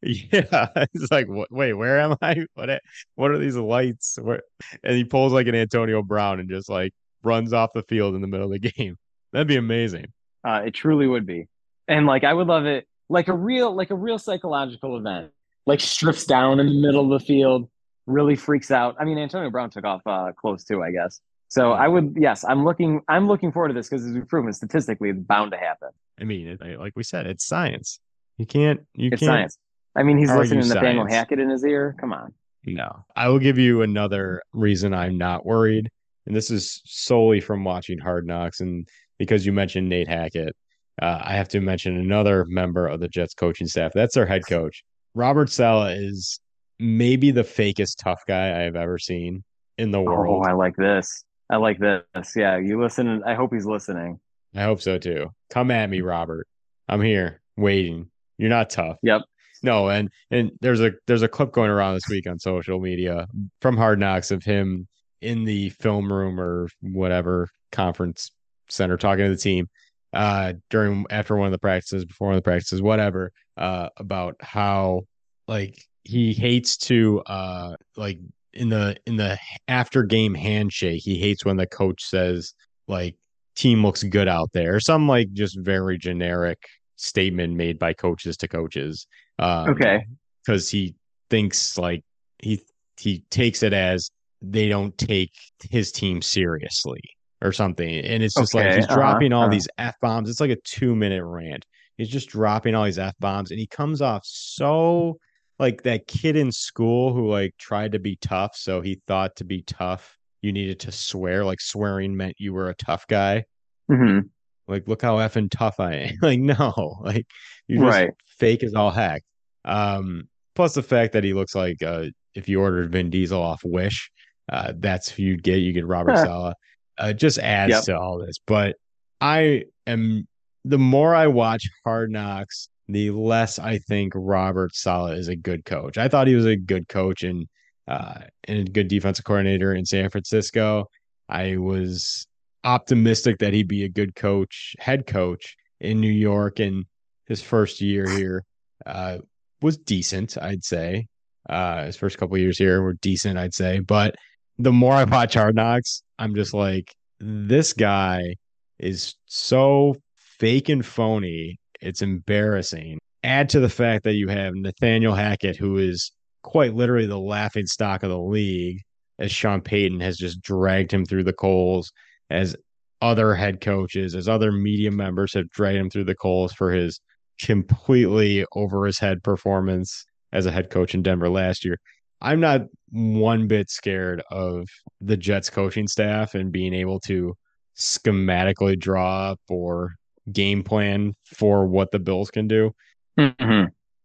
Yeah, 0.00 0.68
it's 0.94 1.10
like, 1.10 1.26
what, 1.26 1.50
wait, 1.50 1.72
where 1.72 1.98
am 1.98 2.14
I? 2.22 2.46
What? 2.54 2.80
What 3.16 3.32
are 3.32 3.38
these 3.38 3.56
lights? 3.56 4.16
Where? 4.22 4.42
And 4.84 4.94
he 4.94 5.02
pulls 5.02 5.32
like 5.32 5.48
an 5.48 5.56
Antonio 5.56 6.02
Brown 6.02 6.38
and 6.38 6.48
just 6.48 6.68
like 6.68 6.92
runs 7.24 7.52
off 7.52 7.72
the 7.74 7.82
field 7.82 8.14
in 8.14 8.20
the 8.20 8.28
middle 8.28 8.46
of 8.46 8.52
the 8.52 8.70
game. 8.70 8.96
That'd 9.32 9.48
be 9.48 9.56
amazing. 9.56 10.12
Uh, 10.44 10.62
it 10.66 10.70
truly 10.72 11.06
would 11.06 11.26
be. 11.26 11.48
And 11.88 12.06
like 12.06 12.24
I 12.24 12.32
would 12.32 12.46
love 12.46 12.64
it 12.64 12.86
like 13.08 13.28
a 13.28 13.32
real 13.32 13.74
like 13.74 13.90
a 13.90 13.94
real 13.94 14.18
psychological 14.18 14.96
event. 14.96 15.32
Like 15.66 15.80
strips 15.80 16.24
down 16.24 16.60
in 16.60 16.66
the 16.66 16.80
middle 16.80 17.12
of 17.12 17.20
the 17.20 17.26
field, 17.26 17.68
really 18.06 18.36
freaks 18.36 18.70
out. 18.70 18.96
I 19.00 19.04
mean 19.04 19.18
Antonio 19.18 19.50
Brown 19.50 19.70
took 19.70 19.84
off 19.84 20.02
uh 20.06 20.32
close 20.36 20.64
too, 20.64 20.82
I 20.82 20.92
guess. 20.92 21.20
So 21.48 21.72
I 21.72 21.88
would 21.88 22.14
yes, 22.18 22.44
I'm 22.46 22.64
looking 22.64 23.00
I'm 23.08 23.26
looking 23.26 23.52
forward 23.52 23.68
to 23.68 23.74
this 23.74 23.88
because 23.88 24.06
we've 24.06 24.28
proven 24.28 24.52
statistically 24.52 25.10
it's 25.10 25.20
bound 25.20 25.52
to 25.52 25.58
happen. 25.58 25.88
I 26.20 26.24
mean, 26.24 26.58
it, 26.60 26.78
like 26.78 26.94
we 26.94 27.02
said, 27.02 27.26
it's 27.26 27.46
science. 27.46 28.00
You 28.36 28.46
can't. 28.46 28.80
You 28.94 29.10
It's 29.12 29.20
can't. 29.20 29.30
science. 29.30 29.58
I 29.96 30.02
mean 30.02 30.18
he's 30.18 30.30
listening 30.30 30.62
to 30.62 30.68
Nathaniel 30.74 31.04
science. 31.04 31.14
Hackett 31.14 31.38
in 31.40 31.48
his 31.50 31.64
ear. 31.64 31.96
Come 31.98 32.12
on. 32.12 32.34
No. 32.66 33.04
I 33.16 33.28
will 33.28 33.38
give 33.38 33.56
you 33.58 33.82
another 33.82 34.42
reason 34.52 34.92
I'm 34.92 35.16
not 35.16 35.46
worried. 35.46 35.90
And 36.26 36.36
this 36.36 36.50
is 36.50 36.82
solely 36.84 37.40
from 37.40 37.64
watching 37.64 37.98
Hard 37.98 38.26
Knocks. 38.26 38.60
And 38.60 38.86
because 39.18 39.46
you 39.46 39.52
mentioned 39.52 39.88
Nate 39.88 40.08
Hackett, 40.08 40.54
uh, 41.00 41.20
I 41.24 41.32
have 41.34 41.48
to 41.48 41.60
mention 41.60 41.96
another 41.96 42.44
member 42.46 42.86
of 42.86 43.00
the 43.00 43.08
Jets 43.08 43.32
coaching 43.32 43.66
staff. 43.66 43.92
That's 43.94 44.14
their 44.14 44.26
head 44.26 44.42
coach. 44.46 44.84
Robert 45.14 45.48
Saleh 45.48 45.96
is 45.96 46.40
maybe 46.78 47.30
the 47.30 47.42
fakest 47.42 47.96
tough 48.02 48.22
guy 48.28 48.48
I 48.60 48.64
have 48.64 48.76
ever 48.76 48.98
seen 48.98 49.42
in 49.78 49.90
the 49.90 50.00
world. 50.02 50.26
Oh, 50.28 50.32
world. 50.34 50.46
I 50.46 50.52
like 50.52 50.76
this. 50.76 51.24
I 51.50 51.56
like 51.56 51.78
this. 51.78 52.04
Yeah, 52.36 52.58
you 52.58 52.80
listen. 52.80 53.22
I 53.24 53.34
hope 53.34 53.52
he's 53.52 53.66
listening. 53.66 54.20
I 54.54 54.62
hope 54.62 54.80
so 54.80 54.98
too. 54.98 55.30
Come 55.50 55.70
at 55.70 55.88
me, 55.88 56.00
Robert. 56.00 56.46
I'm 56.88 57.00
here 57.00 57.40
waiting. 57.56 58.10
You're 58.38 58.50
not 58.50 58.70
tough. 58.70 58.98
Yep. 59.02 59.22
No, 59.62 59.88
and 59.88 60.10
and 60.30 60.52
there's 60.60 60.80
a 60.80 60.92
there's 61.06 61.22
a 61.22 61.28
clip 61.28 61.52
going 61.52 61.70
around 61.70 61.94
this 61.94 62.08
week 62.08 62.28
on 62.28 62.38
social 62.38 62.78
media 62.80 63.26
from 63.60 63.76
Hard 63.76 63.98
Knocks 63.98 64.30
of 64.30 64.44
him 64.44 64.86
in 65.20 65.44
the 65.44 65.70
film 65.70 66.12
room 66.12 66.40
or 66.40 66.68
whatever 66.80 67.48
conference 67.72 68.30
center 68.68 68.96
talking 68.96 69.24
to 69.24 69.30
the 69.30 69.36
team 69.36 69.68
uh 70.12 70.52
during 70.70 71.04
after 71.10 71.36
one 71.36 71.46
of 71.46 71.52
the 71.52 71.58
practices, 71.58 72.04
before 72.04 72.28
one 72.28 72.36
of 72.36 72.38
the 72.38 72.48
practices, 72.48 72.80
whatever, 72.80 73.32
uh 73.56 73.88
about 73.96 74.36
how 74.40 75.02
like 75.48 75.82
he 76.04 76.32
hates 76.32 76.76
to 76.76 77.20
uh 77.26 77.74
like 77.96 78.18
in 78.54 78.68
the 78.68 78.96
in 79.06 79.16
the 79.16 79.38
after 79.68 80.02
game 80.02 80.34
handshake, 80.34 81.02
he 81.02 81.18
hates 81.18 81.44
when 81.44 81.56
the 81.56 81.66
coach 81.66 82.04
says 82.04 82.54
like 82.86 83.16
team 83.56 83.84
looks 83.84 84.02
good 84.02 84.28
out 84.28 84.50
there, 84.52 84.76
or 84.76 84.80
some 84.80 85.08
like 85.08 85.32
just 85.32 85.58
very 85.60 85.98
generic 85.98 86.58
statement 86.96 87.54
made 87.54 87.78
by 87.78 87.92
coaches 87.92 88.36
to 88.38 88.48
coaches. 88.48 89.06
Um, 89.38 89.70
Okay. 89.70 90.04
because 90.44 90.70
he 90.70 90.94
thinks 91.30 91.76
like 91.78 92.02
he 92.38 92.60
he 92.98 93.24
takes 93.30 93.62
it 93.62 93.72
as 93.72 94.10
they 94.42 94.68
don't 94.68 94.96
take 94.98 95.32
his 95.70 95.92
team 95.92 96.22
seriously 96.22 97.00
or 97.42 97.52
something, 97.52 97.88
and 97.88 98.22
it's 98.22 98.34
just 98.34 98.54
like 98.54 98.66
Okay, 98.66 98.76
he's 98.76 98.84
uh-huh, 98.86 98.94
dropping 98.94 99.32
all 99.32 99.42
uh-huh. 99.42 99.50
these 99.50 99.68
f 99.78 99.94
bombs. 100.00 100.30
It's 100.30 100.40
like 100.40 100.50
a 100.50 100.56
two 100.64 100.94
minute 100.96 101.24
rant. 101.24 101.64
He's 101.96 102.08
just 102.08 102.28
dropping 102.28 102.74
all 102.74 102.84
these 102.84 102.98
f 102.98 103.14
bombs, 103.20 103.50
and 103.50 103.60
he 103.60 103.66
comes 103.66 104.00
off 104.02 104.22
so 104.24 105.18
like 105.58 105.82
that 105.82 106.06
kid 106.06 106.36
in 106.36 106.52
school 106.52 107.12
who 107.12 107.28
like 107.28 107.54
tried 107.58 107.92
to 107.92 107.98
be 107.98 108.16
tough, 108.16 108.56
so 108.56 108.80
he 108.80 109.00
thought 109.06 109.36
to 109.36 109.44
be 109.44 109.62
tough 109.62 110.16
you 110.42 110.52
needed 110.52 110.80
to 110.80 110.92
swear, 110.92 111.44
like 111.44 111.60
swearing 111.60 112.16
meant 112.16 112.36
you 112.38 112.52
were 112.52 112.68
a 112.70 112.74
tough 112.74 113.06
guy. 113.08 113.44
hmm 113.88 114.20
Like, 114.68 114.86
look 114.86 115.02
how 115.02 115.16
effing 115.16 115.50
tough 115.50 115.80
I 115.80 115.94
am. 115.94 116.14
like, 116.22 116.40
no, 116.40 116.98
like 117.02 117.26
you're 117.66 117.84
just 117.86 117.90
Right. 117.90 118.10
fake 118.38 118.62
as 118.62 118.74
all 118.74 118.90
heck. 118.90 119.22
Um, 119.64 120.28
plus 120.54 120.74
the 120.74 120.82
fact 120.82 121.12
that 121.14 121.24
he 121.24 121.32
looks 121.34 121.54
like 121.54 121.82
uh 121.82 122.06
if 122.34 122.48
you 122.48 122.60
ordered 122.60 122.92
Vin 122.92 123.10
Diesel 123.10 123.42
off 123.42 123.62
Wish, 123.64 124.10
uh, 124.50 124.72
that's 124.76 125.08
who 125.10 125.22
you'd 125.24 125.42
get. 125.42 125.56
You 125.56 125.72
get 125.72 125.86
Robert 125.86 126.16
Huh. 126.16 126.24
Saleh. 126.24 126.54
Uh, 126.98 127.12
just 127.12 127.38
adds 127.38 127.72
Yep. 127.72 127.84
to 127.84 127.98
all 127.98 128.18
this. 128.18 128.36
But 128.46 128.76
I 129.20 129.64
am 129.86 130.28
the 130.64 130.78
more 130.78 131.14
I 131.14 131.26
watch 131.28 131.68
Hard 131.84 132.10
Knocks, 132.12 132.68
the 132.88 133.10
less 133.10 133.58
I 133.58 133.78
think 133.78 134.12
Robert 134.16 134.74
Saleh 134.74 135.18
is 135.18 135.28
a 135.28 135.36
good 135.36 135.64
coach. 135.64 135.98
I 135.98 136.08
thought 136.08 136.26
he 136.26 136.34
was 136.34 136.46
a 136.46 136.56
good 136.56 136.88
coach 136.88 137.22
and 137.22 137.46
uh 137.86 138.20
and 138.44 138.68
a 138.68 138.70
good 138.70 138.88
defensive 138.88 139.24
coordinator 139.24 139.74
in 139.74 139.84
San 139.84 140.10
Francisco. 140.10 140.86
I 141.28 141.56
was 141.56 142.26
optimistic 142.64 143.38
that 143.38 143.52
he'd 143.52 143.68
be 143.68 143.84
a 143.84 143.88
good 143.88 144.14
coach, 144.14 144.74
head 144.78 145.06
coach 145.06 145.56
in 145.80 146.00
New 146.00 146.10
York 146.10 146.60
and 146.60 146.84
his 147.26 147.42
first 147.42 147.80
year 147.80 148.08
here 148.08 148.44
uh 148.86 149.18
was 149.60 149.76
decent, 149.78 150.38
I'd 150.40 150.64
say. 150.64 151.06
Uh 151.48 151.84
his 151.84 151.96
first 151.96 152.18
couple 152.18 152.38
years 152.38 152.58
here 152.58 152.82
were 152.82 152.94
decent, 152.94 153.38
I'd 153.38 153.54
say. 153.54 153.80
But 153.80 154.14
the 154.58 154.72
more 154.72 154.94
I 154.94 155.04
watch 155.04 155.34
Hard 155.34 155.54
Knocks, 155.54 156.02
I'm 156.18 156.34
just 156.34 156.52
like, 156.54 156.94
this 157.20 157.72
guy 157.72 158.34
is 158.78 159.14
so 159.26 159.96
fake 160.38 160.68
and 160.68 160.84
phony. 160.84 161.58
It's 161.80 162.02
embarrassing. 162.02 162.98
Add 163.22 163.48
to 163.50 163.60
the 163.60 163.68
fact 163.68 164.04
that 164.04 164.14
you 164.14 164.28
have 164.28 164.54
Nathaniel 164.54 165.14
Hackett, 165.14 165.56
who 165.56 165.78
is 165.78 166.12
quite 166.42 166.74
literally 166.74 167.06
the 167.06 167.18
laughing 167.18 167.66
stock 167.66 168.02
of 168.02 168.10
the 168.10 168.18
league, 168.18 168.80
as 169.18 169.32
Sean 169.32 169.60
Payton 169.60 170.00
has 170.00 170.16
just 170.16 170.40
dragged 170.40 170.92
him 170.92 171.04
through 171.04 171.24
the 171.24 171.32
coals, 171.32 171.90
as 172.30 172.56
other 173.00 173.34
head 173.34 173.60
coaches, 173.60 174.14
as 174.14 174.28
other 174.28 174.52
media 174.52 174.90
members 174.90 175.34
have 175.34 175.48
dragged 175.50 175.78
him 175.78 175.90
through 175.90 176.04
the 176.04 176.14
coals 176.14 176.52
for 176.52 176.72
his 176.72 177.00
completely 177.40 178.44
over 178.54 178.84
his 178.84 178.98
head 178.98 179.22
performance 179.22 180.04
as 180.32 180.46
a 180.46 180.50
head 180.50 180.70
coach 180.70 180.94
in 180.94 181.02
Denver 181.02 181.28
last 181.28 181.64
year. 181.64 181.78
I'm 182.20 182.40
not 182.40 182.62
one 182.90 183.46
bit 183.46 183.70
scared 183.70 184.22
of 184.30 184.68
the 185.00 185.16
Jets 185.16 185.50
coaching 185.50 185.86
staff 185.86 186.34
and 186.34 186.50
being 186.50 186.74
able 186.74 186.98
to 187.00 187.34
schematically 187.76 188.78
draw 188.78 189.30
up 189.30 189.40
or 189.48 189.94
game 190.32 190.62
plan 190.62 191.14
for 191.24 191.66
what 191.66 191.90
the 191.90 191.98
Bills 191.98 192.30
can 192.30 192.48
do. 192.48 192.74
hmm 193.18 193.64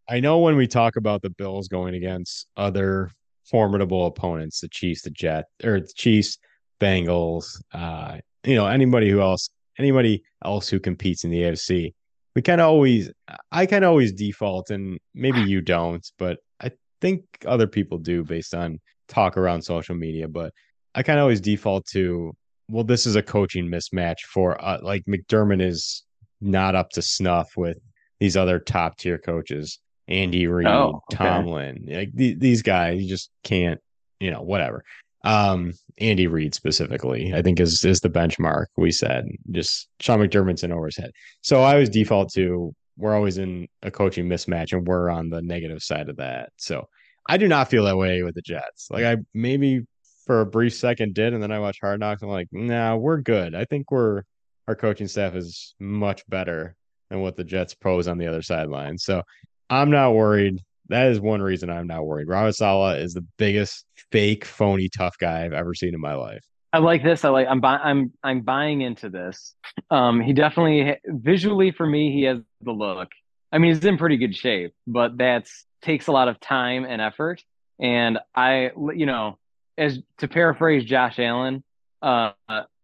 I 0.10 0.20
know 0.20 0.40
when 0.40 0.58
we 0.58 0.68
talk 0.68 0.98
about 0.98 1.22
the 1.22 1.30
Bills 1.30 1.70
going 1.70 1.96
against 1.96 2.48
other 2.58 3.10
formidable 3.50 4.06
opponents, 4.06 4.60
the 4.60 4.68
Chiefs, 4.68 5.04
the 5.04 5.10
Jet, 5.10 5.46
or 5.64 5.80
the 5.80 5.94
Chiefs, 5.96 6.38
Bengals, 6.82 7.62
uh, 7.74 8.18
you 8.44 8.56
know, 8.56 8.68
anybody 8.68 9.10
who 9.10 9.22
else, 9.22 9.50
anybody 9.80 10.22
else 10.44 10.68
who 10.68 10.80
competes 10.80 11.24
in 11.24 11.32
the 11.32 11.44
AFC, 11.44 11.94
we 12.36 12.42
kind 12.42 12.60
of 12.60 12.68
always, 12.68 13.12
I 13.52 13.66
kind 13.66 13.86
of 13.86 13.90
always 13.90 14.12
default, 14.12 14.72
and 14.72 15.00
maybe 15.14 15.42
you 15.42 15.62
don't, 15.62 16.06
but 16.18 16.40
I 16.60 16.72
think 17.00 17.24
other 17.46 17.68
people 17.68 17.98
do 17.98 18.24
based 18.24 18.54
on 18.54 18.80
talk 19.08 19.38
around 19.38 19.62
social 19.62 19.96
media. 19.96 20.28
But 20.28 20.52
I 20.96 21.04
kind 21.04 21.20
of 21.20 21.24
always 21.24 21.42
default 21.42 21.86
to, 21.92 22.34
well, 22.70 22.84
this 22.84 23.06
is 23.06 23.16
a 23.16 23.24
coaching 23.24 23.68
mismatch 23.68 24.22
for, 24.22 24.62
uh, 24.64 24.80
like 24.82 25.06
McDermott 25.06 25.62
is 25.62 26.04
not 26.44 26.76
up 26.76 26.90
to 26.92 27.02
snuff 27.02 27.52
with 27.58 27.78
these 28.20 28.38
other 28.38 28.60
top 28.60 28.98
tier 28.98 29.18
coaches. 29.18 29.80
Andy 30.08 30.48
Reid, 30.48 30.68
Oh, 30.68 31.02
okay. 31.12 31.18
Tomlin, 31.18 31.86
like 31.88 32.12
the, 32.14 32.36
these 32.36 32.62
guys, 32.62 33.02
you 33.02 33.08
just 33.08 33.30
can't, 33.44 33.80
you 34.20 34.32
know, 34.32 34.42
whatever. 34.42 34.84
Um, 35.24 35.74
Andy 35.98 36.28
Reid 36.28 36.54
specifically, 36.54 37.34
I 37.34 37.42
think 37.42 37.60
is 37.62 37.84
is 37.86 38.02
the 38.02 38.10
benchmark. 38.10 38.66
We 38.76 38.92
said 38.92 39.26
just 39.52 39.88
Sean 40.02 40.20
McDermott's 40.20 40.64
in 40.64 40.74
over 40.74 40.88
his 40.88 40.98
head. 40.98 41.12
So 41.42 41.62
I 41.62 41.74
always 41.74 41.90
default 41.90 42.34
to 42.34 42.76
we're 42.98 43.16
always 43.16 43.38
in 43.38 43.68
a 43.82 43.90
coaching 43.90 44.28
mismatch, 44.28 44.74
and 44.74 44.86
we're 44.86 45.10
on 45.10 45.30
the 45.30 45.42
negative 45.42 45.82
side 45.82 46.10
of 46.10 46.18
that. 46.18 46.50
So 46.58 46.88
I 47.28 47.38
do 47.38 47.48
not 47.48 47.70
feel 47.70 47.86
that 47.86 47.98
way 47.98 48.24
with 48.24 48.36
the 48.36 48.42
Jets. 48.42 48.90
Like 48.92 49.06
I 49.06 49.18
maybe 49.34 49.86
for 50.26 50.42
a 50.42 50.46
brief 50.46 50.74
second 50.74 51.14
did, 51.14 51.34
and 51.34 51.42
then 51.42 51.52
I 51.52 51.60
watched 51.60 51.80
Hard 51.82 52.00
Knocks. 52.02 52.22
I'm 52.22 52.30
like, 52.30 52.48
nah, 52.52 52.96
we're 52.96 53.22
good. 53.22 53.56
I 53.56 53.66
think 53.66 53.92
we're 53.92 54.24
our 54.68 54.76
coaching 54.76 55.08
staff 55.08 55.36
is 55.36 55.76
much 55.80 56.28
better 56.28 56.76
than 57.10 57.22
what 57.22 57.36
the 57.36 57.44
Jets 57.44 57.74
pose 57.74 58.08
on 58.08 58.18
the 58.18 58.28
other 58.28 58.42
sideline. 58.42 58.98
So 58.98 59.24
I'm 59.70 59.92
not 59.92 60.14
worried. 60.14 60.62
That 60.90 61.08
is 61.08 61.20
one 61.20 61.42
reason 61.42 61.70
I'm 61.70 61.88
not 61.88 62.06
worried. 62.06 62.28
Robert 62.28 62.56
Saleh 62.56 63.00
is 63.00 63.14
the 63.14 63.26
biggest 63.38 63.86
fake, 64.12 64.46
phony, 64.46 64.90
tough 64.90 65.18
guy 65.18 65.46
I've 65.46 65.54
ever 65.54 65.74
seen 65.74 65.94
in 65.94 66.02
my 66.02 66.16
life. 66.16 66.44
I 66.74 66.80
like 66.80 67.04
this. 67.04 67.24
I 67.24 67.30
like. 67.30 67.48
I'm. 67.48 67.64
I'm. 67.64 68.14
I'm 68.24 68.42
buying 68.42 68.82
into 68.82 69.10
this. 69.10 69.54
Um, 69.92 70.20
he 70.20 70.34
definitely 70.34 70.98
visually 71.06 71.72
for 71.72 71.86
me, 71.86 72.12
he 72.12 72.24
has 72.24 72.40
the 72.62 72.72
look. 72.72 73.10
I 73.52 73.60
mean, 73.60 73.76
he's 73.76 73.86
in 73.86 74.00
pretty 74.00 74.18
good 74.18 74.36
shape, 74.36 74.74
but 74.88 75.16
that's 75.16 75.66
takes 75.84 76.08
a 76.08 76.12
lot 76.12 76.30
of 76.30 76.40
time 76.40 76.86
and 76.86 77.00
effort. 77.00 77.44
And 77.80 78.18
I, 78.36 78.72
you 78.96 79.06
know, 79.06 79.38
as 79.78 80.00
to 80.18 80.28
paraphrase 80.28 80.84
Josh 80.84 81.20
Allen, 81.20 81.64
uh, 82.02 82.32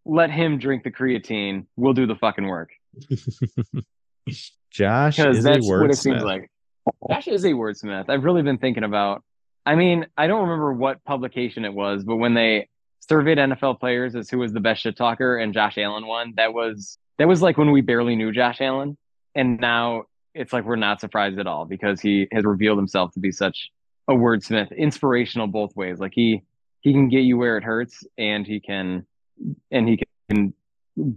let 0.09 0.31
him 0.31 0.57
drink 0.57 0.83
the 0.83 0.91
creatine. 0.91 1.65
We'll 1.75 1.93
do 1.93 2.05
the 2.05 2.15
fucking 2.15 2.47
work. 2.47 2.71
Josh 4.71 5.17
because 5.17 5.37
is 5.37 5.43
that's 5.43 5.65
a 5.65 5.69
what 5.69 5.89
it 5.89 5.97
seems 5.97 6.23
like. 6.23 6.49
Josh 7.09 7.27
is 7.27 7.43
a 7.45 7.51
wordsmith. 7.51 8.09
I've 8.09 8.23
really 8.23 8.41
been 8.41 8.57
thinking 8.57 8.83
about. 8.83 9.23
I 9.65 9.75
mean, 9.75 10.07
I 10.17 10.27
don't 10.27 10.43
remember 10.43 10.73
what 10.73 11.03
publication 11.03 11.65
it 11.65 11.73
was, 11.73 12.03
but 12.03 12.15
when 12.15 12.33
they 12.33 12.69
surveyed 13.01 13.37
NFL 13.37 13.79
players 13.79 14.15
as 14.15 14.29
who 14.29 14.39
was 14.39 14.53
the 14.53 14.59
best 14.59 14.81
shit 14.81 14.97
talker, 14.97 15.37
and 15.37 15.53
Josh 15.53 15.77
Allen 15.77 16.07
won, 16.07 16.33
that 16.37 16.53
was 16.53 16.97
that 17.17 17.27
was 17.27 17.41
like 17.41 17.57
when 17.57 17.71
we 17.71 17.81
barely 17.81 18.15
knew 18.15 18.31
Josh 18.31 18.61
Allen, 18.61 18.97
and 19.35 19.59
now 19.59 20.03
it's 20.33 20.53
like 20.53 20.65
we're 20.65 20.75
not 20.75 21.01
surprised 21.01 21.39
at 21.39 21.47
all 21.47 21.65
because 21.65 21.99
he 22.01 22.27
has 22.31 22.45
revealed 22.45 22.77
himself 22.77 23.11
to 23.13 23.19
be 23.19 23.31
such 23.31 23.69
a 24.07 24.13
wordsmith, 24.13 24.75
inspirational 24.75 25.47
both 25.47 25.75
ways. 25.75 25.99
Like 25.99 26.13
he 26.15 26.43
he 26.81 26.93
can 26.93 27.09
get 27.09 27.21
you 27.21 27.37
where 27.37 27.57
it 27.57 27.63
hurts, 27.63 28.03
and 28.17 28.47
he 28.47 28.59
can 28.59 29.05
and 29.71 29.87
he 29.87 29.99
can 30.29 30.53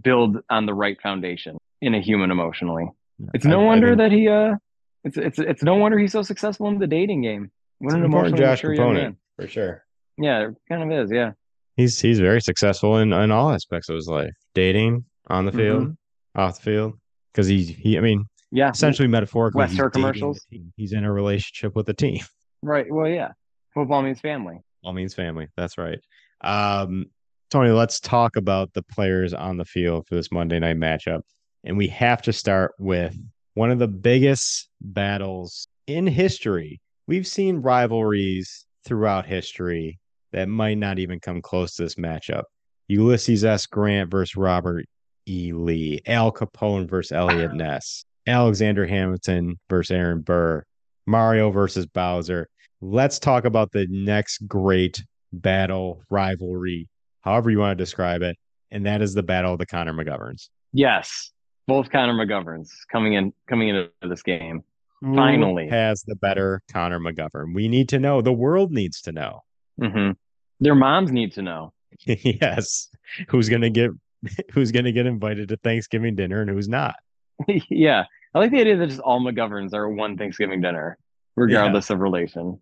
build 0.01 0.37
on 0.49 0.65
the 0.65 0.73
right 0.73 0.99
foundation 1.01 1.57
in 1.81 1.93
a 1.95 2.01
human 2.01 2.31
emotionally. 2.31 2.85
It's 3.33 3.45
no 3.45 3.59
I- 3.61 3.63
I 3.63 3.65
wonder 3.67 3.87
think- 3.89 3.97
that 3.99 4.11
he 4.11 4.27
uh 4.27 4.55
it's 5.03 5.17
it's 5.17 5.39
it's 5.39 5.63
no 5.63 5.75
wonder 5.75 5.97
he's 5.99 6.11
so 6.13 6.21
successful 6.21 6.67
in 6.69 6.79
the 6.79 6.87
dating 6.87 7.21
game. 7.21 7.51
What 7.79 7.93
an 7.93 7.99
an 7.99 8.05
important 8.05 8.37
Josh 8.37 8.61
component 8.61 9.17
for 9.35 9.47
sure. 9.47 9.83
Yeah, 10.17 10.47
it 10.49 10.55
kind 10.69 10.83
of 10.91 10.97
is, 11.05 11.11
yeah. 11.11 11.31
He's 11.75 11.99
he's 11.99 12.19
very 12.19 12.39
successful 12.39 12.97
in, 12.99 13.11
in 13.11 13.31
all 13.31 13.51
aspects 13.51 13.89
of 13.89 13.95
his 13.95 14.07
life, 14.07 14.31
dating, 14.53 15.05
on 15.27 15.45
the 15.45 15.51
field, 15.51 15.83
Mm-hmm. 15.83 16.39
off 16.41 16.57
the 16.57 16.61
field. 16.63 16.93
Because 17.33 17.47
he's 17.47 17.67
he, 17.67 17.97
I 17.97 18.01
mean, 18.01 18.25
Yeah. 18.51 18.69
essentially 18.69 19.07
metaphorically, 19.07 19.57
West 19.59 19.71
he's 19.71 19.77
Star 19.79 19.89
dating 19.89 20.01
the 20.03 20.07
commercials. 20.13 20.45
He's 20.77 20.93
in 20.93 21.03
a 21.03 21.11
relationship 21.11 21.75
with 21.75 21.87
the 21.87 21.93
team. 21.95 22.19
Right. 22.61 22.85
Well, 22.89 23.09
yeah. 23.09 23.31
Football 23.73 24.03
means 24.03 24.21
family. 24.21 24.59
All 24.85 24.93
means 24.93 25.13
family. 25.15 25.47
That's 25.57 25.77
right. 25.77 25.99
Um, 26.41 27.07
Tony, 27.53 27.69
let's 27.69 27.99
talk 27.99 28.35
about 28.35 28.73
the 28.73 28.81
players 28.81 29.31
on 29.31 29.57
the 29.57 29.65
field 29.65 30.07
for 30.07 30.15
this 30.15 30.31
Monday 30.31 30.57
night 30.57 30.77
matchup. 30.77 31.21
And 31.63 31.77
we 31.77 31.87
have 31.89 32.19
to 32.23 32.33
start 32.33 32.73
with 32.79 33.15
one 33.53 33.69
of 33.69 33.77
the 33.77 33.87
biggest 33.87 34.69
battles 34.81 35.67
in 35.85 36.07
history. 36.07 36.81
We've 37.05 37.27
seen 37.27 37.57
rivalries 37.57 38.65
throughout 38.87 39.27
history 39.27 39.99
that 40.31 40.49
might 40.49 40.79
not 40.79 40.97
even 40.97 41.19
come 41.19 41.43
close 41.43 41.75
to 41.75 41.83
this 41.83 41.93
matchup. 41.93 42.45
Ulysses 42.87 43.45
S. 43.45 43.67
Grant 43.67 44.09
versus 44.09 44.35
Robert 44.35 44.85
E. 45.27 45.51
Lee, 45.53 46.01
Al 46.07 46.31
Capone 46.31 46.89
versus 46.89 47.11
Eliot 47.11 47.53
Ness, 47.53 48.03
Alexander 48.25 48.87
Hamilton 48.87 49.59
versus 49.69 49.91
Aaron 49.91 50.21
Burr, 50.21 50.63
Mario 51.05 51.51
versus 51.51 51.85
Bowser. 51.85 52.47
Let's 52.81 53.19
talk 53.19 53.45
about 53.45 53.71
the 53.71 53.85
next 53.91 54.39
great 54.47 55.03
battle 55.31 56.01
rivalry, 56.09 56.87
however 57.23 57.49
you 57.49 57.59
want 57.59 57.77
to 57.77 57.81
describe 57.81 58.21
it, 58.21 58.37
and 58.71 58.85
that 58.85 59.01
is 59.01 59.13
the 59.13 59.23
battle 59.23 59.53
of 59.53 59.59
the 59.59 59.65
Connor 59.65 59.93
McGoverns. 59.93 60.49
Yes. 60.71 61.31
Both 61.67 61.89
Connor 61.89 62.13
McGoverns 62.13 62.69
coming 62.91 63.13
in 63.13 63.33
coming 63.47 63.69
into 63.69 63.89
this 64.01 64.21
game. 64.21 64.63
Who 65.01 65.15
Finally. 65.15 65.67
has 65.69 66.03
the 66.03 66.15
better 66.15 66.61
Connor 66.71 66.99
McGovern. 66.99 67.53
We 67.53 67.67
need 67.67 67.89
to 67.89 67.99
know. 67.99 68.21
The 68.21 68.33
world 68.33 68.71
needs 68.71 69.01
to 69.01 69.11
know. 69.11 69.41
hmm 69.81 70.11
Their 70.59 70.75
moms 70.75 71.11
need 71.11 71.33
to 71.33 71.41
know. 71.41 71.73
yes, 72.05 72.89
who's 73.27 73.49
gonna 73.49 73.69
get 73.69 73.91
who's 74.53 74.71
gonna 74.71 74.91
get 74.91 75.05
invited 75.05 75.49
to 75.49 75.57
Thanksgiving 75.57 76.15
dinner 76.15 76.41
and 76.41 76.49
who's 76.49 76.69
not? 76.69 76.95
yeah. 77.69 78.03
I 78.33 78.39
like 78.39 78.51
the 78.51 78.61
idea 78.61 78.77
that 78.77 78.87
just 78.87 78.99
all 78.99 79.21
McGoverns 79.21 79.73
are 79.73 79.87
one 79.87 80.17
Thanksgiving 80.17 80.61
dinner, 80.61 80.97
regardless 81.35 81.89
of 81.89 81.99
relation. 81.99 82.59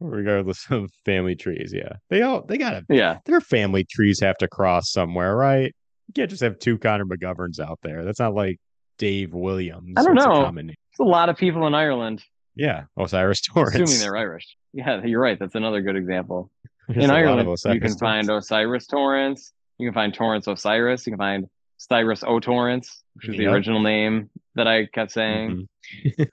Regardless 0.00 0.66
of 0.70 0.90
family 1.04 1.34
trees. 1.34 1.72
Yeah, 1.74 1.94
they 2.10 2.22
all 2.22 2.42
they 2.42 2.56
gotta 2.58 2.84
Yeah. 2.88 3.18
their 3.26 3.40
family 3.40 3.84
trees 3.84 4.20
have 4.20 4.36
to 4.38 4.48
cross 4.48 4.90
somewhere, 4.92 5.36
right? 5.36 5.74
You 6.08 6.12
can't 6.14 6.30
just 6.30 6.42
have 6.42 6.58
two 6.58 6.78
Connor 6.78 7.04
McGoverns 7.04 7.60
out 7.60 7.78
there. 7.82 8.04
That's 8.04 8.20
not 8.20 8.34
like 8.34 8.58
Dave 8.98 9.32
Williams. 9.34 9.94
I 9.96 10.02
don't 10.02 10.18
a 10.18 10.24
know. 10.24 10.50
There's 10.52 10.74
a 11.00 11.04
lot 11.04 11.28
of 11.28 11.36
people 11.36 11.66
in 11.66 11.74
Ireland, 11.74 12.22
Yeah, 12.56 12.84
Osiris 12.98 13.42
Torrence. 13.42 13.74
assuming 13.74 14.00
they're 14.00 14.16
Irish. 14.16 14.56
Yeah, 14.72 15.04
you're 15.04 15.20
right. 15.20 15.38
That's 15.38 15.54
another 15.54 15.82
good 15.82 15.96
example. 15.96 16.50
There's 16.88 17.04
in 17.04 17.10
a 17.10 17.14
Ireland, 17.14 17.48
you 17.66 17.80
can 17.80 17.96
find 17.98 18.28
Osiris 18.30 18.86
Torrence. 18.86 19.52
You 19.78 19.88
can 19.88 19.94
find 19.94 20.14
Torrence 20.14 20.46
Osiris. 20.46 21.06
You 21.06 21.12
can 21.12 21.18
find 21.18 21.46
Cyrus 21.76 22.24
O 22.26 22.40
Torrence, 22.40 23.04
which 23.14 23.28
is 23.28 23.36
the 23.36 23.46
original 23.46 23.80
name 23.80 24.30
that 24.56 24.66
I 24.66 24.86
kept 24.86 25.12
saying. 25.12 25.68
Mhm. 26.04 26.26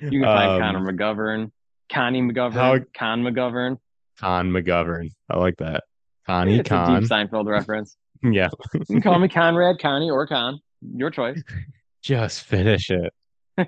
You 0.00 0.20
can 0.20 0.22
find 0.22 0.50
Um, 0.52 0.60
Connor 0.60 0.92
McGovern, 0.92 1.50
Connie 1.92 2.22
McGovern, 2.22 2.52
how- 2.52 2.78
Con 2.96 3.22
McGovern. 3.22 3.78
Con 4.18 4.50
McGovern. 4.50 5.10
I 5.30 5.38
like 5.38 5.56
that. 5.58 5.84
Connie 6.26 6.58
It's 6.60 6.70
a 6.70 6.74
Con. 6.74 7.00
deep 7.00 7.10
Seinfeld 7.10 7.46
reference. 7.48 7.96
Yeah, 8.22 8.48
You 8.72 8.80
can 8.86 9.02
call 9.02 9.18
me 9.18 9.28
Conrad, 9.28 9.78
Connie, 9.80 10.10
or 10.10 10.26
Con. 10.26 10.58
Your 10.80 11.10
choice. 11.10 11.42
just 12.02 12.44
finish 12.44 12.90
it. 12.90 13.12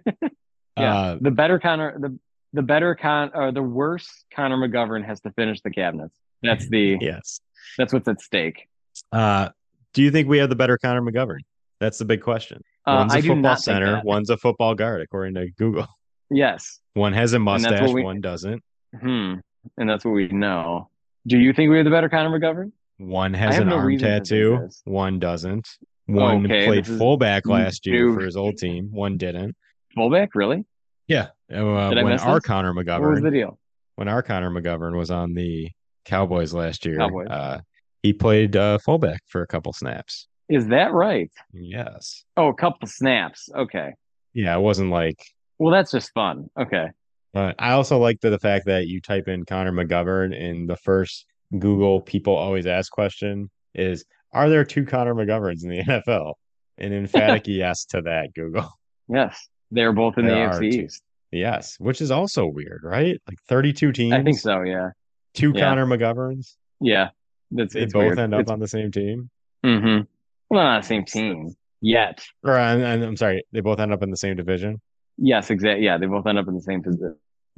Yeah. 0.79 0.95
Uh, 0.95 1.19
the 1.21 1.31
better 1.31 1.59
Connor, 1.59 1.99
the 1.99 2.19
the 2.53 2.61
better 2.62 2.95
Con 2.95 3.31
or 3.35 3.51
the 3.51 3.62
worse 3.62 4.25
Connor 4.35 4.57
McGovern 4.59 5.05
has 5.07 5.21
to 5.23 5.31
finish 5.33 5.61
the 5.62 5.71
cabinets. 5.71 6.14
That's 6.43 6.69
the 6.69 6.99
yes. 7.01 7.41
that's 7.79 7.95
what's 7.95 8.07
at 8.09 8.21
stake. 8.21 8.69
Uh, 9.11 9.49
do 9.95 10.03
you 10.03 10.11
think 10.11 10.29
we 10.29 10.37
have 10.39 10.51
the 10.51 10.55
better 10.57 10.77
Connor 10.77 11.01
McGovern? 11.01 11.41
That's 11.81 11.97
the 11.97 12.05
big 12.05 12.21
question. 12.21 12.61
Uh, 12.87 12.97
One's 13.09 13.14
a 13.14 13.17
I 13.17 13.21
football 13.23 13.57
center, 13.57 14.03
one's 14.05 14.29
a 14.31 14.37
football 14.37 14.75
guard, 14.75 15.01
according 15.01 15.35
to 15.37 15.51
Google. 15.59 15.87
Yes. 16.31 16.81
One 16.95 17.12
has 17.12 17.33
a 17.33 17.39
mustache, 17.39 17.91
we- 17.93 18.03
one 18.03 18.20
doesn't. 18.20 18.62
Hmm. 19.01 19.35
And 19.77 19.89
that's 19.91 20.05
what 20.05 20.12
we 20.12 20.29
know. 20.29 20.89
Do 21.27 21.39
you 21.39 21.53
think 21.53 21.70
we 21.70 21.77
have 21.79 21.85
the 21.85 21.91
better 21.91 22.09
Connor 22.09 22.39
McGovern? 22.39 22.72
One 22.99 23.35
has 23.35 23.59
an 23.59 23.68
no 23.68 23.77
arm 23.77 23.87
reason 23.87 24.09
to 24.09 24.14
think 24.14 24.24
tattoo, 24.24 24.68
one 24.85 25.18
doesn't. 25.18 25.68
One 26.07 26.45
Okay, 26.47 26.66
played 26.66 26.87
fullback 26.87 27.47
last 27.47 27.85
year 27.85 28.07
new. 28.07 28.14
for 28.14 28.20
his 28.24 28.37
old 28.37 28.57
team, 28.59 28.89
one 28.93 29.16
didn't. 29.18 29.57
Fullback, 29.95 30.35
really? 30.35 30.64
Yeah. 31.09 31.29
Uh, 31.53 31.89
Did 31.91 31.99
I 31.99 32.03
when 32.05 32.12
miss 32.12 32.22
our 32.22 32.37
this? 32.37 32.45
Connor 32.47 32.72
What 32.74 33.01
was 33.01 33.20
the 33.22 33.31
deal? 33.31 33.59
when 33.97 34.09
our 34.09 34.22
Connor 34.22 34.51
McGovern 34.51 34.97
was 34.97 35.11
on 35.11 35.35
the 35.35 35.70
Cowboys 36.05 36.55
last 36.55 36.87
year, 36.87 36.99
Cowboys. 36.99 37.27
uh, 37.29 37.61
he 38.03 38.12
played 38.12 38.55
uh, 38.57 38.79
fullback 38.79 39.22
for 39.27 39.43
a 39.43 39.47
couple 39.47 39.72
snaps. 39.72 40.29
Is 40.49 40.68
that 40.68 40.93
right? 40.93 41.31
Yes. 41.53 42.24
Oh, 42.37 42.49
a 42.49 42.55
couple 42.55 42.87
snaps. 42.87 43.49
Okay. 43.55 43.95
Yeah, 44.33 44.57
it 44.57 44.61
wasn't 44.61 44.91
like 44.91 45.18
Well, 45.59 45.73
that's 45.73 45.91
just 45.91 46.13
fun. 46.13 46.49
Okay. 46.59 46.87
But 47.33 47.57
I 47.59 47.73
also 47.73 47.99
like 47.99 48.21
the, 48.21 48.31
the 48.31 48.39
fact 48.39 48.67
that 48.67 48.87
you 48.87 49.01
type 49.01 49.29
in 49.29 49.45
Connor 49.45 49.73
McGovern 49.73 50.35
and 50.35 50.69
the 50.69 50.77
first 50.77 51.27
Google 51.59 52.01
people 52.01 52.35
always 52.35 52.67
ask 52.67 52.91
question 52.91 53.51
is 53.75 54.05
Are 54.33 54.49
there 54.49 54.65
two 54.65 54.85
Connor 54.87 55.15
McGoverns 55.15 55.63
in 55.63 55.71
the 55.71 55.83
NFL? 55.83 56.35
An 56.79 56.93
emphatic 56.93 57.45
yes 57.47 57.85
to 57.87 58.03
that, 58.03 58.35
Google. 58.35 58.69
Yes. 59.09 59.49
They're 59.71 59.93
both 59.93 60.17
in 60.19 60.27
There 60.27 60.49
the 60.51 60.57
AFC. 60.67 60.85
East. 60.85 61.03
Yes, 61.33 61.77
which 61.79 62.01
is 62.01 62.11
also 62.11 62.47
weird, 62.47 62.83
right? 62.85 63.21
Like 63.29 63.39
32 63.49 63.93
teams. 63.93 64.13
I 64.15 64.23
think 64.23 64.39
so, 64.39 64.63
yeah. 64.63 64.91
Two 65.35 65.53
Yeah. 65.55 65.61
Connor 65.69 65.87
McGoverns. 65.87 66.55
Yeah. 66.81 67.09
That's 67.51 67.75
They 67.75 67.85
both 67.87 67.95
weird. 67.95 68.19
end 68.19 68.35
up 68.35 68.41
It's- 68.43 68.53
on 68.53 68.61
the 68.61 68.69
same 68.69 68.91
team. 68.91 69.29
Mm-hmm. 69.65 70.03
Well, 70.49 70.63
not 70.63 70.83
the 70.83 70.87
same 70.87 71.05
team 71.05 71.55
yet. 71.81 72.25
Or 72.45 72.57
and, 72.57 72.83
and 72.83 73.03
I'm 73.03 73.17
sorry, 73.17 73.45
they 73.53 73.61
both 73.61 73.81
end 73.81 73.93
up 73.93 74.03
in 74.03 74.11
the 74.11 74.17
same 74.17 74.37
division. 74.37 74.81
Yes, 75.19 75.51
exactly. 75.51 75.85
Yeah, 75.85 75.99
they 75.99 76.07
both 76.07 76.27
end 76.27 76.39
up 76.39 76.49
in 76.49 76.55
the 76.55 76.61
same 76.61 76.83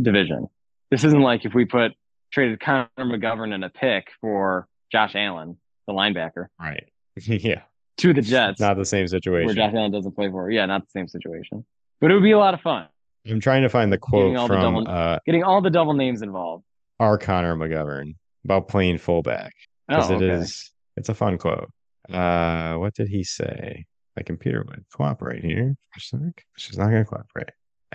division. 0.00 0.46
This 0.90 1.04
isn't 1.04 1.20
like 1.20 1.44
if 1.44 1.54
we 1.54 1.64
put 1.64 1.92
traded 2.32 2.60
Connor 2.60 2.88
McGovern 2.98 3.54
in 3.54 3.62
a 3.64 3.70
pick 3.70 4.08
for 4.20 4.68
Josh 4.92 5.14
Allen, 5.14 5.56
the 5.86 5.92
linebacker, 5.92 6.46
Right. 6.60 6.84
yeah. 7.16 7.62
to 7.98 8.12
the 8.14 8.22
Jets, 8.22 8.60
Not 8.60 8.76
the 8.76 8.84
same 8.84 9.00
where 9.02 9.08
situation. 9.08 9.54
Josh 9.56 9.72
Allen 9.74 9.90
doesn't 9.90 10.12
play 10.12 10.30
for. 10.30 10.50
Yeah, 10.50 10.66
not 10.66 10.82
the 10.82 10.90
same 10.90 11.08
situation. 11.08 11.64
But 12.00 12.10
it 12.10 12.14
would 12.14 12.22
be 12.22 12.30
a 12.32 12.38
lot 12.38 12.54
of 12.54 12.60
fun 12.60 12.86
I'm 13.28 13.40
trying 13.40 13.62
to 13.62 13.68
find 13.68 13.92
the 13.92 13.98
quote 13.98 14.34
the 14.36 14.46
from 14.46 14.60
double- 14.60 14.88
uh, 14.88 15.18
getting 15.26 15.42
all 15.42 15.60
the 15.60 15.70
double 15.70 15.94
names 15.94 16.22
involved. 16.22 16.64
our 17.00 17.18
Connor 17.18 17.56
McGovern 17.56 18.14
about 18.44 18.68
playing 18.68 18.98
fullback. 18.98 19.52
because 19.88 20.10
Oh, 20.10 20.14
okay. 20.14 20.28
is 20.30 20.70
it's 20.96 21.08
a 21.08 21.14
fun 21.14 21.36
quote. 21.38 21.70
Uh, 22.10 22.74
what 22.76 22.94
did 22.94 23.08
he 23.08 23.24
say? 23.24 23.84
My 24.18 24.22
computer 24.24 24.64
would 24.68 24.84
cooperate 24.92 25.44
here 25.44 25.76
for 25.92 25.98
a 25.98 26.00
sec. 26.00 26.44
She's 26.56 26.76
not 26.76 26.90
going 26.90 27.04
to 27.04 27.08
cooperate. 27.08 27.50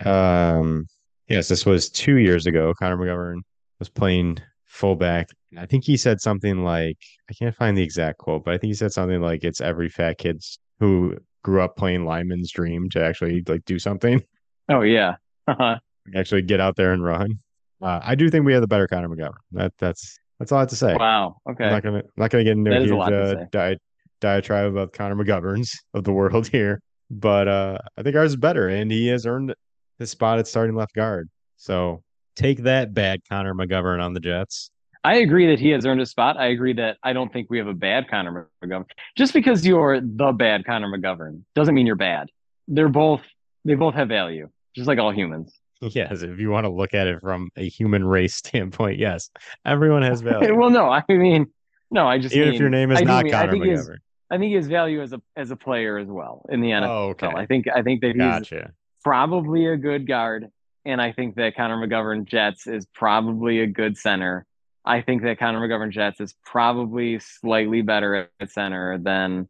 Um, 0.06 0.86
yes, 1.28 1.48
this 1.48 1.66
was 1.66 1.90
two 1.90 2.16
years 2.16 2.46
ago. 2.46 2.72
Connor 2.78 2.96
McGovern 2.96 3.40
was 3.78 3.90
playing 3.90 4.38
fullback. 4.64 5.28
I 5.58 5.66
think 5.66 5.84
he 5.84 5.98
said 5.98 6.22
something 6.22 6.64
like, 6.64 6.96
I 7.30 7.34
can't 7.34 7.54
find 7.54 7.76
the 7.76 7.82
exact 7.82 8.16
quote, 8.18 8.42
but 8.42 8.54
I 8.54 8.58
think 8.58 8.70
he 8.70 8.74
said 8.74 8.90
something 8.94 9.20
like, 9.20 9.44
"It's 9.44 9.60
every 9.60 9.90
fat 9.90 10.16
kid's 10.16 10.58
who 10.80 11.14
grew 11.42 11.60
up 11.60 11.76
playing 11.76 12.06
lineman's 12.06 12.50
dream 12.50 12.88
to 12.90 13.04
actually 13.04 13.42
like 13.46 13.62
do 13.66 13.78
something, 13.78 14.22
Oh 14.70 14.80
yeah. 14.80 15.16
Uh-huh. 15.46 15.76
actually 16.16 16.40
get 16.40 16.58
out 16.58 16.74
there 16.76 16.92
and 16.94 17.04
run." 17.04 17.38
Uh, 17.82 18.00
I 18.02 18.14
do 18.14 18.30
think 18.30 18.46
we 18.46 18.54
have 18.54 18.62
the 18.62 18.66
better 18.66 18.88
Connor 18.88 19.10
McGovern. 19.10 19.34
That 19.52 19.74
that's 19.78 20.18
that's 20.38 20.52
all 20.52 20.58
I 20.58 20.62
have 20.62 20.70
to 20.70 20.76
say. 20.76 20.94
wow. 20.94 21.36
I'm 21.46 21.52
Okay. 21.52 21.68
not 21.68 21.82
gonna 21.82 21.98
I'm 21.98 22.04
not 22.16 22.30
gonna 22.30 22.44
get 22.44 22.56
into 22.56 22.70
That 22.70 22.80
a 22.80 22.84
is 22.84 22.90
a 22.90 22.94
huge 22.94 23.12
uh, 23.42 23.44
di- 23.52 23.76
diatribe 24.24 24.66
about 24.66 24.92
Connor 24.92 25.16
McGoverns 25.16 25.70
of 25.94 26.04
the 26.04 26.12
world 26.12 26.48
here, 26.48 26.80
but 27.10 27.46
uh, 27.46 27.78
I 27.98 28.02
think 28.02 28.16
ours 28.16 28.32
is 28.32 28.36
better, 28.36 28.68
and 28.68 28.90
he 28.90 29.08
has 29.08 29.26
earned 29.26 29.54
his 29.98 30.10
spot 30.10 30.38
at 30.38 30.46
starting 30.48 30.74
left 30.74 30.94
guard. 30.94 31.28
So 31.56 32.02
take 32.36 32.58
that, 32.64 32.94
bad 32.94 33.20
Connor 33.28 33.54
McGovern 33.54 34.02
on 34.02 34.14
the 34.14 34.20
Jets. 34.20 34.70
I 35.04 35.16
agree 35.16 35.46
that 35.48 35.60
he 35.60 35.68
has 35.68 35.84
earned 35.84 36.00
a 36.00 36.06
spot. 36.06 36.38
I 36.38 36.46
agree 36.46 36.72
that 36.74 36.96
I 37.02 37.12
don't 37.12 37.30
think 37.30 37.48
we 37.50 37.58
have 37.58 37.66
a 37.66 37.74
bad 37.74 38.08
Connor 38.08 38.48
McGovern. 38.64 38.86
Just 39.16 39.34
because 39.34 39.66
you're 39.66 40.00
the 40.00 40.32
bad 40.32 40.64
Connor 40.64 40.88
McGovern 40.88 41.42
doesn't 41.54 41.74
mean 41.74 41.86
you're 41.86 41.94
bad. 41.96 42.30
They're 42.68 42.88
both 42.88 43.20
they 43.66 43.74
both 43.74 43.94
have 43.94 44.08
value, 44.08 44.48
just 44.74 44.88
like 44.88 44.98
all 44.98 45.12
humans. 45.12 45.52
Yes, 45.90 46.22
if 46.22 46.38
you 46.40 46.48
want 46.50 46.64
to 46.64 46.70
look 46.70 46.94
at 46.94 47.06
it 47.06 47.20
from 47.20 47.50
a 47.56 47.68
human 47.68 48.02
race 48.06 48.36
standpoint, 48.36 48.98
yes, 48.98 49.28
everyone 49.66 50.00
has 50.02 50.22
value. 50.22 50.56
well, 50.56 50.70
no, 50.70 50.88
I 50.88 51.02
mean, 51.10 51.46
no, 51.90 52.06
I 52.08 52.16
just 52.18 52.34
Even 52.34 52.48
mean, 52.48 52.54
if 52.54 52.60
your 52.60 52.70
name 52.70 52.90
is 52.90 53.00
I 53.00 53.02
not 53.02 53.24
mean- 53.24 53.32
Connor 53.34 53.52
think 53.52 53.64
he 53.64 53.70
McGovern. 53.70 53.96
I 54.34 54.38
think 54.38 54.48
he 54.50 54.54
has 54.56 54.66
value 54.66 55.00
as 55.00 55.12
a 55.12 55.22
as 55.36 55.50
a 55.50 55.56
player 55.56 55.96
as 55.98 56.08
well 56.08 56.44
in 56.48 56.60
the 56.60 56.70
NFL. 56.70 56.88
Oh, 56.88 57.08
okay. 57.10 57.26
I 57.28 57.46
think 57.46 57.66
I 57.68 57.82
think 57.82 58.00
that 58.02 58.14
he's 58.46 58.60
probably 59.04 59.66
a 59.66 59.76
good 59.76 60.06
guard, 60.06 60.48
and 60.84 61.00
I 61.00 61.12
think 61.12 61.36
that 61.36 61.56
Connor 61.56 61.76
McGovern 61.86 62.24
Jets 62.24 62.66
is 62.66 62.86
probably 62.94 63.60
a 63.60 63.66
good 63.66 63.96
center. 63.96 64.44
I 64.84 65.00
think 65.02 65.22
that 65.22 65.38
Connor 65.38 65.60
McGovern 65.66 65.90
Jets 65.90 66.20
is 66.20 66.34
probably 66.44 67.18
slightly 67.20 67.82
better 67.82 68.28
at 68.40 68.50
center 68.50 68.98
than 68.98 69.48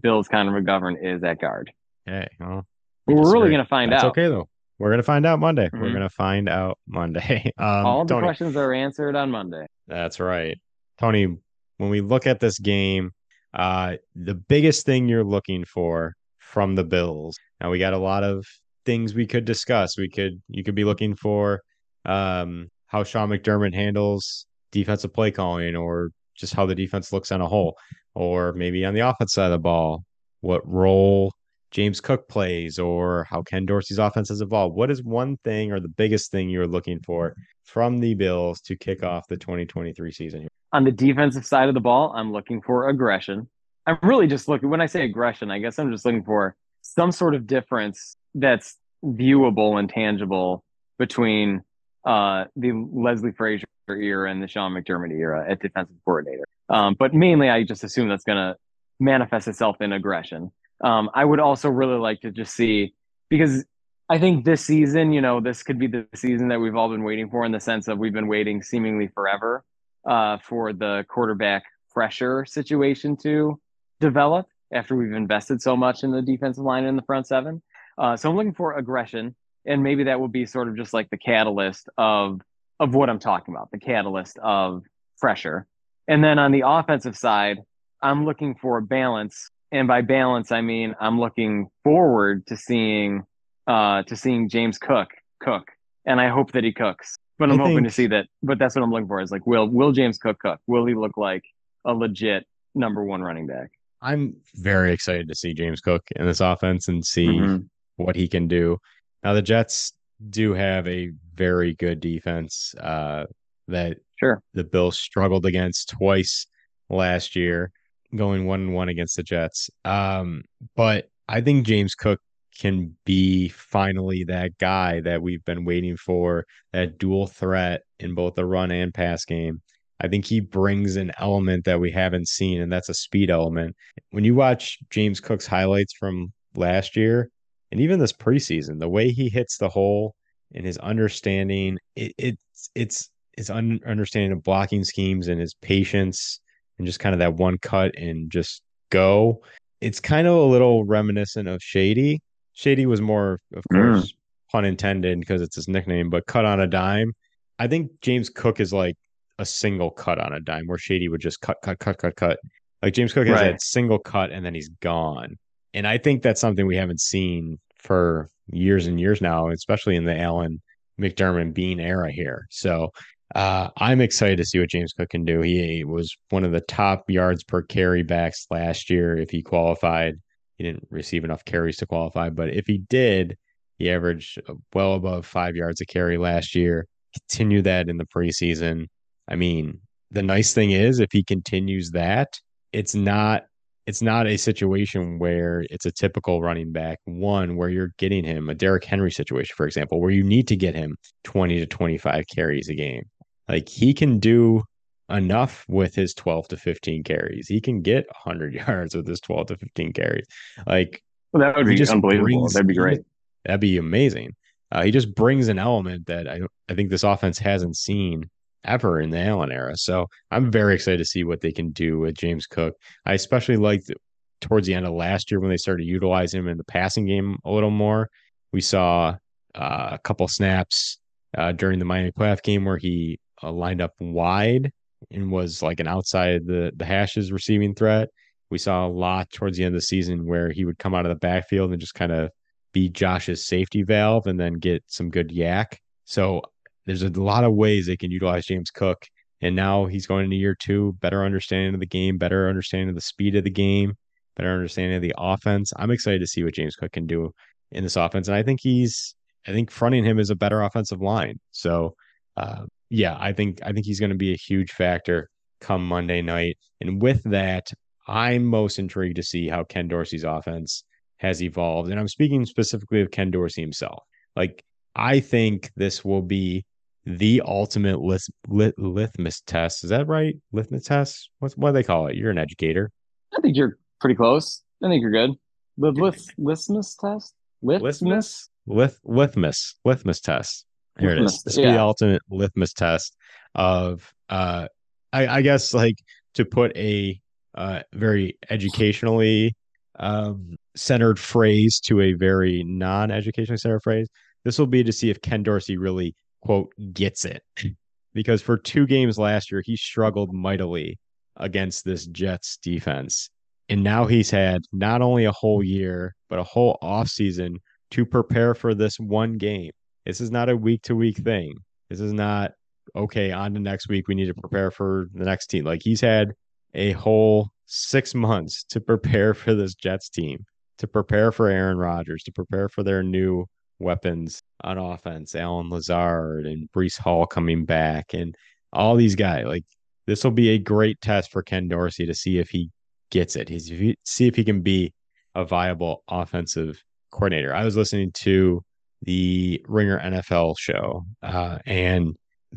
Bill's 0.00 0.28
Connor 0.28 0.60
McGovern 0.60 0.96
is 1.02 1.22
at 1.24 1.40
guard. 1.40 1.72
Hey, 2.04 2.28
well, 2.38 2.66
we 3.06 3.14
we're 3.14 3.32
really 3.32 3.50
going 3.50 3.62
to 3.64 3.68
find 3.68 3.90
That's 3.90 4.04
out. 4.04 4.10
okay 4.10 4.28
though. 4.28 4.48
We're 4.78 4.90
gonna 4.90 5.02
find 5.02 5.24
out 5.24 5.38
Monday. 5.40 5.70
We're 5.72 5.88
Mhm. 5.88 5.92
gonna 5.94 6.10
find 6.10 6.48
out 6.50 6.78
Monday. 6.86 7.50
Um, 7.58 7.86
All 7.86 8.04
the 8.04 8.12
Tony, 8.12 8.26
questions 8.26 8.56
are 8.56 8.74
answered 8.74 9.16
on 9.16 9.30
Monday. 9.30 9.64
That's 9.86 10.20
right. 10.20 10.58
Tony, 10.98 11.34
when 11.78 11.88
we 11.90 12.02
look 12.02 12.26
at 12.26 12.40
this 12.40 12.58
game, 12.58 13.12
uh, 13.56 13.96
the 14.14 14.34
biggest 14.34 14.86
thing 14.86 15.08
you're 15.08 15.24
looking 15.24 15.64
for 15.64 16.14
from 16.38 16.74
the 16.74 16.84
Bills. 16.84 17.36
Now 17.60 17.70
we 17.70 17.78
got 17.78 17.94
a 17.94 17.98
lot 17.98 18.22
of 18.22 18.46
things 18.84 19.14
we 19.14 19.26
could 19.26 19.44
discuss. 19.44 19.98
We 19.98 20.08
could 20.08 20.40
you 20.48 20.62
could 20.62 20.74
be 20.74 20.84
looking 20.84 21.16
for 21.16 21.60
um 22.04 22.68
how 22.86 23.02
Sean 23.02 23.30
McDermott 23.30 23.74
handles 23.74 24.46
defensive 24.70 25.12
play 25.12 25.30
calling 25.30 25.74
or 25.74 26.10
just 26.36 26.54
how 26.54 26.66
the 26.66 26.74
defense 26.74 27.12
looks 27.12 27.32
on 27.32 27.40
a 27.40 27.48
whole, 27.48 27.76
or 28.14 28.52
maybe 28.52 28.84
on 28.84 28.94
the 28.94 29.00
offense 29.00 29.32
side 29.32 29.46
of 29.46 29.52
the 29.52 29.58
ball, 29.58 30.04
what 30.40 30.66
role 30.68 31.32
James 31.70 32.00
Cook 32.00 32.28
plays 32.28 32.78
or 32.78 33.26
how 33.28 33.42
Ken 33.42 33.66
Dorsey's 33.66 33.98
offense 33.98 34.28
has 34.28 34.42
evolved. 34.42 34.76
What 34.76 34.90
is 34.90 35.02
one 35.02 35.38
thing 35.44 35.72
or 35.72 35.80
the 35.80 35.88
biggest 35.88 36.30
thing 36.30 36.48
you're 36.48 36.66
looking 36.66 37.00
for 37.00 37.34
from 37.66 37.98
the 37.98 38.14
Bills 38.14 38.60
to 38.62 38.76
kick 38.76 39.02
off 39.02 39.28
the 39.28 39.36
2023 39.36 40.12
season 40.12 40.40
here? 40.40 40.48
On 40.72 40.84
the 40.84 40.92
defensive 40.92 41.44
side 41.44 41.68
of 41.68 41.74
the 41.74 41.80
ball, 41.80 42.12
I'm 42.14 42.32
looking 42.32 42.62
for 42.62 42.88
aggression. 42.88 43.48
I'm 43.86 43.98
really 44.02 44.26
just 44.26 44.48
looking, 44.48 44.70
when 44.70 44.80
I 44.80 44.86
say 44.86 45.04
aggression, 45.04 45.50
I 45.50 45.58
guess 45.58 45.78
I'm 45.78 45.92
just 45.92 46.04
looking 46.04 46.24
for 46.24 46.56
some 46.82 47.12
sort 47.12 47.34
of 47.34 47.46
difference 47.46 48.16
that's 48.34 48.76
viewable 49.04 49.78
and 49.78 49.88
tangible 49.88 50.64
between 50.98 51.62
uh, 52.04 52.44
the 52.56 52.72
Leslie 52.72 53.32
Frazier 53.32 53.66
era 53.88 54.30
and 54.30 54.42
the 54.42 54.48
Sean 54.48 54.72
McDermott 54.72 55.12
era 55.12 55.44
at 55.48 55.60
defensive 55.60 55.96
coordinator. 56.04 56.44
Um, 56.68 56.96
but 56.98 57.14
mainly, 57.14 57.48
I 57.48 57.64
just 57.64 57.84
assume 57.84 58.08
that's 58.08 58.24
going 58.24 58.38
to 58.38 58.56
manifest 58.98 59.48
itself 59.48 59.80
in 59.80 59.92
aggression. 59.92 60.52
Um, 60.82 61.10
I 61.14 61.24
would 61.24 61.40
also 61.40 61.68
really 61.68 61.98
like 61.98 62.20
to 62.20 62.30
just 62.30 62.54
see, 62.54 62.94
because 63.28 63.64
I 64.08 64.18
think 64.18 64.44
this 64.44 64.64
season, 64.64 65.12
you 65.12 65.20
know, 65.20 65.40
this 65.40 65.64
could 65.64 65.80
be 65.80 65.88
the 65.88 66.06
season 66.14 66.48
that 66.48 66.60
we've 66.60 66.76
all 66.76 66.88
been 66.88 67.02
waiting 67.02 67.28
for 67.28 67.44
in 67.44 67.50
the 67.50 67.58
sense 67.58 67.88
of 67.88 67.98
we've 67.98 68.12
been 68.12 68.28
waiting 68.28 68.62
seemingly 68.62 69.08
forever 69.08 69.64
uh, 70.08 70.38
for 70.38 70.72
the 70.72 71.04
quarterback 71.08 71.64
pressure 71.92 72.44
situation 72.44 73.16
to 73.16 73.58
develop 73.98 74.46
after 74.72 74.94
we've 74.94 75.12
invested 75.12 75.60
so 75.60 75.76
much 75.76 76.04
in 76.04 76.12
the 76.12 76.22
defensive 76.22 76.62
line 76.62 76.84
and 76.84 76.96
the 76.96 77.02
front 77.02 77.26
seven. 77.26 77.60
Uh, 77.98 78.16
so 78.16 78.30
I'm 78.30 78.36
looking 78.36 78.54
for 78.54 78.76
aggression, 78.76 79.34
and 79.64 79.82
maybe 79.82 80.04
that 80.04 80.20
will 80.20 80.28
be 80.28 80.46
sort 80.46 80.68
of 80.68 80.76
just 80.76 80.92
like 80.92 81.10
the 81.10 81.18
catalyst 81.18 81.88
of 81.98 82.40
of 82.78 82.94
what 82.94 83.08
I'm 83.08 83.18
talking 83.18 83.54
about, 83.54 83.70
the 83.72 83.78
catalyst 83.78 84.38
of 84.38 84.84
pressure. 85.18 85.66
And 86.06 86.22
then 86.22 86.38
on 86.38 86.52
the 86.52 86.62
offensive 86.64 87.16
side, 87.16 87.58
I'm 88.02 88.24
looking 88.24 88.54
for 88.54 88.80
balance, 88.80 89.50
and 89.72 89.88
by 89.88 90.02
balance 90.02 90.52
I 90.52 90.60
mean 90.60 90.94
I'm 91.00 91.18
looking 91.18 91.70
forward 91.82 92.46
to 92.48 92.56
seeing 92.56 93.24
uh, 93.66 94.02
to 94.04 94.16
seeing 94.16 94.48
James 94.48 94.78
Cook 94.78 95.08
cook, 95.40 95.70
and 96.04 96.20
I 96.20 96.28
hope 96.28 96.52
that 96.52 96.64
he 96.64 96.72
cooks. 96.72 97.16
But 97.38 97.50
I'm 97.50 97.60
I 97.60 97.64
hoping 97.68 97.84
to 97.84 97.90
see 97.90 98.06
that. 98.08 98.26
But 98.42 98.58
that's 98.58 98.74
what 98.74 98.82
I'm 98.82 98.90
looking 98.90 99.08
for 99.08 99.20
is 99.20 99.30
like, 99.30 99.46
will 99.46 99.68
will 99.68 99.92
James 99.92 100.18
Cook 100.18 100.38
cook? 100.38 100.60
Will 100.66 100.86
he 100.86 100.94
look 100.94 101.16
like 101.16 101.44
a 101.84 101.92
legit 101.92 102.46
number 102.74 103.04
one 103.04 103.20
running 103.22 103.46
back? 103.46 103.70
I'm 104.02 104.36
very 104.54 104.92
excited 104.92 105.28
to 105.28 105.34
see 105.34 105.52
James 105.54 105.80
Cook 105.80 106.02
in 106.16 106.26
this 106.26 106.40
offense 106.40 106.88
and 106.88 107.04
see 107.04 107.26
Mhm. 107.28 107.68
what 107.96 108.14
he 108.16 108.28
can 108.28 108.46
do. 108.46 108.78
Now 109.22 109.32
the 109.34 109.42
Jets 109.42 109.92
do 110.30 110.54
have 110.54 110.86
a 110.86 111.12
very 111.34 111.74
good 111.74 112.00
defense 112.00 112.74
uh, 112.80 113.26
that 113.68 113.98
Sure. 114.18 114.42
the 114.54 114.64
Bills 114.64 114.96
struggled 114.96 115.44
against 115.44 115.90
twice 115.90 116.46
last 116.88 117.36
year, 117.36 117.70
going 118.14 118.46
one 118.46 118.60
and 118.62 118.74
one 118.74 118.88
against 118.88 119.16
the 119.16 119.22
Jets. 119.22 119.68
Um, 119.84 120.44
but 120.74 121.10
I 121.28 121.40
think 121.42 121.66
James 121.66 121.94
Cook 121.94 122.20
can 122.58 122.96
be 123.04 123.48
finally 123.48 124.24
that 124.24 124.56
guy 124.58 125.00
that 125.00 125.22
we've 125.22 125.44
been 125.44 125.64
waiting 125.64 125.96
for, 125.96 126.44
that 126.72 126.98
dual 126.98 127.26
threat 127.26 127.82
in 128.00 128.14
both 128.14 128.34
the 128.34 128.44
run 128.44 128.70
and 128.70 128.92
pass 128.92 129.24
game. 129.24 129.60
I 130.00 130.08
think 130.08 130.26
he 130.26 130.40
brings 130.40 130.96
an 130.96 131.12
element 131.18 131.64
that 131.64 131.80
we 131.80 131.90
haven't 131.90 132.28
seen, 132.28 132.60
and 132.60 132.70
that's 132.70 132.88
a 132.88 132.94
speed 132.94 133.30
element. 133.30 133.74
When 134.10 134.24
you 134.24 134.34
watch 134.34 134.78
James 134.90 135.20
Cook's 135.20 135.46
highlights 135.46 135.94
from 135.94 136.32
last 136.54 136.96
year 136.96 137.30
and 137.72 137.80
even 137.80 137.98
this 137.98 138.12
preseason, 138.12 138.78
the 138.78 138.88
way 138.88 139.10
he 139.10 139.28
hits 139.28 139.56
the 139.56 139.68
hole 139.68 140.14
and 140.54 140.66
his 140.66 140.78
understanding, 140.78 141.78
it, 141.94 142.12
it's 142.18 142.70
it's 142.74 143.10
his 143.36 143.50
un- 143.50 143.80
understanding 143.86 144.32
of 144.32 144.42
blocking 144.42 144.84
schemes 144.84 145.28
and 145.28 145.40
his 145.40 145.54
patience 145.54 146.40
and 146.78 146.86
just 146.86 147.00
kind 147.00 147.14
of 147.14 147.18
that 147.20 147.34
one 147.34 147.58
cut 147.58 147.96
and 147.96 148.30
just 148.30 148.62
go. 148.90 149.42
It's 149.80 150.00
kind 150.00 150.26
of 150.26 150.34
a 150.34 150.42
little 150.42 150.84
reminiscent 150.84 151.48
of 151.48 151.62
Shady. 151.62 152.20
Shady 152.56 152.86
was 152.86 153.00
more, 153.02 153.38
of 153.54 153.62
Mm. 153.72 153.92
course, 153.94 154.14
pun 154.50 154.64
intended 154.64 155.20
because 155.20 155.42
it's 155.42 155.56
his 155.56 155.68
nickname, 155.68 156.08
but 156.08 156.26
cut 156.26 156.46
on 156.46 156.58
a 156.58 156.66
dime. 156.66 157.12
I 157.58 157.68
think 157.68 157.90
James 158.00 158.30
Cook 158.30 158.60
is 158.60 158.72
like 158.72 158.96
a 159.38 159.44
single 159.44 159.90
cut 159.90 160.18
on 160.18 160.32
a 160.32 160.40
dime 160.40 160.64
where 160.66 160.78
Shady 160.78 161.08
would 161.08 161.20
just 161.20 161.40
cut, 161.42 161.58
cut, 161.62 161.78
cut, 161.78 161.98
cut, 161.98 162.16
cut. 162.16 162.38
Like 162.82 162.94
James 162.94 163.12
Cook 163.12 163.26
has 163.26 163.40
Right. 163.40 163.50
that 163.52 163.62
single 163.62 163.98
cut 163.98 164.30
and 164.32 164.44
then 164.44 164.54
he's 164.54 164.70
gone. 164.80 165.36
And 165.74 165.86
I 165.86 165.98
think 165.98 166.22
that's 166.22 166.40
something 166.40 166.66
we 166.66 166.76
haven't 166.76 167.00
seen 167.00 167.58
for 167.76 168.28
years 168.50 168.86
and 168.86 168.98
years 168.98 169.20
now, 169.20 169.50
especially 169.50 169.96
in 169.96 170.04
the 170.06 170.18
Allen 170.18 170.62
McDermott 170.98 171.52
Beane 171.52 171.80
era 171.80 172.10
here. 172.10 172.46
So 172.50 172.88
uh, 173.34 173.68
I'm 173.76 174.00
excited 174.00 174.36
to 174.38 174.44
see 174.46 174.60
what 174.60 174.70
James 174.70 174.94
Cook 174.94 175.10
can 175.10 175.24
do. 175.26 175.40
He 175.42 175.84
was 175.84 176.16
one 176.30 176.44
of 176.44 176.52
the 176.52 176.60
top 176.62 177.10
yards 177.10 177.44
per 177.44 177.60
carry 177.60 178.02
backs 178.02 178.46
last 178.50 178.88
year 178.88 179.18
if 179.18 179.28
he 179.30 179.42
qualified. 179.42 180.14
He 180.56 180.64
didn't 180.64 180.86
receive 180.90 181.24
enough 181.24 181.44
carries 181.44 181.76
to 181.78 181.86
qualify, 181.86 182.30
but 182.30 182.50
if 182.50 182.66
he 182.66 182.78
did, 182.78 183.36
he 183.78 183.90
averaged 183.90 184.40
uh, 184.48 184.54
well 184.74 184.94
above 184.94 185.26
five 185.26 185.54
yards 185.56 185.80
a 185.80 185.86
carry 185.86 186.18
last 186.18 186.54
year. 186.54 186.86
Continue 187.28 187.62
that 187.62 187.88
in 187.88 187.96
the 187.96 188.06
preseason. 188.06 188.86
I 189.28 189.36
mean, 189.36 189.80
the 190.10 190.22
nice 190.22 190.54
thing 190.54 190.70
is 190.70 191.00
if 191.00 191.12
he 191.12 191.22
continues 191.22 191.90
that, 191.92 192.40
it's 192.72 192.94
not 192.94 193.44
it's 193.86 194.02
not 194.02 194.26
a 194.26 194.36
situation 194.36 195.18
where 195.18 195.64
it's 195.70 195.86
a 195.86 195.92
typical 195.92 196.42
running 196.42 196.72
back 196.72 196.98
one 197.04 197.56
where 197.56 197.68
you're 197.68 197.92
getting 197.98 198.24
him 198.24 198.50
a 198.50 198.54
Derrick 198.54 198.84
Henry 198.84 199.12
situation, 199.12 199.54
for 199.56 199.64
example, 199.64 200.00
where 200.00 200.10
you 200.10 200.24
need 200.24 200.48
to 200.48 200.56
get 200.56 200.74
him 200.74 200.96
20 201.22 201.60
to 201.60 201.66
25 201.66 202.24
carries 202.34 202.68
a 202.68 202.74
game. 202.74 203.04
Like 203.48 203.68
he 203.68 203.94
can 203.94 204.18
do 204.18 204.64
enough 205.08 205.64
with 205.68 205.94
his 205.94 206.14
12 206.14 206.48
to 206.48 206.56
15 206.56 207.04
carries. 207.04 207.48
He 207.48 207.60
can 207.60 207.80
get 207.82 208.06
100 208.24 208.54
yards 208.66 208.94
with 208.94 209.06
his 209.06 209.20
12 209.20 209.46
to 209.48 209.56
15 209.56 209.92
carries. 209.92 210.26
Like 210.66 211.02
Well, 211.32 211.40
that 211.42 211.56
would 211.56 211.66
be 211.66 211.76
just 211.76 211.92
unbelievable. 211.92 212.24
brings- 212.40 212.54
That'd 212.54 212.66
be 212.68 212.74
great. 212.74 213.00
That'd 213.44 213.60
be 213.60 213.78
amazing. 213.78 214.34
Uh, 214.72 214.82
he 214.82 214.90
just 214.90 215.14
brings 215.14 215.46
an 215.48 215.58
element 215.60 216.06
that 216.06 216.28
I 216.28 216.40
I 216.68 216.74
think 216.74 216.90
this 216.90 217.04
offense 217.04 217.38
hasn't 217.38 217.76
seen 217.76 218.28
ever 218.64 219.00
in 219.00 219.10
the 219.10 219.20
Allen 219.20 219.52
era. 219.52 219.76
So 219.76 220.06
I'm 220.32 220.50
very 220.50 220.74
excited 220.74 220.98
to 220.98 221.04
see 221.04 221.22
what 221.22 221.40
they 221.40 221.52
can 221.52 221.70
do 221.70 222.00
with 222.00 222.16
James 222.16 222.46
Cook. 222.48 222.74
I 223.04 223.12
especially 223.14 223.56
liked 223.56 223.92
towards 224.40 224.66
the 224.66 224.74
end 224.74 224.84
of 224.86 224.92
last 224.92 225.30
year 225.30 225.38
when 225.38 225.50
they 225.50 225.56
started 225.56 225.84
utilizing 225.86 226.40
him 226.40 226.48
in 226.48 226.58
the 226.58 226.64
passing 226.64 227.06
game 227.06 227.38
a 227.44 227.50
little 227.52 227.70
more. 227.70 228.10
We 228.52 228.60
saw 228.60 229.14
uh, 229.54 229.88
a 229.92 229.98
couple 230.02 230.26
snaps 230.26 230.98
uh, 231.38 231.52
during 231.52 231.78
the 231.78 231.84
Miami 231.84 232.10
playoff 232.10 232.42
game 232.42 232.64
where 232.64 232.76
he 232.76 233.20
uh, 233.44 233.52
lined 233.52 233.80
up 233.80 233.92
wide 234.00 234.72
and 235.10 235.30
was 235.30 235.62
like 235.62 235.80
an 235.80 235.88
outside 235.88 236.46
the 236.46 236.72
the 236.76 236.84
hashes 236.84 237.32
receiving 237.32 237.74
threat. 237.74 238.08
We 238.50 238.58
saw 238.58 238.86
a 238.86 238.88
lot 238.88 239.30
towards 239.30 239.58
the 239.58 239.64
end 239.64 239.74
of 239.74 239.80
the 239.80 239.86
season 239.86 240.26
where 240.26 240.50
he 240.50 240.64
would 240.64 240.78
come 240.78 240.94
out 240.94 241.06
of 241.06 241.10
the 241.10 241.18
backfield 241.18 241.72
and 241.72 241.80
just 241.80 241.94
kind 241.94 242.12
of 242.12 242.30
be 242.72 242.88
Josh's 242.88 243.46
safety 243.46 243.82
valve 243.82 244.26
and 244.26 244.38
then 244.38 244.54
get 244.54 244.84
some 244.86 245.10
good 245.10 245.30
YAC. 245.30 245.66
So 246.04 246.42
there's 246.84 247.02
a 247.02 247.08
lot 247.08 247.44
of 247.44 247.54
ways 247.54 247.86
they 247.86 247.96
can 247.96 248.10
utilize 248.10 248.46
James 248.46 248.70
Cook. 248.70 249.04
And 249.42 249.54
now 249.54 249.86
he's 249.86 250.06
going 250.06 250.24
into 250.24 250.36
year 250.36 250.54
two, 250.54 250.96
better 251.00 251.24
understanding 251.24 251.74
of 251.74 251.80
the 251.80 251.86
game, 251.86 252.16
better 252.16 252.48
understanding 252.48 252.88
of 252.88 252.94
the 252.94 253.00
speed 253.00 253.34
of 253.34 253.44
the 253.44 253.50
game, 253.50 253.94
better 254.36 254.52
understanding 254.52 254.96
of 254.96 255.02
the 255.02 255.14
offense. 255.18 255.72
I'm 255.76 255.90
excited 255.90 256.20
to 256.20 256.26
see 256.26 256.42
what 256.42 256.54
James 256.54 256.76
Cook 256.76 256.92
can 256.92 257.06
do 257.06 257.32
in 257.72 257.82
this 257.82 257.96
offense. 257.96 258.28
And 258.28 258.36
I 258.36 258.42
think 258.42 258.60
he's, 258.62 259.14
I 259.46 259.52
think 259.52 259.70
fronting 259.70 260.04
him 260.04 260.18
is 260.18 260.30
a 260.30 260.36
better 260.36 260.62
offensive 260.62 261.02
line. 261.02 261.38
So, 261.50 261.94
uh, 262.36 262.64
yeah, 262.90 263.16
I 263.18 263.32
think 263.32 263.60
I 263.64 263.72
think 263.72 263.86
he's 263.86 264.00
going 264.00 264.10
to 264.10 264.16
be 264.16 264.32
a 264.32 264.36
huge 264.36 264.72
factor 264.72 265.28
come 265.60 265.86
Monday 265.86 266.22
night. 266.22 266.58
And 266.80 267.00
with 267.00 267.22
that, 267.24 267.70
I'm 268.06 268.44
most 268.44 268.78
intrigued 268.78 269.16
to 269.16 269.22
see 269.22 269.48
how 269.48 269.64
Ken 269.64 269.88
Dorsey's 269.88 270.24
offense 270.24 270.84
has 271.18 271.42
evolved. 271.42 271.90
And 271.90 271.98
I'm 271.98 272.08
speaking 272.08 272.44
specifically 272.44 273.00
of 273.00 273.10
Ken 273.10 273.30
Dorsey 273.30 273.62
himself. 273.62 274.04
Like, 274.36 274.62
I 274.94 275.20
think 275.20 275.70
this 275.76 276.04
will 276.04 276.22
be 276.22 276.64
the 277.04 277.42
ultimate 277.44 278.00
lit, 278.00 278.22
lit, 278.48 278.74
litmus 278.78 279.40
test. 279.42 279.84
Is 279.84 279.90
that 279.90 280.06
right? 280.06 280.36
Litmus 280.52 280.84
test? 280.84 281.30
What's 281.38 281.56
what 281.56 281.70
do 281.70 281.74
they 281.74 281.82
call 281.82 282.08
it? 282.08 282.16
You're 282.16 282.30
an 282.30 282.38
educator. 282.38 282.90
I 283.36 283.40
think 283.40 283.56
you're 283.56 283.78
pretty 284.00 284.16
close. 284.16 284.62
I 284.82 284.88
think 284.88 285.00
you're 285.00 285.10
good. 285.10 285.30
The 285.78 285.92
lith, 285.92 286.26
litmus 286.38 286.96
test? 286.96 287.34
Litmus? 287.62 288.48
Lith, 288.66 289.00
litmus. 289.04 289.78
Litmus 289.84 290.20
test. 290.20 290.65
Here 290.98 291.10
it 291.10 291.22
is. 291.22 291.42
This 291.42 291.56
be 291.56 291.62
the 291.62 291.80
ultimate 291.80 292.22
litmus 292.30 292.72
test 292.72 293.16
of 293.54 294.12
uh 294.28 294.68
I, 295.12 295.26
I 295.26 295.42
guess 295.42 295.74
like 295.74 295.96
to 296.34 296.44
put 296.44 296.76
a 296.76 297.20
uh 297.54 297.80
very 297.92 298.38
educationally 298.50 299.56
um 299.98 300.56
centered 300.74 301.18
phrase 301.18 301.80
to 301.80 302.00
a 302.00 302.12
very 302.12 302.62
non-educationally 302.64 303.58
centered 303.58 303.82
phrase. 303.82 304.08
This 304.44 304.58
will 304.58 304.66
be 304.66 304.84
to 304.84 304.92
see 304.92 305.10
if 305.10 305.20
Ken 305.20 305.42
Dorsey 305.42 305.76
really 305.76 306.14
quote 306.42 306.72
gets 306.92 307.24
it. 307.24 307.42
Because 308.14 308.40
for 308.40 308.56
two 308.56 308.86
games 308.86 309.18
last 309.18 309.52
year, 309.52 309.60
he 309.62 309.76
struggled 309.76 310.32
mightily 310.32 310.98
against 311.36 311.84
this 311.84 312.06
Jets 312.06 312.56
defense. 312.56 313.28
And 313.68 313.84
now 313.84 314.06
he's 314.06 314.30
had 314.30 314.62
not 314.72 315.02
only 315.02 315.26
a 315.26 315.32
whole 315.32 315.62
year, 315.62 316.14
but 316.30 316.38
a 316.38 316.42
whole 316.42 316.78
offseason 316.82 317.56
to 317.90 318.06
prepare 318.06 318.54
for 318.54 318.74
this 318.74 318.98
one 318.98 319.36
game. 319.36 319.72
This 320.06 320.20
is 320.20 320.30
not 320.30 320.48
a 320.48 320.56
week 320.56 320.82
to 320.82 320.94
week 320.94 321.18
thing. 321.18 321.56
This 321.90 322.00
is 322.00 322.12
not, 322.12 322.52
okay, 322.94 323.32
on 323.32 323.54
to 323.54 323.60
next 323.60 323.88
week. 323.88 324.06
We 324.06 324.14
need 324.14 324.26
to 324.26 324.34
prepare 324.34 324.70
for 324.70 325.08
the 325.12 325.24
next 325.24 325.48
team. 325.48 325.64
Like 325.64 325.82
he's 325.82 326.00
had 326.00 326.32
a 326.74 326.92
whole 326.92 327.50
six 327.66 328.14
months 328.14 328.64
to 328.70 328.80
prepare 328.80 329.34
for 329.34 329.54
this 329.54 329.74
Jets 329.74 330.08
team, 330.08 330.44
to 330.78 330.86
prepare 330.86 331.32
for 331.32 331.48
Aaron 331.48 331.76
Rodgers, 331.76 332.22
to 332.24 332.32
prepare 332.32 332.68
for 332.68 332.84
their 332.84 333.02
new 333.02 333.46
weapons 333.78 334.40
on 334.62 334.78
offense, 334.78 335.34
Allen 335.34 335.70
Lazard 335.70 336.46
and 336.46 336.70
Breece 336.70 336.98
Hall 336.98 337.26
coming 337.26 337.64
back, 337.64 338.14
and 338.14 338.34
all 338.72 338.94
these 338.94 339.16
guys. 339.16 339.44
Like 339.46 339.64
this 340.06 340.22
will 340.22 340.30
be 340.30 340.50
a 340.50 340.58
great 340.58 341.00
test 341.00 341.32
for 341.32 341.42
Ken 341.42 341.66
Dorsey 341.66 342.06
to 342.06 342.14
see 342.14 342.38
if 342.38 342.48
he 342.48 342.70
gets 343.10 343.34
it. 343.34 343.48
He's 343.48 343.72
see 344.04 344.26
if 344.26 344.36
he 344.36 344.44
can 344.44 344.62
be 344.62 344.92
a 345.34 345.44
viable 345.44 346.04
offensive 346.08 346.82
coordinator. 347.10 347.54
I 347.54 347.64
was 347.64 347.76
listening 347.76 348.12
to 348.12 348.62
the 349.06 349.64
Ringer 349.66 349.98
NFL 349.98 350.54
show, 350.58 351.06
uh, 351.22 351.58
and 351.64 352.14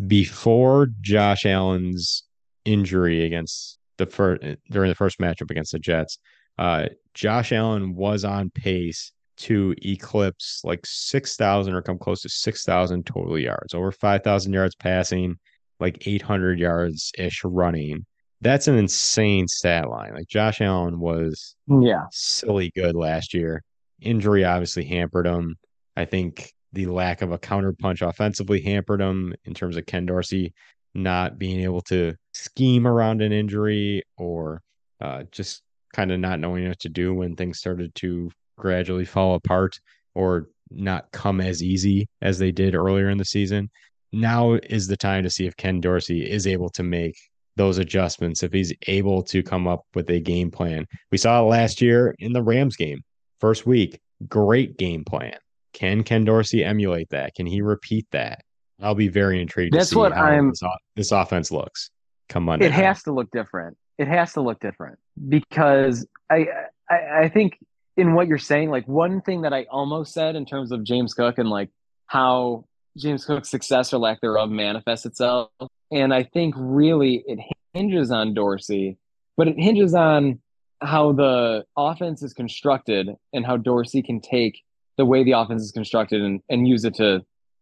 before 0.07 0.87
Josh 1.01 1.45
Allen's 1.45 2.23
injury 2.65 3.25
against 3.25 3.77
the 3.97 4.05
first 4.05 4.41
during 4.69 4.89
the 4.89 4.95
first 4.95 5.19
matchup 5.19 5.49
against 5.51 5.71
the 5.71 5.79
Jets, 5.79 6.17
uh, 6.57 6.87
Josh 7.13 7.51
Allen 7.51 7.95
was 7.95 8.25
on 8.25 8.49
pace 8.49 9.11
to 9.37 9.73
eclipse 9.83 10.61
like 10.65 10.81
6,000 10.85 11.73
or 11.73 11.81
come 11.81 11.97
close 11.97 12.21
to 12.23 12.29
6,000 12.29 13.05
total 13.05 13.39
yards, 13.39 13.73
over 13.73 13.91
5,000 13.91 14.51
yards 14.51 14.75
passing, 14.75 15.37
like 15.79 16.05
800 16.05 16.59
yards 16.59 17.11
ish 17.17 17.41
running. 17.45 18.05
That's 18.41 18.67
an 18.67 18.75
insane 18.77 19.47
stat 19.47 19.89
line. 19.89 20.13
Like 20.13 20.27
Josh 20.27 20.59
Allen 20.61 20.99
was 20.99 21.55
Yeah. 21.67 22.03
silly 22.11 22.71
good 22.75 22.95
last 22.95 23.33
year. 23.33 23.63
Injury 24.01 24.43
obviously 24.45 24.85
hampered 24.85 25.25
him. 25.27 25.55
I 25.99 26.05
think 26.05 26.53
the 26.71 26.85
lack 26.85 27.21
of 27.21 27.33
a 27.33 27.37
counterpunch 27.37 28.07
offensively 28.07 28.61
hampered 28.61 29.01
him 29.01 29.35
in 29.43 29.53
terms 29.53 29.75
of 29.75 29.85
Ken 29.85 30.05
Dorsey 30.05 30.53
not 30.95 31.37
being 31.37 31.59
able 31.59 31.81
to 31.81 32.15
scheme 32.31 32.87
around 32.87 33.21
an 33.21 33.33
injury 33.33 34.03
or 34.17 34.61
uh, 35.01 35.23
just 35.29 35.61
kind 35.93 36.13
of 36.13 36.21
not 36.21 36.39
knowing 36.39 36.69
what 36.69 36.79
to 36.79 36.89
do 36.89 37.13
when 37.13 37.35
things 37.35 37.59
started 37.59 37.93
to 37.95 38.31
gradually 38.57 39.03
fall 39.03 39.35
apart 39.35 39.77
or 40.15 40.47
not 40.71 41.11
come 41.11 41.41
as 41.41 41.61
easy 41.61 42.07
as 42.21 42.39
they 42.39 42.53
did 42.53 42.75
earlier 42.75 43.09
in 43.09 43.17
the 43.17 43.25
season. 43.25 43.69
Now 44.13 44.53
is 44.53 44.87
the 44.87 44.95
time 44.95 45.23
to 45.23 45.29
see 45.29 45.47
if 45.47 45.57
Ken 45.57 45.81
Dorsey 45.81 46.31
is 46.31 46.47
able 46.47 46.69
to 46.69 46.83
make 46.83 47.17
those 47.57 47.77
adjustments, 47.77 48.41
if 48.41 48.53
he's 48.53 48.71
able 48.87 49.21
to 49.23 49.43
come 49.43 49.67
up 49.67 49.81
with 49.93 50.09
a 50.11 50.21
game 50.21 50.49
plan. 50.49 50.85
We 51.11 51.17
saw 51.17 51.41
it 51.41 51.49
last 51.49 51.81
year 51.81 52.15
in 52.19 52.31
the 52.31 52.41
Rams 52.41 52.77
game, 52.77 53.01
first 53.41 53.65
week, 53.65 53.99
great 54.29 54.77
game 54.77 55.03
plan. 55.03 55.35
Can 55.79 56.03
Ken 56.03 56.25
Dorsey 56.25 56.63
emulate 56.63 57.09
that? 57.09 57.35
Can 57.35 57.45
he 57.45 57.61
repeat 57.61 58.05
that? 58.11 58.43
I'll 58.81 58.95
be 58.95 59.07
very 59.07 59.41
intrigued 59.41 59.73
That's 59.73 59.89
to 59.89 59.95
see 59.95 59.99
what 59.99 60.13
how 60.13 60.25
I'm- 60.25 60.49
this, 60.49 60.61
this 60.95 61.11
offense 61.11 61.51
looks 61.51 61.89
come 62.27 62.43
Monday. 62.43 62.65
It 62.65 62.69
night. 62.71 62.83
has 62.83 63.03
to 63.03 63.13
look 63.13 63.29
different. 63.31 63.77
It 63.97 64.07
has 64.07 64.33
to 64.33 64.41
look 64.41 64.59
different 64.59 64.99
because 65.29 66.05
I, 66.29 66.47
I 66.89 66.95
I 67.23 67.29
think 67.29 67.57
in 67.97 68.13
what 68.13 68.27
you're 68.27 68.37
saying, 68.37 68.69
like 68.69 68.87
one 68.87 69.21
thing 69.21 69.41
that 69.41 69.53
I 69.53 69.65
almost 69.69 70.13
said 70.13 70.35
in 70.35 70.45
terms 70.45 70.71
of 70.71 70.83
James 70.83 71.13
Cook 71.13 71.37
and 71.37 71.49
like 71.49 71.69
how 72.07 72.65
James 72.97 73.25
Cook's 73.25 73.49
success 73.49 73.93
or 73.93 73.97
lack 73.99 74.21
thereof 74.21 74.49
manifests 74.49 75.05
itself, 75.05 75.49
and 75.91 76.13
I 76.13 76.23
think 76.23 76.55
really 76.57 77.23
it 77.27 77.39
hinges 77.73 78.09
on 78.11 78.33
Dorsey, 78.33 78.97
but 79.37 79.47
it 79.49 79.55
hinges 79.57 79.93
on 79.93 80.39
how 80.81 81.11
the 81.11 81.65
offense 81.77 82.23
is 82.23 82.33
constructed 82.33 83.09
and 83.33 83.45
how 83.45 83.57
Dorsey 83.57 84.01
can 84.01 84.21
take 84.21 84.61
the 84.99 85.05
way 85.05 85.23
the 85.23 85.31
offense 85.31 85.63
is 85.63 85.71
constructed 85.71 86.21
and, 86.21 86.41
and 86.49 86.67
use 86.67 86.83
it 86.83 86.95
to 86.95 87.21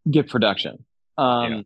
get 0.10 0.28
production. 0.28 0.84
Um, 1.20 1.54
Yeah. 1.54 1.62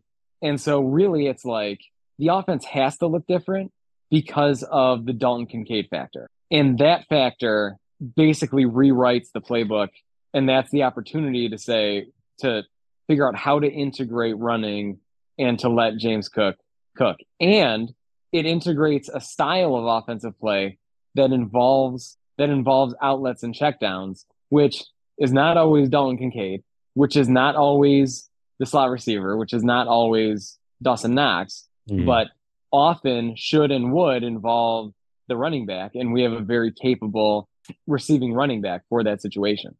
And 0.50 0.60
so 0.60 0.80
really 0.80 1.28
it's 1.28 1.46
like 1.46 1.80
the 2.18 2.28
offense 2.28 2.66
has 2.66 2.98
to 2.98 3.06
look 3.06 3.26
different 3.26 3.72
because 4.10 4.62
of 4.64 5.06
the 5.06 5.14
Dalton 5.14 5.46
Kincaid 5.46 5.88
factor. 5.88 6.28
And 6.50 6.76
that 6.78 7.08
factor 7.08 7.78
basically 8.16 8.66
rewrites 8.66 9.28
the 9.32 9.40
playbook. 9.40 9.88
And 10.34 10.46
that's 10.46 10.70
the 10.70 10.82
opportunity 10.82 11.48
to 11.48 11.56
say, 11.56 12.08
to 12.40 12.64
figure 13.06 13.26
out 13.26 13.34
how 13.34 13.58
to 13.58 13.66
integrate 13.66 14.36
running 14.36 14.98
and 15.38 15.58
to 15.60 15.70
let 15.70 15.96
James 15.96 16.28
Cook 16.28 16.56
cook. 16.94 17.16
And 17.40 17.94
it 18.30 18.44
integrates 18.44 19.08
a 19.08 19.22
style 19.22 19.74
of 19.74 19.86
offensive 19.86 20.38
play 20.38 20.78
that 21.14 21.32
involves 21.32 22.18
that 22.36 22.50
involves 22.50 22.94
outlets 23.00 23.42
and 23.42 23.54
checkdowns, 23.54 24.24
which 24.50 24.84
is 25.18 25.32
not 25.32 25.56
always 25.56 25.88
Dalton 25.88 26.18
Kincaid, 26.18 26.62
which 26.94 27.16
is 27.16 27.28
not 27.28 27.56
always 27.56 28.28
the 28.58 28.66
slot 28.66 28.90
receiver, 28.90 29.36
which 29.36 29.52
is 29.52 29.62
not 29.64 29.86
always 29.88 30.58
Dawson 30.82 31.14
Knox, 31.14 31.68
Mhm. 31.88 32.06
but 32.06 32.28
often 32.72 33.34
should 33.36 33.70
and 33.70 33.92
would 33.92 34.22
involve 34.22 34.92
the 35.28 35.36
running 35.36 35.66
back. 35.66 35.94
And 35.94 36.12
we 36.12 36.22
have 36.22 36.32
a 36.32 36.40
very 36.40 36.72
capable 36.72 37.48
receiving 37.86 38.32
running 38.34 38.60
back 38.60 38.82
for 38.88 39.04
that 39.04 39.20
situation. 39.20 39.76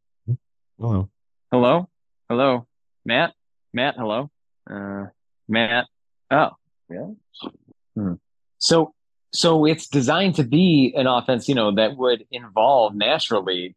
Hello. 0.78 1.08
Hello? 1.50 1.88
Hello? 2.28 2.66
Matt? 3.04 3.34
Matt, 3.72 3.96
hello? 3.96 4.30
Uh, 4.70 5.06
Matt? 5.48 5.86
Oh, 6.30 6.50
yeah. 6.90 7.08
Hmm. 7.94 8.14
So, 8.58 8.94
so 9.32 9.64
it's 9.64 9.88
designed 9.88 10.36
to 10.36 10.44
be 10.44 10.94
an 10.96 11.06
offense, 11.06 11.48
you 11.48 11.54
know, 11.54 11.74
that 11.74 11.96
would 11.96 12.24
involve 12.30 12.94
naturally 12.94 13.74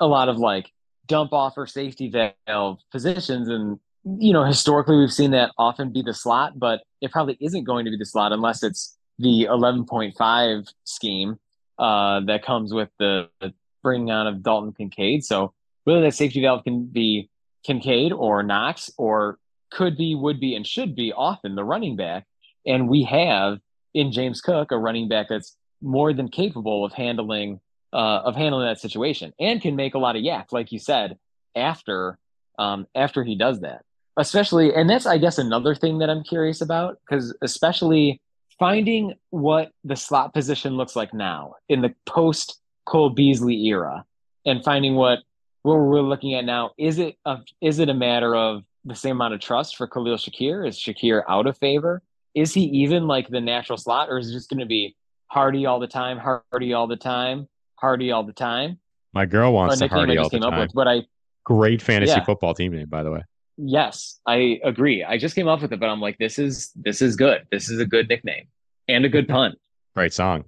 a 0.00 0.06
lot 0.06 0.28
of 0.28 0.38
like 0.38 0.70
dump 1.06 1.32
off 1.32 1.54
or 1.56 1.66
safety 1.66 2.12
valve 2.46 2.78
positions. 2.90 3.48
And, 3.48 3.78
you 4.04 4.32
know, 4.32 4.44
historically 4.44 4.96
we've 4.96 5.12
seen 5.12 5.30
that 5.32 5.52
often 5.58 5.92
be 5.92 6.02
the 6.02 6.14
slot, 6.14 6.58
but 6.58 6.82
it 7.00 7.10
probably 7.12 7.36
isn't 7.40 7.64
going 7.64 7.84
to 7.84 7.90
be 7.90 7.96
the 7.96 8.06
slot 8.06 8.32
unless 8.32 8.62
it's 8.62 8.96
the 9.18 9.46
11.5 9.50 10.72
scheme 10.84 11.38
uh, 11.78 12.20
that 12.20 12.44
comes 12.44 12.72
with 12.72 12.88
the, 12.98 13.28
the 13.40 13.52
bringing 13.82 14.10
on 14.10 14.26
of 14.26 14.42
Dalton 14.42 14.72
Kincaid. 14.72 15.24
So 15.24 15.52
whether 15.84 16.00
that 16.02 16.14
safety 16.14 16.40
valve 16.40 16.64
can 16.64 16.86
be 16.86 17.30
Kincaid 17.64 18.12
or 18.12 18.42
Knox 18.42 18.90
or 18.96 19.38
could 19.70 19.96
be, 19.96 20.14
would 20.14 20.40
be, 20.40 20.54
and 20.54 20.66
should 20.66 20.94
be 20.94 21.12
often 21.12 21.54
the 21.54 21.64
running 21.64 21.96
back. 21.96 22.26
And 22.66 22.88
we 22.88 23.04
have 23.04 23.58
in 23.92 24.12
James 24.12 24.40
Cook 24.40 24.72
a 24.72 24.78
running 24.78 25.08
back 25.08 25.28
that's 25.28 25.56
more 25.82 26.12
than 26.12 26.28
capable 26.28 26.84
of 26.84 26.92
handling 26.92 27.60
uh, 27.94 28.22
of 28.24 28.34
handling 28.34 28.66
that 28.66 28.80
situation 28.80 29.32
and 29.38 29.62
can 29.62 29.76
make 29.76 29.94
a 29.94 29.98
lot 29.98 30.16
of 30.16 30.22
YAC, 30.22 30.52
like 30.52 30.72
you 30.72 30.78
said, 30.78 31.16
after 31.54 32.18
um, 32.58 32.86
after 32.94 33.24
he 33.24 33.36
does 33.36 33.60
that. 33.60 33.84
Especially, 34.16 34.74
and 34.74 34.88
that's 34.90 35.06
I 35.06 35.18
guess 35.18 35.38
another 35.38 35.74
thing 35.74 35.98
that 35.98 36.10
I'm 36.10 36.22
curious 36.22 36.60
about 36.60 36.98
because 37.00 37.34
especially 37.40 38.20
finding 38.58 39.14
what 39.30 39.72
the 39.82 39.96
slot 39.96 40.34
position 40.34 40.76
looks 40.76 40.94
like 40.94 41.14
now 41.14 41.54
in 41.68 41.82
the 41.82 41.94
post 42.06 42.60
Cole 42.84 43.10
Beasley 43.10 43.66
era, 43.66 44.04
and 44.44 44.62
finding 44.62 44.94
what 44.94 45.20
what 45.62 45.76
we're 45.76 46.02
looking 46.02 46.34
at 46.34 46.44
now 46.44 46.72
is 46.76 46.98
it 46.98 47.16
a, 47.24 47.38
is 47.60 47.78
it 47.78 47.88
a 47.88 47.94
matter 47.94 48.34
of 48.34 48.62
the 48.84 48.94
same 48.94 49.16
amount 49.16 49.34
of 49.34 49.40
trust 49.40 49.76
for 49.76 49.86
Khalil 49.86 50.16
Shakir? 50.16 50.66
Is 50.68 50.78
Shakir 50.78 51.22
out 51.28 51.46
of 51.46 51.56
favor? 51.58 52.02
Is 52.34 52.52
he 52.52 52.62
even 52.64 53.06
like 53.06 53.28
the 53.28 53.40
natural 53.40 53.78
slot, 53.78 54.10
or 54.10 54.18
is 54.18 54.30
it 54.30 54.32
just 54.32 54.50
going 54.50 54.60
to 54.60 54.66
be 54.66 54.94
Harty 55.28 55.66
all 55.66 55.80
the 55.80 55.86
time, 55.86 56.18
Harty 56.18 56.72
all 56.72 56.86
the 56.86 56.96
time, 56.96 57.48
Harty 57.84 58.10
all 58.12 58.24
the 58.24 58.32
time? 58.32 58.78
My 59.12 59.26
girl 59.26 59.52
wants 59.52 59.78
to 59.78 59.88
Harty 59.88 60.16
all 60.16 60.30
the 60.30 60.40
time. 60.40 60.58
with, 60.58 60.72
but 60.74 60.88
I 60.88 61.02
Great 61.44 61.82
fantasy 61.82 62.12
Yeah. 62.12 62.24
football 62.24 62.54
team 62.54 62.72
name, 62.72 62.88
by 62.88 63.02
the 63.02 63.10
way. 63.10 63.20
yes, 63.58 64.18
I 64.26 64.58
agree. 64.64 65.04
I 65.04 65.18
just 65.18 65.34
came 65.34 65.46
up 65.48 65.60
with 65.60 65.70
it, 65.74 65.78
but 65.78 65.90
I'm 65.90 66.00
like, 66.00 66.16
this 66.16 66.38
is 66.38 66.72
this 66.74 67.02
is 67.02 67.14
good. 67.14 67.46
This 67.52 67.68
is 67.68 67.78
a 67.80 67.84
good 67.84 68.08
nickname 68.08 68.46
and 68.88 69.04
a 69.04 69.10
good 69.10 69.28
pun. 69.34 69.54
Great 69.94 70.14
song. 70.14 70.44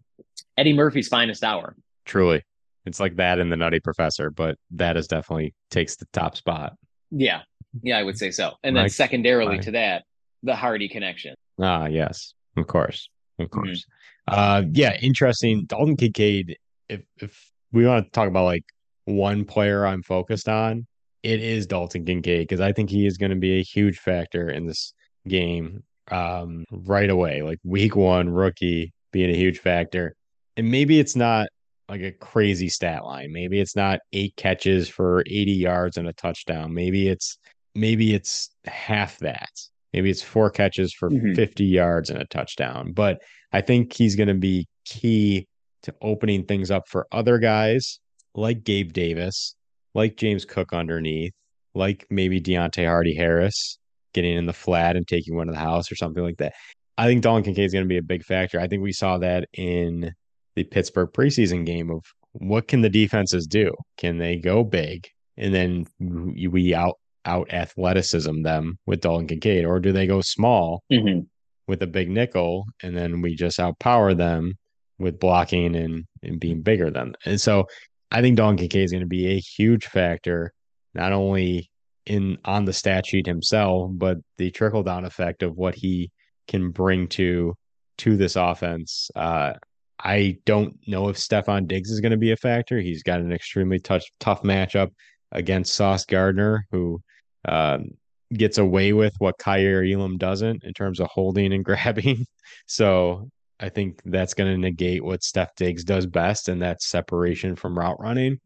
Eddie 0.56 0.72
Murphy's 0.72 1.08
finest 1.08 1.44
hour. 1.44 1.76
Truly. 2.06 2.42
It's 2.86 2.98
like 2.98 3.16
that 3.16 3.38
in 3.38 3.50
the 3.50 3.56
Nutty 3.56 3.80
Professor, 3.80 4.30
but 4.30 4.56
that 4.70 4.96
is 4.96 5.06
definitely 5.06 5.52
takes 5.70 5.96
the 5.96 6.06
top 6.14 6.34
spot. 6.36 6.74
Yeah, 7.10 7.42
yeah, 7.82 7.98
I 7.98 8.02
would 8.02 8.16
say 8.16 8.30
so. 8.30 8.52
And 8.64 8.74
then 8.74 8.88
secondarily 8.88 9.58
to 9.58 9.72
that, 9.72 10.04
the 10.42 10.56
Harty 10.56 10.88
connection. 10.88 11.34
Ah, 11.60 11.86
yes, 11.86 12.32
of 12.56 12.66
course, 12.66 13.10
of 13.38 13.46
Mm-hmm. 13.50 13.58
course. 13.60 13.84
Uh, 14.26 14.62
yeah, 14.72 14.96
interesting. 15.02 15.66
Dalton 15.66 15.96
Kincaid. 15.96 16.56
If 16.88 17.02
if 17.20 17.50
we 17.72 17.86
want 17.86 18.04
to 18.06 18.10
talk 18.10 18.28
about 18.28 18.44
like 18.44 18.64
one 19.04 19.44
player 19.44 19.86
I'm 19.86 20.02
focused 20.02 20.48
on, 20.48 20.86
it 21.22 21.40
is 21.42 21.66
Dalton 21.66 22.04
Kincaid 22.04 22.46
because 22.46 22.60
I 22.60 22.72
think 22.72 22.90
he 22.90 23.06
is 23.06 23.16
going 23.16 23.30
to 23.30 23.36
be 23.36 23.58
a 23.58 23.62
huge 23.62 23.98
factor 23.98 24.48
in 24.48 24.66
this 24.66 24.92
game 25.26 25.82
um, 26.10 26.64
right 26.70 27.10
away. 27.10 27.42
Like 27.42 27.58
week 27.64 27.96
one, 27.96 28.28
rookie 28.30 28.92
being 29.12 29.30
a 29.30 29.36
huge 29.36 29.58
factor, 29.58 30.14
and 30.56 30.70
maybe 30.70 30.98
it's 31.00 31.16
not 31.16 31.48
like 31.88 32.02
a 32.02 32.12
crazy 32.12 32.68
stat 32.68 33.04
line. 33.04 33.32
Maybe 33.32 33.60
it's 33.60 33.76
not 33.76 34.00
eight 34.12 34.34
catches 34.36 34.88
for 34.88 35.20
80 35.26 35.52
yards 35.52 35.96
and 35.96 36.08
a 36.08 36.12
touchdown. 36.12 36.74
Maybe 36.74 37.08
it's 37.08 37.38
maybe 37.74 38.14
it's 38.14 38.50
half 38.64 39.18
that. 39.18 39.50
Maybe 39.92 40.10
it's 40.10 40.22
four 40.22 40.50
catches 40.50 40.92
for 40.92 41.10
Mhm. 41.10 41.36
50 41.36 41.64
yards 41.64 42.10
and 42.10 42.20
a 42.20 42.24
touchdown. 42.26 42.92
But 42.92 43.18
I 43.52 43.60
think 43.60 43.92
he's 43.92 44.16
going 44.16 44.28
to 44.28 44.34
be 44.34 44.66
key 44.84 45.46
to 45.86 45.94
opening 46.02 46.44
things 46.44 46.70
up 46.70 46.84
for 46.88 47.06
other 47.10 47.38
guys 47.38 47.98
like 48.34 48.62
Gabe 48.64 48.92
Davis, 48.92 49.54
like 49.94 50.16
James 50.16 50.44
Cook 50.44 50.72
underneath, 50.72 51.32
like 51.74 52.06
maybe 52.10 52.40
Deonte 52.40 52.86
Harty 52.86 53.14
Harris 53.14 53.78
getting 54.12 54.36
in 54.36 54.46
the 54.46 54.52
flat 54.52 54.96
and 54.96 55.06
taking 55.08 55.34
one 55.36 55.46
to 55.46 55.52
the 55.52 55.58
house 55.58 55.90
or 55.90 55.96
something 55.96 56.22
like 56.22 56.36
that. 56.36 56.52
I 56.98 57.06
think 57.06 57.22
Dalton 57.22 57.44
Kincaid 57.44 57.66
is 57.66 57.72
going 57.72 57.84
to 57.84 57.88
be 57.88 57.98
a 57.98 58.02
big 58.02 58.24
factor. 58.24 58.60
I 58.60 58.68
think 58.68 58.82
we 58.82 58.92
saw 58.92 59.18
that 59.18 59.48
in 59.54 60.12
the 60.54 60.64
Pittsburgh 60.64 61.10
preseason 61.12 61.66
game 61.66 61.90
of 61.90 62.02
what 62.32 62.68
can 62.68 62.80
the 62.82 62.88
defenses 62.90 63.46
do? 63.46 63.72
Can 63.96 64.18
they 64.18 64.36
go 64.36 64.64
big 64.64 65.06
and 65.36 65.54
then 65.54 65.86
we 65.98 66.74
out 66.74 66.94
out 67.24 67.52
athleticism 67.52 68.42
them 68.42 68.78
with 68.86 69.00
Dalton 69.00 69.26
Kincaid, 69.26 69.64
or 69.64 69.80
do 69.80 69.92
they 69.92 70.06
go 70.06 70.20
small 70.22 70.82
Mm-hmm. 70.92 71.20
with 71.66 71.82
a 71.82 71.86
big 71.86 72.08
nickel 72.08 72.64
and 72.82 72.96
then 72.96 73.20
we 73.20 73.34
just 73.34 73.58
outpower 73.58 74.16
them 74.16 74.54
with 74.98 75.20
blocking 75.20 75.76
and, 75.76 76.06
and 76.22 76.40
being 76.40 76.62
bigger 76.62 76.90
than 76.90 77.14
and 77.24 77.40
so 77.40 77.66
I 78.10 78.22
think 78.22 78.36
Dalton 78.36 78.56
Kincaid 78.56 78.84
is 78.84 78.92
going 78.92 79.00
to 79.00 79.06
be 79.06 79.28
a 79.28 79.40
huge 79.40 79.86
factor, 79.86 80.52
not 80.94 81.12
only 81.12 81.70
in 82.06 82.38
on 82.44 82.64
the 82.64 82.72
stat 82.72 83.06
sheet 83.06 83.26
himself, 83.26 83.90
but 83.94 84.18
the 84.38 84.50
trickle 84.50 84.82
down 84.82 85.04
effect 85.04 85.42
of 85.42 85.56
what 85.56 85.74
he 85.74 86.10
can 86.46 86.70
bring 86.70 87.08
to 87.08 87.54
to 87.98 88.16
this 88.16 88.36
offense. 88.36 89.10
Uh, 89.14 89.54
I 89.98 90.38
don't 90.44 90.76
know 90.86 91.08
if 91.08 91.16
Stefon 91.16 91.66
Diggs 91.66 91.90
is 91.90 92.00
going 92.00 92.12
to 92.12 92.18
be 92.18 92.30
a 92.30 92.36
factor. 92.36 92.78
He's 92.78 93.02
got 93.02 93.20
an 93.20 93.32
extremely 93.32 93.80
tough 93.80 94.04
tough 94.20 94.42
matchup 94.42 94.92
against 95.32 95.74
Sauce 95.74 96.04
Gardner, 96.04 96.66
who 96.70 97.02
um, 97.46 97.90
gets 98.32 98.58
away 98.58 98.92
with 98.92 99.14
what 99.18 99.38
Kaiir 99.38 99.84
Elam 99.84 100.16
doesn't 100.16 100.62
in 100.64 100.72
terms 100.74 101.00
of 101.00 101.08
holding 101.08 101.52
and 101.52 101.64
grabbing. 101.66 102.24
So 102.66 103.28
I 103.58 103.68
think 103.68 104.00
that's 104.04 104.34
going 104.34 104.52
to 104.52 104.58
negate 104.58 105.02
what 105.04 105.22
Steph 105.22 105.54
Diggs 105.56 105.84
does 105.84 106.06
best, 106.06 106.48
and 106.48 106.60
that's 106.60 106.86
separation 106.86 107.56
from 107.56 107.78
route 107.78 108.00
running. 108.00 108.38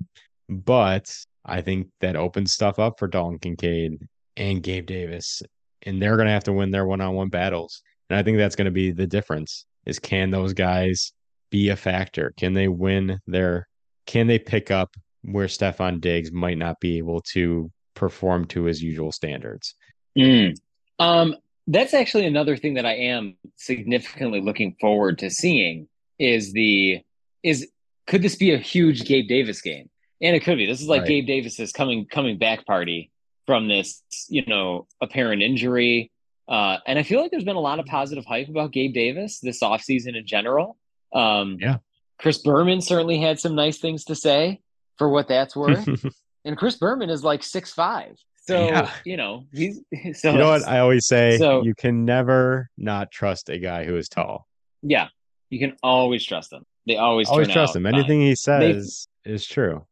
But 0.49 1.13
I 1.45 1.63
think 1.63 1.89
that 2.01 2.17
opens 2.17 2.53
stuff 2.53 2.79
up 2.79 2.99
for 2.99 3.09
Dalton 3.09 3.39
Kincaid 3.39 4.07
and 4.37 4.63
Gabe 4.63 4.87
Davis, 4.87 5.43
and 5.83 6.01
they're 6.01 6.17
going 6.17 6.27
to 6.27 6.33
have 6.33 6.45
to 6.45 6.53
win 6.53 6.71
their 6.71 6.87
one-on-one 6.87 7.29
battles. 7.29 7.83
And 8.09 8.19
I 8.19 8.23
think 8.23 8.39
that's 8.39 8.57
going 8.57 8.67
to 8.67 8.71
be 8.71 8.93
the 8.93 9.07
difference: 9.07 9.67
is 9.87 9.99
can 9.99 10.31
those 10.31 10.53
guys 10.53 11.13
be 11.51 11.71
a 11.71 11.77
factor? 11.77 12.33
Can 12.37 12.55
they 12.55 12.69
win 12.69 13.19
their? 13.27 13.69
Can 14.07 14.27
they 14.27 14.39
pick 14.39 14.71
up 14.71 14.95
where 15.23 15.47
Stefon 15.47 16.01
Diggs 16.01 16.33
might 16.33 16.59
not 16.59 16.81
be 16.81 16.99
able 16.99 17.21
to 17.33 17.71
perform 17.95 18.47
to 18.47 18.65
his 18.65 18.83
usual 18.83 19.13
standards? 19.13 19.75
Mm. 20.17 20.55
Um, 20.99 21.37
that's 21.67 21.95
actually 21.95 22.27
another 22.27 22.57
thing 22.57 22.75
that 22.75 22.87
I 22.87 22.95
am 22.95 23.37
significantly 23.57 24.41
looking 24.41 24.77
forward 24.81 25.19
to 25.21 25.31
seeing 25.31 25.89
is 26.19 26.53
the 26.53 27.01
is 27.43 27.69
could 28.07 28.23
this 28.23 28.37
be 28.37 28.53
a 28.53 28.59
huge 28.59 29.05
Gabe 29.05 29.29
Davis 29.29 29.61
game? 29.61 29.89
And 30.23 30.37
it 30.37 30.41
could 30.41 30.59
be. 30.59 30.67
This 30.67 30.81
is 30.83 30.89
like 30.89 31.03
Right. 31.03 31.09
Gabe 31.09 31.27
Davis's 31.27 31.73
coming 31.73 32.07
coming 32.07 32.39
back 32.39 32.67
party 32.67 33.11
from 33.47 33.69
this, 33.69 34.03
you 34.29 34.45
know, 34.47 34.87
apparent 35.01 35.43
injury. 35.43 36.11
Uh, 36.49 36.79
and 36.87 36.99
I 36.99 37.05
feel 37.05 37.21
like 37.23 37.31
there's 37.31 37.45
been 37.45 37.57
a 37.57 37.61
lot 37.61 37.79
of 37.79 37.87
positive 37.87 38.25
hype 38.27 38.49
about 38.49 38.73
Gabe 38.73 38.93
Davis 38.93 39.39
this 39.41 39.63
offseason 39.63 40.17
in 40.17 40.27
general. 40.27 40.77
Um, 41.13 41.57
Yeah. 41.61 41.79
Chris 42.19 42.39
Berman 42.39 42.83
certainly 42.83 43.19
had 43.19 43.41
some 43.41 43.55
nice 43.55 43.79
things 43.79 44.05
to 44.05 44.15
say 44.15 44.61
for 44.99 45.09
what 45.09 45.29
that's 45.29 45.57
worth. 45.57 45.89
and 46.45 46.57
Chris 46.57 46.77
Berman 46.77 47.09
is 47.09 47.25
like 47.25 47.43
six 47.43 47.73
five. 47.73 48.19
So 48.51 48.67
Yeah. 48.67 48.91
you 49.05 49.17
know 49.17 49.45
he's 49.53 49.81
so 50.21 50.33
you 50.33 50.39
know 50.39 50.51
what 50.51 50.67
I 50.67 50.81
always 50.81 51.07
say? 51.07 51.39
So- 51.39 51.63
you 51.63 51.75
can 51.75 52.05
never 52.05 52.69
not 52.77 53.11
trust 53.11 53.49
a 53.49 53.59
guy 53.59 53.85
who 53.85 53.97
is 53.97 54.09
tall. 54.09 54.47
yeah, 54.83 55.09
you 55.51 55.59
can 55.59 55.77
always 55.83 56.25
trust 56.25 56.51
them. 56.51 56.65
They 56.87 56.97
always 56.97 57.29
Always 57.29 57.49
trust 57.49 57.77
him. 57.77 57.85
fine. 57.85 57.95
Anything 57.95 58.21
he 58.23 58.35
says 58.35 59.07
is 59.25 59.47
true. 59.47 59.87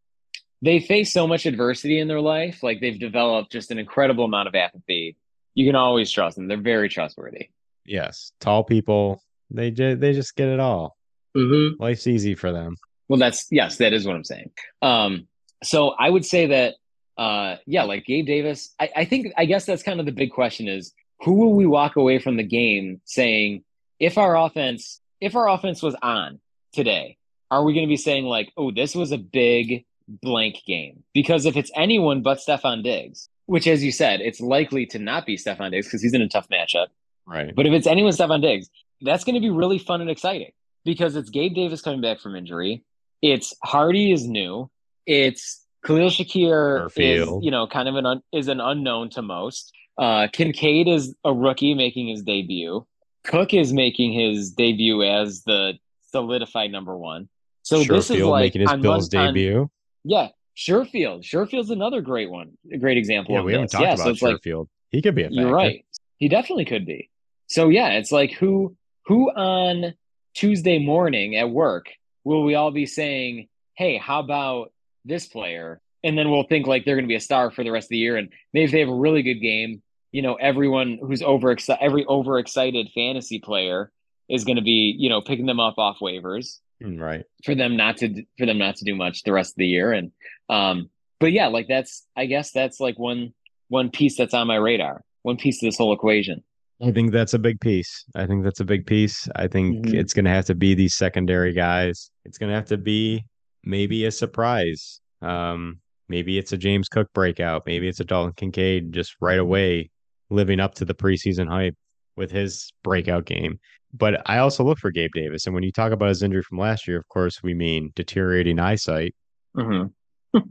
They 0.62 0.80
face 0.80 1.12
so 1.12 1.26
much 1.28 1.46
adversity 1.46 2.00
in 2.00 2.08
their 2.08 2.20
life, 2.20 2.62
like 2.62 2.80
they've 2.80 2.98
developed 2.98 3.52
just 3.52 3.70
an 3.70 3.78
incredible 3.78 4.24
amount 4.24 4.48
of 4.48 4.54
apathy. 4.56 5.16
You 5.54 5.66
can 5.66 5.76
always 5.76 6.10
trust 6.10 6.36
them. 6.36 6.48
They're 6.48 6.60
very 6.60 6.88
trustworthy. 6.88 7.50
Yes, 7.84 8.32
tall 8.40 8.64
people 8.64 9.22
they 9.50 9.70
they 9.70 10.12
just 10.12 10.34
get 10.36 10.48
it 10.48 10.60
all. 10.60 10.96
Mm-hmm. 11.36 11.80
Life's 11.82 12.06
easy 12.06 12.34
for 12.34 12.50
them. 12.52 12.76
Well, 13.08 13.18
that's 13.20 13.46
yes, 13.50 13.76
that 13.76 13.92
is 13.92 14.04
what 14.06 14.16
I'm 14.16 14.24
saying. 14.24 14.50
Um, 14.82 15.28
so 15.62 15.90
I 15.90 16.08
would 16.10 16.24
say 16.24 16.46
that, 16.46 16.74
uh, 17.18 17.56
yeah, 17.66 17.82
like 17.82 18.06
Gabe 18.06 18.26
Davis. 18.26 18.72
I, 18.80 18.90
I 18.96 19.04
think 19.04 19.32
I 19.36 19.44
guess 19.44 19.66
that's 19.66 19.82
kind 19.82 20.00
of 20.00 20.06
the 20.06 20.12
big 20.12 20.30
question 20.30 20.68
is 20.68 20.92
who 21.22 21.34
will 21.34 21.54
we 21.54 21.66
walk 21.66 21.96
away 21.96 22.20
from 22.20 22.36
the 22.36 22.44
game 22.44 23.00
saying 23.04 23.64
if 23.98 24.16
our 24.16 24.36
offense 24.36 25.00
if 25.20 25.34
our 25.34 25.48
offense 25.48 25.82
was 25.82 25.96
on 26.00 26.38
today, 26.72 27.18
are 27.50 27.64
we 27.64 27.74
going 27.74 27.86
to 27.86 27.90
be 27.90 27.96
saying 27.96 28.24
like, 28.24 28.52
oh, 28.56 28.70
this 28.70 28.94
was 28.94 29.10
a 29.10 29.18
big 29.18 29.84
blank 30.06 30.58
game? 30.64 31.02
Because 31.12 31.44
if 31.44 31.56
it's 31.56 31.72
anyone 31.74 32.22
but 32.22 32.38
Stefon 32.38 32.84
Diggs, 32.84 33.28
which 33.46 33.66
as 33.66 33.82
you 33.82 33.90
said, 33.90 34.20
it's 34.20 34.40
likely 34.40 34.86
to 34.86 35.00
not 35.00 35.26
be 35.26 35.36
Stefon 35.36 35.72
Diggs 35.72 35.86
because 35.86 36.02
he's 36.02 36.14
in 36.14 36.22
a 36.22 36.28
tough 36.28 36.48
matchup. 36.48 36.86
Right. 37.26 37.54
But 37.54 37.66
if 37.66 37.72
it's 37.72 37.86
anyone 37.88 38.12
Stefon 38.12 38.40
Diggs, 38.42 38.70
that's 39.00 39.24
going 39.24 39.34
to 39.34 39.40
be 39.40 39.50
really 39.50 39.78
fun 39.78 40.00
and 40.00 40.08
exciting 40.08 40.52
because 40.84 41.16
it's 41.16 41.30
Gabe 41.30 41.54
Davis 41.54 41.82
coming 41.82 42.00
back 42.00 42.20
from 42.20 42.36
injury. 42.36 42.84
It's 43.22 43.54
Harty 43.64 44.12
is 44.12 44.26
new. 44.26 44.70
It's 45.04 45.64
Khalil 45.84 46.10
Shakir 46.10 46.90
is 46.96 47.28
you 47.42 47.50
know 47.50 47.66
kind 47.66 47.88
of 47.88 47.94
an 47.96 48.06
un, 48.06 48.22
is 48.32 48.48
an 48.48 48.60
unknown 48.60 49.10
to 49.10 49.22
most. 49.22 49.72
Uh, 49.96 50.28
Kincaid 50.32 50.86
is 50.88 51.14
a 51.24 51.32
rookie 51.32 51.74
making 51.74 52.08
his 52.08 52.22
debut. 52.22 52.86
Cook 53.24 53.52
is 53.52 53.72
making 53.72 54.12
his 54.12 54.50
debut 54.52 55.02
as 55.02 55.42
the 55.42 55.74
solidified 56.12 56.70
number 56.70 56.96
one. 56.96 57.28
So 57.62 57.82
this 57.84 58.10
is 58.10 58.22
like 58.22 58.44
making 58.44 58.62
his 58.62 58.70
on 58.70 58.80
Bills 58.80 59.12
on- 59.14 59.34
debut. 59.34 59.70
yeah, 60.04 60.28
Sherfield. 60.56 61.24
Sherfield's 61.24 61.70
another 61.70 62.00
great 62.00 62.30
one, 62.30 62.52
a 62.72 62.78
great 62.78 62.96
example 62.96 63.34
yeah, 63.34 63.40
of 63.40 63.44
we 63.44 63.52
haven't 63.52 63.66
this. 63.66 63.72
talked 63.72 63.82
yeah, 63.82 63.94
about 63.94 64.04
so 64.04 64.10
it's 64.10 64.22
like 64.22 64.66
he 64.90 65.02
could 65.02 65.14
be 65.14 65.22
a 65.22 65.26
factor. 65.26 65.40
you're 65.40 65.52
right. 65.52 65.84
He 66.16 66.28
definitely 66.28 66.64
could 66.64 66.86
be. 66.86 67.10
So 67.48 67.68
yeah, 67.68 67.90
it's 67.90 68.10
like 68.12 68.32
who 68.32 68.76
who 69.06 69.30
on 69.30 69.94
Tuesday 70.34 70.78
morning 70.78 71.36
at 71.36 71.50
work 71.50 71.86
will 72.24 72.44
we 72.44 72.54
all 72.54 72.70
be 72.70 72.86
saying, 72.86 73.48
"Hey, 73.74 73.96
how 73.98 74.20
about 74.20 74.72
this 75.08 75.26
player?" 75.26 75.80
And 76.04 76.16
then 76.16 76.30
we'll 76.30 76.44
think 76.44 76.66
like 76.68 76.84
they're 76.84 76.94
going 76.94 77.04
to 77.04 77.08
be 77.08 77.16
a 77.16 77.20
star 77.20 77.50
for 77.50 77.64
the 77.64 77.70
rest 77.70 77.86
of 77.86 77.90
the 77.90 77.98
year. 77.98 78.16
And 78.16 78.28
maybe 78.52 78.64
if 78.66 78.70
they 78.70 78.80
have 78.80 78.88
a 78.88 78.94
really 78.94 79.22
good 79.22 79.40
game, 79.40 79.82
you 80.12 80.22
know, 80.22 80.34
everyone 80.34 80.98
who's 81.02 81.22
over 81.22 81.56
every 81.80 82.04
overexcited 82.06 82.88
fantasy 82.94 83.40
player 83.40 83.90
is 84.28 84.44
going 84.44 84.56
to 84.56 84.62
be, 84.62 84.94
you 84.98 85.08
know, 85.08 85.20
picking 85.20 85.46
them 85.46 85.58
up 85.60 85.74
off 85.78 85.98
waivers 86.00 86.58
Mm, 86.80 87.00
Right. 87.00 87.24
for 87.44 87.56
them 87.56 87.76
not 87.76 87.96
to 87.96 88.22
for 88.38 88.46
them 88.46 88.58
not 88.58 88.76
to 88.76 88.84
do 88.84 88.94
much 88.94 89.24
the 89.24 89.32
rest 89.32 89.50
of 89.54 89.56
the 89.56 89.66
year. 89.66 89.92
And 89.92 90.12
um, 90.48 90.88
but 91.18 91.32
yeah, 91.32 91.48
like 91.48 91.66
that's 91.68 92.06
I 92.16 92.26
guess 92.26 92.52
that's 92.52 92.78
like 92.78 92.96
one 92.98 93.34
one 93.66 93.90
piece 93.90 94.16
that's 94.16 94.32
on 94.34 94.46
my 94.46 94.54
radar, 94.56 95.02
one 95.22 95.36
piece 95.36 95.60
of 95.60 95.66
this 95.66 95.76
whole 95.76 95.92
equation. 95.92 96.44
I 96.80 96.92
think 96.92 97.10
that's 97.10 97.34
a 97.34 97.38
big 97.40 97.58
piece. 97.60 98.04
I 98.14 98.26
think 98.26 98.44
that's 98.44 98.60
a 98.60 98.64
big 98.64 98.86
piece. 98.86 99.28
I 99.34 99.48
think 99.48 99.86
Mhm. 99.86 99.94
it's 99.94 100.14
going 100.14 100.26
to 100.26 100.30
have 100.30 100.44
to 100.44 100.54
be 100.54 100.74
these 100.74 100.94
secondary 100.94 101.52
guys. 101.52 102.12
It's 102.24 102.38
going 102.38 102.50
to 102.50 102.54
have 102.54 102.66
to 102.66 102.78
be 102.78 103.24
maybe 103.64 104.04
a 104.04 104.10
surprise. 104.10 105.00
Um, 105.22 105.80
maybe 106.08 106.38
it's 106.38 106.52
a 106.52 106.56
James 106.56 106.88
Cook 106.88 107.08
breakout. 107.12 107.64
Maybe 107.66 107.88
it's 107.88 108.00
a 108.00 108.04
Dalton 108.04 108.32
Kincaid 108.34 108.92
just 108.92 109.16
right 109.20 109.38
away 109.38 109.90
living 110.30 110.60
up 110.60 110.74
to 110.76 110.84
the 110.84 110.94
preseason 110.94 111.48
hype 111.48 111.74
with 112.16 112.30
his 112.30 112.72
breakout 112.84 113.24
game. 113.24 113.58
But 113.94 114.20
I 114.26 114.38
also 114.38 114.64
look 114.64 114.78
for 114.78 114.90
Gabe 114.90 115.10
Davis. 115.14 115.46
And 115.46 115.54
when 115.54 115.62
you 115.64 115.72
talk 115.72 115.92
about 115.92 116.08
his 116.10 116.22
injury 116.22 116.42
from 116.42 116.58
last 116.58 116.86
year, 116.86 116.98
of 116.98 117.08
course, 117.08 117.42
we 117.42 117.54
mean 117.54 117.90
deteriorating 117.94 118.58
eyesight. 118.58 119.14
Mm-hmm. 119.56 120.38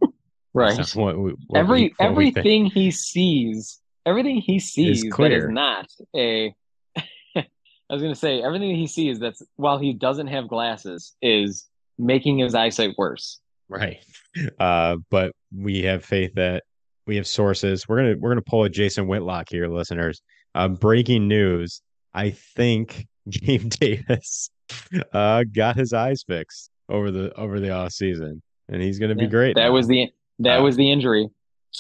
Right. 0.54 0.96
what 0.96 1.20
we- 1.20 1.36
what 1.46 1.60
Every 1.60 1.82
we- 1.84 1.94
everything 2.00 2.66
he 2.66 2.90
sees, 2.90 3.80
everything 4.08 4.38
he 4.38 4.58
sees 4.60 5.04
that 5.04 5.12
clear. 5.12 5.38
is 5.50 5.54
not 5.54 5.86
a. 6.16 6.52
I 7.36 7.44
was 7.92 8.02
gonna 8.02 8.16
say 8.16 8.42
everything 8.42 8.76
he 8.76 8.88
sees 8.88 9.20
that's 9.20 9.44
while 9.58 9.78
he 9.78 9.94
doesn't 9.94 10.28
have 10.28 10.48
glasses 10.48 11.16
is 11.22 11.68
making 11.98 12.40
his 12.40 12.56
eyesight 12.56 12.92
worse. 12.98 13.40
Right. 13.70 13.98
Uh, 14.60 14.98
but 15.10 15.32
we 15.56 15.84
have 15.84 16.06
faith 16.06 16.32
that 16.36 16.64
we 17.06 17.16
have 17.18 17.28
sources. 17.28 17.88
We're 17.88 17.98
gonna 17.98 18.16
we're 18.20 18.30
gonna 18.32 18.42
pull 18.42 18.64
a 18.64 18.70
Jason 18.70 19.08
Whitlock 19.08 19.48
here, 19.50 19.68
listeners. 19.68 20.22
Uh, 20.56 20.68
breaking 20.70 21.28
news. 21.28 21.82
I 22.14 22.32
think 22.32 23.08
Gabe 23.30 23.70
Davis 23.70 24.50
uh 25.14 25.44
got 25.54 25.76
his 25.78 25.94
eyes 25.94 26.24
fixed 26.28 26.70
over 26.90 27.12
the 27.12 27.34
over 27.38 27.60
the 27.60 27.72
off 27.72 27.92
season. 27.92 28.42
And 28.70 28.82
he's 28.82 29.00
gonna 29.00 29.16
be 29.16 29.24
Yeah, 29.24 29.30
great. 29.30 29.56
That 29.56 29.68
now. 29.68 29.72
was 29.72 29.88
the 29.88 30.10
that 30.40 30.60
Uh, 30.60 30.64
was 30.64 30.76
the 30.78 30.92
injury. 30.92 31.28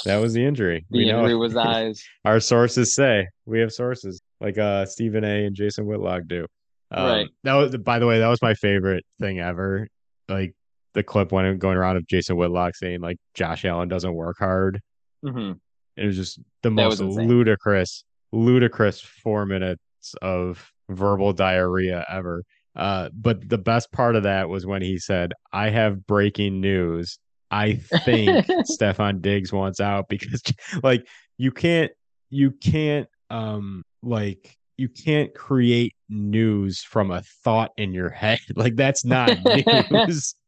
that 0.05 0.17
was 0.17 0.33
the 0.33 0.43
injury. 0.45 0.85
The 0.89 0.97
we 0.99 1.05
know 1.05 1.19
injury 1.19 1.35
was 1.35 1.55
eyes. 1.57 2.03
our 2.25 2.39
sources 2.39 2.93
say 2.95 3.27
we 3.45 3.59
have 3.59 3.71
sources 3.71 4.21
like 4.41 4.57
uh 4.57 4.85
Stephen 4.85 5.23
A 5.23 5.45
and 5.45 5.55
Jason 5.55 5.85
Whitlock 5.85 6.23
do. 6.27 6.45
Um, 6.91 7.05
Right. 7.05 7.27
That 7.43 7.53
was 7.55 7.77
by 7.77 7.99
the 7.99 8.07
way, 8.07 8.19
that 8.19 8.27
was 8.27 8.41
my 8.41 8.53
favorite 8.55 9.05
thing 9.19 9.39
ever. 9.39 9.87
Like 10.29 10.55
the 10.93 11.03
clip 11.03 11.31
when 11.31 11.57
going 11.57 11.77
around 11.77 11.97
of 11.97 12.07
Jason 12.07 12.37
Whitlock 12.37 12.75
saying 12.75 13.01
like 13.01 13.17
Josh 13.33 13.65
Allen 13.65 13.87
doesn't 13.87 14.13
work 14.13 14.37
hard. 14.39 14.81
hmm 15.23 15.53
It 15.95 16.05
was 16.05 16.15
just 16.15 16.39
the 16.63 16.71
most 16.71 16.99
ludicrous, 17.01 18.03
ludicrous 18.31 18.99
four 19.01 19.45
minutes 19.45 19.81
of 20.21 20.71
verbal 20.89 21.33
diarrhea 21.33 22.05
ever. 22.09 22.43
Uh, 22.75 23.09
but 23.13 23.47
the 23.49 23.57
best 23.57 23.91
part 23.91 24.15
of 24.15 24.23
that 24.23 24.49
was 24.49 24.65
when 24.65 24.81
he 24.81 24.99
said, 24.99 25.33
"I 25.51 25.69
have 25.69 26.05
breaking 26.05 26.61
news. 26.61 27.19
I 27.49 27.73
think 27.75 28.45
Stefon 28.65 29.21
Diggs 29.21 29.51
wants 29.51 29.79
out 29.79 30.09
because, 30.09 30.43
like, 30.83 31.07
you 31.37 31.51
can't, 31.51 31.91
you 32.29 32.51
can't, 32.51 33.07
um, 33.29 33.83
like." 34.03 34.55
You 34.77 34.89
can't 34.89 35.33
create 35.33 35.95
news 36.09 36.81
from 36.81 37.11
a 37.11 37.21
thought 37.43 37.71
in 37.77 37.93
your 37.93 38.09
head. 38.09 38.39
Like 38.55 38.75
that's 38.75 39.03
not 39.05 39.31
news. 39.43 40.35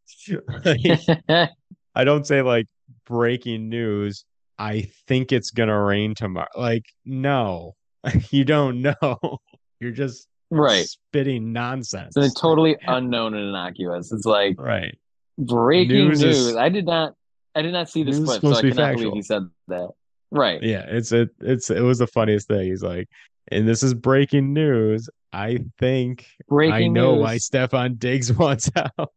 Like, 0.65 0.79
I 1.95 2.03
don't 2.03 2.25
say 2.25 2.41
like 2.41 2.65
breaking 3.05 3.69
news. 3.69 4.25
I 4.57 4.89
think 5.07 5.31
it's 5.31 5.51
gonna 5.51 5.81
rain 5.81 6.13
tomorrow. 6.15 6.47
Like, 6.55 6.83
no, 7.05 7.75
you 8.29 8.43
don't 8.43 8.81
know. 8.81 9.37
You're 9.79 9.91
just 9.91 10.27
right. 10.51 10.85
spitting 10.85 11.53
nonsense. 11.53 12.15
Something 12.15 12.33
totally 12.39 12.77
unknown 12.85 13.33
and 13.33 13.49
innocuous. 13.49 14.11
It's 14.11 14.25
like 14.25 14.55
right. 14.59 14.97
breaking 15.37 16.09
News 16.09 16.21
news. 16.21 16.37
is- 16.47 16.55
I 16.55 16.69
did 16.69 16.85
not 16.85 17.13
I 17.55 17.61
did 17.61 17.73
not 17.73 17.89
see 17.89 18.03
this 18.03 18.19
clip, 18.19 18.41
so 18.41 18.53
I 18.53 18.61
cannot 18.61 18.75
factual. 18.75 19.11
believe 19.11 19.13
he 19.13 19.21
said 19.21 19.43
that. 19.69 19.89
Right. 20.31 20.61
Yeah, 20.61 20.85
it's 20.87 21.11
it. 21.11 21.29
It's 21.39 21.69
it 21.69 21.81
was 21.81 21.97
the 21.97 22.07
funniest 22.07 22.47
thing. 22.47 22.67
He's 22.67 22.83
like, 22.83 23.07
and 23.51 23.67
this 23.67 23.83
is 23.83 23.93
breaking 23.93 24.53
news. 24.53 25.09
I 25.31 25.59
think 25.79 26.25
Breaking 26.47 26.73
I 26.73 26.87
know 26.87 27.13
news. 27.15 27.21
why 27.21 27.35
Stefon 27.37 27.99
Diggs 27.99 28.31
wants 28.37 28.69
out. 28.75 29.11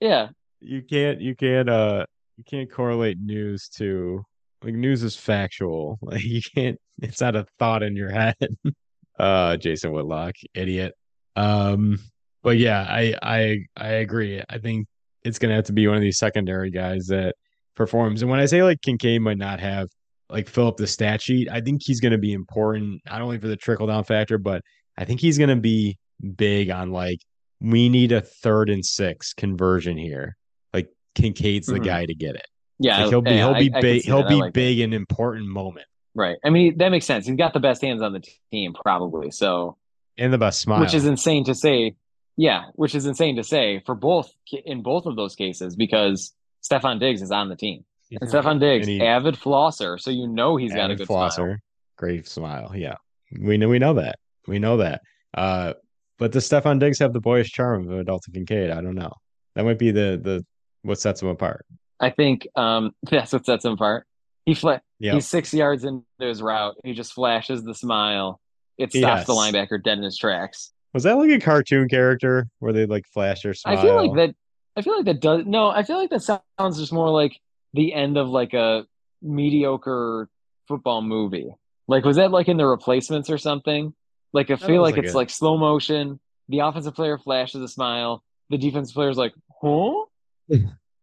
Yeah. 0.00 0.28
you 0.60 0.82
can't 0.82 1.20
you 1.20 1.34
can't 1.36 1.68
uh 1.68 2.04
you 2.36 2.44
can't 2.44 2.70
correlate 2.70 3.18
news 3.20 3.68
to 3.76 4.22
like 4.62 4.74
news 4.74 5.02
is 5.02 5.14
factual 5.16 5.98
like 6.02 6.22
you 6.22 6.40
can't 6.42 6.78
it's 7.02 7.20
not 7.20 7.36
a 7.36 7.46
thought 7.58 7.82
in 7.82 7.96
your 7.96 8.10
head 8.10 8.34
uh 9.18 9.56
jason 9.58 9.92
whitlock 9.92 10.34
idiot 10.54 10.94
um 11.36 11.98
but 12.42 12.56
yeah 12.58 12.86
i 12.88 13.14
i 13.22 13.58
i 13.76 13.88
agree 13.88 14.42
i 14.50 14.56
think 14.58 14.86
it's 15.22 15.38
gonna 15.38 15.54
have 15.54 15.64
to 15.64 15.72
be 15.74 15.86
one 15.86 15.96
of 15.96 16.02
these 16.02 16.18
secondary 16.18 16.70
guys 16.70 17.06
that 17.06 17.34
performs 17.74 18.20
and 18.22 18.30
when 18.30 18.40
i 18.40 18.46
say 18.46 18.62
like 18.62 18.80
kincaid 18.82 19.20
might 19.20 19.38
not 19.38 19.60
have 19.60 19.88
like 20.30 20.48
fill 20.48 20.66
up 20.68 20.76
the 20.76 20.86
stat 20.86 21.20
sheet 21.20 21.48
i 21.50 21.60
think 21.60 21.80
he's 21.84 22.00
gonna 22.00 22.18
be 22.18 22.32
important 22.32 23.00
not 23.06 23.20
only 23.20 23.38
for 23.38 23.48
the 23.48 23.56
trickle 23.56 23.86
down 23.86 24.04
factor 24.04 24.38
but 24.38 24.62
i 24.98 25.04
think 25.04 25.20
he's 25.20 25.38
gonna 25.38 25.56
be 25.56 25.96
big 26.36 26.70
on 26.70 26.90
like 26.92 27.18
we 27.60 27.88
need 27.88 28.12
a 28.12 28.20
third 28.22 28.70
and 28.70 28.84
six 28.86 29.34
conversion 29.34 29.98
here. 29.98 30.34
Like 30.72 30.88
Kincaid's 31.14 31.66
the 31.66 31.74
Mhm. 31.78 31.84
guy 31.84 32.06
to 32.06 32.14
get 32.14 32.34
it. 32.34 32.46
Yeah. 32.78 33.00
Like, 33.02 33.10
he'll 33.10 33.20
be 33.20 33.30
yeah, 33.32 33.36
he'll 33.36 33.54
be 33.68 33.74
I 33.74 33.80
big 33.82 34.00
see 34.00 34.06
he'll 34.06 34.22
that. 34.22 34.28
Be 34.30 34.34
like 34.36 34.44
that. 34.44 34.52
big 34.54 34.80
in 34.80 34.94
important 34.94 35.46
moment 35.46 35.84
Right. 36.14 36.38
I 36.42 36.48
mean, 36.48 36.78
that 36.78 36.88
makes 36.88 37.04
sense. 37.04 37.26
He's 37.26 37.36
got 37.36 37.52
the 37.52 37.60
best 37.60 37.82
hands 37.82 38.00
on 38.00 38.14
the 38.14 38.22
team, 38.50 38.72
probably. 38.82 39.30
So, 39.30 39.76
and 40.16 40.32
the 40.32 40.38
best 40.38 40.60
smile. 40.62 40.80
which 40.80 40.94
is 40.94 41.04
insane 41.04 41.44
to 41.44 41.54
say. 41.54 41.96
Yeah, 42.38 42.64
which 42.76 42.94
is 42.94 43.04
insane 43.04 43.36
to 43.36 43.44
say 43.44 43.82
for 43.84 43.94
both 43.94 44.32
in 44.64 44.82
both 44.82 45.04
of 45.04 45.14
those 45.16 45.34
cases 45.36 45.76
because 45.76 46.32
Stefon 46.62 46.98
Diggs 46.98 47.20
is 47.20 47.30
on 47.30 47.50
the 47.50 47.56
team. 47.56 47.84
And 48.20 48.28
Stefon 48.30 48.58
Diggs, 48.60 48.86
he- 48.86 49.00
avid 49.00 49.34
flosser, 49.36 50.00
so 50.00 50.10
you 50.10 50.26
know 50.26 50.56
he's 50.56 50.74
got 50.74 50.90
a 50.90 50.96
good 50.96 51.06
flosser, 51.08 51.34
smile. 51.34 51.56
great 51.96 52.26
smile. 52.28 52.72
Yeah, 52.74 52.96
we 53.40 53.56
know 53.58 53.68
we 53.68 53.78
know 53.78 53.94
that 53.94 54.18
we 54.46 54.58
know 54.58 54.78
that. 54.78 55.02
Uh, 55.34 55.74
but 56.18 56.32
does 56.32 56.48
Stefon 56.48 56.78
Diggs 56.80 56.98
have 56.98 57.12
the 57.12 57.20
boyish 57.20 57.50
charm 57.52 57.88
of 57.88 57.98
a 57.98 58.04
Dalton 58.04 58.32
Kincaid? 58.34 58.70
I 58.70 58.80
don't 58.82 58.94
know. 58.96 59.12
That 59.54 59.64
might 59.64 59.78
be 59.78 59.90
the 59.90 60.20
the 60.22 60.44
what 60.82 60.98
sets 61.00 61.22
him 61.22 61.28
apart. 61.28 61.66
I 62.00 62.10
think 62.10 62.48
um, 62.56 62.92
that's 63.10 63.32
what 63.32 63.44
sets 63.46 63.64
him 63.64 63.72
apart. 63.72 64.06
He 64.46 64.54
fla- 64.54 64.80
Yeah, 64.98 65.12
he's 65.14 65.26
six 65.28 65.52
yards 65.54 65.84
into 65.84 66.02
his 66.18 66.42
route. 66.42 66.74
He 66.82 66.94
just 66.94 67.12
flashes 67.12 67.62
the 67.62 67.74
smile. 67.74 68.40
It 68.78 68.92
stops 68.92 69.26
the 69.26 69.34
linebacker 69.34 69.82
dead 69.82 69.98
in 69.98 70.04
his 70.04 70.16
tracks. 70.16 70.72
was 70.94 71.02
that 71.02 71.18
like 71.18 71.30
a 71.30 71.38
cartoon 71.38 71.86
character 71.88 72.48
where 72.60 72.72
they 72.72 72.86
like 72.86 73.06
flash 73.06 73.42
their 73.42 73.52
smile? 73.52 73.76
I 73.78 73.82
feel 73.82 73.94
like 73.96 74.14
that. 74.16 74.34
I 74.76 74.82
feel 74.82 74.96
like 74.96 75.04
that 75.04 75.20
does 75.20 75.44
no. 75.44 75.68
I 75.68 75.82
feel 75.82 75.98
like 75.98 76.08
that 76.10 76.22
sounds 76.22 76.78
just 76.78 76.92
more 76.92 77.10
like 77.10 77.38
the 77.72 77.94
end 77.94 78.16
of 78.16 78.28
like 78.28 78.54
a 78.54 78.86
mediocre 79.22 80.28
football 80.68 81.02
movie. 81.02 81.54
Like 81.88 82.04
was 82.04 82.16
that 82.16 82.30
like 82.30 82.48
in 82.48 82.56
the 82.56 82.66
replacements 82.66 83.30
or 83.30 83.38
something? 83.38 83.94
Like 84.32 84.50
I 84.50 84.56
feel 84.56 84.82
like 84.82 84.96
like 84.96 85.04
it's 85.04 85.14
like 85.14 85.30
slow 85.30 85.56
motion. 85.56 86.20
The 86.48 86.60
offensive 86.60 86.94
player 86.94 87.18
flashes 87.18 87.62
a 87.62 87.68
smile. 87.68 88.22
The 88.48 88.58
defensive 88.58 88.94
player's 88.94 89.16
like, 89.16 89.34
huh? 89.60 90.04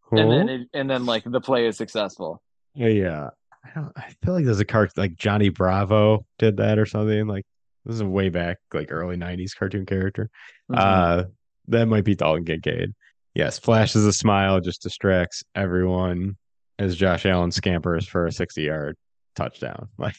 And 0.09 0.31
then 0.31 0.49
it, 0.49 0.69
and 0.73 0.89
then 0.89 1.05
like 1.05 1.23
the 1.25 1.41
play 1.41 1.67
is 1.67 1.75
successful. 1.75 2.41
Yeah, 2.73 3.31
I 3.65 3.69
don't. 3.75 3.91
I 3.97 4.13
feel 4.23 4.33
like 4.33 4.45
there's 4.45 4.61
a 4.61 4.65
cart 4.65 4.93
like 4.95 5.17
Johnny 5.17 5.49
Bravo 5.49 6.25
did 6.39 6.57
that 6.57 6.79
or 6.79 6.85
something. 6.85 7.27
Like 7.27 7.45
this 7.85 7.95
is 7.95 8.01
a 8.01 8.07
way 8.07 8.29
back, 8.29 8.57
like 8.73 8.89
early 8.89 9.17
'90s 9.17 9.53
cartoon 9.53 9.85
character. 9.85 10.29
Mhm. 10.71 10.77
Uh, 10.77 11.23
that 11.67 11.87
might 11.87 12.05
be 12.05 12.15
Dalton 12.15 12.45
Kincaid. 12.45 12.93
Yes, 13.33 13.59
flashes 13.59 14.05
a 14.05 14.13
smile, 14.13 14.61
just 14.61 14.81
distracts 14.81 15.43
everyone 15.53 16.37
as 16.79 16.95
Josh 16.95 17.25
Allen 17.25 17.51
scampers 17.51 18.07
for 18.07 18.25
a 18.27 18.29
60-yard 18.29 18.95
touchdown. 19.35 19.87
Like 19.97 20.15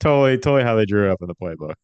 totally, 0.00 0.38
totally 0.38 0.62
how 0.64 0.74
they 0.76 0.84
drew 0.86 1.08
it 1.08 1.12
up 1.12 1.22
in 1.22 1.28
the 1.28 1.34
playbook. 1.34 1.74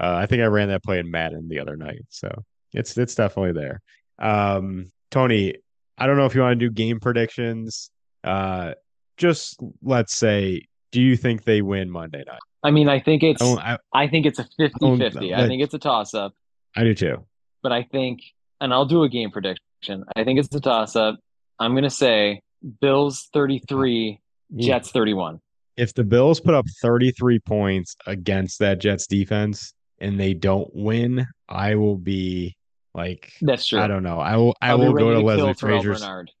Uh, 0.00 0.14
I 0.14 0.26
think 0.26 0.42
I 0.42 0.46
ran 0.46 0.68
that 0.68 0.82
play 0.84 0.98
in 0.98 1.10
Madden 1.10 1.48
the 1.48 1.58
other 1.60 1.76
night, 1.76 2.02
so 2.08 2.30
it's 2.72 2.96
it's 2.96 3.14
definitely 3.16 3.52
there. 3.60 3.80
Um, 4.18 4.92
Tony, 5.10 5.54
I 5.96 6.06
don't 6.06 6.16
know 6.16 6.26
if 6.26 6.34
you 6.34 6.40
want 6.42 6.58
to 6.58 6.66
do 6.68 6.72
game 6.72 7.00
predictions. 7.00 7.90
Uh, 8.22 8.74
just 9.16 9.58
let's 9.82 10.14
say, 10.16 10.66
do 10.92 11.00
you 11.00 11.16
think 11.16 11.44
they 11.44 11.62
win 11.62 11.90
Monday 11.90 12.22
night? 12.26 12.38
I 12.62 12.70
mean, 12.70 12.88
I 12.88 13.00
think 13.00 13.22
it's 13.24 13.42
I, 13.42 13.78
I, 13.92 14.02
I 14.04 14.08
think 14.08 14.26
it's 14.26 14.38
a 14.38 14.46
50-50. 14.60 15.34
I 15.34 15.40
like- 15.40 15.48
think 15.48 15.62
it's 15.62 15.74
a 15.74 15.78
toss 15.78 16.14
up, 16.14 16.34
I 16.76 16.84
do 16.84 16.94
too. 16.94 17.24
but 17.62 17.72
I 17.72 17.82
think 17.82 18.20
and 18.60 18.72
I'll 18.72 18.86
do 18.86 19.02
a 19.04 19.08
game 19.08 19.30
prediction. 19.32 20.04
I 20.16 20.22
think 20.24 20.38
it's 20.38 20.54
a 20.54 20.60
toss 20.60 20.94
up. 20.96 21.18
I'm 21.58 21.74
gonna 21.74 21.90
say 21.90 22.40
Bills 22.80 23.28
33, 23.32 24.20
Jets 24.56 24.90
31. 24.90 25.40
if 25.76 25.94
the 25.94 26.04
Bills 26.04 26.40
put 26.40 26.54
up 26.54 26.66
33 26.82 27.38
points 27.40 27.96
against 28.06 28.58
that 28.60 28.80
Jets 28.80 29.06
defense 29.06 29.74
and 30.00 30.18
they 30.18 30.34
don't 30.34 30.68
win, 30.74 31.26
I 31.48 31.74
will 31.76 31.96
be 31.96 32.56
like 32.94 33.32
That's 33.42 33.66
true. 33.66 33.78
I 33.78 33.86
don't 33.86 34.02
know. 34.02 34.18
I 34.18 34.36
will 34.36 34.56
I 34.60 34.70
I'll 34.70 34.78
will 34.78 34.92
go 34.92 35.08
ready 35.10 35.20
to 35.20 35.26
Leslie 35.26 35.54
Frazier's 35.54 36.04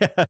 yeah. 0.00 0.24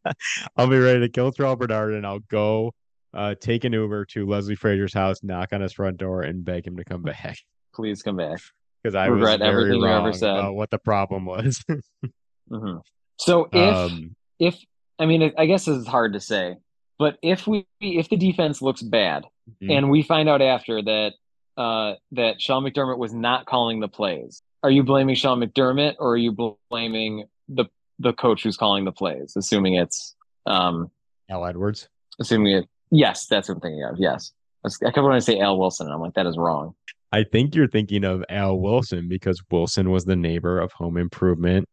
I'll 0.57 0.67
be 0.69 0.79
ready 0.79 1.01
to 1.01 1.09
kill 1.09 1.31
Terrel 1.33 1.59
Bernard 1.59 1.95
and 1.95 2.07
I'll 2.07 2.21
go 2.21 2.73
uh, 3.15 3.35
take 3.35 3.65
an 3.65 3.73
Uber 3.73 4.05
to 4.07 4.27
Leslie 4.27 4.55
Frazier's 4.55 4.93
house, 4.95 5.23
knock 5.23 5.53
on 5.53 5.61
his 5.61 5.73
front 5.73 5.97
door, 5.97 6.23
and 6.23 6.45
beg 6.45 6.67
him 6.67 6.77
to 6.77 6.85
come 6.85 7.03
back 7.03 7.39
Please 7.75 8.03
come 8.03 8.17
back. 8.17 8.39
because 8.83 8.95
I 8.95 9.09
was 9.09 9.21
Regret 9.21 9.41
very 9.41 9.51
everything 9.51 9.81
you 9.81 9.87
ever 9.87 10.13
said. 10.13 10.31
about 10.31 10.55
what 10.55 10.71
the 10.71 10.79
problem 10.79 11.25
was. 11.27 11.63
hmm 12.51 12.77
So 13.19 13.49
if 13.53 13.77
um, 13.77 14.15
if 14.39 14.57
I 14.99 15.07
mean, 15.07 15.33
I 15.39 15.47
guess 15.47 15.69
it's 15.69 15.87
hard 15.87 16.13
to 16.15 16.21
say, 16.21 16.57
but 16.99 17.19
if 17.23 17.47
we 17.47 17.67
if 17.81 18.09
the 18.09 18.17
defense 18.17 18.61
looks 18.63 18.83
bad 18.83 19.25
Mhm. 19.63 19.79
and 19.79 19.91
we 19.91 20.03
find 20.03 20.29
out 20.29 20.43
after 20.43 20.83
that 20.83 21.13
uh, 21.57 21.95
that 22.13 22.41
Sean 22.41 22.63
McDermott 22.65 22.99
was 22.99 23.13
not 23.13 23.47
calling 23.47 23.81
the 23.81 23.89
plays, 23.89 24.43
are 24.63 24.71
you 24.71 24.83
blaming 24.83 25.15
Sean 25.15 25.41
McDermott 25.41 25.95
or 25.99 26.13
are 26.13 26.17
you 26.17 26.37
blaming 26.71 27.25
the 27.49 27.65
the 27.99 28.13
coach 28.13 28.43
who's 28.43 28.57
calling 28.57 28.85
the 28.85 28.93
plays? 28.93 29.35
Assuming 29.37 29.75
it's 29.75 30.15
um, 30.47 30.91
Al 31.31 31.45
Edwards. 31.47 31.89
assuming 32.21 32.53
it. 32.59 32.69
Yes, 32.91 33.27
that's 33.27 33.49
what 33.49 33.57
I'm 33.57 33.61
thinking 33.61 33.83
of. 33.85 33.99
Yes, 33.99 34.33
I 34.65 34.69
kept 34.91 34.97
wanting 34.99 35.19
to 35.19 35.21
say 35.21 35.39
Al 35.41 35.59
Wilson, 35.59 35.87
and 35.87 35.95
I'm 35.95 36.01
like, 36.01 36.15
that 36.15 36.27
is 36.27 36.37
wrong. 36.39 36.75
I 37.13 37.25
think 37.25 37.55
you're 37.55 37.69
thinking 37.69 38.05
of 38.05 38.25
Al 38.29 38.59
Wilson 38.59 39.09
because 39.09 39.43
Wilson 39.51 39.91
was 39.91 40.05
the 40.05 40.17
neighbor 40.17 40.59
of 40.61 40.73
Home 40.73 40.97
Improvement, 40.97 41.67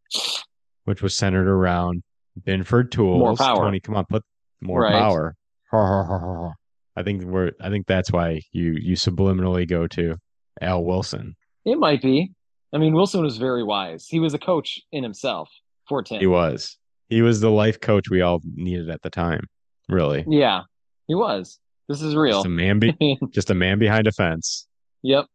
which 0.85 1.01
was 1.01 1.15
centered 1.15 1.47
around 1.47 2.03
Binford 2.43 2.91
Tools. 2.91 3.37
power. 3.37 3.55
Tony, 3.65 3.79
come 3.79 3.95
on, 3.95 4.05
put 4.05 4.23
more 4.61 4.81
Right. 4.81 4.93
power. 4.93 5.35
I 6.97 7.03
think 7.03 7.23
we're. 7.23 7.51
I 7.61 7.69
think 7.69 7.87
that's 7.87 8.11
why 8.11 8.41
you 8.51 8.73
you 8.79 8.95
subliminally 8.95 9.67
go 9.67 9.87
to 9.87 10.15
Al 10.61 10.83
Wilson. 10.83 11.35
It 11.65 11.77
might 11.77 12.01
be. 12.01 12.31
I 12.73 12.77
mean, 12.77 12.93
Wilson 12.93 13.21
was 13.21 13.37
very 13.37 13.63
wise. 13.63 14.07
He 14.07 14.19
was 14.19 14.33
a 14.33 14.39
coach 14.39 14.79
in 14.91 15.03
himself 15.03 15.49
for 15.87 16.01
Tim. 16.03 16.19
He 16.19 16.27
was. 16.27 16.77
He 17.09 17.21
was 17.21 17.39
the 17.41 17.51
life 17.51 17.79
coach 17.79 18.09
we 18.09 18.21
all 18.21 18.41
needed 18.55 18.89
at 18.89 19.01
the 19.01 19.09
time. 19.09 19.41
Really, 19.89 20.23
Yeah, 20.27 20.61
he 21.07 21.13
was. 21.15 21.59
This 21.87 22.01
is 22.01 22.15
real. 22.15 22.37
just 22.37 22.45
a 22.47 22.49
man. 22.49 22.79
Be, 22.79 23.19
just 23.31 23.49
a 23.51 23.53
man 23.53 23.77
behind 23.77 24.07
a 24.07 24.11
fence. 24.11 24.67
yep. 25.03 25.25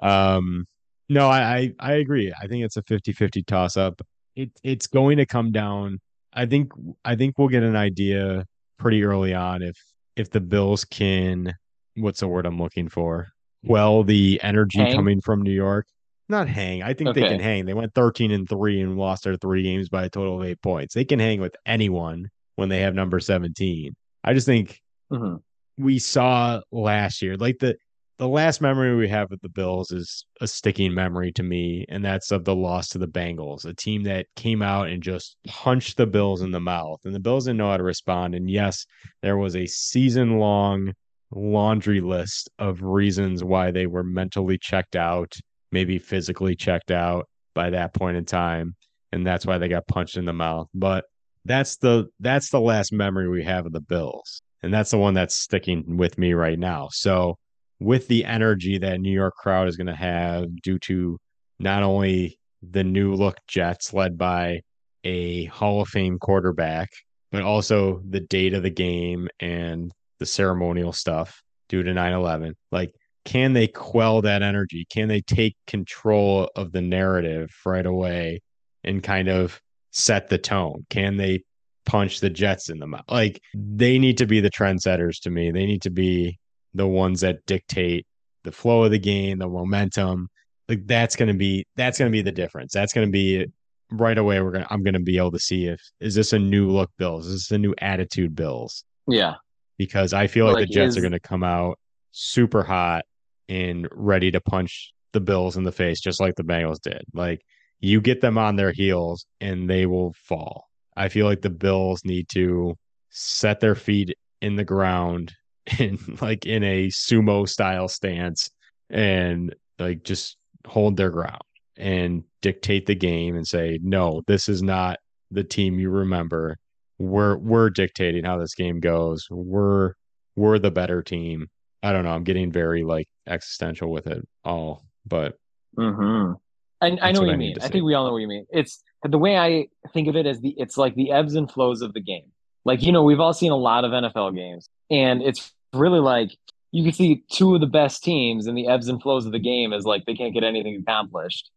Um, 0.00 0.66
no, 1.08 1.28
I, 1.28 1.56
I 1.58 1.74
I 1.80 1.92
agree. 1.94 2.32
I 2.40 2.46
think 2.48 2.64
it's 2.64 2.76
a 2.76 2.82
50-50 2.82 3.46
toss 3.46 3.76
up. 3.76 4.00
It 4.34 4.50
it's 4.62 4.86
going 4.86 5.16
to 5.18 5.26
come 5.26 5.52
down. 5.52 6.00
I 6.36 6.46
think 6.46 6.72
I 7.04 7.16
think 7.16 7.38
we'll 7.38 7.48
get 7.48 7.62
an 7.62 7.76
idea 7.76 8.44
pretty 8.78 9.02
early 9.02 9.34
on 9.34 9.62
if 9.62 9.76
if 10.16 10.30
the 10.30 10.40
Bills 10.40 10.84
can 10.84 11.54
what's 11.96 12.20
the 12.20 12.28
word 12.28 12.46
I'm 12.46 12.58
looking 12.58 12.88
for? 12.88 13.28
Well, 13.64 14.04
the 14.04 14.38
energy 14.42 14.78
Hang? 14.80 14.94
coming 14.94 15.20
from 15.20 15.42
New 15.42 15.52
York. 15.52 15.86
Not 16.28 16.48
hang. 16.48 16.82
I 16.82 16.92
think 16.92 17.14
they 17.14 17.24
can 17.24 17.40
hang. 17.40 17.66
They 17.66 17.74
went 17.74 17.94
13 17.94 18.32
and 18.32 18.48
3 18.48 18.80
and 18.80 18.98
lost 18.98 19.24
their 19.24 19.36
three 19.36 19.62
games 19.62 19.88
by 19.88 20.04
a 20.04 20.08
total 20.10 20.40
of 20.40 20.46
8 20.46 20.60
points. 20.60 20.94
They 20.94 21.04
can 21.04 21.18
hang 21.18 21.40
with 21.40 21.56
anyone 21.64 22.28
when 22.56 22.68
they 22.68 22.80
have 22.80 22.94
number 22.94 23.20
17. 23.20 23.94
I 24.24 24.34
just 24.34 24.46
think 24.46 24.80
hmm 25.10 25.36
we 25.78 25.98
saw 25.98 26.62
last 26.72 27.22
year. 27.22 27.36
Like 27.36 27.58
the 27.58 27.76
the 28.18 28.28
last 28.28 28.62
memory 28.62 28.96
we 28.96 29.08
have 29.08 29.30
of 29.30 29.40
the 29.42 29.48
Bills 29.48 29.90
is 29.90 30.24
a 30.40 30.46
sticking 30.46 30.94
memory 30.94 31.32
to 31.32 31.42
me, 31.42 31.84
and 31.88 32.04
that's 32.04 32.30
of 32.30 32.44
the 32.44 32.54
loss 32.54 32.88
to 32.88 32.98
the 32.98 33.08
Bengals, 33.08 33.66
a 33.66 33.74
team 33.74 34.04
that 34.04 34.26
came 34.36 34.62
out 34.62 34.88
and 34.88 35.02
just 35.02 35.36
punched 35.46 35.98
the 35.98 36.06
Bills 36.06 36.40
in 36.40 36.50
the 36.50 36.60
mouth. 36.60 36.98
And 37.04 37.14
the 37.14 37.20
Bills 37.20 37.44
didn't 37.44 37.58
know 37.58 37.70
how 37.70 37.76
to 37.76 37.82
respond. 37.82 38.34
And 38.34 38.48
yes, 38.48 38.86
there 39.22 39.36
was 39.36 39.54
a 39.54 39.66
season 39.66 40.38
long 40.38 40.94
laundry 41.30 42.00
list 42.00 42.48
of 42.58 42.82
reasons 42.82 43.44
why 43.44 43.70
they 43.70 43.86
were 43.86 44.04
mentally 44.04 44.56
checked 44.58 44.96
out, 44.96 45.34
maybe 45.70 45.98
physically 45.98 46.54
checked 46.54 46.90
out 46.90 47.28
by 47.54 47.70
that 47.70 47.92
point 47.92 48.16
in 48.16 48.24
time. 48.24 48.76
And 49.12 49.26
that's 49.26 49.44
why 49.44 49.58
they 49.58 49.68
got 49.68 49.86
punched 49.88 50.16
in 50.16 50.24
the 50.24 50.32
mouth. 50.32 50.68
But 50.72 51.04
that's 51.44 51.76
the 51.76 52.06
that's 52.20 52.50
the 52.50 52.60
last 52.60 52.92
memory 52.92 53.28
we 53.28 53.44
have 53.44 53.66
of 53.66 53.72
the 53.72 53.80
Bills. 53.80 54.40
And 54.62 54.72
that's 54.72 54.90
the 54.90 54.98
one 54.98 55.14
that's 55.14 55.34
sticking 55.34 55.96
with 55.96 56.16
me 56.16 56.32
right 56.32 56.58
now. 56.58 56.88
So 56.90 57.36
with 57.78 58.08
the 58.08 58.24
energy 58.24 58.78
that 58.78 59.00
New 59.00 59.12
York 59.12 59.34
crowd 59.34 59.68
is 59.68 59.76
going 59.76 59.86
to 59.86 59.94
have 59.94 60.54
due 60.62 60.78
to 60.80 61.18
not 61.58 61.82
only 61.82 62.38
the 62.62 62.84
new 62.84 63.14
look 63.14 63.36
Jets 63.46 63.92
led 63.92 64.16
by 64.16 64.60
a 65.04 65.44
Hall 65.46 65.80
of 65.80 65.88
Fame 65.88 66.18
quarterback, 66.18 66.90
but 67.30 67.42
also 67.42 68.00
the 68.08 68.20
date 68.20 68.54
of 68.54 68.62
the 68.62 68.70
game 68.70 69.28
and 69.40 69.92
the 70.18 70.26
ceremonial 70.26 70.92
stuff 70.92 71.42
due 71.68 71.82
to 71.82 71.92
9 71.92 72.12
11. 72.12 72.54
Like, 72.72 72.92
can 73.24 73.52
they 73.52 73.66
quell 73.66 74.22
that 74.22 74.42
energy? 74.42 74.86
Can 74.88 75.08
they 75.08 75.20
take 75.20 75.56
control 75.66 76.50
of 76.56 76.72
the 76.72 76.80
narrative 76.80 77.50
right 77.64 77.84
away 77.84 78.40
and 78.84 79.02
kind 79.02 79.28
of 79.28 79.60
set 79.90 80.28
the 80.28 80.38
tone? 80.38 80.86
Can 80.90 81.16
they 81.16 81.42
punch 81.84 82.20
the 82.20 82.30
Jets 82.30 82.70
in 82.70 82.78
the 82.78 82.86
mouth? 82.86 83.04
Like, 83.10 83.40
they 83.54 83.98
need 83.98 84.18
to 84.18 84.26
be 84.26 84.40
the 84.40 84.50
trendsetters 84.50 85.20
to 85.22 85.30
me. 85.30 85.50
They 85.50 85.66
need 85.66 85.82
to 85.82 85.90
be 85.90 86.38
the 86.76 86.86
ones 86.86 87.20
that 87.22 87.44
dictate 87.46 88.06
the 88.44 88.52
flow 88.52 88.84
of 88.84 88.90
the 88.90 88.98
game, 88.98 89.38
the 89.38 89.48
momentum. 89.48 90.28
Like 90.68 90.86
that's 90.86 91.16
going 91.16 91.28
to 91.28 91.34
be 91.34 91.64
that's 91.76 91.98
going 91.98 92.10
to 92.10 92.16
be 92.16 92.22
the 92.22 92.32
difference. 92.32 92.72
That's 92.72 92.92
going 92.92 93.06
to 93.06 93.12
be 93.12 93.46
right 93.90 94.18
away. 94.18 94.40
We're 94.40 94.50
gonna 94.52 94.66
I'm 94.70 94.82
going 94.82 94.94
to 94.94 95.00
be 95.00 95.16
able 95.16 95.32
to 95.32 95.38
see 95.38 95.66
if 95.66 95.80
is 96.00 96.14
this 96.14 96.32
a 96.32 96.38
new 96.38 96.68
look 96.70 96.90
Bills? 96.98 97.26
Is 97.26 97.42
this 97.44 97.50
a 97.52 97.58
new 97.58 97.74
attitude 97.78 98.34
Bills? 98.34 98.84
Yeah. 99.06 99.34
Because 99.78 100.12
I 100.12 100.26
feel 100.26 100.46
like, 100.46 100.54
Like, 100.56 100.68
the 100.68 100.74
Jets 100.74 100.90
is- 100.90 100.96
are 100.98 101.02
going 101.02 101.12
to 101.12 101.20
come 101.20 101.44
out 101.44 101.78
super 102.12 102.62
hot 102.62 103.04
and 103.48 103.86
ready 103.92 104.30
to 104.32 104.40
punch 104.40 104.92
the 105.12 105.20
Bills 105.20 105.56
in 105.56 105.62
the 105.64 105.72
face, 105.72 106.00
just 106.00 106.20
like 106.20 106.34
the 106.34 106.42
Bengals 106.42 106.80
did. 106.80 107.02
Like 107.14 107.42
you 107.78 108.00
get 108.00 108.20
them 108.20 108.38
on 108.38 108.56
their 108.56 108.72
heels 108.72 109.26
and 109.40 109.68
they 109.70 109.86
will 109.86 110.14
fall. 110.18 110.64
I 110.96 111.08
feel 111.10 111.26
like 111.26 111.42
the 111.42 111.50
Bills 111.50 112.04
need 112.04 112.28
to 112.30 112.74
set 113.10 113.60
their 113.60 113.74
feet 113.74 114.14
in 114.42 114.56
the 114.56 114.64
ground 114.64 115.34
in 115.78 115.98
like 116.20 116.46
in 116.46 116.62
a 116.62 116.86
sumo 116.88 117.48
style 117.48 117.88
stance 117.88 118.50
and 118.90 119.54
like 119.78 120.04
just 120.04 120.36
hold 120.66 120.96
their 120.96 121.10
ground 121.10 121.42
and 121.76 122.24
dictate 122.40 122.86
the 122.86 122.94
game 122.94 123.36
and 123.36 123.46
say 123.46 123.78
no 123.82 124.22
this 124.26 124.48
is 124.48 124.62
not 124.62 124.98
the 125.30 125.44
team 125.44 125.78
you 125.78 125.90
remember 125.90 126.56
we're 126.98 127.36
we're 127.36 127.68
dictating 127.68 128.24
how 128.24 128.38
this 128.38 128.54
game 128.54 128.80
goes 128.80 129.26
we're 129.30 129.92
we're 130.36 130.58
the 130.58 130.70
better 130.70 131.02
team 131.02 131.48
i 131.82 131.92
don't 131.92 132.04
know 132.04 132.12
i'm 132.12 132.24
getting 132.24 132.50
very 132.50 132.84
like 132.84 133.08
existential 133.26 133.90
with 133.90 134.06
it 134.06 134.26
all 134.44 134.84
but 135.06 135.36
hmm 135.76 136.32
I, 136.80 136.88
I 137.00 137.12
know 137.12 137.20
what 137.20 137.28
what 137.28 137.28
I 137.28 137.32
you 137.32 137.38
mean. 137.38 137.56
I 137.62 137.68
think 137.68 137.84
we 137.84 137.94
all 137.94 138.06
know 138.06 138.12
what 138.12 138.18
you 138.18 138.28
mean. 138.28 138.46
It's 138.50 138.82
the 139.02 139.18
way 139.18 139.38
I 139.38 139.68
think 139.94 140.08
of 140.08 140.16
it 140.16 140.26
as 140.26 140.40
the 140.40 140.54
it's 140.58 140.76
like 140.76 140.94
the 140.94 141.10
ebbs 141.10 141.34
and 141.34 141.50
flows 141.50 141.80
of 141.80 141.94
the 141.94 142.02
game. 142.02 142.30
Like 142.66 142.82
you 142.82 142.92
know, 142.92 143.02
we've 143.02 143.20
all 143.20 143.32
seen 143.32 143.52
a 143.52 143.56
lot 143.56 143.84
of 143.84 143.92
NFL 143.92 144.34
games, 144.34 144.68
and 144.90 145.22
it's 145.22 145.52
really 145.72 146.00
like 146.00 146.36
you 146.72 146.82
can 146.82 146.92
see 146.92 147.22
two 147.30 147.54
of 147.54 147.60
the 147.60 147.66
best 147.66 148.02
teams, 148.04 148.46
and 148.46 148.56
the 148.56 148.68
ebbs 148.68 148.88
and 148.88 149.00
flows 149.00 149.24
of 149.26 149.32
the 149.32 149.38
game 149.38 149.72
is 149.72 149.84
like 149.84 150.04
they 150.04 150.14
can't 150.14 150.34
get 150.34 150.44
anything 150.44 150.76
accomplished, 150.76 151.50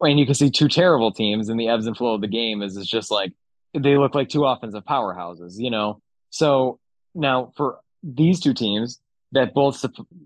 and 0.00 0.18
you 0.18 0.24
can 0.26 0.34
see 0.34 0.50
two 0.50 0.68
terrible 0.68 1.12
teams, 1.12 1.48
and 1.48 1.58
the 1.58 1.68
ebbs 1.68 1.86
and 1.86 1.96
flow 1.96 2.14
of 2.14 2.20
the 2.20 2.28
game 2.28 2.62
is 2.62 2.76
it's 2.76 2.88
just 2.88 3.10
like 3.10 3.32
they 3.74 3.96
look 3.96 4.14
like 4.14 4.28
two 4.28 4.44
offensive 4.44 4.84
powerhouses, 4.84 5.54
you 5.58 5.70
know. 5.70 6.00
So 6.30 6.78
now 7.14 7.52
for 7.56 7.80
these 8.02 8.40
two 8.40 8.54
teams 8.54 9.00
that 9.32 9.54
both, 9.54 9.84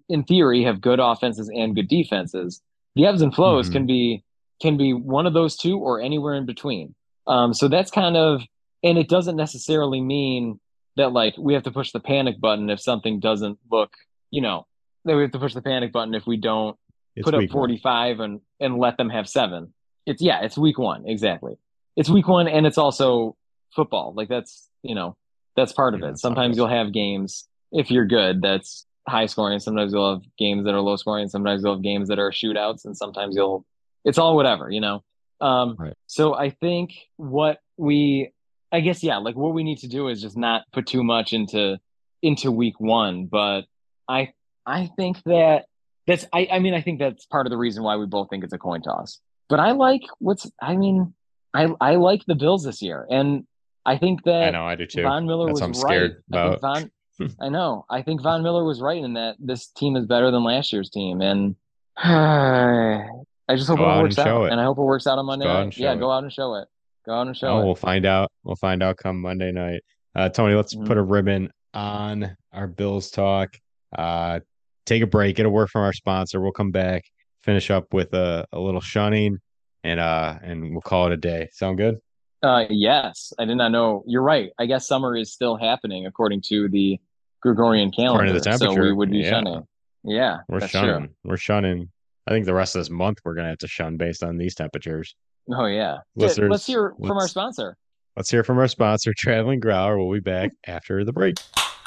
in 0.09 0.25
theory, 0.25 0.65
have 0.65 0.81
good 0.81 0.99
offenses 1.01 1.49
and 1.49 1.75
good 1.75 1.89
defenses, 1.89 2.61
the 2.95 3.07
ebbs 3.07 3.23
and 3.23 3.35
flows 3.35 3.69
Mhm. 3.69 3.73
can 3.73 3.87
be 3.87 4.23
can 4.61 4.77
be 4.77 4.93
one 4.95 5.27
of 5.27 5.35
those 5.35 5.55
two 5.57 5.79
or 5.79 6.01
anywhere 6.01 6.35
in 6.35 6.47
between. 6.47 6.95
Um, 7.27 7.53
so 7.53 7.69
that's 7.69 7.91
kind 7.91 8.17
of, 8.17 8.41
and 8.83 8.97
it 8.97 9.09
doesn't 9.09 9.37
necessarily 9.37 10.01
mean 10.01 10.59
that 10.97 11.13
like 11.13 11.35
we 11.39 11.55
have 11.55 11.63
to 11.65 11.71
push 11.71 11.93
the 11.93 12.01
panic 12.01 12.41
button 12.41 12.71
if 12.71 12.81
something 12.81 13.21
doesn't 13.21 13.59
look, 13.71 13.93
you 14.31 14.41
know, 14.41 14.67
that 15.05 15.15
we 15.17 15.23
have 15.23 15.31
to 15.33 15.39
push 15.39 15.55
the 15.55 15.63
panic 15.63 15.93
button 15.93 16.15
if 16.15 16.27
we 16.27 16.37
don't 16.37 16.77
it's 17.15 17.25
put 17.25 17.35
up 17.35 17.39
week 17.41 17.55
one. 17.55 17.69
45 17.69 18.21
and 18.21 18.41
and 18.61 18.79
let 18.79 18.97
them 18.97 19.11
have 19.11 19.29
seven. 19.29 19.73
It's 20.07 20.23
yeah, 20.23 20.41
it's 20.43 20.57
week 20.59 20.79
one 20.79 21.07
exactly. 21.07 21.55
It's 21.97 22.09
week 22.11 22.29
one, 22.29 22.47
and 22.49 22.67
it's 22.67 22.79
also 22.79 23.37
football. 23.75 24.13
Like 24.15 24.29
that's 24.29 24.69
you 24.83 24.95
know 24.95 25.17
that's 25.57 25.73
part 25.73 25.95
of 25.95 26.01
Yeah, 26.01 26.09
it. 26.09 26.11
it 26.13 26.19
Sometimes 26.19 26.57
you'll 26.57 26.69
have 26.69 26.93
games 26.93 27.49
if 27.73 27.91
you're 27.91 28.07
good 28.07 28.43
that's 28.43 28.87
high 29.09 29.27
scoring. 29.27 29.59
Sometimes 29.61 29.93
you'll 29.93 30.15
have 30.15 30.23
games 30.39 30.65
that 30.65 30.75
are 30.75 30.81
low 30.81 30.97
scoring. 30.97 31.29
Sometimes 31.29 31.63
you'll 31.63 31.75
have 31.75 31.83
games 31.83 32.09
that 32.09 32.19
are 32.19 32.31
shootouts, 32.31 32.85
and 32.85 32.97
sometimes 32.97 33.35
you'll 33.37 33.65
it's 34.05 34.19
all 34.19 34.37
whatever 34.37 34.71
you 34.71 34.81
know. 34.81 35.03
Um, 35.41 35.77
Right. 35.79 35.95
So 36.07 36.35
I 36.35 36.51
think 36.51 36.95
what 37.17 37.61
we 37.77 38.33
I 38.73 38.81
guess 38.81 39.03
yeah, 39.03 39.19
like 39.19 39.37
what 39.37 39.55
we 39.55 39.65
need 39.65 39.79
to 39.79 39.89
do 39.89 40.09
is 40.09 40.21
just 40.21 40.37
not 40.37 40.65
put 40.73 40.87
too 40.87 41.03
much 41.05 41.33
into 41.33 41.79
into 42.23 42.51
week 42.51 42.79
one, 42.79 43.27
but 43.27 43.63
I 44.09 44.33
I 44.65 44.91
think 44.97 45.23
that 45.25 45.67
that's 46.07 46.27
I, 46.33 46.49
I 46.53 46.59
mean 46.59 46.75
I 46.75 46.81
think 46.81 46.99
that's 46.99 47.27
part 47.27 47.47
of 47.47 47.51
the 47.51 47.57
reason 47.57 47.83
why 47.83 47.97
we 47.97 48.07
both 48.07 48.29
think 48.31 48.45
it's 48.45 48.53
a 48.53 48.59
coin 48.59 48.83
toss. 48.83 49.21
But 49.49 49.61
I 49.61 49.73
like 49.73 50.03
what's 50.19 50.51
I 50.61 50.77
mean 50.77 51.15
I 51.55 51.69
I 51.81 51.95
like 51.97 52.23
the 52.27 52.35
Bills 52.35 52.65
this 52.65 52.83
year, 52.83 53.07
and 53.11 53.47
I 53.85 53.99
think 53.99 54.25
that 54.25 54.43
i 54.43 54.51
know 54.51 54.67
i 54.67 54.75
do 54.75 54.85
too 54.85 55.03
Von 55.03 55.27
Miller 55.27 55.47
That's 55.47 55.61
was 55.61 55.61
what 55.61 55.67
I'm 55.69 55.75
scared 55.75 56.17
right. 56.33 56.41
I 56.41 56.49
think 56.49 56.59
about. 56.59 56.91
Von, 57.19 57.37
I 57.41 57.49
know. 57.49 57.87
I 57.89 58.03
think 58.03 58.21
Von 58.21 58.43
Miller 58.43 58.65
was 58.65 58.81
right 58.81 59.03
in 59.03 59.15
that 59.15 59.37
this 59.39 59.69
team 59.69 59.97
is 59.97 60.07
better 60.07 60.31
than 60.33 60.43
last 60.43 60.73
year's 60.73 60.91
team, 60.91 61.21
and 61.23 61.55
I 61.97 63.55
just 63.55 63.69
hope 63.69 63.79
Go 63.79 63.85
it 63.85 63.89
out 63.89 64.03
works 64.03 64.17
show 64.17 64.23
out, 64.23 64.45
it. 64.47 64.53
and 64.53 64.61
I 64.61 64.65
hope 64.65 64.79
it 64.79 64.83
works 64.83 65.07
out 65.07 65.19
on 65.19 65.27
Monday 65.27 65.47
out 65.47 65.77
Yeah, 65.79 65.93
it. 65.93 66.01
go 66.01 66.11
out 66.11 66.25
and 66.25 66.33
show 66.33 66.57
it. 66.57 66.69
Go 67.07 67.15
out 67.15 67.27
and 67.29 67.37
show 67.37 67.49
oh, 67.49 67.61
it. 67.61 67.65
we'll 67.65 67.75
find 67.77 68.05
out 68.05 68.31
we'll 68.43 68.57
find 68.57 68.83
out 68.83 68.97
come 68.97 69.21
monday 69.23 69.53
night 69.53 69.81
uh 70.17 70.29
tony 70.29 70.55
let's 70.55 70.75
Mhm. 70.75 70.87
put 70.87 70.97
a 70.97 71.03
ribbon 71.03 71.51
on 71.75 72.37
our 72.53 72.67
Bills 72.67 73.11
talk. 73.11 73.57
Uh, 73.97 74.41
take 74.87 75.03
a 75.03 75.07
break, 75.07 75.37
get 75.37 75.45
a 75.47 75.51
word 75.51 75.69
from 75.69 75.83
our 75.83 75.93
sponsor. 75.93 76.41
We'll 76.41 76.53
come 76.53 76.71
back, 76.71 77.05
finish 77.43 77.71
up 77.71 77.93
with 77.93 78.15
a, 78.15 78.47
a 78.53 78.59
little 78.59 78.81
shunning, 78.81 79.39
and 79.85 80.01
uh, 80.01 80.39
and 80.43 80.73
we'll 80.73 80.81
call 80.81 81.07
it 81.07 81.13
a 81.13 81.17
day. 81.19 81.49
Sound 81.53 81.77
good? 81.77 81.97
Uh, 82.43 82.65
yes, 82.71 83.33
I 83.39 83.45
did 83.45 83.57
not 83.57 83.73
know. 83.73 84.05
You're 84.07 84.23
right. 84.23 84.51
I 84.59 84.65
guess 84.67 84.87
summer 84.87 85.17
is 85.17 85.33
still 85.33 85.57
happening 85.57 86.07
according 86.07 86.43
to 86.49 86.69
the 86.69 86.99
Gregorian 87.43 87.91
calendar. 87.91 88.25
According 88.25 88.43
to 88.43 88.51
the 88.51 88.59
So 88.59 88.81
we 88.83 88.93
would 88.93 89.11
be 89.11 89.19
yeah. 89.19 89.31
shunning. 89.31 89.63
Yeah, 90.03 90.39
We're 90.49 90.67
shunning. 90.67 91.07
true. 91.07 91.09
We're 91.25 91.37
shunning. 91.37 91.91
I 92.27 92.31
think 92.31 92.47
the 92.47 92.55
rest 92.55 92.75
of 92.75 92.81
this 92.81 92.91
month 92.91 93.19
we're 93.25 93.35
gonna 93.35 93.49
have 93.51 93.59
to 93.59 93.69
shun 93.69 93.97
based 93.99 94.23
on 94.25 94.39
these 94.39 94.55
temperatures. 94.55 95.15
Oh 95.53 95.67
yeah. 95.67 95.99
Listeners, 96.15 96.51
let's 96.51 96.67
hear 96.67 96.95
from 96.99 97.11
our 97.13 97.19
let's- 97.21 97.31
sponsor. 97.31 97.77
Let's 98.17 98.31
hear 98.31 98.43
from 98.43 98.59
our 98.59 98.69
sponsor, 98.69 99.13
Traveling 99.15 99.61
Growler. 99.61 99.99
We'll 99.99 100.11
be 100.15 100.21
back 100.21 100.53
after 100.67 101.05
the 101.05 101.13
break. 101.13 101.37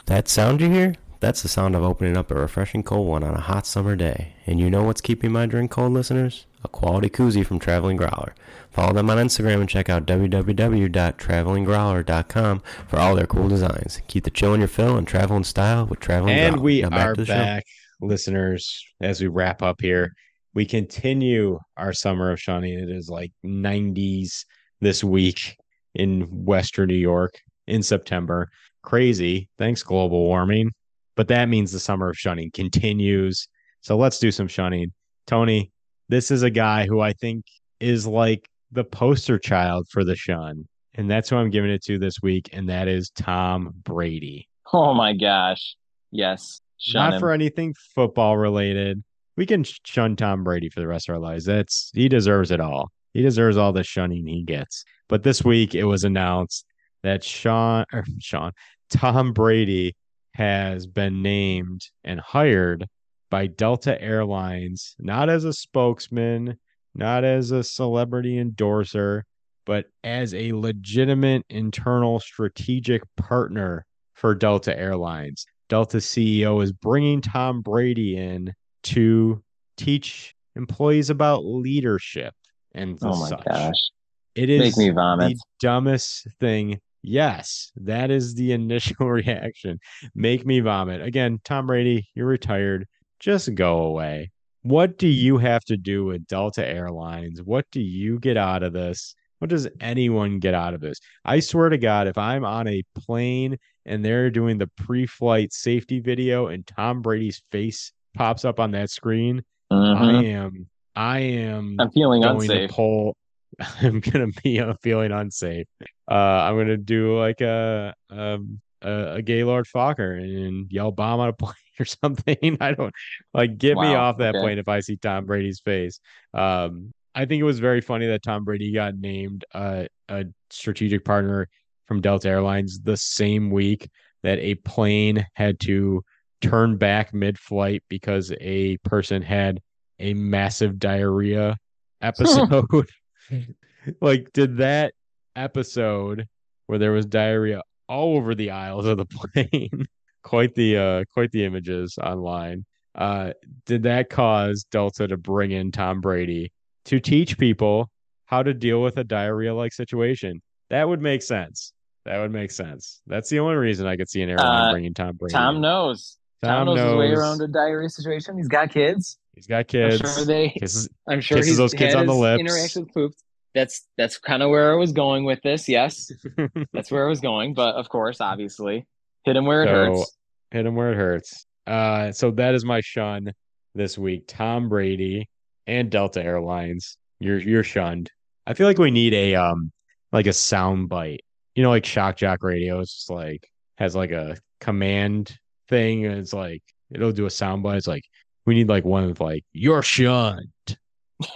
That 0.05 0.27
sound 0.27 0.61
you 0.61 0.69
hear? 0.69 0.93
That's 1.21 1.41
the 1.41 1.47
sound 1.49 1.75
of 1.75 1.81
opening 1.83 2.15
up 2.15 2.29
a 2.29 2.35
refreshing 2.35 2.83
cold 2.83 3.07
one 3.07 3.23
on 3.23 3.33
a 3.33 3.41
hot 3.41 3.65
summer 3.65 3.95
day. 3.95 4.33
And 4.45 4.59
you 4.59 4.69
know 4.69 4.83
what's 4.83 5.01
keeping 5.01 5.31
my 5.31 5.47
drink 5.47 5.71
cold, 5.71 5.91
listeners? 5.91 6.45
A 6.63 6.67
quality 6.67 7.09
koozie 7.09 7.43
from 7.45 7.57
Traveling 7.57 7.97
Growler. 7.97 8.35
Follow 8.69 8.93
them 8.93 9.09
on 9.09 9.17
Instagram 9.17 9.59
and 9.61 9.67
check 9.67 9.89
out 9.89 10.05
www.travelinggrowler.com 10.05 12.61
for 12.87 12.99
all 12.99 13.15
their 13.15 13.25
cool 13.27 13.47
designs. 13.49 14.01
Keep 14.07 14.25
the 14.25 14.29
chill 14.29 14.53
in 14.53 14.61
your 14.61 14.67
fill 14.67 14.97
and 14.97 15.07
travel 15.07 15.35
in 15.35 15.43
style 15.43 15.87
with 15.87 15.99
Traveling 15.99 16.35
And 16.35 16.55
Growler. 16.55 16.57
And 16.57 16.63
we 16.63 16.81
Now 16.83 16.89
back 16.89 17.07
are 17.07 17.15
to 17.15 17.25
back, 17.25 17.65
listeners, 18.01 18.85
as 19.01 19.19
we 19.19 19.25
wrap 19.27 19.63
up 19.63 19.81
here. 19.81 20.13
We 20.59 20.65
continue 20.65 21.57
our 21.77 21.93
summer 21.93 22.31
of 22.31 22.41
shunning. 22.41 22.77
It 22.77 22.89
is 22.89 23.07
like 23.07 23.31
90s 23.45 24.43
this 24.81 25.05
week 25.05 25.55
in 25.95 26.23
Western 26.43 26.89
New 26.89 26.95
York 26.95 27.31
in 27.67 27.81
September. 27.81 28.49
Crazy. 28.83 29.47
Thanks, 29.57 29.83
global 29.83 30.25
warming. 30.25 30.71
But 31.15 31.29
that 31.29 31.47
means 31.47 31.71
the 31.71 31.79
summer 31.79 32.09
of 32.09 32.17
shunning 32.17 32.51
continues. 32.51 33.47
So 33.79 33.95
let's 33.95 34.19
do 34.19 34.31
some 34.31 34.49
shunning. 34.49 34.91
Tony, 35.27 35.71
this 36.09 36.29
is 36.29 36.43
a 36.43 36.49
guy 36.49 36.85
who 36.85 36.99
I 36.99 37.13
think 37.13 37.45
is 37.79 38.05
like 38.05 38.45
the 38.73 38.83
poster 38.83 39.39
child 39.39 39.87
for 39.89 40.03
the 40.03 40.17
shun. 40.17 40.67
And 40.93 41.09
that's 41.09 41.29
who 41.29 41.37
I'm 41.37 41.51
giving 41.51 41.71
it 41.71 41.85
to 41.85 41.97
this 41.97 42.21
week. 42.21 42.49
And 42.51 42.67
that 42.67 42.89
is 42.89 43.11
Tom 43.11 43.75
Brady 43.83 44.49
Oh 44.73 44.93
my 44.93 45.13
gosh. 45.13 45.77
Yes. 46.11 46.59
Shun 46.79 47.01
not 47.01 47.13
him. 47.13 47.19
for 47.21 47.31
anything 47.31 47.73
football 47.95 48.37
related. 48.37 49.01
We 49.39 49.45
can 49.45 49.63
shun 49.63 50.17
Tom 50.17 50.43
Brady 50.43 50.67
for 50.67 50.81
the 50.81 50.87
rest 50.87 51.07
of 51.07 51.13
our 51.13 51.21
lives. 51.21 51.45
That's 51.45 51.91
he 51.93 52.09
deserves 52.09 52.51
it 52.51 52.59
all. 52.59 52.91
He 53.13 53.21
deserves 53.21 53.55
all 53.55 53.71
the 53.71 53.85
shunning 53.85 54.27
he 54.27 54.43
gets. 54.43 54.83
But 55.07 55.23
this 55.23 55.45
week 55.45 55.73
it 55.73 55.85
was 55.85 56.03
announced 56.03 56.65
that 57.03 57.23
Sean 57.23 57.85
or 57.93 58.03
Sean 58.19 58.51
Tom 58.89 59.31
Brady 59.31 59.95
has 60.33 60.87
been 60.87 61.21
named 61.21 61.87
and 62.03 62.19
hired 62.19 62.85
by 63.29 63.47
Delta 63.47 64.01
Airlines, 64.01 64.93
not 64.99 65.29
as 65.29 65.45
a 65.45 65.53
spokesman, 65.53 66.59
not 66.93 67.23
as 67.23 67.51
a 67.51 67.63
celebrity 67.63 68.39
endorser, 68.39 69.23
but 69.65 69.85
as 70.03 70.33
a 70.33 70.51
legitimate 70.51 71.45
internal 71.49 72.19
strategic 72.19 73.03
partner 73.15 73.85
for 74.15 74.35
Delta 74.35 74.77
Airlines. 74.77 75.45
Delta 75.69 75.99
CEO 75.99 76.61
is 76.61 76.73
bringing 76.73 77.21
Tom 77.21 77.61
Brady 77.61 78.17
in 78.17 78.53
to 78.83 79.43
teach 79.77 80.35
employees 80.55 81.09
about 81.09 81.45
leadership 81.45 82.33
and 82.73 82.97
oh 83.01 83.19
my 83.19 83.29
such. 83.29 83.45
gosh. 83.45 83.89
It 84.35 84.49
is 84.49 84.59
Make 84.59 84.77
me 84.77 84.89
vomit. 84.91 85.33
the 85.33 85.43
dumbest 85.59 86.27
thing. 86.39 86.79
Yes, 87.01 87.71
that 87.77 88.11
is 88.11 88.35
the 88.35 88.51
initial 88.53 89.09
reaction. 89.09 89.79
Make 90.15 90.45
me 90.45 90.59
vomit. 90.59 91.01
Again, 91.01 91.39
Tom 91.43 91.67
Brady, 91.67 92.07
you're 92.13 92.27
retired. 92.27 92.87
Just 93.19 93.53
go 93.55 93.79
away. 93.83 94.31
What 94.61 94.97
do 94.97 95.07
you 95.07 95.37
have 95.37 95.63
to 95.65 95.77
do 95.77 96.05
with 96.05 96.27
Delta 96.27 96.65
Airlines? 96.67 97.41
What 97.41 97.65
do 97.71 97.81
you 97.81 98.19
get 98.19 98.37
out 98.37 98.63
of 98.63 98.73
this? 98.73 99.15
What 99.39 99.49
does 99.49 99.69
anyone 99.79 100.39
get 100.39 100.53
out 100.53 100.73
of 100.73 100.81
this? 100.81 100.99
I 101.23 101.39
swear 101.39 101.69
to 101.69 101.77
God, 101.77 102.07
if 102.07 102.17
I'm 102.17 102.43
on 102.43 102.67
a 102.67 102.83
plane 102.93 103.57
and 103.85 104.03
they're 104.03 104.29
doing 104.29 104.57
the 104.57 104.67
pre 104.77 105.05
flight 105.05 105.53
safety 105.53 106.01
video 106.01 106.47
and 106.47 106.67
Tom 106.67 107.01
Brady's 107.01 107.41
face 107.51 107.93
pops 108.15 108.45
up 108.45 108.59
on 108.59 108.71
that 108.71 108.89
screen, 108.89 109.43
I 109.71 109.75
Mhm. 109.75 110.23
am, 110.25 110.69
I 110.95 111.19
am 111.19 111.75
I'm 111.79 111.91
feeling 111.91 112.21
going 112.21 112.41
unsafe. 112.41 112.69
to 112.69 112.75
pull. 112.75 113.17
I'm 113.81 113.99
gonna 113.99 114.27
be 114.43 114.59
uh, 114.59 114.73
feeling 114.81 115.11
unsafe. 115.11 115.67
Uh, 116.09 116.13
I'm 116.13 116.57
gonna 116.57 116.77
do 116.77 117.17
like 117.19 117.41
a 117.41 117.93
um, 118.09 118.61
a, 118.81 119.15
a 119.15 119.21
Gaylord 119.21 119.65
Focker 119.65 120.17
and 120.17 120.71
yell 120.71 120.91
bomb 120.91 121.19
on 121.19 121.29
a 121.29 121.33
plane 121.33 121.53
or 121.79 121.85
something. 121.85 122.57
I 122.61 122.73
don't 122.73 122.93
like 123.33 123.57
get 123.57 123.75
me 123.77 123.93
off 123.95 124.17
that 124.19 124.35
okay. 124.35 124.43
plane 124.43 124.57
if 124.59 124.67
I 124.67 124.79
see 124.81 124.97
Tom 124.97 125.25
Brady's 125.25 125.59
face. 125.59 125.99
Um, 126.33 126.93
I 127.15 127.25
think 127.25 127.41
it 127.41 127.43
was 127.45 127.59
very 127.59 127.81
funny 127.81 128.07
that 128.07 128.23
Tom 128.23 128.43
Brady 128.45 128.71
got 128.71 128.95
named 128.95 129.43
uh, 129.53 129.85
a 130.07 130.25
strategic 130.51 131.03
partner 131.03 131.47
from 131.87 132.01
Delta 132.01 132.29
Airlines 132.29 132.79
the 132.81 132.95
same 132.97 133.49
week 133.49 133.89
that 134.23 134.37
a 134.39 134.55
plane 134.55 135.25
had 135.33 135.59
to 135.61 136.03
turn 136.41 136.77
back 136.77 137.13
mid-flight 137.13 137.83
because 137.89 138.31
a 138.39 138.77
person 138.77 139.21
had 139.21 139.59
a 139.99 140.13
massive 140.13 140.79
diarrhea 140.79 141.57
episode. 142.01 142.87
like, 144.01 144.31
did 144.33 144.57
that 144.57 144.93
episode 145.35 146.27
where 146.67 146.79
there 146.79 146.91
was 146.91 147.05
diarrhea 147.05 147.61
all 147.87 148.15
over 148.17 148.35
the 148.35 148.51
aisles 148.51 148.85
of 148.85 148.97
the 148.97 149.05
plane, 149.05 149.85
quite 150.23 150.53
the 150.53 150.77
uh 150.77 151.03
quite 151.11 151.31
the 151.31 151.43
images 151.43 151.97
online. 152.01 152.63
Uh 152.93 153.31
did 153.65 153.83
that 153.83 154.09
cause 154.09 154.65
Delta 154.71 155.07
to 155.07 155.17
bring 155.17 155.51
in 155.51 155.71
Tom 155.71 155.99
Brady 156.01 156.51
to 156.85 156.99
teach 156.99 157.37
people 157.37 157.89
how 158.25 158.43
to 158.43 158.53
deal 158.53 158.81
with 158.83 158.97
a 158.97 159.03
diarrhea 159.03 159.55
like 159.55 159.73
situation? 159.73 160.39
That 160.69 160.87
would 160.87 161.01
make 161.01 161.23
sense. 161.23 161.73
That 162.05 162.19
would 162.19 162.31
make 162.31 162.51
sense. 162.51 163.01
That's 163.07 163.29
the 163.29 163.39
only 163.39 163.55
reason 163.55 163.87
I 163.87 163.97
could 163.97 164.09
see 164.09 164.21
an 164.21 164.29
airline 164.29 164.69
Uh, 164.69 164.71
bringing 164.71 164.93
Tom 164.93 165.15
Brady. 165.15 165.33
Tom 165.33 165.55
in. 165.55 165.61
knows. 165.61 166.18
Tom, 166.43 166.65
Tom 166.67 166.75
knows, 166.75 166.79
his 166.89 166.95
way 166.95 167.11
around 167.11 167.41
a 167.41 167.47
diarrhea 167.47 167.89
situation. 167.89 168.37
He's 168.37 168.47
got 168.47 168.71
kids. 168.71 169.17
He's 169.35 169.47
got 169.47 169.57
I'm 169.59 169.63
kids. 169.65 169.97
sure 170.15 170.25
they. 170.25 170.49
Kisses, 170.49 170.89
I'm 171.07 171.21
sure 171.21 171.37
kisses 171.37 171.57
those 171.57 171.73
kids 171.73 171.95
on 171.95 172.05
the 172.05 172.13
lips. 172.13 172.39
Interaction 172.39 172.83
with 172.83 172.93
poop. 172.93 173.13
That's 173.55 173.87
that's 173.97 174.17
kind 174.19 174.43
of 174.43 174.49
where 174.49 174.71
I 174.71 174.75
was 174.75 174.91
going 174.91 175.25
with 175.25 175.41
this. 175.41 175.67
Yes, 175.67 176.11
that's 176.73 176.91
where 176.91 177.05
I 177.05 177.09
was 177.09 177.19
going. 177.19 177.53
But 177.53 177.75
of 177.75 177.89
course, 177.89 178.21
obviously, 178.21 178.85
hit 179.23 179.35
him 179.35 179.45
where 179.45 179.63
it 179.63 179.67
So, 179.67 179.73
hurts. 179.73 180.17
hit 180.51 180.65
him 180.65 180.75
where 180.75 180.91
it 180.91 180.95
hurts. 180.95 181.45
Uh, 181.65 182.11
so 182.11 182.31
that 182.31 182.53
is 182.55 182.63
my 182.63 182.81
shun 182.81 183.33
this 183.75 183.97
week. 183.97 184.25
Tom 184.27 184.69
Brady 184.69 185.29
and 185.67 185.89
Delta 185.89 186.23
Airlines. 186.23 186.97
You're 187.19 187.39
you're 187.39 187.63
shunned. 187.63 188.11
I 188.47 188.53
feel 188.53 188.67
like 188.67 188.77
we 188.77 188.91
need 188.91 189.13
a 189.13 189.35
um 189.35 189.71
like 190.11 190.27
a 190.27 190.33
sound 190.33 190.87
bite. 190.89 191.21
You 191.55 191.63
know, 191.63 191.69
like 191.69 191.85
Shock 191.85 192.17
Jock 192.17 192.43
Radio. 192.43 192.79
It's 192.81 192.93
just 192.93 193.09
like 193.09 193.49
has 193.77 193.95
like 193.95 194.11
a 194.11 194.37
command 194.61 195.37
thing, 195.69 196.05
and 196.05 196.17
it's 196.17 196.33
like 196.33 196.63
it'll 196.91 197.11
do 197.11 197.25
a 197.25 197.29
sound 197.29 197.63
bite. 197.63 197.77
It's 197.77 197.87
like 197.87 198.03
we 198.45 198.55
need 198.55 198.67
like 198.69 198.83
one 198.85 199.05
of 199.05 199.19
like 199.21 199.45
you're 199.53 199.81
shunned. 199.83 200.47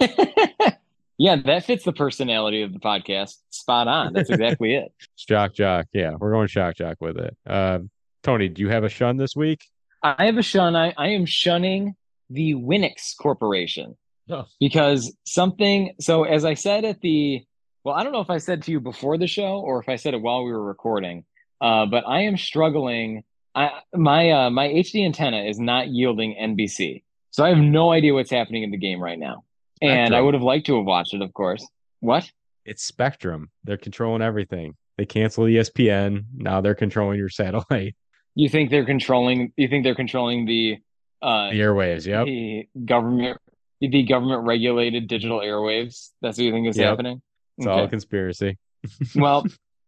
yeah, 1.18 1.36
that 1.44 1.64
fits 1.64 1.84
the 1.84 1.92
personality 1.92 2.62
of 2.62 2.72
the 2.72 2.80
podcast. 2.80 3.36
Spot 3.50 3.86
on. 3.88 4.12
That's 4.12 4.30
exactly 4.30 4.74
it. 4.74 4.92
Shock 5.16 5.54
Jock. 5.54 5.86
Yeah, 5.92 6.14
we're 6.18 6.32
going 6.32 6.48
Shock 6.48 6.76
Jock 6.76 6.96
with 7.00 7.16
it. 7.18 7.36
Uh, 7.46 7.80
Tony, 8.22 8.48
do 8.48 8.62
you 8.62 8.68
have 8.68 8.84
a 8.84 8.88
shun 8.88 9.16
this 9.16 9.36
week? 9.36 9.64
I 10.02 10.26
have 10.26 10.36
a 10.38 10.42
shun. 10.42 10.76
I, 10.76 10.92
I 10.98 11.08
am 11.08 11.24
shunning 11.26 11.94
the 12.30 12.54
Winix 12.54 13.16
Corporation 13.18 13.96
Oh. 14.30 14.44
because 14.58 15.14
something. 15.24 15.94
So 16.00 16.24
as 16.24 16.44
I 16.44 16.54
said 16.54 16.84
at 16.84 17.00
the, 17.00 17.44
well, 17.84 17.94
I 17.94 18.02
don't 18.02 18.12
know 18.12 18.20
if 18.20 18.30
I 18.30 18.38
said 18.38 18.62
to 18.64 18.72
you 18.72 18.80
before 18.80 19.18
the 19.18 19.26
show 19.26 19.60
or 19.60 19.80
if 19.80 19.88
I 19.88 19.96
said 19.96 20.14
it 20.14 20.20
while 20.22 20.42
we 20.44 20.52
were 20.52 20.64
recording, 20.64 21.24
uh, 21.60 21.86
but 21.86 22.04
I 22.08 22.22
am 22.22 22.36
struggling. 22.36 23.22
I 23.54 23.70
my 23.94 24.30
uh, 24.30 24.50
my 24.50 24.68
HD 24.68 25.04
antenna 25.04 25.42
is 25.44 25.58
not 25.58 25.88
yielding 25.88 26.34
NBC, 26.40 27.02
so 27.30 27.44
I 27.44 27.48
have 27.50 27.58
no 27.58 27.92
idea 27.92 28.14
what's 28.14 28.30
happening 28.30 28.62
in 28.62 28.70
the 28.70 28.76
game 28.78 29.00
right 29.00 29.18
now. 29.18 29.44
And 29.82 30.14
I 30.14 30.20
would 30.20 30.34
have 30.34 30.42
liked 30.42 30.66
to 30.66 30.76
have 30.76 30.86
watched 30.86 31.14
it, 31.14 31.20
of 31.22 31.32
course. 31.34 31.66
What? 32.00 32.30
It's 32.64 32.82
Spectrum. 32.82 33.50
They're 33.64 33.76
controlling 33.76 34.22
everything. 34.22 34.76
They 34.96 35.04
cancel 35.04 35.44
ESPN. 35.44 36.24
Now 36.34 36.60
they're 36.60 36.74
controlling 36.74 37.18
your 37.18 37.28
satellite, 37.28 37.94
You 38.34 38.48
think 38.48 38.70
they're 38.70 38.86
controlling? 38.86 39.52
You 39.56 39.68
think 39.68 39.84
they're 39.84 39.94
controlling 39.94 40.46
the 40.46 40.78
uh, 41.22 41.50
the 41.50 41.60
airwaves. 41.60 42.06
Yep. 42.06 42.26
the 42.26 42.68
government 42.84 43.38
the 43.80 44.02
government 44.04 44.46
regulated 44.46 45.08
digital 45.08 45.40
airwaves 45.40 46.10
that's 46.22 46.38
what 46.38 46.44
you 46.44 46.52
think 46.52 46.66
is 46.68 46.76
Yep. 46.78 46.86
happening 46.88 47.20
It's 47.58 47.66
all 47.66 47.84
a 47.84 47.88
conspiracy. 47.88 48.56
well 49.14 49.44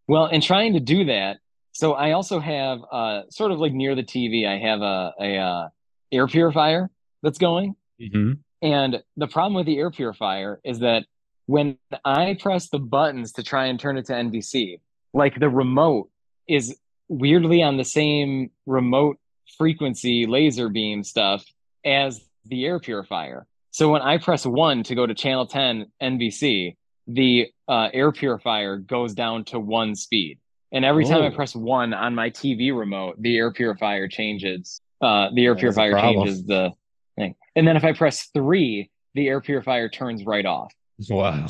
well 0.09 0.26
in 0.26 0.40
trying 0.43 0.74
to 0.74 0.80
do 0.80 1.06
that 1.06 1.38
so 1.77 1.93
i 1.94 2.12
also 2.12 2.39
have 2.40 2.81
uh 2.90 3.23
sort 3.31 3.51
of 3.53 3.59
like 3.59 3.73
near 3.73 3.94
the 3.94 4.03
tv 4.03 4.47
i 4.47 4.59
have 4.59 4.81
a 4.82 5.12
a 5.20 5.36
uh, 5.36 5.69
air 6.12 6.27
purifier 6.27 6.90
that's 7.23 7.39
going 7.39 7.74
hmm 8.01 8.32
and 8.62 9.03
the 9.19 9.27
problem 9.27 9.53
with 9.55 9.66
the 9.66 9.78
air 9.78 9.90
purifier 9.90 10.61
is 10.65 10.78
that 10.78 11.05
when 11.47 11.77
i 12.05 12.36
press 12.40 12.69
the 12.69 12.78
buttons 12.78 13.32
to 13.32 13.43
try 13.43 13.66
and 13.66 13.78
turn 13.78 13.97
it 13.98 14.07
to 14.07 14.12
nbc 14.12 14.81
like 15.12 15.39
the 15.39 15.48
remote 15.48 16.09
is 16.48 16.77
weirdly 17.09 17.62
on 17.62 17.77
the 17.77 17.85
same 17.85 18.51
remote 18.66 19.16
frequency 19.57 20.27
laser 20.27 20.69
beam 20.69 21.03
stuff 21.03 21.44
as 21.85 22.20
the 22.44 22.65
air 22.65 22.78
purifier. 22.78 23.47
So 23.70 23.90
when 23.90 24.03
I 24.03 24.19
press 24.19 24.47
one 24.47 24.82
to 24.85 24.94
go 24.94 25.07
to 25.07 25.15
channel 25.15 25.47
10 25.47 25.86
NBC, 26.03 26.77
the 27.07 27.48
uh, 27.69 27.89
air 27.93 28.12
purifier 28.12 28.78
goes 28.78 29.15
down 29.15 29.44
to 29.47 29.61
one 29.61 29.94
speed. 29.94 30.39
And 30.72 30.84
every 30.84 31.05
time 31.05 31.22
I 31.22 31.28
Oh. 31.28 31.30
press 31.34 31.55
one 31.55 31.94
on 31.94 32.14
my 32.14 32.30
TV 32.30 32.76
remote, 32.76 33.16
the 33.20 33.36
air 33.36 33.52
purifier 33.52 34.09
changes. 34.09 34.80
Uh, 35.01 35.30
the 35.32 35.44
air 35.44 35.55
That's 35.55 35.60
a 35.60 35.60
purifier 35.60 36.01
changes 36.01 36.44
the 36.44 36.72
thing. 37.16 37.34
And 37.55 37.66
then 37.68 37.76
if 37.76 37.84
I 37.84 37.93
press 37.93 38.28
three, 38.34 38.90
the 39.14 39.28
air 39.28 39.40
purifier 39.40 39.88
turns 39.88 40.24
right 40.24 40.44
off. 40.44 40.72
Wow. 41.09 41.47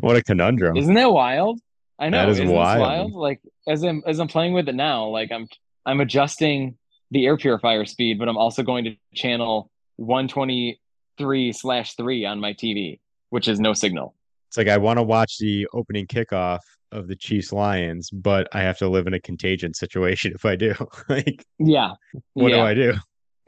What 0.00 0.16
a 0.16 0.22
conundrum. 0.22 0.76
Isn't 0.76 0.94
that 0.94 1.12
wild? 1.12 1.60
I 1.98 2.08
know. 2.08 2.16
That 2.18 2.28
is 2.30 2.38
this 2.38 2.48
wild. 2.50 3.12
Like 3.12 3.40
as 3.68 3.82
I'm 3.84 4.02
as 4.06 4.18
I'm 4.18 4.28
playing 4.28 4.54
with 4.54 4.68
it 4.68 4.74
now, 4.74 5.06
like 5.06 5.30
I'm 5.30 5.46
I'm 5.86 6.00
adjusting 6.00 6.76
the 7.10 7.26
air 7.26 7.36
purifier 7.36 7.84
speed, 7.84 8.18
but 8.18 8.28
I'm 8.28 8.38
also 8.38 8.62
going 8.62 8.84
to 8.84 8.96
channel 9.14 9.70
123 9.96 11.52
slash 11.52 11.94
three 11.94 12.24
on 12.24 12.40
my 12.40 12.52
TV, 12.54 13.00
which 13.30 13.48
is 13.48 13.60
no 13.60 13.72
signal. 13.72 14.14
It's 14.48 14.56
like 14.56 14.68
I 14.68 14.78
want 14.78 14.98
to 14.98 15.02
watch 15.02 15.38
the 15.38 15.66
opening 15.72 16.06
kickoff 16.06 16.60
of 16.92 17.08
the 17.08 17.16
Chiefs 17.16 17.52
Lions, 17.52 18.10
but 18.10 18.48
I 18.52 18.60
have 18.60 18.78
to 18.78 18.88
live 18.88 19.06
in 19.06 19.14
a 19.14 19.20
contagion 19.20 19.74
situation 19.74 20.32
if 20.34 20.44
I 20.44 20.56
do. 20.56 20.74
like, 21.08 21.44
Yeah. 21.58 21.92
what 22.34 22.50
do 22.50 22.60
I 22.60 22.74
do? 22.74 22.94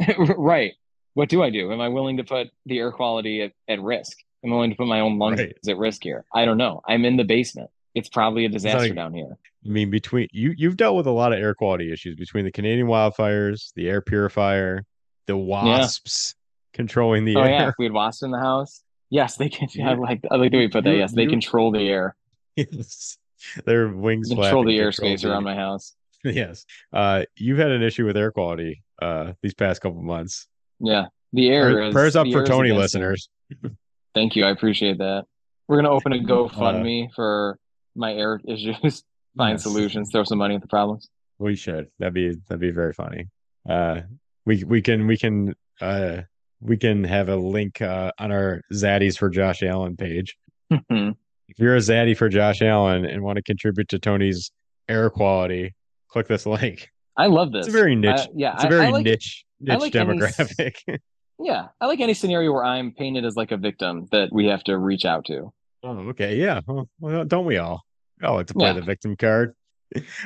right. 0.36 0.72
What 1.14 1.28
do 1.28 1.42
I 1.42 1.50
do? 1.50 1.72
Am 1.72 1.80
I 1.80 1.88
willing 1.88 2.16
to 2.16 2.24
put 2.24 2.48
the 2.66 2.78
air 2.78 2.90
quality 2.90 3.42
at, 3.42 3.52
at 3.68 3.80
risk? 3.80 4.16
Am 4.44 4.52
I 4.52 4.56
willing 4.56 4.70
to 4.70 4.76
put 4.76 4.86
my 4.88 5.00
own 5.00 5.18
lungs 5.18 5.38
Right. 5.40 5.54
at 5.68 5.76
risk 5.78 6.02
here? 6.02 6.24
I 6.34 6.44
don't 6.44 6.58
know. 6.58 6.80
I'm 6.88 7.04
in 7.04 7.16
the 7.16 7.24
basement. 7.24 7.70
It's 7.94 8.08
probably 8.08 8.44
a 8.44 8.48
disaster 8.48 8.80
like- 8.88 8.94
down 8.96 9.14
here. 9.14 9.36
I 9.64 9.68
mean, 9.70 9.88
between 9.88 10.28
you, 10.32 10.52
you've 10.58 10.76
dealt 10.76 10.94
with 10.96 11.06
a 11.06 11.10
lot 11.10 11.32
of 11.32 11.38
air 11.38 11.54
quality 11.54 11.90
issues 11.90 12.16
between 12.16 12.44
the 12.44 12.52
Canadian 12.52 12.86
wildfires, 12.86 13.72
the 13.74 13.88
air 13.88 14.02
purifier, 14.02 14.84
the 15.26 15.36
wasps 15.38 16.34
controlling 16.74 17.24
the 17.24 17.36
Oh 17.36 17.40
air. 17.42 17.50
yeah, 17.50 17.68
if 17.68 17.74
we 17.78 17.86
had 17.86 17.92
wasps 17.92 18.22
in 18.22 18.30
the 18.30 18.38
house. 18.40 18.82
Yes, 19.08 19.36
they 19.36 19.48
can. 19.48 19.68
I 19.86 19.94
You- 19.94 20.00
like. 20.02 20.20
I 20.30 20.34
like 20.36 20.50
the 20.50 20.56
way 20.58 20.62
you 20.64 20.68
put 20.68 20.84
that. 20.84 20.94
Yes, 20.96 21.12
they 21.12 21.22
you- 21.22 21.30
control 21.30 21.70
the 21.70 21.88
air. 21.88 22.14
Yes. 22.56 23.16
Their 23.66 23.88
wings 23.88 24.28
Control 24.28 24.64
the 24.64 24.78
airspace 24.78 25.24
around 25.24 25.44
my 25.44 25.54
house. 25.54 25.94
Yes. 26.26 26.64
Uh, 26.90 27.24
you've 27.36 27.58
had 27.58 27.70
an 27.70 27.82
issue 27.82 28.06
with 28.06 28.16
air 28.16 28.30
quality 28.32 28.82
uh 29.02 29.34
these 29.42 29.52
past 29.52 29.82
couple 29.82 30.00
months. 30.02 30.46
Yeah, 30.80 31.06
the 31.34 31.50
air 31.50 31.70
Prayer- 31.72 31.82
is. 31.88 31.92
Prayers 31.92 32.16
up 32.16 32.26
for 32.32 32.46
Tony 32.46 32.72
listeners. 32.72 33.28
Thank 34.14 34.34
you. 34.34 34.46
I 34.46 34.50
appreciate 34.50 34.96
that. 34.98 35.24
We're 35.68 35.76
gonna 35.76 35.90
open 35.90 36.12
a 36.14 36.16
Uh, 36.20 36.20
GoFundMe 36.20 37.08
for 37.14 37.58
my 37.94 38.14
air 38.14 38.40
issues. 38.48 39.04
Find 39.36 39.54
Yes. 39.54 39.62
solutions. 39.64 40.08
Throw 40.12 40.24
some 40.24 40.38
money 40.38 40.54
at 40.54 40.62
the 40.62 40.68
problems. 40.68 41.10
We 41.38 41.56
should. 41.56 41.88
That'd 41.98 42.14
be 42.14 42.34
that'd 42.48 42.58
be 42.60 42.70
very 42.70 42.94
funny. 42.94 43.28
Uh, 43.68 44.00
we 44.46 44.64
we 44.64 44.80
can 44.80 45.06
we 45.06 45.18
can 45.18 45.54
uh 45.82 46.22
we 46.60 46.78
can 46.78 47.04
have 47.04 47.28
a 47.28 47.36
link 47.36 47.82
uh 47.82 48.12
on 48.18 48.32
our 48.32 48.62
Zaddies 48.72 49.18
for 49.18 49.28
Josh 49.28 49.62
Allen 49.62 49.96
page. 49.98 50.38
If 51.48 51.58
you're 51.58 51.76
a 51.76 51.78
Zaddy 51.80 52.16
for 52.16 52.28
Josh 52.28 52.62
Allen 52.62 53.04
and 53.04 53.22
want 53.22 53.36
to 53.36 53.42
contribute 53.42 53.88
to 53.90 53.98
Tony's 53.98 54.50
air 54.88 55.10
quality, 55.10 55.74
click 56.08 56.26
this 56.28 56.46
link. 56.46 56.88
I 57.16 57.26
love 57.26 57.52
this. 57.52 57.66
It's 57.66 57.74
a 57.74 57.78
very 57.78 57.94
niche. 57.94 58.28
Yeah, 58.34 58.54
it's 58.54 58.64
a 58.64 58.68
very 58.68 58.86
I 58.86 58.90
like- 58.90 59.04
niche 59.04 59.44
I 59.68 59.72
niche 59.74 59.80
like 59.80 59.94
any 59.96 60.18
demographic. 60.18 60.74
Yeah, 61.40 61.66
I 61.80 61.86
like 61.86 61.98
any 61.98 62.14
scenario 62.14 62.52
where 62.52 62.64
I'm 62.64 62.92
painted 62.92 63.24
as 63.24 63.34
like 63.34 63.50
a 63.50 63.56
victim 63.56 64.06
that 64.12 64.32
we 64.32 64.46
have 64.46 64.62
to 64.64 64.78
reach 64.78 65.04
out 65.04 65.24
to. 65.26 65.52
oh, 65.82 66.08
okay, 66.10 66.36
yeah. 66.36 66.60
Well, 67.00 67.24
don't 67.24 67.44
we 67.44 67.58
all? 67.58 67.82
I 68.22 68.30
like 68.30 68.46
to 68.46 68.54
play 68.54 68.68
Yeah. 68.68 68.74
the 68.74 68.82
victim 68.82 69.16
card. 69.16 69.52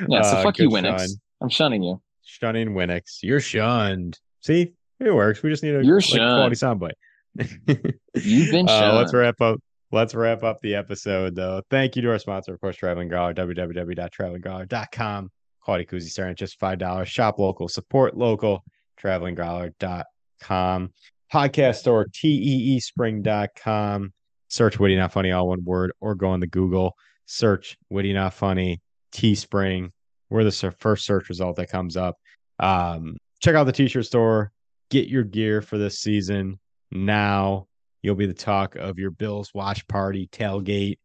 Yeah, 0.07 0.21
so 0.21 0.37
Uh, 0.37 0.43
fuck 0.43 0.59
you, 0.59 0.69
Winix. 0.69 0.99
shun. 0.99 1.09
I'm 1.41 1.49
shunning 1.49 1.81
you. 1.81 1.99
Shunning 2.23 2.69
Winix. 2.75 3.23
You're 3.23 3.39
shunned. 3.39 4.19
See, 4.41 4.73
it 4.99 5.11
works. 5.13 5.41
We 5.41 5.49
just 5.49 5.63
need 5.63 5.73
a 5.75 5.83
You're 5.83 5.99
like, 5.99 6.09
quality 6.11 6.55
shunned. 6.55 6.79
soundbite. 6.79 7.93
You've 8.15 8.51
been 8.51 8.69
Uh, 8.69 8.93
let's 8.95 9.11
wrap 9.11 9.41
up. 9.41 9.59
Let's 9.91 10.13
wrap 10.13 10.43
up 10.43 10.59
the 10.61 10.75
episode 10.75 11.35
though. 11.35 11.61
Thank 11.69 11.95
you 11.95 12.01
to 12.03 12.11
our 12.11 12.19
sponsor, 12.19 12.53
of 12.53 12.61
course, 12.61 12.75
Traveling 12.75 13.09
Growler, 13.09 13.33
www.travelinggrowler.com. 13.33 15.31
Quality 15.61 15.85
koozie 15.85 16.09
starting 16.09 16.31
at 16.31 16.37
just 16.37 16.59
five 16.59 16.77
dollars. 16.77 17.09
Shop 17.09 17.39
local, 17.39 17.67
support 17.67 18.15
local. 18.15 18.63
Travelinggrowler.com. 19.01 20.91
Podcast 21.33 21.75
store, 21.75 22.07
teespring.com. 22.07 24.13
Search 24.47 24.79
Witty 24.79 24.95
Not 24.95 25.11
Funny, 25.11 25.31
all 25.31 25.47
one 25.47 25.63
word, 25.63 25.91
or 26.01 26.15
go 26.15 26.29
on 26.29 26.39
the 26.39 26.47
Google. 26.47 26.95
Search 27.25 27.77
Witty 27.89 28.13
Not 28.13 28.33
Funny, 28.33 28.81
Teespring. 29.13 29.91
We're 30.29 30.43
the 30.43 30.75
first 30.79 31.05
search 31.05 31.29
result 31.29 31.55
that 31.57 31.69
comes 31.69 31.97
up. 31.97 32.17
Um, 32.59 33.17
check 33.41 33.55
out 33.55 33.65
the 33.65 33.71
t-shirt 33.71 34.05
store. 34.05 34.51
Get 34.89 35.07
your 35.07 35.23
gear 35.23 35.61
for 35.61 35.77
this 35.77 35.99
season 35.99 36.59
now. 36.91 37.67
You'll 38.01 38.15
be 38.15 38.25
the 38.25 38.33
talk 38.33 38.75
of 38.75 38.97
your 38.97 39.11
Bills 39.11 39.51
watch 39.53 39.87
party, 39.87 40.29
tailgate, 40.31 40.97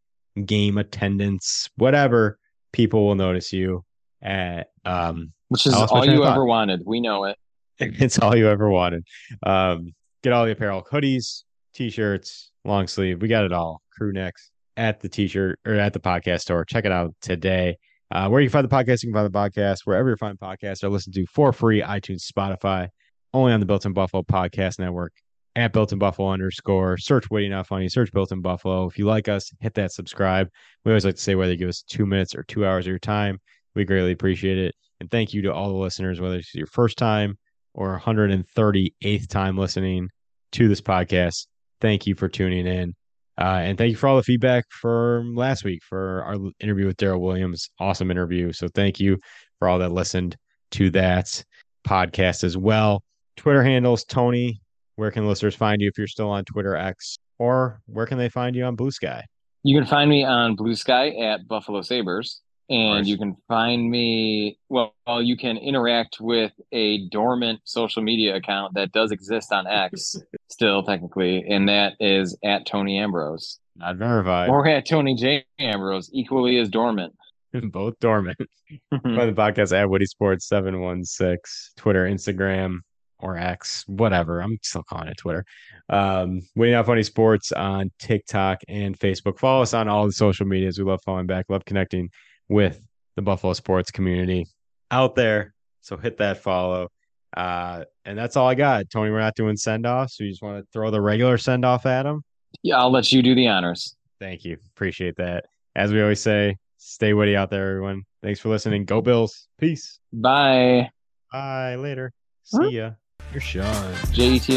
game 0.45 0.77
attendance, 0.77 1.69
whatever. 1.75 2.37
People 2.71 3.05
will 3.05 3.15
notice 3.15 3.51
you. 3.53 3.83
At 4.21 4.67
um, 4.85 5.33
Which 5.49 5.67
is 5.67 5.73
I 5.73 5.79
lost 5.79 5.93
my 5.93 5.99
all 5.99 6.05
you 6.05 6.23
ever 6.23 6.45
wanted. 6.45 6.81
We 6.85 6.99
know 6.99 7.25
it. 7.25 7.37
it's 7.79 8.17
all 8.19 8.35
you 8.35 8.47
ever 8.49 8.69
wanted. 8.69 9.03
Um, 9.45 9.93
get 10.23 10.33
all 10.33 10.45
the 10.45 10.51
apparel, 10.51 10.85
hoodies, 10.91 11.43
t-shirts, 11.73 12.51
long 12.63 12.87
sleeve. 12.87 13.21
We 13.21 13.27
got 13.27 13.43
it 13.43 13.51
all. 13.51 13.81
Crew 13.91 14.13
necks 14.13 14.51
at 14.77 15.01
the 15.01 15.09
t-shirt 15.09 15.59
or 15.65 15.73
at 15.73 15.93
the 15.93 15.99
podcast 15.99 16.41
store. 16.41 16.65
Check 16.65 16.85
it 16.85 16.91
out 16.91 17.13
today. 17.21 17.77
Uh, 18.11 18.29
where 18.29 18.41
you 18.41 18.49
can 18.49 18.53
find 18.61 18.69
the 18.69 18.75
podcast, 18.75 19.03
you 19.03 19.11
can 19.11 19.15
find 19.15 19.33
the 19.33 19.37
podcast 19.37 19.79
wherever 19.83 20.09
you 20.09 20.15
find 20.15 20.39
podcasts 20.39 20.83
are 20.83 20.89
listened 20.89 21.15
to 21.15 21.25
for 21.25 21.51
free. 21.51 21.81
iTunes, 21.81 22.29
Spotify, 22.31 22.87
only 23.33 23.51
on 23.51 23.59
the 23.59 23.65
Built 23.65 23.85
in 23.85 23.93
Buffalo 23.93 24.23
Podcast 24.23 24.79
Network 24.79 25.13
at 25.55 25.73
Built 25.73 25.93
in 25.93 25.99
Buffalo 25.99 26.29
underscore. 26.29 26.97
Search 26.97 27.29
Witty 27.29 27.49
Not 27.49 27.67
Funny. 27.67 27.87
Search 27.87 28.11
Built 28.11 28.31
in 28.31 28.41
Buffalo. 28.41 28.87
If 28.87 28.97
you 28.97 29.05
like 29.05 29.27
us, 29.27 29.51
hit 29.59 29.73
that 29.75 29.91
subscribe. 29.91 30.49
We 30.83 30.91
always 30.91 31.05
like 31.05 31.15
to 31.15 31.21
say 31.21 31.35
whether 31.35 31.51
you 31.51 31.57
give 31.57 31.69
us 31.69 31.83
two 31.87 32.05
minutes 32.05 32.35
or 32.35 32.43
two 32.43 32.65
hours 32.65 32.85
of 32.85 32.89
your 32.89 32.99
time, 32.99 33.39
we 33.73 33.85
greatly 33.85 34.11
appreciate 34.11 34.57
it. 34.57 34.75
And 34.99 35.09
thank 35.09 35.33
you 35.33 35.41
to 35.43 35.53
all 35.53 35.69
the 35.69 35.75
listeners, 35.75 36.19
whether 36.19 36.35
it's 36.35 36.53
your 36.55 36.67
first 36.67 36.97
time 36.97 37.37
or 37.73 37.99
138th 37.99 39.27
time 39.29 39.57
listening 39.57 40.09
to 40.53 40.67
this 40.67 40.81
podcast. 40.81 41.47
Thank 41.81 42.07
you 42.07 42.15
for 42.15 42.27
tuning 42.27 42.67
in. 42.67 42.93
Uh, 43.37 43.59
and 43.63 43.77
thank 43.77 43.91
you 43.91 43.97
for 43.97 44.07
all 44.07 44.15
the 44.15 44.23
feedback 44.23 44.63
from 44.69 45.35
last 45.35 45.65
week 45.65 45.81
for 45.83 46.23
our 46.23 46.37
interview 46.61 46.85
with 46.85 46.95
Daryl 46.95 47.19
Williams. 47.19 47.69
Awesome 47.79 48.09
interview. 48.09 48.53
So 48.53 48.69
thank 48.69 48.99
you 48.99 49.17
for 49.59 49.67
all 49.67 49.79
that 49.79 49.91
listened 49.91 50.37
to 50.71 50.89
that 50.91 51.43
podcast 51.85 52.45
as 52.45 52.55
well. 52.55 53.03
Twitter 53.35 53.63
handles, 53.63 54.05
Tony. 54.05 54.61
Where 54.95 55.11
can 55.11 55.27
listeners 55.27 55.55
find 55.55 55.81
you 55.81 55.87
if 55.89 55.97
you're 55.97 56.07
still 56.07 56.29
on 56.29 56.45
Twitter 56.45 56.75
X? 56.75 57.17
Or 57.37 57.81
where 57.85 58.05
can 58.05 58.17
they 58.17 58.29
find 58.29 58.55
you 58.55 58.63
on 58.63 58.75
Blue 58.75 58.91
Sky? 58.91 59.25
You 59.63 59.77
can 59.77 59.87
find 59.87 60.09
me 60.09 60.23
on 60.23 60.55
Blue 60.55 60.75
Sky 60.75 61.09
at 61.09 61.47
Buffalo 61.47 61.81
Sabres. 61.81 62.41
And 62.67 63.05
you 63.05 63.17
can 63.17 63.35
find 63.47 63.91
me, 63.91 64.57
well, 64.69 64.91
you 65.21 65.37
can 65.37 65.57
interact 65.57 66.17
with 66.19 66.51
a 66.71 67.07
dormant 67.09 67.59
social 67.63 68.01
media 68.01 68.35
account 68.35 68.73
that 68.73 68.91
does 68.91 69.11
exist 69.11 69.51
on 69.51 69.67
X 69.67 70.15
still, 70.49 70.81
technically, 70.81 71.45
and 71.47 71.69
that 71.69 71.93
is 71.99 72.35
at 72.43 72.65
Tony 72.65 72.97
Ambrose 72.97 73.59
Not 73.75 73.97
verified. 73.97 74.49
or 74.49 74.67
at 74.67 74.87
Tony 74.87 75.13
J. 75.13 75.45
Ambrose, 75.59 76.09
equally 76.11 76.57
as 76.57 76.69
dormant. 76.69 77.13
Both 77.71 77.99
dormant. 77.99 78.37
Find 78.89 79.03
the 79.03 79.33
podcast 79.33 79.71
at 79.71 79.87
Witty 79.87 80.07
Sports 80.07 80.47
716, 80.47 81.37
Twitter, 81.77 82.07
Instagram, 82.07 82.79
or 83.19 83.37
X, 83.37 83.83
whatever. 83.87 84.41
I'm 84.41 84.57
still 84.61 84.83
calling 84.83 85.07
it 85.07 85.17
Twitter. 85.17 85.45
Um, 85.89 86.41
Witty 86.55 86.73
Not 86.73 86.85
Funny 86.85 87.03
Sports 87.03 87.51
on 87.51 87.91
TikTok 87.99 88.59
and 88.67 88.97
Facebook. 88.97 89.39
Follow 89.39 89.61
us 89.61 89.73
on 89.73 89.87
all 89.87 90.05
the 90.05 90.11
social 90.11 90.45
medias. 90.45 90.77
We 90.77 90.85
love 90.85 90.99
following 91.05 91.27
back, 91.27 91.45
love 91.49 91.65
connecting 91.65 92.09
with 92.49 92.79
the 93.15 93.21
Buffalo 93.21 93.53
sports 93.53 93.91
community 93.91 94.47
out 94.91 95.15
there. 95.15 95.53
So 95.81 95.97
hit 95.97 96.17
that 96.17 96.37
follow. 96.37 96.89
Uh, 97.35 97.83
and 98.05 98.17
that's 98.17 98.37
all 98.37 98.47
I 98.47 98.55
got. 98.55 98.89
Tony, 98.89 99.11
we're 99.11 99.19
not 99.19 99.35
doing 99.35 99.57
send 99.57 99.85
offs. 99.85 100.19
We 100.19 100.29
just 100.29 100.41
want 100.41 100.63
to 100.63 100.67
throw 100.71 100.89
the 100.91 101.01
regular 101.01 101.37
send 101.37 101.65
off 101.65 101.85
at 101.85 102.05
him. 102.05 102.23
Yeah, 102.63 102.77
I'll 102.77 102.91
let 102.91 103.11
you 103.11 103.21
do 103.21 103.35
the 103.35 103.47
honors. 103.47 103.95
Thank 104.19 104.45
you. 104.45 104.57
Appreciate 104.75 105.17
that. 105.17 105.45
As 105.75 105.91
we 105.91 106.01
always 106.01 106.21
say, 106.21 106.55
stay 106.77 107.13
witty 107.13 107.35
out 107.35 107.49
there, 107.49 107.71
everyone. 107.71 108.03
Thanks 108.23 108.39
for 108.39 108.49
listening. 108.49 108.85
Go 108.85 109.01
Bills. 109.01 109.47
Peace. 109.59 109.99
Bye. 110.13 110.89
Bye. 111.31 111.75
Later. 111.75 112.13
Huh? 112.51 112.69
See 112.69 112.77
ya. 112.77 112.91
You're 113.31 113.41
Sean. 113.41 113.93
JETS, 114.13 114.47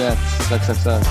XXX. 0.48 1.04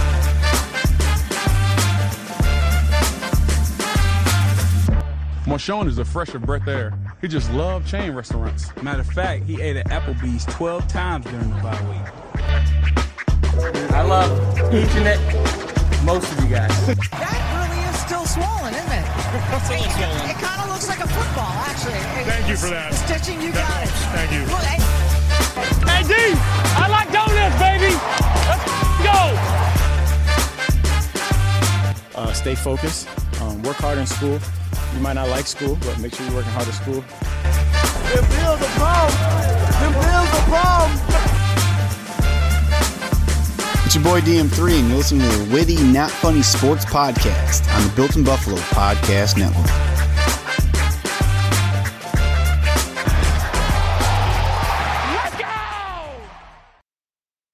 Marshawn 5.46 5.88
is 5.88 5.98
a 5.98 6.04
fresh 6.06 6.34
of 6.36 6.42
breath 6.42 6.68
air. 6.68 6.94
He 7.22 7.28
just 7.28 7.52
loved 7.54 7.88
chain 7.88 8.12
restaurants. 8.14 8.70
Matter 8.84 9.00
of 9.02 9.08
fact, 9.08 9.46
he 9.46 9.62
ate 9.62 9.78
at 9.78 9.88
Applebee's 9.88 10.46
12 10.46 10.88
times 10.88 11.26
during 11.26 11.50
the 11.50 11.56
bye 11.62 11.82
week. 11.90 12.02
I 13.92 14.02
love 14.04 14.30
each 14.74 14.92
and 14.96 15.08
every, 15.08 15.34
most 16.06 16.32
of 16.34 16.44
you 16.44 16.50
guys. 16.50 16.70
That 16.88 16.98
really 17.56 17.80
is 17.90 17.96
still 18.04 18.26
swollen, 18.26 18.74
isn't 18.76 18.92
it? 18.92 19.06
Still 19.64 19.80
It, 19.80 19.92
swollen. 19.96 20.36
kind 20.36 20.62
of 20.62 20.68
looks 20.70 20.88
like 20.90 21.00
a 21.00 21.08
football, 21.08 21.54
actually. 21.64 21.94
Thank 22.28 22.48
you 22.50 22.58
for 22.58 22.68
that. 22.70 22.94
Stitching, 22.94 23.42
you 23.42 23.52
That 23.54 23.68
got 23.72 23.84
it. 23.88 23.92
Thank 24.12 24.32
you. 24.36 24.42
Look, 24.52 24.64
hey, 24.68 24.84
Hey, 25.86 26.04
D, 26.04 26.14
I 26.14 26.88
like 26.90 27.12
donuts, 27.12 27.58
baby. 27.60 27.94
Let's 28.48 28.64
go. 29.04 29.18
Uh, 32.20 32.34
stay 32.34 32.56
focused. 32.56 33.08
Um, 33.42 33.62
work 33.64 33.78
hard 33.78 33.98
in 33.98 34.06
school. 34.06 34.40
You 34.94 35.00
might 35.02 35.14
not 35.14 35.30
like 35.30 35.48
school, 35.48 35.78
but 35.82 36.00
make 36.00 36.14
sure 36.14 36.26
you're 36.26 36.36
working 36.36 36.52
hard 36.52 36.68
at 36.68 36.74
school. 36.74 37.04
It's 43.86 43.96
your 43.96 44.04
boy 44.04 44.22
DM3, 44.22 44.80
and 44.80 44.90
you're 44.90 44.98
listening 44.98 45.30
to 45.30 45.38
the 45.38 45.54
Witty 45.54 45.82
Not 45.82 46.12
Funny 46.12 46.42
Sports 46.42 46.84
Podcast 46.86 47.74
on 47.76 47.88
the 47.88 47.94
Built 47.96 48.16
in 48.16 48.24
Buffalo 48.24 48.58
Podcast 48.58 49.38
Network. 49.38 49.97